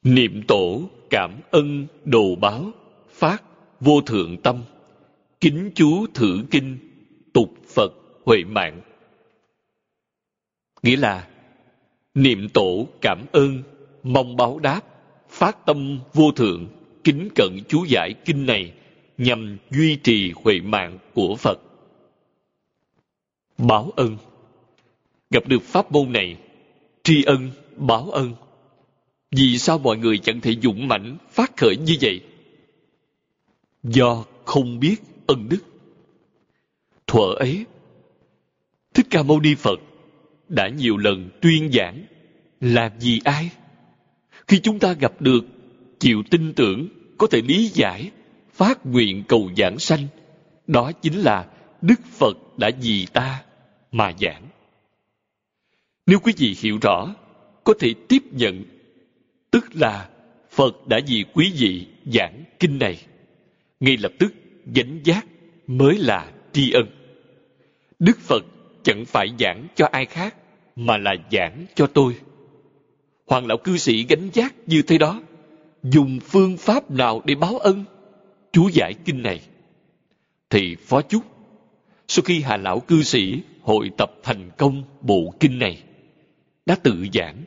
Niệm 0.03 0.43
tổ 0.49 0.91
cảm 1.11 1.41
ân 1.51 1.87
đồ 2.05 2.37
báo, 2.37 2.71
phát 3.11 3.43
vô 3.81 4.01
thượng 4.01 4.37
tâm, 4.43 4.63
kính 5.41 5.71
chú 5.75 6.07
thử 6.15 6.39
kinh, 6.51 6.79
tục 7.33 7.55
phật 7.75 7.93
huệ 8.25 8.45
mạng. 8.45 8.81
Nghĩa 10.83 10.97
là, 10.97 11.29
niệm 12.15 12.49
tổ 12.55 12.89
cảm 13.01 13.25
ơn, 13.33 13.63
mong 14.03 14.37
báo 14.37 14.59
đáp, 14.59 14.81
phát 15.29 15.67
tâm 15.67 15.99
vô 16.15 16.33
thượng, 16.33 16.67
kính 17.05 17.29
cận 17.35 17.59
chú 17.69 17.85
giải 17.85 18.15
kinh 18.25 18.47
này 18.47 18.73
nhằm 19.19 19.57
duy 19.71 19.97
trì 19.97 20.33
huệ 20.45 20.61
mạng 20.61 20.99
của 21.15 21.37
Phật 21.37 21.66
báo 23.59 23.93
ân. 23.97 24.17
Gặp 25.31 25.49
được 25.49 25.63
pháp 25.63 25.93
môn 25.93 26.13
này, 26.13 26.37
tri 27.03 27.23
ân, 27.23 27.51
báo 27.77 28.11
ân. 28.11 28.35
Vì 29.31 29.59
sao 29.59 29.79
mọi 29.79 29.97
người 29.97 30.19
chẳng 30.19 30.41
thể 30.41 30.55
dũng 30.63 30.89
mãnh 30.89 31.17
phát 31.31 31.57
khởi 31.57 31.77
như 31.77 31.97
vậy? 32.01 32.21
Do 33.83 34.25
không 34.45 34.81
biết 34.81 34.97
ân 35.27 35.49
đức. 35.49 35.65
Thuở 37.07 37.35
ấy, 37.39 37.65
thích 38.95 39.07
ca 39.11 39.23
mâu 39.23 39.41
ni 39.41 39.55
phật 39.55 39.81
đã 40.49 40.69
nhiều 40.69 40.97
lần 40.97 41.31
tuyên 41.41 41.71
giảng, 41.73 42.05
làm 42.61 43.01
gì 43.01 43.21
ai? 43.25 43.51
Khi 44.49 44.59
chúng 44.59 44.79
ta 44.79 44.93
gặp 44.93 45.13
được 45.21 45.45
chịu 45.99 46.23
tin 46.31 46.53
tưởng 46.53 46.89
có 47.19 47.27
thể 47.27 47.43
lý 47.43 47.69
giải, 47.69 48.11
phát 48.53 48.87
nguyện 48.87 49.25
cầu 49.29 49.51
giảng 49.57 49.79
sanh, 49.79 50.07
đó 50.67 50.93
chính 50.93 51.19
là 51.19 51.47
đức 51.83 52.01
phật 52.19 52.37
đã 52.59 52.71
vì 52.81 53.07
ta 53.07 53.43
mà 53.97 54.13
giảng. 54.21 54.43
Nếu 56.07 56.19
quý 56.19 56.33
vị 56.37 56.57
hiểu 56.61 56.79
rõ, 56.83 57.15
có 57.65 57.75
thể 57.79 57.95
tiếp 58.09 58.23
nhận, 58.31 58.65
tức 59.51 59.67
là 59.73 60.09
phật 60.51 60.87
đã 60.89 61.01
vì 61.07 61.25
quý 61.35 61.53
vị 61.59 61.87
giảng 62.05 62.45
kinh 62.61 62.79
này, 62.79 62.99
ngay 63.81 63.97
lập 63.97 64.13
tức 64.19 64.35
gánh 64.75 65.01
giác 65.05 65.27
mới 65.67 65.99
là 65.99 66.33
tri 66.53 66.73
ân. 66.73 66.87
Đức 67.99 68.19
phật 68.21 68.45
chẳng 68.83 69.05
phải 69.05 69.29
giảng 69.39 69.67
cho 69.75 69.89
ai 69.93 70.07
khác, 70.07 70.35
mà 70.77 70.99
là 70.99 71.15
giảng 71.33 71.67
cho 71.75 71.87
tôi. 71.87 72.17
Hoàng 73.27 73.47
lão 73.47 73.59
cư 73.59 73.77
sĩ 73.77 74.05
gánh 74.09 74.31
giác 74.33 74.55
như 74.67 74.83
thế 74.83 74.99
đó, 74.99 75.21
dùng 75.83 76.21
phương 76.21 76.57
pháp 76.57 76.91
nào 76.91 77.23
để 77.25 77.35
báo 77.35 77.59
ân? 77.59 77.85
Chú 78.53 78.69
giải 78.73 78.95
kinh 79.05 79.23
này. 79.23 79.41
Thì 80.51 80.77
phó 80.87 81.03
chúc, 81.03 81.23
sau 82.09 82.23
khi 82.23 82.41
hà 82.41 82.57
lão 82.57 82.81
cư 82.81 83.03
sĩ 83.03 83.41
hội 83.67 83.91
tập 83.97 84.13
thành 84.23 84.51
công 84.59 84.83
bộ 85.01 85.35
kinh 85.41 85.59
này. 85.59 85.83
Đã 86.67 86.77
tự 86.83 87.07
giảng, 87.15 87.45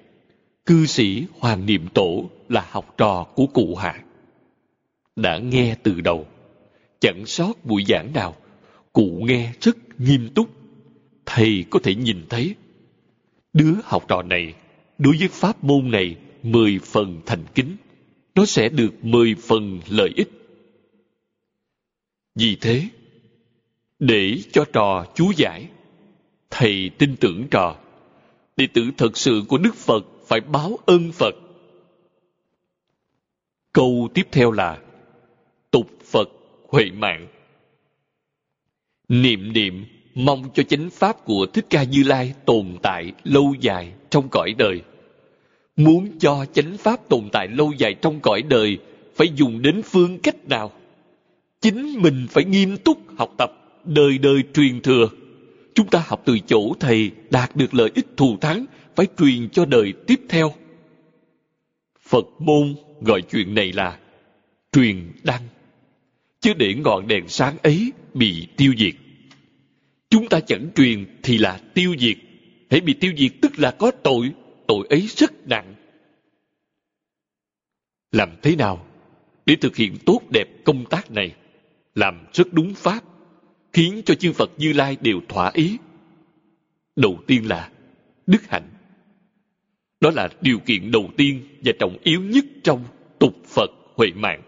cư 0.66 0.86
sĩ 0.86 1.26
hoàng 1.40 1.66
niệm 1.66 1.88
tổ 1.94 2.30
là 2.50 2.68
học 2.70 2.94
trò 2.98 3.28
của 3.36 3.46
cụ 3.46 3.76
hạ. 3.76 4.04
Đã 5.16 5.38
nghe 5.38 5.76
từ 5.84 6.02
đầu, 6.02 6.28
chẳng 7.00 7.26
sót 7.26 7.66
buổi 7.66 7.84
giảng 7.88 8.14
nào, 8.14 8.36
cụ 8.94 9.22
nghe 9.22 9.52
rất 9.62 9.78
nghiêm 10.00 10.30
túc. 10.36 10.50
Thầy 11.26 11.66
có 11.70 11.80
thể 11.84 11.96
nhìn 11.96 12.26
thấy, 12.30 12.56
đứa 13.54 13.74
học 13.84 14.06
trò 14.08 14.22
này 14.22 14.54
đối 14.98 15.18
với 15.20 15.28
pháp 15.28 15.64
môn 15.64 15.92
này 15.92 16.16
mười 16.44 16.80
phần 16.84 17.22
thành 17.26 17.44
kính, 17.56 17.76
nó 18.36 18.46
sẽ 18.46 18.70
được 18.70 19.06
mười 19.06 19.36
phần 19.36 19.80
lợi 19.90 20.10
ích. 20.16 20.30
Vì 22.36 22.58
thế, 22.62 22.88
để 24.00 24.38
cho 24.52 24.66
trò 24.74 25.06
chú 25.16 25.32
giải 25.38 25.68
thầy 26.50 26.92
tin 26.98 27.16
tưởng 27.16 27.48
trò. 27.52 27.76
Đệ 28.58 28.68
tử 28.74 28.90
thật 28.98 29.18
sự 29.18 29.44
của 29.48 29.58
đức 29.58 29.76
phật 29.76 30.06
phải 30.28 30.40
báo 30.42 30.80
ơn 30.86 31.12
phật. 31.12 31.36
Câu 33.74 34.10
tiếp 34.14 34.28
theo 34.32 34.52
là 34.52 34.78
tục 35.72 35.88
phật 36.06 36.30
huệ 36.68 36.86
mạng. 36.92 37.28
Niệm 39.10 39.54
niệm 39.54 39.86
mong 40.16 40.50
cho 40.54 40.64
chánh 40.64 40.90
pháp 40.90 41.26
của 41.26 41.46
thích 41.54 41.66
ca 41.70 41.84
như 41.84 42.04
lai 42.04 42.34
tồn 42.46 42.78
tại 42.82 43.12
lâu 43.24 43.54
dài 43.60 43.94
trong 44.10 44.28
cõi 44.32 44.54
đời. 44.58 44.82
Muốn 45.76 46.20
cho 46.20 46.46
chánh 46.54 46.78
pháp 46.78 47.10
tồn 47.10 47.30
tại 47.32 47.48
lâu 47.48 47.72
dài 47.78 47.94
trong 47.94 48.20
cõi 48.20 48.42
đời, 48.42 48.78
phải 49.16 49.28
dùng 49.36 49.62
đến 49.62 49.82
phương 49.82 50.20
cách 50.20 50.48
nào? 50.48 50.72
Chính 51.62 52.02
mình 52.02 52.28
phải 52.30 52.46
nghiêm 52.46 52.78
túc 52.78 52.98
học 53.18 53.34
tập, 53.38 53.52
đời 53.86 54.18
đời 54.18 54.44
truyền 54.54 54.82
thừa 54.82 55.10
chúng 55.74 55.88
ta 55.88 56.04
học 56.06 56.22
từ 56.26 56.40
chỗ 56.48 56.74
thầy 56.80 57.12
đạt 57.30 57.56
được 57.56 57.74
lợi 57.74 57.92
ích 57.96 58.08
thù 58.18 58.38
thắng, 58.42 58.66
phải 58.96 59.08
truyền 59.18 59.50
cho 59.50 59.66
đời 59.66 59.94
tiếp 60.08 60.20
theo. 60.30 60.54
Phật 62.00 62.26
môn 62.40 62.76
gọi 63.02 63.22
chuyện 63.22 63.56
này 63.56 63.72
là 63.74 64.00
truyền 64.72 65.12
đăng. 65.24 65.42
Chứ 66.42 66.54
để 66.54 66.74
ngọn 66.74 67.08
đèn 67.08 67.28
sáng 67.28 67.58
ấy 67.64 67.92
bị 68.14 68.48
tiêu 68.58 68.74
diệt. 68.78 68.94
Chúng 70.10 70.28
ta 70.30 70.40
chẳng 70.40 70.68
truyền 70.76 71.06
thì 71.24 71.38
là 71.38 71.60
tiêu 71.74 71.96
diệt. 72.00 72.18
Hãy 72.70 72.82
bị 72.82 72.94
tiêu 72.94 73.12
diệt 73.18 73.32
tức 73.42 73.60
là 73.60 73.72
có 73.72 73.92
tội 73.92 74.32
tội 74.68 74.88
ấy 74.90 75.08
rất 75.16 75.48
nặng. 75.48 75.76
Làm 78.12 78.30
thế 78.42 78.56
nào 78.56 78.86
để 79.46 79.56
thực 79.56 79.76
hiện 79.76 79.98
tốt 80.06 80.22
đẹp 80.30 80.48
công 80.64 80.86
tác 80.86 81.12
này? 81.12 81.36
Làm 81.96 82.26
rất 82.34 82.54
đúng 82.54 82.74
pháp 82.74 83.04
khiến 83.74 84.02
cho 84.06 84.16
chư 84.16 84.34
phật 84.34 84.52
như 84.58 84.74
lai 84.74 84.98
đều 85.02 85.22
thỏa 85.30 85.52
ý. 85.54 85.78
Đầu 86.96 87.20
tiên 87.28 87.48
là 87.48 87.70
đức 88.28 88.50
hạnh. 88.50 88.70
Đó 90.02 90.12
là 90.12 90.30
điều 90.42 90.60
kiện 90.60 90.92
đầu 90.92 91.10
tiên 91.18 91.42
và 91.66 91.72
trọng 91.80 91.98
yếu 92.04 92.22
nhất 92.22 92.46
trong 92.64 92.84
tục 93.20 93.34
phật 93.46 93.70
huệ 93.96 94.12
mạng. 94.16 94.42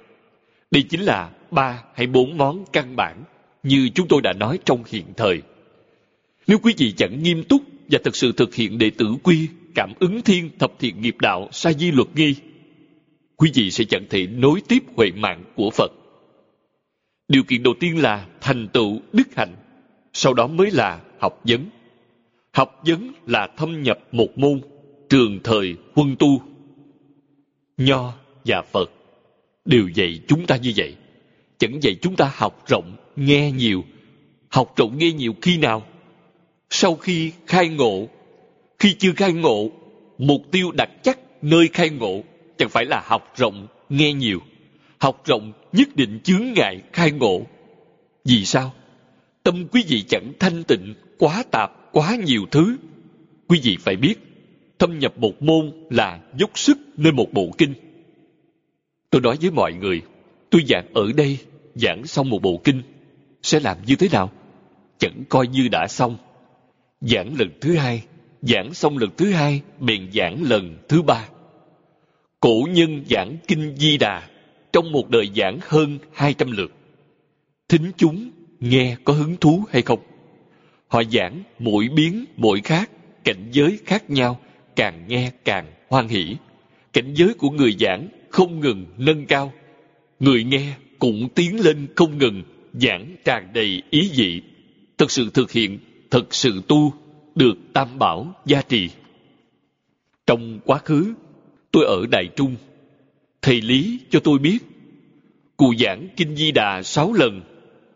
Đây 0.72 0.84
chính 0.84 1.02
là 1.02 1.32
ba 1.52 1.84
hay 1.96 2.08
bốn 2.08 2.38
món 2.38 2.66
căn 2.74 2.96
bản 2.96 3.24
như 3.64 3.90
chúng 3.96 4.08
tôi 4.08 4.22
đã 4.22 4.34
nói 4.34 4.60
trong 4.66 4.84
hiện 4.88 5.06
thời. 5.18 5.42
Nếu 6.48 6.58
quý 6.64 6.74
vị 6.78 6.94
chẳng 6.98 7.24
nghiêm 7.24 7.44
túc 7.44 7.62
và 7.92 8.00
thực 8.04 8.16
sự 8.16 8.32
thực 8.32 8.56
hiện 8.56 8.78
đệ 8.78 8.90
tử 8.90 9.16
quy, 9.24 9.48
cảm 9.76 9.94
ứng 10.00 10.22
thiên 10.22 10.50
thập 10.60 10.80
thiện 10.80 11.02
nghiệp 11.02 11.16
đạo 11.20 11.50
sa 11.52 11.74
di 11.74 11.92
luật 11.92 12.08
nghi, 12.16 12.36
quý 13.36 13.52
vị 13.54 13.72
sẽ 13.72 13.84
chẳng 13.84 14.06
thể 14.10 14.28
nối 14.28 14.62
tiếp 14.68 14.84
huệ 14.96 15.12
mạng 15.12 15.44
của 15.56 15.70
phật 15.70 15.92
điều 17.32 17.44
kiện 17.44 17.64
đầu 17.64 17.74
tiên 17.80 18.02
là 18.02 18.26
thành 18.42 18.68
tựu 18.68 19.00
đức 19.14 19.36
hạnh, 19.36 19.56
sau 20.14 20.34
đó 20.34 20.48
mới 20.48 20.72
là 20.72 21.02
học 21.20 21.42
vấn. 21.44 21.70
Học 22.52 22.82
vấn 22.86 23.12
là 23.28 23.48
thâm 23.58 23.84
nhập 23.84 24.00
một 24.12 24.38
môn, 24.38 24.62
trường 25.10 25.40
thời 25.44 25.76
huân 25.96 26.16
tu. 26.20 26.42
Nho 27.78 28.14
và 28.46 28.62
phật 28.62 28.92
đều 29.66 29.88
dạy 29.88 30.20
chúng 30.28 30.46
ta 30.46 30.58
như 30.58 30.74
vậy. 30.76 30.96
Chẳng 31.58 31.84
dạy 31.84 31.96
chúng 32.02 32.16
ta 32.16 32.32
học 32.36 32.64
rộng, 32.68 32.96
nghe 33.16 33.52
nhiều. 33.52 33.84
Học 34.50 34.74
rộng 34.76 34.98
nghe 34.98 35.12
nhiều 35.12 35.36
khi 35.42 35.58
nào? 35.58 35.84
Sau 36.70 36.96
khi 36.96 37.32
khai 37.48 37.70
ngộ. 37.70 38.08
Khi 38.80 38.96
chưa 39.00 39.12
khai 39.16 39.34
ngộ, 39.34 39.70
mục 40.18 40.42
tiêu 40.52 40.72
đặt 40.72 40.90
chắc 41.04 41.20
nơi 41.42 41.70
khai 41.74 41.90
ngộ 41.90 42.24
chẳng 42.58 42.70
phải 42.70 42.86
là 42.86 43.04
học 43.06 43.34
rộng, 43.36 43.68
nghe 43.90 44.14
nhiều. 44.14 44.40
Học 45.00 45.22
rộng 45.26 45.52
nhất 45.74 45.96
định 45.96 46.20
chướng 46.24 46.54
ngại 46.56 46.82
khai 46.94 47.12
ngộ. 47.12 47.42
Vì 48.26 48.46
sao? 48.46 48.74
Tâm 49.44 49.68
quý 49.72 49.84
vị 49.88 50.04
chẳng 50.08 50.34
thanh 50.40 50.64
tịnh, 50.64 50.94
quá 51.18 51.44
tạp, 51.52 51.72
quá 51.92 52.16
nhiều 52.16 52.42
thứ. 52.52 52.78
Quý 53.48 53.60
vị 53.64 53.78
phải 53.80 53.96
biết, 53.96 54.16
thâm 54.80 55.00
nhập 55.00 55.18
một 55.18 55.42
môn 55.42 55.72
là 55.90 56.20
dốc 56.38 56.60
sức 56.60 56.78
nơi 56.98 57.12
một 57.12 57.34
bộ 57.34 57.52
kinh. 57.58 57.74
Tôi 59.10 59.22
nói 59.22 59.38
với 59.42 59.52
mọi 59.52 59.74
người, 59.74 60.02
tôi 60.50 60.62
giảng 60.68 60.94
ở 60.94 61.12
đây, 61.18 61.38
giảng 61.76 62.08
xong 62.08 62.30
một 62.30 62.42
bộ 62.42 62.62
kinh, 62.64 62.82
sẽ 63.44 63.60
làm 63.60 63.78
như 63.86 63.96
thế 63.96 64.08
nào? 64.12 64.32
Chẳng 64.98 65.24
coi 65.30 65.48
như 65.48 65.68
đã 65.72 65.88
xong. 65.88 66.18
Giảng 67.02 67.36
lần 67.40 67.50
thứ 67.62 67.76
hai, 67.76 68.04
giảng 68.42 68.74
xong 68.74 68.98
lần 68.98 69.10
thứ 69.18 69.32
hai, 69.32 69.62
bèn 69.80 70.12
giảng 70.14 70.44
lần 70.44 70.78
thứ 70.88 71.02
ba. 71.02 71.28
Cổ 72.40 72.68
nhân 72.70 73.04
giảng 73.10 73.38
kinh 73.48 73.76
di 73.78 73.98
đà 73.98 74.28
trong 74.74 74.92
một 74.92 75.10
đời 75.10 75.30
giảng 75.36 75.60
hơn 75.62 75.98
hai 76.14 76.34
trăm 76.34 76.52
lượt. 76.52 76.72
Thính 77.70 77.92
chúng 77.98 78.32
nghe 78.60 78.96
có 79.04 79.14
hứng 79.14 79.36
thú 79.38 79.64
hay 79.70 79.82
không? 79.82 80.00
Họ 80.88 81.04
giảng 81.12 81.44
mỗi 81.60 81.90
biến, 81.96 82.26
mỗi 82.38 82.62
khác, 82.64 82.90
cảnh 83.24 83.50
giới 83.52 83.80
khác 83.86 84.10
nhau, 84.10 84.40
càng 84.76 85.06
nghe 85.08 85.32
càng 85.46 85.66
hoan 85.90 86.08
hỷ. 86.08 86.36
Cảnh 86.94 87.14
giới 87.14 87.34
của 87.34 87.50
người 87.50 87.76
giảng 87.80 88.08
không 88.30 88.60
ngừng 88.60 88.86
nâng 88.98 89.26
cao. 89.26 89.54
Người 90.20 90.44
nghe 90.44 90.74
cũng 91.00 91.30
tiến 91.36 91.60
lên 91.60 91.88
không 91.96 92.18
ngừng, 92.18 92.44
giảng 92.74 93.16
tràn 93.26 93.54
đầy 93.54 93.84
ý 93.90 94.10
dị 94.14 94.42
thực 94.98 95.12
sự 95.12 95.30
thực 95.34 95.52
hiện 95.52 95.80
thực 96.12 96.34
sự 96.34 96.62
tu, 96.68 96.94
được 97.36 97.58
tam 97.74 98.00
bảo 98.00 98.34
gia 98.46 98.62
trì. 98.62 98.90
Trong 100.28 100.60
quá 100.66 100.78
khứ, 100.78 101.14
tôi 101.72 101.86
ở 101.86 102.06
đại 102.12 102.30
trung 102.36 102.56
thầy 103.42 103.62
lý 103.62 104.00
cho 104.10 104.20
tôi 104.20 104.40
biết, 104.40 104.60
cụ 105.58 105.74
giảng 105.80 106.08
kinh 106.18 106.36
di 106.36 106.52
đà 106.52 106.84
sáu 106.84 107.14
lần, 107.14 107.42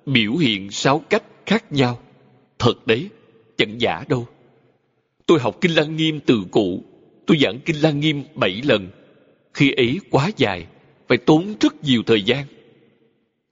biểu 0.05 0.35
hiện 0.35 0.71
sáu 0.71 0.99
cách 0.99 1.23
khác 1.45 1.71
nhau. 1.71 1.99
Thật 2.59 2.87
đấy, 2.87 3.09
chẳng 3.57 3.81
giả 3.81 4.03
đâu. 4.09 4.27
Tôi 5.25 5.39
học 5.39 5.57
kinh 5.61 5.71
lăng 5.71 5.95
nghiêm 5.95 6.19
từ 6.25 6.43
cụ, 6.51 6.83
tôi 7.25 7.37
giảng 7.41 7.59
kinh 7.65 7.75
lăng 7.75 7.99
nghiêm 7.99 8.23
bảy 8.35 8.61
lần. 8.63 8.89
Khi 9.53 9.71
ấy 9.71 9.99
quá 10.09 10.31
dài, 10.37 10.67
phải 11.07 11.17
tốn 11.17 11.53
rất 11.59 11.83
nhiều 11.83 12.03
thời 12.05 12.21
gian. 12.21 12.45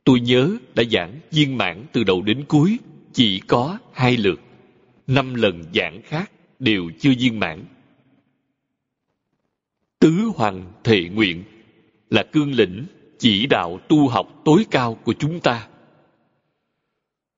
Tôi 0.03 0.19
nhớ 0.19 0.49
đã 0.75 0.83
giảng 0.91 1.19
viên 1.31 1.57
mãn 1.57 1.85
từ 1.91 2.03
đầu 2.03 2.21
đến 2.21 2.43
cuối, 2.47 2.77
chỉ 3.13 3.39
có 3.47 3.77
hai 3.93 4.17
lượt. 4.17 4.41
Năm 5.07 5.35
lần 5.35 5.63
giảng 5.75 6.01
khác 6.01 6.31
đều 6.59 6.91
chưa 6.99 7.13
viên 7.19 7.39
mãn. 7.39 7.65
Tứ 9.99 10.11
hoàng 10.35 10.71
thệ 10.83 11.01
nguyện 11.03 11.43
là 12.14 12.23
cương 12.23 12.53
lĩnh 12.53 12.85
chỉ 13.19 13.45
đạo 13.45 13.80
tu 13.90 14.07
học 14.07 14.41
tối 14.45 14.65
cao 14.72 14.98
của 15.03 15.14
chúng 15.14 15.40
ta. 15.40 15.68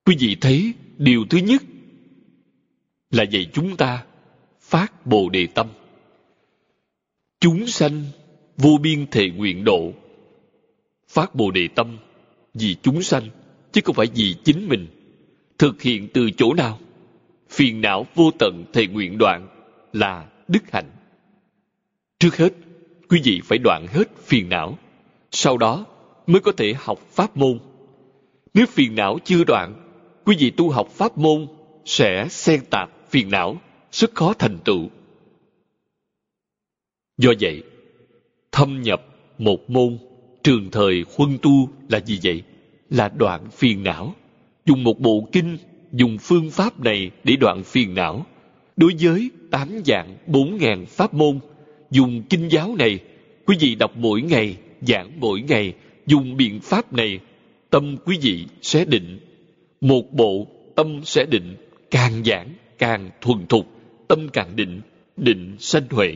Quý 0.06 0.16
vị 0.20 0.38
thấy 0.42 0.74
điều 0.98 1.26
thứ 1.30 1.38
nhất 1.38 1.64
là 3.12 3.24
dạy 3.24 3.50
chúng 3.54 3.78
ta 3.78 4.06
phát 4.62 5.06
bồ 5.06 5.30
đề 5.30 5.48
tâm. 5.48 5.68
Chúng 7.40 7.68
sanh 7.68 8.04
vô 8.58 8.78
biên 8.82 9.08
thệ 9.12 9.30
nguyện 9.30 9.64
độ. 9.64 9.94
Phát 11.08 11.36
bồ 11.36 11.52
đề 11.52 11.68
tâm 11.76 11.98
vì 12.54 12.76
chúng 12.76 13.04
sanh, 13.04 13.30
chứ 13.72 13.82
không 13.84 13.96
phải 13.96 14.08
vì 14.16 14.36
chính 14.44 14.68
mình. 14.68 14.88
Thực 15.58 15.82
hiện 15.82 16.08
từ 16.14 16.32
chỗ 16.38 16.54
nào? 16.54 16.80
Phiền 17.50 17.82
não 17.82 18.06
vô 18.16 18.32
tận 18.40 18.66
thệ 18.74 18.88
nguyện 18.88 19.18
đoạn 19.18 19.48
là 19.94 20.30
đức 20.48 20.72
hạnh. 20.72 20.90
Trước 22.20 22.38
hết 22.38 22.54
quý 23.10 23.22
vị 23.24 23.42
phải 23.44 23.58
đoạn 23.58 23.88
hết 23.88 24.18
phiền 24.24 24.50
não, 24.50 24.78
sau 25.32 25.58
đó 25.58 25.86
mới 26.28 26.42
có 26.42 26.52
thể 26.52 26.74
học 26.78 27.00
pháp 27.12 27.38
môn. 27.38 27.60
Nếu 28.54 28.66
phiền 28.66 28.96
não 28.96 29.20
chưa 29.24 29.44
đoạn, 29.44 29.76
quý 30.26 30.36
vị 30.40 30.50
tu 30.50 30.70
học 30.70 30.88
pháp 30.90 31.18
môn 31.18 31.48
sẽ 31.86 32.28
xen 32.30 32.62
tạp 32.70 32.90
phiền 33.10 33.30
não, 33.30 33.58
rất 33.92 34.16
khó 34.16 34.34
thành 34.34 34.58
tựu. 34.66 34.90
Do 37.18 37.34
vậy, 37.40 37.64
thâm 38.52 38.82
nhập 38.82 39.06
một 39.38 39.70
môn 39.70 39.98
trường 40.44 40.72
thời 40.72 41.06
huân 41.18 41.38
tu 41.42 41.70
là 41.90 42.00
gì 42.00 42.20
vậy? 42.24 42.44
Là 42.90 43.10
đoạn 43.10 43.50
phiền 43.52 43.84
não. 43.84 44.16
Dùng 44.66 44.84
một 44.84 45.00
bộ 45.00 45.28
kinh, 45.32 45.58
dùng 45.92 46.18
phương 46.18 46.52
pháp 46.52 46.80
này 46.80 47.12
để 47.24 47.36
đoạn 47.36 47.64
phiền 47.64 47.94
não. 47.94 48.26
Đối 48.78 48.94
với 49.00 49.30
tám 49.52 49.70
dạng 49.86 50.18
bốn 50.28 50.58
ngàn 50.58 50.86
pháp 50.86 51.14
môn 51.14 51.40
dùng 51.92 52.24
kinh 52.30 52.48
giáo 52.52 52.76
này, 52.80 53.00
quý 53.46 53.58
vị 53.60 53.76
đọc 53.76 53.92
mỗi 53.98 54.22
ngày, 54.22 54.58
giảng 54.82 55.20
mỗi 55.20 55.42
ngày, 55.42 55.74
dùng 56.06 56.38
biện 56.38 56.60
pháp 56.60 56.94
này, 56.94 57.20
tâm 57.70 57.98
quý 58.06 58.18
vị 58.22 58.46
sẽ 58.62 58.86
định. 58.86 59.20
Một 59.82 60.14
bộ 60.14 60.48
tâm 60.76 61.02
sẽ 61.04 61.26
định, 61.26 61.56
càng 61.92 62.24
giảng 62.26 62.50
càng 62.78 63.10
thuần 63.22 63.48
thục, 63.48 63.68
tâm 64.08 64.30
càng 64.34 64.56
định 64.56 64.82
định 65.18 65.56
sanh 65.60 65.84
huệ. 65.90 66.14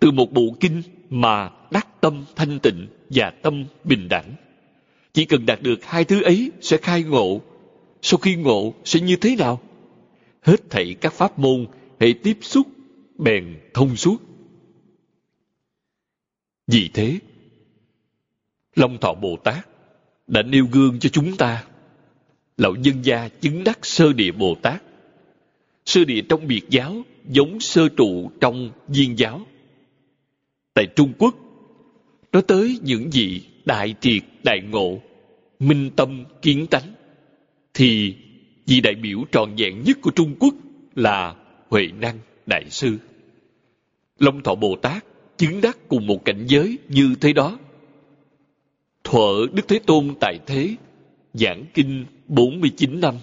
Từ 0.00 0.10
một 0.10 0.32
bộ 0.32 0.42
kinh 0.60 0.82
mà 1.10 1.50
đắc 1.70 2.00
tâm 2.00 2.24
thanh 2.36 2.58
tịnh 2.58 2.86
và 3.10 3.30
tâm 3.30 3.64
bình 3.84 4.08
đẳng. 4.08 4.34
Chỉ 5.12 5.24
cần 5.24 5.46
đạt 5.46 5.62
được 5.62 5.84
hai 5.84 6.04
thứ 6.04 6.22
ấy 6.22 6.50
sẽ 6.60 6.76
khai 6.76 7.02
ngộ. 7.02 7.40
Sau 8.02 8.18
khi 8.18 8.36
ngộ 8.36 8.74
sẽ 8.84 9.00
như 9.00 9.16
thế 9.16 9.36
nào? 9.36 9.60
Hết 10.42 10.70
thảy 10.70 10.94
các 11.00 11.12
pháp 11.12 11.38
môn 11.38 11.66
hệ 12.00 12.12
tiếp 12.22 12.38
xúc, 12.40 12.66
bèn 13.18 13.44
thông 13.74 13.96
suốt 13.96 14.16
vì 16.68 16.90
thế, 16.94 17.18
long 18.76 18.98
thọ 18.98 19.14
bồ 19.14 19.36
tát 19.36 19.68
đã 20.26 20.42
nêu 20.42 20.66
gương 20.72 20.98
cho 20.98 21.08
chúng 21.08 21.36
ta. 21.36 21.64
Lão 22.56 22.74
nhân 22.74 22.94
gia 23.02 23.28
chứng 23.28 23.64
đắc 23.64 23.78
sơ 23.82 24.12
địa 24.12 24.32
bồ 24.32 24.54
tát. 24.62 24.82
Sơ 25.84 26.04
địa 26.04 26.20
trong 26.28 26.46
biệt 26.46 26.62
giáo 26.68 27.02
giống 27.28 27.60
sơ 27.60 27.88
trụ 27.88 28.30
trong 28.40 28.70
viên 28.88 29.18
giáo. 29.18 29.46
Tại 30.74 30.86
trung 30.96 31.12
quốc 31.18 31.34
nói 32.32 32.42
tới 32.42 32.78
những 32.82 33.12
gì 33.12 33.42
đại 33.64 33.94
triệt, 34.00 34.22
đại 34.44 34.60
ngộ, 34.60 35.00
minh 35.58 35.90
tâm, 35.96 36.24
kiến 36.42 36.66
tánh. 36.66 36.94
Thì 37.74 38.14
vị 38.66 38.80
đại 38.80 38.94
biểu 38.94 39.24
tròn 39.32 39.54
vẹn 39.56 39.82
nhất 39.82 39.98
của 40.02 40.10
trung 40.10 40.34
quốc 40.40 40.54
là 40.94 41.34
huệ 41.68 41.86
năng 42.00 42.18
đại 42.46 42.70
sư. 42.70 42.98
Long 44.18 44.42
thọ 44.42 44.54
bồ 44.54 44.76
tát 44.76 45.04
chứng 45.38 45.60
đắc 45.60 45.78
cùng 45.88 46.06
một 46.06 46.24
cảnh 46.24 46.44
giới 46.46 46.78
như 46.88 47.14
thế 47.20 47.32
đó. 47.32 47.58
Thuở 49.04 49.46
đức 49.52 49.68
thế 49.68 49.78
tôn 49.86 50.14
tại 50.20 50.38
thế, 50.46 50.74
giảng 51.34 51.64
kinh 51.74 52.06
49 52.26 53.00
năm, 53.00 53.14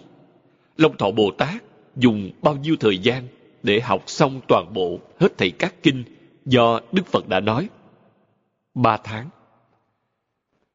long 0.77 0.97
thọ 0.97 1.11
bồ 1.11 1.31
tát 1.37 1.63
dùng 1.95 2.31
bao 2.41 2.55
nhiêu 2.55 2.75
thời 2.79 2.97
gian 2.97 3.27
để 3.63 3.79
học 3.79 4.03
xong 4.07 4.41
toàn 4.47 4.73
bộ 4.73 4.99
hết 5.19 5.37
thảy 5.37 5.51
các 5.51 5.73
kinh 5.83 6.03
do 6.45 6.79
đức 6.91 7.07
phật 7.07 7.27
đã 7.27 7.39
nói? 7.39 7.69
Ba 8.73 8.97
tháng. 9.03 9.29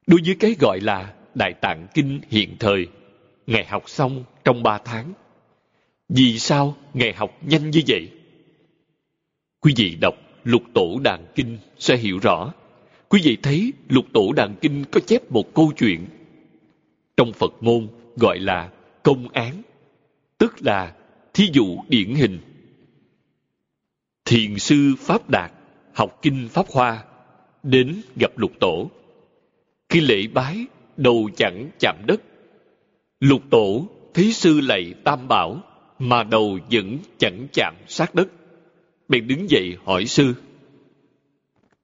Đối 0.06 0.20
với 0.24 0.36
cái 0.40 0.56
gọi 0.60 0.80
là 0.80 1.14
đại 1.34 1.52
tạng 1.60 1.86
kinh 1.94 2.20
hiện 2.30 2.56
thời 2.58 2.86
ngài 3.46 3.64
học 3.64 3.82
xong 3.86 4.24
trong 4.44 4.62
ba 4.62 4.78
tháng, 4.78 5.12
vì 6.08 6.38
sao 6.38 6.76
ngài 6.94 7.12
học 7.12 7.38
nhanh 7.42 7.70
như 7.70 7.80
vậy? 7.88 8.10
Quý 9.60 9.72
vị 9.76 9.96
đọc 10.00 10.14
lục 10.44 10.62
tổ 10.74 11.00
đàn 11.02 11.26
kinh 11.34 11.58
sẽ 11.78 11.96
hiểu 11.96 12.18
rõ. 12.18 12.52
Quý 13.08 13.20
vị 13.24 13.36
thấy 13.42 13.72
lục 13.88 14.04
tổ 14.12 14.32
đàn 14.32 14.54
kinh 14.60 14.84
có 14.90 15.00
chép 15.00 15.32
một 15.32 15.54
câu 15.54 15.72
chuyện. 15.76 16.06
Trong 17.16 17.32
phật 17.32 17.52
môn 17.60 17.88
gọi 18.16 18.38
là 18.38 18.70
công 19.02 19.28
án, 19.28 19.62
tức 20.38 20.54
là 20.60 20.94
thí 21.34 21.48
dụ 21.52 21.76
điển 21.88 22.14
hình. 22.14 22.38
Thiền 24.24 24.58
sư 24.58 24.94
pháp 24.98 25.30
đạt 25.30 25.52
học 25.94 26.18
kinh 26.22 26.48
pháp 26.48 26.66
hoa 26.68 27.04
đến 27.62 28.02
gặp 28.16 28.38
lục 28.38 28.52
tổ. 28.60 28.90
Khi 29.88 30.00
lễ 30.00 30.26
bái, 30.34 30.64
đầu 30.96 31.30
chẳng 31.36 31.70
chạm 31.78 31.96
đất. 32.06 32.20
Lục 33.20 33.42
tổ 33.50 33.86
thí 34.14 34.32
sư 34.32 34.60
lạy 34.60 34.94
tam 35.04 35.28
bảo 35.28 35.60
mà 35.98 36.22
đầu 36.22 36.58
vẫn 36.70 36.98
chẳng 37.18 37.46
chạm 37.52 37.74
sát 37.86 38.14
đất 38.14 38.28
bèn 39.10 39.26
đứng 39.26 39.50
dậy 39.50 39.76
hỏi 39.84 40.06
sư, 40.06 40.34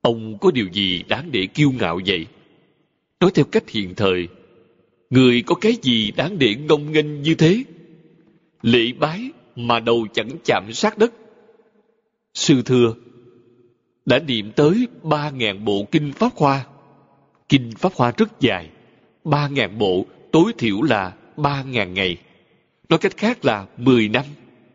ông 0.00 0.38
có 0.38 0.50
điều 0.50 0.66
gì 0.72 1.02
đáng 1.08 1.28
để 1.32 1.46
kiêu 1.46 1.70
ngạo 1.70 2.00
vậy? 2.06 2.26
Nói 3.20 3.30
theo 3.34 3.44
cách 3.44 3.70
hiện 3.70 3.94
thời, 3.94 4.28
người 5.10 5.42
có 5.46 5.54
cái 5.54 5.72
gì 5.82 6.10
đáng 6.16 6.38
để 6.38 6.54
ngông 6.54 6.92
nghênh 6.92 7.22
như 7.22 7.34
thế? 7.34 7.64
Lễ 8.62 8.92
bái 8.98 9.30
mà 9.56 9.80
đầu 9.80 10.06
chẳng 10.14 10.28
chạm 10.44 10.72
sát 10.72 10.98
đất. 10.98 11.12
Sư 12.34 12.62
thưa, 12.64 12.94
đã 14.04 14.18
niệm 14.18 14.52
tới 14.56 14.86
ba 15.02 15.30
ngàn 15.30 15.64
bộ 15.64 15.86
kinh 15.90 16.12
pháp 16.12 16.32
hoa. 16.36 16.66
Kinh 17.48 17.70
pháp 17.78 17.92
hoa 17.94 18.12
rất 18.16 18.40
dài, 18.40 18.70
ba 19.24 19.48
ngàn 19.48 19.78
bộ, 19.78 20.06
tối 20.32 20.52
thiểu 20.58 20.82
là 20.82 21.14
ba 21.36 21.62
ngàn 21.62 21.94
ngày. 21.94 22.16
Nói 22.88 22.98
cách 22.98 23.16
khác 23.16 23.44
là 23.44 23.66
mười 23.76 24.08
năm 24.08 24.24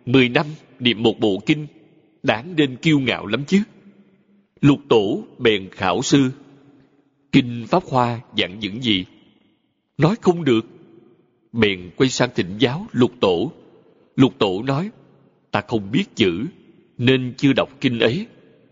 mười 0.06 0.30
năm 0.30 0.46
niệm 0.80 1.04
một 1.04 1.20
bộ 1.20 1.42
kinh 1.46 1.68
đáng 2.24 2.56
nên 2.56 2.76
kiêu 2.76 3.00
ngạo 3.00 3.26
lắm 3.26 3.44
chứ. 3.48 3.62
Lục 4.62 4.80
tổ 4.90 5.24
bèn 5.38 5.70
khảo 5.70 6.02
sư. 6.02 6.32
Kinh 7.32 7.66
pháp 7.68 7.84
hoa 7.84 8.20
dặn 8.36 8.60
những 8.60 8.84
gì? 8.84 9.06
Nói 9.98 10.16
không 10.22 10.44
được. 10.44 10.66
Bèn 11.52 11.90
quay 11.98 12.10
sang 12.10 12.30
thịnh 12.36 12.56
giáo 12.60 12.88
lục 12.92 13.12
tổ. 13.20 13.52
Lục 14.16 14.34
tổ 14.40 14.64
nói, 14.64 14.90
ta 15.52 15.62
không 15.68 15.92
biết 15.92 16.16
chữ, 16.16 16.46
nên 16.98 17.34
chưa 17.38 17.54
đọc 17.54 17.70
kinh 17.82 18.00
ấy, 18.00 18.28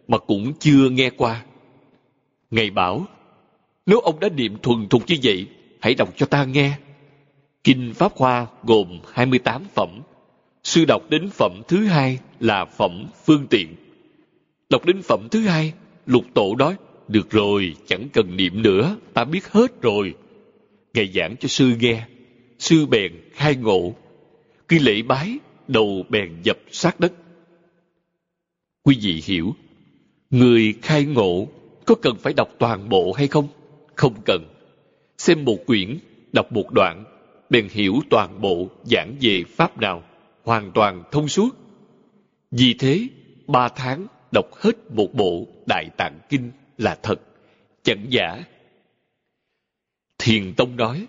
mà 0.07 0.17
cũng 0.17 0.53
chưa 0.59 0.89
nghe 0.89 1.09
qua. 1.09 1.45
Ngài 2.51 2.69
bảo, 2.69 3.05
nếu 3.85 3.99
ông 3.99 4.19
đã 4.19 4.30
niệm 4.30 4.57
thuần 4.61 4.88
thục 4.89 5.07
như 5.07 5.15
vậy, 5.23 5.47
hãy 5.81 5.93
đọc 5.93 6.09
cho 6.17 6.26
ta 6.26 6.45
nghe. 6.45 6.77
Kinh 7.63 7.93
pháp 7.93 8.11
hoa 8.15 8.47
gồm 8.63 8.99
28 9.13 9.63
phẩm 9.76 9.89
sư 10.69 10.85
đọc 10.85 11.09
đến 11.09 11.29
phẩm 11.29 11.61
thứ 11.67 11.85
hai 11.85 12.19
là 12.39 12.65
phẩm 12.65 13.05
phương 13.25 13.47
tiện. 13.49 13.75
Đọc 14.69 14.85
đến 14.85 15.01
phẩm 15.01 15.27
thứ 15.31 15.41
hai, 15.41 15.73
lục 16.05 16.25
tổ 16.33 16.55
nói, 16.55 16.75
được 17.07 17.29
rồi, 17.29 17.75
chẳng 17.87 18.07
cần 18.13 18.37
niệm 18.37 18.61
nữa, 18.61 18.97
ta 19.13 19.23
biết 19.23 19.47
hết 19.47 19.81
rồi. 19.81 20.13
Ngài 20.93 21.11
giảng 21.15 21.35
cho 21.39 21.47
sư 21.47 21.71
nghe. 21.79 22.05
Sư 22.59 22.85
bèn 22.85 23.11
khai 23.33 23.55
ngộ. 23.55 23.95
Khi 24.67 24.79
lễ 24.79 25.01
bái, 25.01 25.37
đầu 25.67 26.05
bèn 26.09 26.41
dập 26.43 26.57
sát 26.71 26.99
đất. 26.99 27.13
Quý 28.83 28.97
vị 29.01 29.21
hiểu, 29.25 29.55
người 30.29 30.73
khai 30.81 31.05
ngộ 31.05 31.47
có 31.85 31.95
cần 31.95 32.15
phải 32.19 32.33
đọc 32.33 32.49
toàn 32.59 32.89
bộ 32.89 33.13
hay 33.13 33.27
không? 33.27 33.47
Không 33.95 34.15
cần. 34.25 34.43
Xem 35.17 35.45
một 35.45 35.57
quyển, 35.67 35.97
đọc 36.31 36.51
một 36.51 36.71
đoạn, 36.71 37.03
bèn 37.49 37.67
hiểu 37.71 37.99
toàn 38.09 38.41
bộ, 38.41 38.67
giảng 38.83 39.15
về 39.21 39.43
pháp 39.43 39.81
nào 39.81 40.03
hoàn 40.43 40.71
toàn 40.71 41.03
thông 41.11 41.27
suốt. 41.27 41.55
Vì 42.51 42.73
thế, 42.79 43.07
ba 43.47 43.69
tháng 43.69 44.07
đọc 44.31 44.45
hết 44.53 44.91
một 44.91 45.07
bộ 45.13 45.47
đại 45.65 45.89
tạng 45.97 46.19
kinh 46.29 46.51
là 46.77 46.95
thật, 47.03 47.21
chẳng 47.83 48.05
giả. 48.09 48.43
Thiền 50.17 50.53
tông 50.57 50.75
nói, 50.75 51.07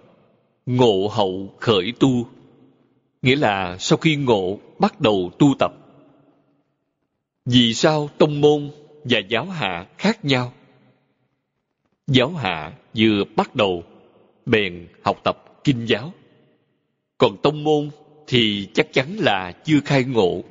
ngộ 0.67 1.09
hậu 1.13 1.55
khởi 1.61 1.93
tu. 2.01 2.29
Nghĩa 3.23 3.37
là 3.37 3.77
sau 3.79 3.99
khi 3.99 4.17
ngộ 4.17 4.59
bắt 4.79 5.01
đầu 5.01 5.31
tu 5.39 5.55
tập. 5.59 5.73
Vì 7.45 7.75
sao 7.75 8.09
tông 8.19 8.41
môn 8.41 8.71
và 9.05 9.19
giáo 9.29 9.45
hạ 9.45 9.87
khác 9.99 10.25
nhau? 10.25 10.53
Giáo 12.07 12.31
hạ 12.31 12.73
vừa 12.97 13.25
bắt 13.37 13.55
đầu, 13.55 13.85
bèn 14.47 14.89
học 15.03 15.21
tập 15.25 15.61
kinh 15.65 15.87
giáo. 15.87 16.13
Còn 17.19 17.37
tông 17.43 17.65
môn 17.65 17.91
thì 18.31 18.69
chắc 18.75 18.93
chắn 18.93 19.17
là 19.19 19.53
chưa 19.65 19.81
khai 19.85 20.05
ngộ 20.05 20.45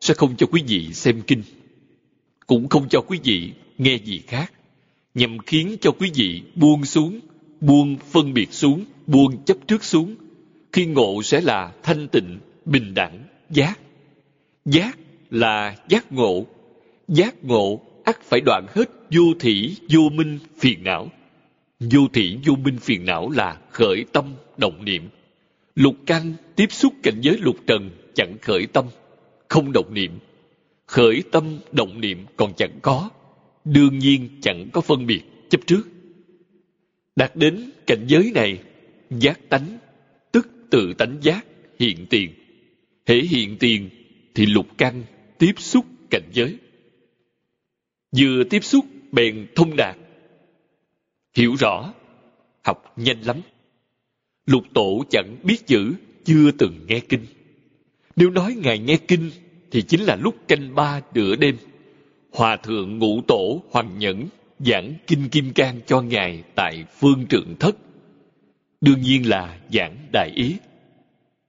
sẽ 0.00 0.14
không 0.14 0.36
cho 0.36 0.46
quý 0.46 0.62
vị 0.66 0.92
xem 0.92 1.22
kinh 1.26 1.42
cũng 2.46 2.68
không 2.68 2.88
cho 2.88 3.00
quý 3.00 3.18
vị 3.24 3.52
nghe 3.78 3.98
gì 4.04 4.22
khác 4.26 4.52
nhằm 5.14 5.38
khiến 5.38 5.76
cho 5.80 5.90
quý 5.92 6.10
vị 6.14 6.42
buông 6.54 6.84
xuống, 6.84 7.20
buông 7.60 7.96
phân 8.10 8.34
biệt 8.34 8.52
xuống, 8.52 8.84
buông 9.06 9.44
chấp 9.44 9.56
trước 9.66 9.84
xuống, 9.84 10.14
khi 10.72 10.86
ngộ 10.86 11.22
sẽ 11.22 11.40
là 11.40 11.72
thanh 11.82 12.08
tịnh, 12.08 12.38
bình 12.64 12.94
đẳng, 12.94 13.24
giác 13.50 13.78
Giác 14.64 14.98
là 15.30 15.76
giác 15.88 16.12
ngộ. 16.12 16.46
Giác 17.08 17.44
ngộ 17.44 17.80
ắt 18.04 18.22
phải 18.22 18.40
đoạn 18.40 18.66
hết 18.74 18.90
vô 19.10 19.22
thị 19.40 19.76
vô 19.90 20.00
minh 20.12 20.38
phiền 20.58 20.84
não. 20.84 21.08
Vô 21.80 22.00
thị 22.12 22.38
vô 22.46 22.54
minh 22.56 22.78
phiền 22.78 23.04
não 23.04 23.30
là 23.30 23.56
khởi 23.70 24.04
tâm, 24.12 24.34
động 24.56 24.84
niệm. 24.84 25.08
Lục 25.74 25.96
căn 26.06 26.34
tiếp 26.56 26.72
xúc 26.72 26.94
cảnh 27.02 27.20
giới 27.20 27.38
lục 27.38 27.56
trần 27.66 27.90
chẳng 28.14 28.36
khởi 28.42 28.66
tâm, 28.66 28.84
không 29.48 29.72
động 29.72 29.94
niệm. 29.94 30.18
Khởi 30.86 31.22
tâm 31.32 31.58
động 31.72 32.00
niệm 32.00 32.26
còn 32.36 32.52
chẳng 32.56 32.78
có, 32.82 33.10
đương 33.64 33.98
nhiên 33.98 34.28
chẳng 34.42 34.68
có 34.72 34.80
phân 34.80 35.06
biệt 35.06 35.22
chấp 35.50 35.60
trước. 35.66 35.82
Đạt 37.16 37.36
đến 37.36 37.70
cảnh 37.86 38.04
giới 38.06 38.32
này, 38.34 38.62
giác 39.10 39.40
tánh, 39.48 39.78
tức 40.32 40.48
tự 40.70 40.94
tánh 40.98 41.18
giác, 41.22 41.46
hiện 41.78 42.06
tiền. 42.10 42.30
Hễ 43.06 43.14
hiện 43.16 43.56
tiền 43.60 43.90
thì 44.34 44.46
lục 44.46 44.66
căn 44.78 45.04
tiếp 45.38 45.52
xúc 45.58 45.84
cảnh 46.10 46.30
giới. 46.32 46.58
Vừa 48.16 48.44
tiếp 48.50 48.64
xúc 48.64 48.84
bèn 49.12 49.46
thông 49.54 49.76
đạt. 49.76 49.96
Hiểu 51.36 51.54
rõ, 51.58 51.94
học 52.64 52.92
nhanh 52.96 53.22
lắm. 53.22 53.36
Lục 54.46 54.64
tổ 54.74 55.04
chẳng 55.10 55.36
biết 55.42 55.66
chữ, 55.66 55.94
chưa 56.24 56.50
từng 56.58 56.86
nghe 56.86 57.00
kinh. 57.00 57.26
Nếu 58.16 58.30
nói 58.30 58.56
Ngài 58.62 58.78
nghe 58.78 58.96
kinh, 58.96 59.30
thì 59.70 59.82
chính 59.82 60.00
là 60.00 60.16
lúc 60.16 60.34
canh 60.48 60.74
ba 60.74 61.00
nửa 61.14 61.36
đêm. 61.36 61.56
Hòa 62.32 62.56
thượng 62.56 62.98
ngũ 62.98 63.20
tổ 63.28 63.62
Hoàng 63.70 63.98
Nhẫn 63.98 64.26
giảng 64.58 64.94
Kinh 65.06 65.28
Kim 65.28 65.52
Cang 65.52 65.80
cho 65.86 66.00
Ngài 66.00 66.42
tại 66.54 66.84
phương 67.00 67.26
trượng 67.26 67.56
thất. 67.60 67.76
Đương 68.80 69.00
nhiên 69.00 69.28
là 69.28 69.58
giảng 69.72 69.96
đại 70.12 70.30
ý. 70.34 70.56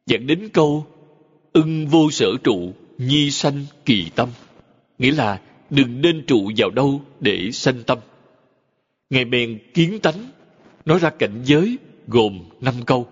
Giảng 0.05 0.27
đến 0.27 0.49
câu 0.53 0.85
ưng 1.53 1.87
vô 1.87 2.11
sở 2.11 2.27
trụ, 2.43 2.73
nhi 2.97 3.31
sanh 3.31 3.65
kỳ 3.85 4.09
tâm. 4.15 4.29
Nghĩa 4.99 5.11
là 5.11 5.41
đừng 5.69 6.01
nên 6.01 6.25
trụ 6.27 6.51
vào 6.57 6.69
đâu 6.69 7.01
để 7.19 7.49
sanh 7.51 7.83
tâm. 7.83 7.99
Ngài 9.09 9.25
bèn 9.25 9.59
kiến 9.73 9.99
tánh, 9.99 10.29
nói 10.85 10.99
ra 10.99 11.09
cảnh 11.09 11.41
giới 11.45 11.77
gồm 12.07 12.39
năm 12.61 12.73
câu. 12.85 13.07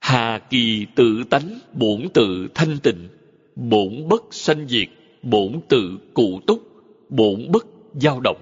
Hà 0.00 0.38
kỳ 0.50 0.86
tự 0.94 1.22
tánh 1.30 1.58
bổn 1.72 2.08
tự 2.14 2.48
thanh 2.54 2.78
tịnh, 2.82 3.08
bổn 3.56 4.08
bất 4.08 4.22
sanh 4.30 4.68
diệt, 4.68 4.88
bổn 5.22 5.60
tự 5.68 5.98
cụ 6.14 6.40
túc, 6.46 6.62
bổn 7.08 7.52
bất 7.52 7.66
dao 7.94 8.20
động, 8.20 8.40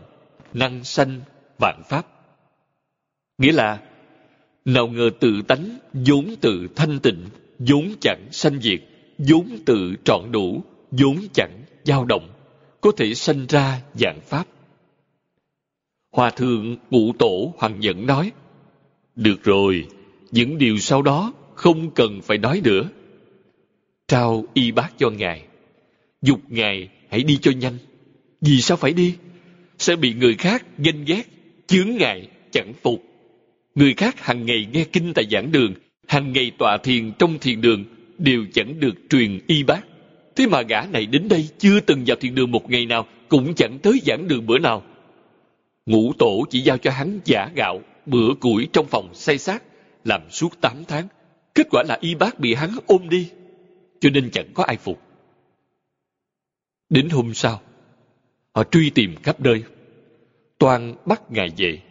năng 0.55 0.85
sanh 0.85 1.21
vạn 1.59 1.83
pháp. 1.89 2.07
Nghĩa 3.39 3.53
là, 3.53 3.79
nào 4.65 4.87
ngờ 4.87 5.11
tự 5.21 5.43
tánh 5.49 5.79
vốn 5.93 6.35
tự 6.41 6.69
thanh 6.77 6.99
tịnh, 6.99 7.27
vốn 7.59 7.89
chẳng 8.01 8.27
sanh 8.31 8.61
diệt, 8.61 8.81
vốn 9.19 9.49
tự 9.67 9.95
trọn 10.05 10.33
đủ, 10.33 10.63
vốn 10.91 11.17
chẳng 11.33 11.65
dao 11.85 12.05
động, 12.05 12.29
có 12.81 12.93
thể 12.97 13.15
sanh 13.15 13.47
ra 13.49 13.81
dạng 13.95 14.21
pháp. 14.21 14.45
Hòa 16.13 16.31
thượng 16.31 16.77
ngũ 16.91 17.13
tổ 17.19 17.55
Hoàng 17.59 17.81
Nhẫn 17.81 18.07
nói, 18.07 18.33
được 19.21 19.45
rồi, 19.45 19.87
những 20.31 20.59
điều 20.59 20.79
sau 20.79 21.03
đó 21.03 21.33
không 21.55 21.91
cần 21.91 22.21
phải 22.23 22.39
nói 22.39 22.61
nữa. 22.65 22.89
Trao 24.09 24.45
y 24.55 24.71
bát 24.71 24.93
cho 24.99 25.11
Ngài. 25.11 25.43
Dục 26.23 26.41
Ngài 26.49 26.89
hãy 27.11 27.23
đi 27.23 27.39
cho 27.43 27.51
nhanh. 27.51 27.79
Vì 28.41 28.61
sao 28.61 28.77
phải 28.77 28.93
đi? 28.93 29.15
Sẽ 29.79 29.97
bị 29.97 30.15
người 30.15 30.35
khác 30.35 30.67
ganh 30.79 31.05
ghét, 31.05 31.23
chướng 31.67 31.97
ngại, 31.97 32.29
chẳng 32.51 32.73
phục. 32.83 33.03
Người 33.75 33.95
khác 33.95 34.21
hàng 34.21 34.47
ngày 34.47 34.67
nghe 34.73 34.85
kinh 34.85 35.13
tại 35.15 35.25
giảng 35.31 35.53
đường, 35.53 35.75
hàng 36.09 36.33
ngày 36.33 36.51
tọa 36.59 36.77
thiền 36.77 37.13
trong 37.19 37.39
thiền 37.39 37.61
đường, 37.61 37.85
đều 38.19 38.47
chẳng 38.53 38.81
được 38.81 38.95
truyền 39.11 39.39
y 39.47 39.63
bát. 39.63 39.85
Thế 40.37 40.47
mà 40.47 40.63
gã 40.63 40.81
này 40.93 41.07
đến 41.07 41.29
đây 41.29 41.49
chưa 41.59 41.81
từng 41.81 42.05
vào 42.07 42.17
thiền 42.17 42.35
đường 42.35 42.51
một 42.51 42.71
ngày 42.71 42.87
nào, 42.87 43.07
cũng 43.29 43.55
chẳng 43.55 43.79
tới 43.79 44.01
giảng 44.07 44.29
đường 44.29 44.47
bữa 44.47 44.59
nào. 44.59 44.83
Ngũ 45.87 46.13
tổ 46.19 46.45
chỉ 46.51 46.61
giao 46.61 46.79
cho 46.79 46.91
hắn 46.91 47.21
giả 47.25 47.51
gạo, 47.55 47.81
bữa 48.11 48.35
củi 48.41 48.69
trong 48.73 48.87
phòng 48.87 49.11
say 49.15 49.39
sát, 49.39 49.63
làm 50.05 50.31
suốt 50.31 50.61
tám 50.61 50.85
tháng. 50.89 51.09
Kết 51.55 51.67
quả 51.71 51.83
là 51.89 51.99
y 52.01 52.15
bác 52.15 52.41
bị 52.41 52.55
hắn 52.55 52.71
ôm 52.87 53.09
đi, 53.09 53.31
cho 54.01 54.11
nên 54.11 54.31
chẳng 54.31 54.51
có 54.55 54.65
ai 54.65 54.77
phục. 54.77 55.03
Đến 56.89 57.09
hôm 57.09 57.35
sau, 57.35 57.61
họ 58.55 58.65
truy 58.65 58.91
tìm 58.91 59.15
khắp 59.23 59.41
nơi, 59.41 59.63
toàn 60.59 60.95
bắt 61.07 61.23
ngài 61.33 61.49
về. 61.57 61.83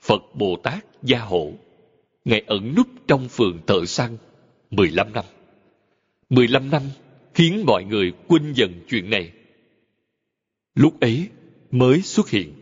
Phật 0.00 0.22
Bồ 0.34 0.56
Tát 0.62 0.86
gia 1.02 1.18
hộ, 1.18 1.52
ngài 2.24 2.42
ẩn 2.46 2.74
núp 2.76 2.86
trong 3.06 3.28
phường 3.28 3.60
thợ 3.66 3.84
săn 3.84 4.16
15 4.70 5.12
năm. 5.12 5.24
15 6.30 6.70
năm 6.70 6.82
khiến 7.34 7.62
mọi 7.66 7.84
người 7.84 8.12
quên 8.28 8.52
dần 8.52 8.72
chuyện 8.88 9.10
này. 9.10 9.32
Lúc 10.74 11.00
ấy 11.00 11.28
mới 11.70 12.02
xuất 12.02 12.30
hiện. 12.30 12.52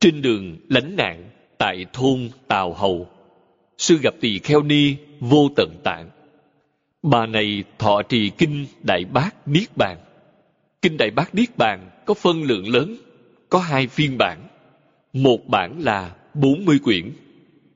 Trên 0.00 0.22
đường 0.22 0.56
lánh 0.68 0.96
nạn 0.96 1.30
tại 1.58 1.86
thôn 1.92 2.30
Tào 2.48 2.74
Hầu, 2.74 3.08
sư 3.78 3.98
gặp 4.02 4.14
tỳ 4.20 4.38
kheo 4.38 4.62
ni 4.62 4.96
vô 5.20 5.48
tận 5.56 5.70
tạng. 5.84 6.10
Bà 7.02 7.26
này 7.26 7.64
thọ 7.78 8.02
trì 8.02 8.30
kinh 8.38 8.66
Đại 8.82 9.04
Bát 9.04 9.48
Niết 9.48 9.76
Bàn. 9.76 9.98
Kinh 10.82 10.96
Đại 10.96 11.10
Bát 11.10 11.34
Niết 11.34 11.56
Bàn 11.56 11.90
có 12.06 12.14
phân 12.14 12.42
lượng 12.42 12.68
lớn, 12.68 12.96
có 13.48 13.58
hai 13.58 13.86
phiên 13.86 14.18
bản. 14.18 14.38
Một 15.12 15.48
bản 15.48 15.80
là 15.80 16.16
40 16.34 16.78
quyển, 16.84 17.12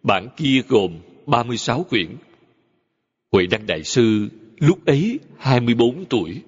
bản 0.02 0.28
kia 0.36 0.62
gồm 0.68 0.98
36 1.26 1.82
quyển. 1.82 2.08
Huệ 3.32 3.46
Đăng 3.46 3.66
Đại 3.66 3.82
Sư 3.82 4.28
lúc 4.58 4.86
ấy 4.86 5.18
24 5.38 6.04
tuổi. 6.04 6.42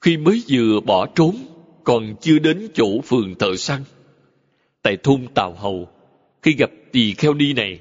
Khi 0.00 0.16
mới 0.16 0.42
vừa 0.48 0.80
bỏ 0.80 1.06
trốn, 1.06 1.36
còn 1.84 2.14
chưa 2.20 2.38
đến 2.38 2.68
chỗ 2.74 3.00
phường 3.00 3.34
thợ 3.34 3.56
săn. 3.56 3.82
Tại 4.82 4.96
thôn 5.02 5.26
Tào 5.34 5.52
Hầu, 5.52 5.88
khi 6.44 6.54
gặp 6.54 6.70
tỳ 6.92 7.12
kheo 7.12 7.34
ni 7.34 7.52
này, 7.52 7.80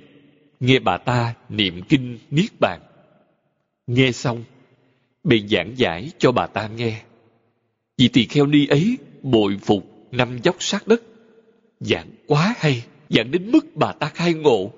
nghe 0.60 0.80
bà 0.80 0.98
ta 0.98 1.34
niệm 1.50 1.82
kinh 1.90 2.18
Niết 2.32 2.50
Bàn. 2.60 2.82
Nghe 3.88 4.12
xong, 4.12 4.44
bèn 5.24 5.48
giảng 5.48 5.74
giải 5.78 6.12
cho 6.18 6.32
bà 6.32 6.48
ta 6.48 6.70
nghe. 6.78 7.02
Vì 7.98 8.08
tỳ 8.08 8.26
kheo 8.26 8.46
ni 8.46 8.68
ấy 8.68 8.98
bội 9.24 9.58
phục 9.62 10.08
năm 10.12 10.38
dốc 10.44 10.56
sát 10.60 10.88
đất. 10.88 11.02
Giảng 11.80 12.08
quá 12.28 12.54
hay, 12.58 12.84
giảng 13.10 13.32
đến 13.32 13.52
mức 13.52 13.66
bà 13.76 13.92
ta 13.92 14.08
khai 14.08 14.34
ngộ. 14.34 14.72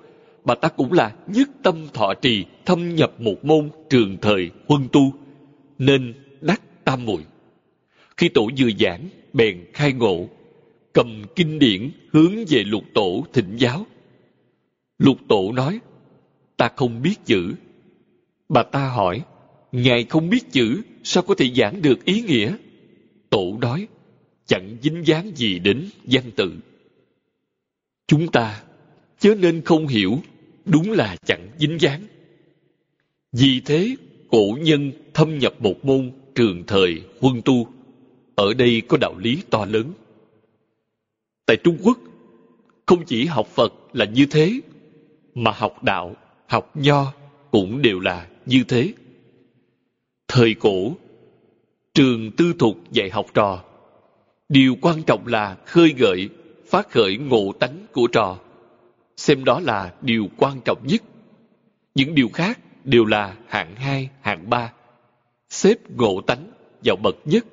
Bà 0.44 0.54
ta 0.54 0.68
cũng 0.68 0.92
là 0.92 1.14
nhất 1.26 1.48
tâm 1.62 1.88
thọ 1.94 2.14
trì, 2.22 2.44
thâm 2.64 2.94
nhập 2.94 3.20
một 3.20 3.44
môn 3.44 3.70
trường 3.90 4.16
thời 4.22 4.50
huân 4.68 4.88
tu, 4.92 5.12
nên 5.78 6.14
đắc 6.40 6.60
tam 6.84 7.04
muội. 7.04 7.24
Khi 8.16 8.28
tổ 8.28 8.50
vừa 8.58 8.70
giảng, 8.78 9.08
bèn 9.32 9.64
khai 9.72 9.92
ngộ, 9.92 10.28
cầm 10.96 11.22
kinh 11.36 11.58
điển 11.58 11.90
hướng 12.12 12.34
về 12.48 12.64
lục 12.64 12.84
tổ 12.94 13.26
thịnh 13.32 13.54
giáo 13.58 13.86
Lục 14.98 15.18
tổ 15.28 15.52
nói, 15.52 15.80
ta 16.56 16.70
không 16.76 17.02
biết 17.02 17.14
chữ. 17.24 17.54
Bà 18.48 18.62
ta 18.62 18.88
hỏi, 18.88 19.24
Ngài 19.72 20.04
không 20.04 20.30
biết 20.30 20.52
chữ, 20.52 20.82
sao 21.02 21.22
có 21.22 21.34
thể 21.34 21.50
giảng 21.56 21.82
được 21.82 22.04
ý 22.04 22.22
nghĩa? 22.22 22.56
Tổ 23.30 23.58
nói, 23.60 23.88
chẳng 24.46 24.76
dính 24.82 25.06
dáng 25.06 25.36
gì 25.36 25.58
đến 25.58 25.88
văn 26.04 26.22
tự. 26.36 26.52
Chúng 28.06 28.28
ta 28.28 28.62
chớ 29.18 29.34
nên 29.34 29.62
không 29.64 29.86
hiểu, 29.86 30.18
đúng 30.64 30.92
là 30.92 31.16
chẳng 31.24 31.48
dính 31.58 31.78
dáng. 31.80 32.02
Vì 33.32 33.60
thế, 33.64 33.96
cổ 34.30 34.58
nhân 34.60 34.92
thâm 35.14 35.38
nhập 35.38 35.54
một 35.58 35.84
môn 35.84 36.10
trường 36.34 36.62
thời 36.66 37.02
huân 37.20 37.42
tu. 37.44 37.68
Ở 38.34 38.54
đây 38.54 38.82
có 38.88 38.96
đạo 38.96 39.18
lý 39.18 39.38
to 39.50 39.64
lớn. 39.64 39.92
Tại 41.46 41.56
Trung 41.56 41.78
Quốc, 41.82 41.98
không 42.86 43.04
chỉ 43.06 43.26
học 43.26 43.46
Phật 43.46 43.72
là 43.92 44.04
như 44.04 44.26
thế, 44.30 44.60
mà 45.34 45.50
học 45.50 45.84
đạo, 45.84 46.16
học 46.46 46.70
nho 46.74 47.12
cũng 47.50 47.82
đều 47.82 48.00
là 48.00 48.26
như 48.46 48.64
thế. 48.68 48.92
Thời 50.28 50.54
cổ, 50.54 50.92
trường 51.94 52.30
tư 52.36 52.52
thục 52.58 52.92
dạy 52.92 53.10
học 53.10 53.26
trò, 53.34 53.64
điều 54.48 54.76
quan 54.80 55.02
trọng 55.02 55.26
là 55.26 55.56
khơi 55.66 55.94
gợi, 55.98 56.28
phát 56.66 56.90
khởi 56.90 57.16
ngộ 57.16 57.52
tánh 57.60 57.86
của 57.92 58.06
trò. 58.12 58.38
Xem 59.16 59.44
đó 59.44 59.60
là 59.60 59.94
điều 60.02 60.28
quan 60.36 60.60
trọng 60.64 60.86
nhất. 60.86 61.02
Những 61.94 62.14
điều 62.14 62.28
khác 62.28 62.58
đều 62.84 63.04
là 63.04 63.36
hạng 63.46 63.74
hai, 63.76 64.08
hạng 64.20 64.50
ba. 64.50 64.72
Xếp 65.48 65.90
ngộ 65.96 66.20
tánh 66.20 66.50
vào 66.84 66.96
bậc 66.96 67.16
nhất, 67.24 67.44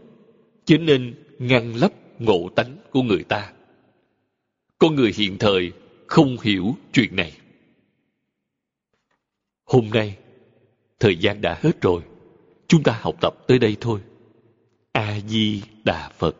cho 0.66 0.78
nên 0.78 1.14
ngăn 1.40 1.76
lấp 1.76 1.92
ngộ 2.20 2.50
tánh 2.56 2.78
của 2.92 3.02
người 3.02 3.24
ta 3.24 3.52
con 4.80 4.96
người 4.96 5.12
hiện 5.16 5.38
thời 5.38 5.72
không 6.08 6.38
hiểu 6.40 6.76
chuyện 6.94 7.16
này. 7.16 7.32
Hôm 9.66 9.90
nay, 9.94 10.18
thời 11.00 11.16
gian 11.16 11.42
đã 11.42 11.60
hết 11.64 11.82
rồi. 11.82 12.02
Chúng 12.68 12.84
ta 12.84 13.00
học 13.02 13.16
tập 13.22 13.34
tới 13.48 13.60
đây 13.60 13.78
thôi. 13.82 14.00
A 14.92 15.20
di 15.28 15.62
đà 15.84 16.10
phật. 16.10 16.36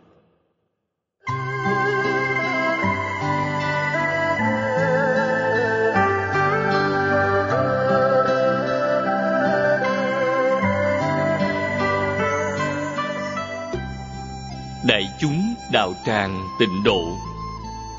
Đại 14.88 15.04
chúng 15.20 15.54
đạo 15.72 15.94
tràng 16.06 16.48
tịnh 16.60 16.84
độ 16.84 17.18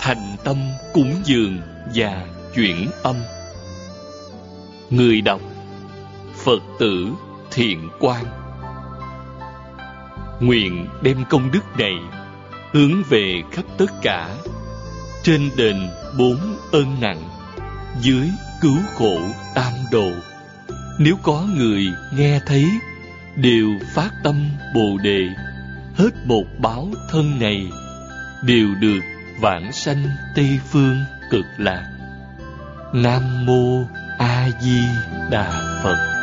thành 0.05 0.37
tâm 0.45 0.57
cúng 0.93 1.15
dường 1.25 1.59
và 1.95 2.27
chuyển 2.55 2.91
âm. 3.03 3.17
Người 4.91 5.21
đọc, 5.21 5.41
phật 6.45 6.63
tử 6.79 7.09
thiện 7.51 7.89
quan 8.01 8.25
nguyện 10.41 10.87
đem 11.03 11.25
công 11.31 11.51
đức 11.53 11.79
này 11.79 11.95
hướng 12.73 13.03
về 13.09 13.43
khắp 13.53 13.65
tất 13.79 13.93
cả 14.03 14.37
trên 15.23 15.51
đền 15.57 15.89
bốn 16.19 16.37
ơn 16.73 17.01
nặng 17.01 17.23
dưới 18.01 18.29
cứu 18.61 18.79
khổ 18.95 19.19
tam 19.55 19.73
độ 19.93 20.11
nếu 20.99 21.15
có 21.23 21.47
người 21.57 21.87
nghe 22.17 22.41
thấy, 22.47 22.65
đều 23.37 23.69
phát 23.95 24.11
tâm 24.25 24.35
bồ 24.75 24.99
đề, 25.03 25.29
hết 25.95 26.11
một 26.27 26.45
báo 26.59 26.89
thân 27.11 27.39
này, 27.39 27.67
đều 28.47 28.69
được 28.81 29.01
vãng 29.41 29.73
sanh 29.73 30.05
tây 30.35 30.61
phương 30.71 31.05
cực 31.31 31.45
lạc. 31.59 31.85
Nam 32.93 33.47
mô 33.47 33.85
a 34.19 34.49
di 34.61 34.83
đà 35.31 35.81
phật. 35.83 36.14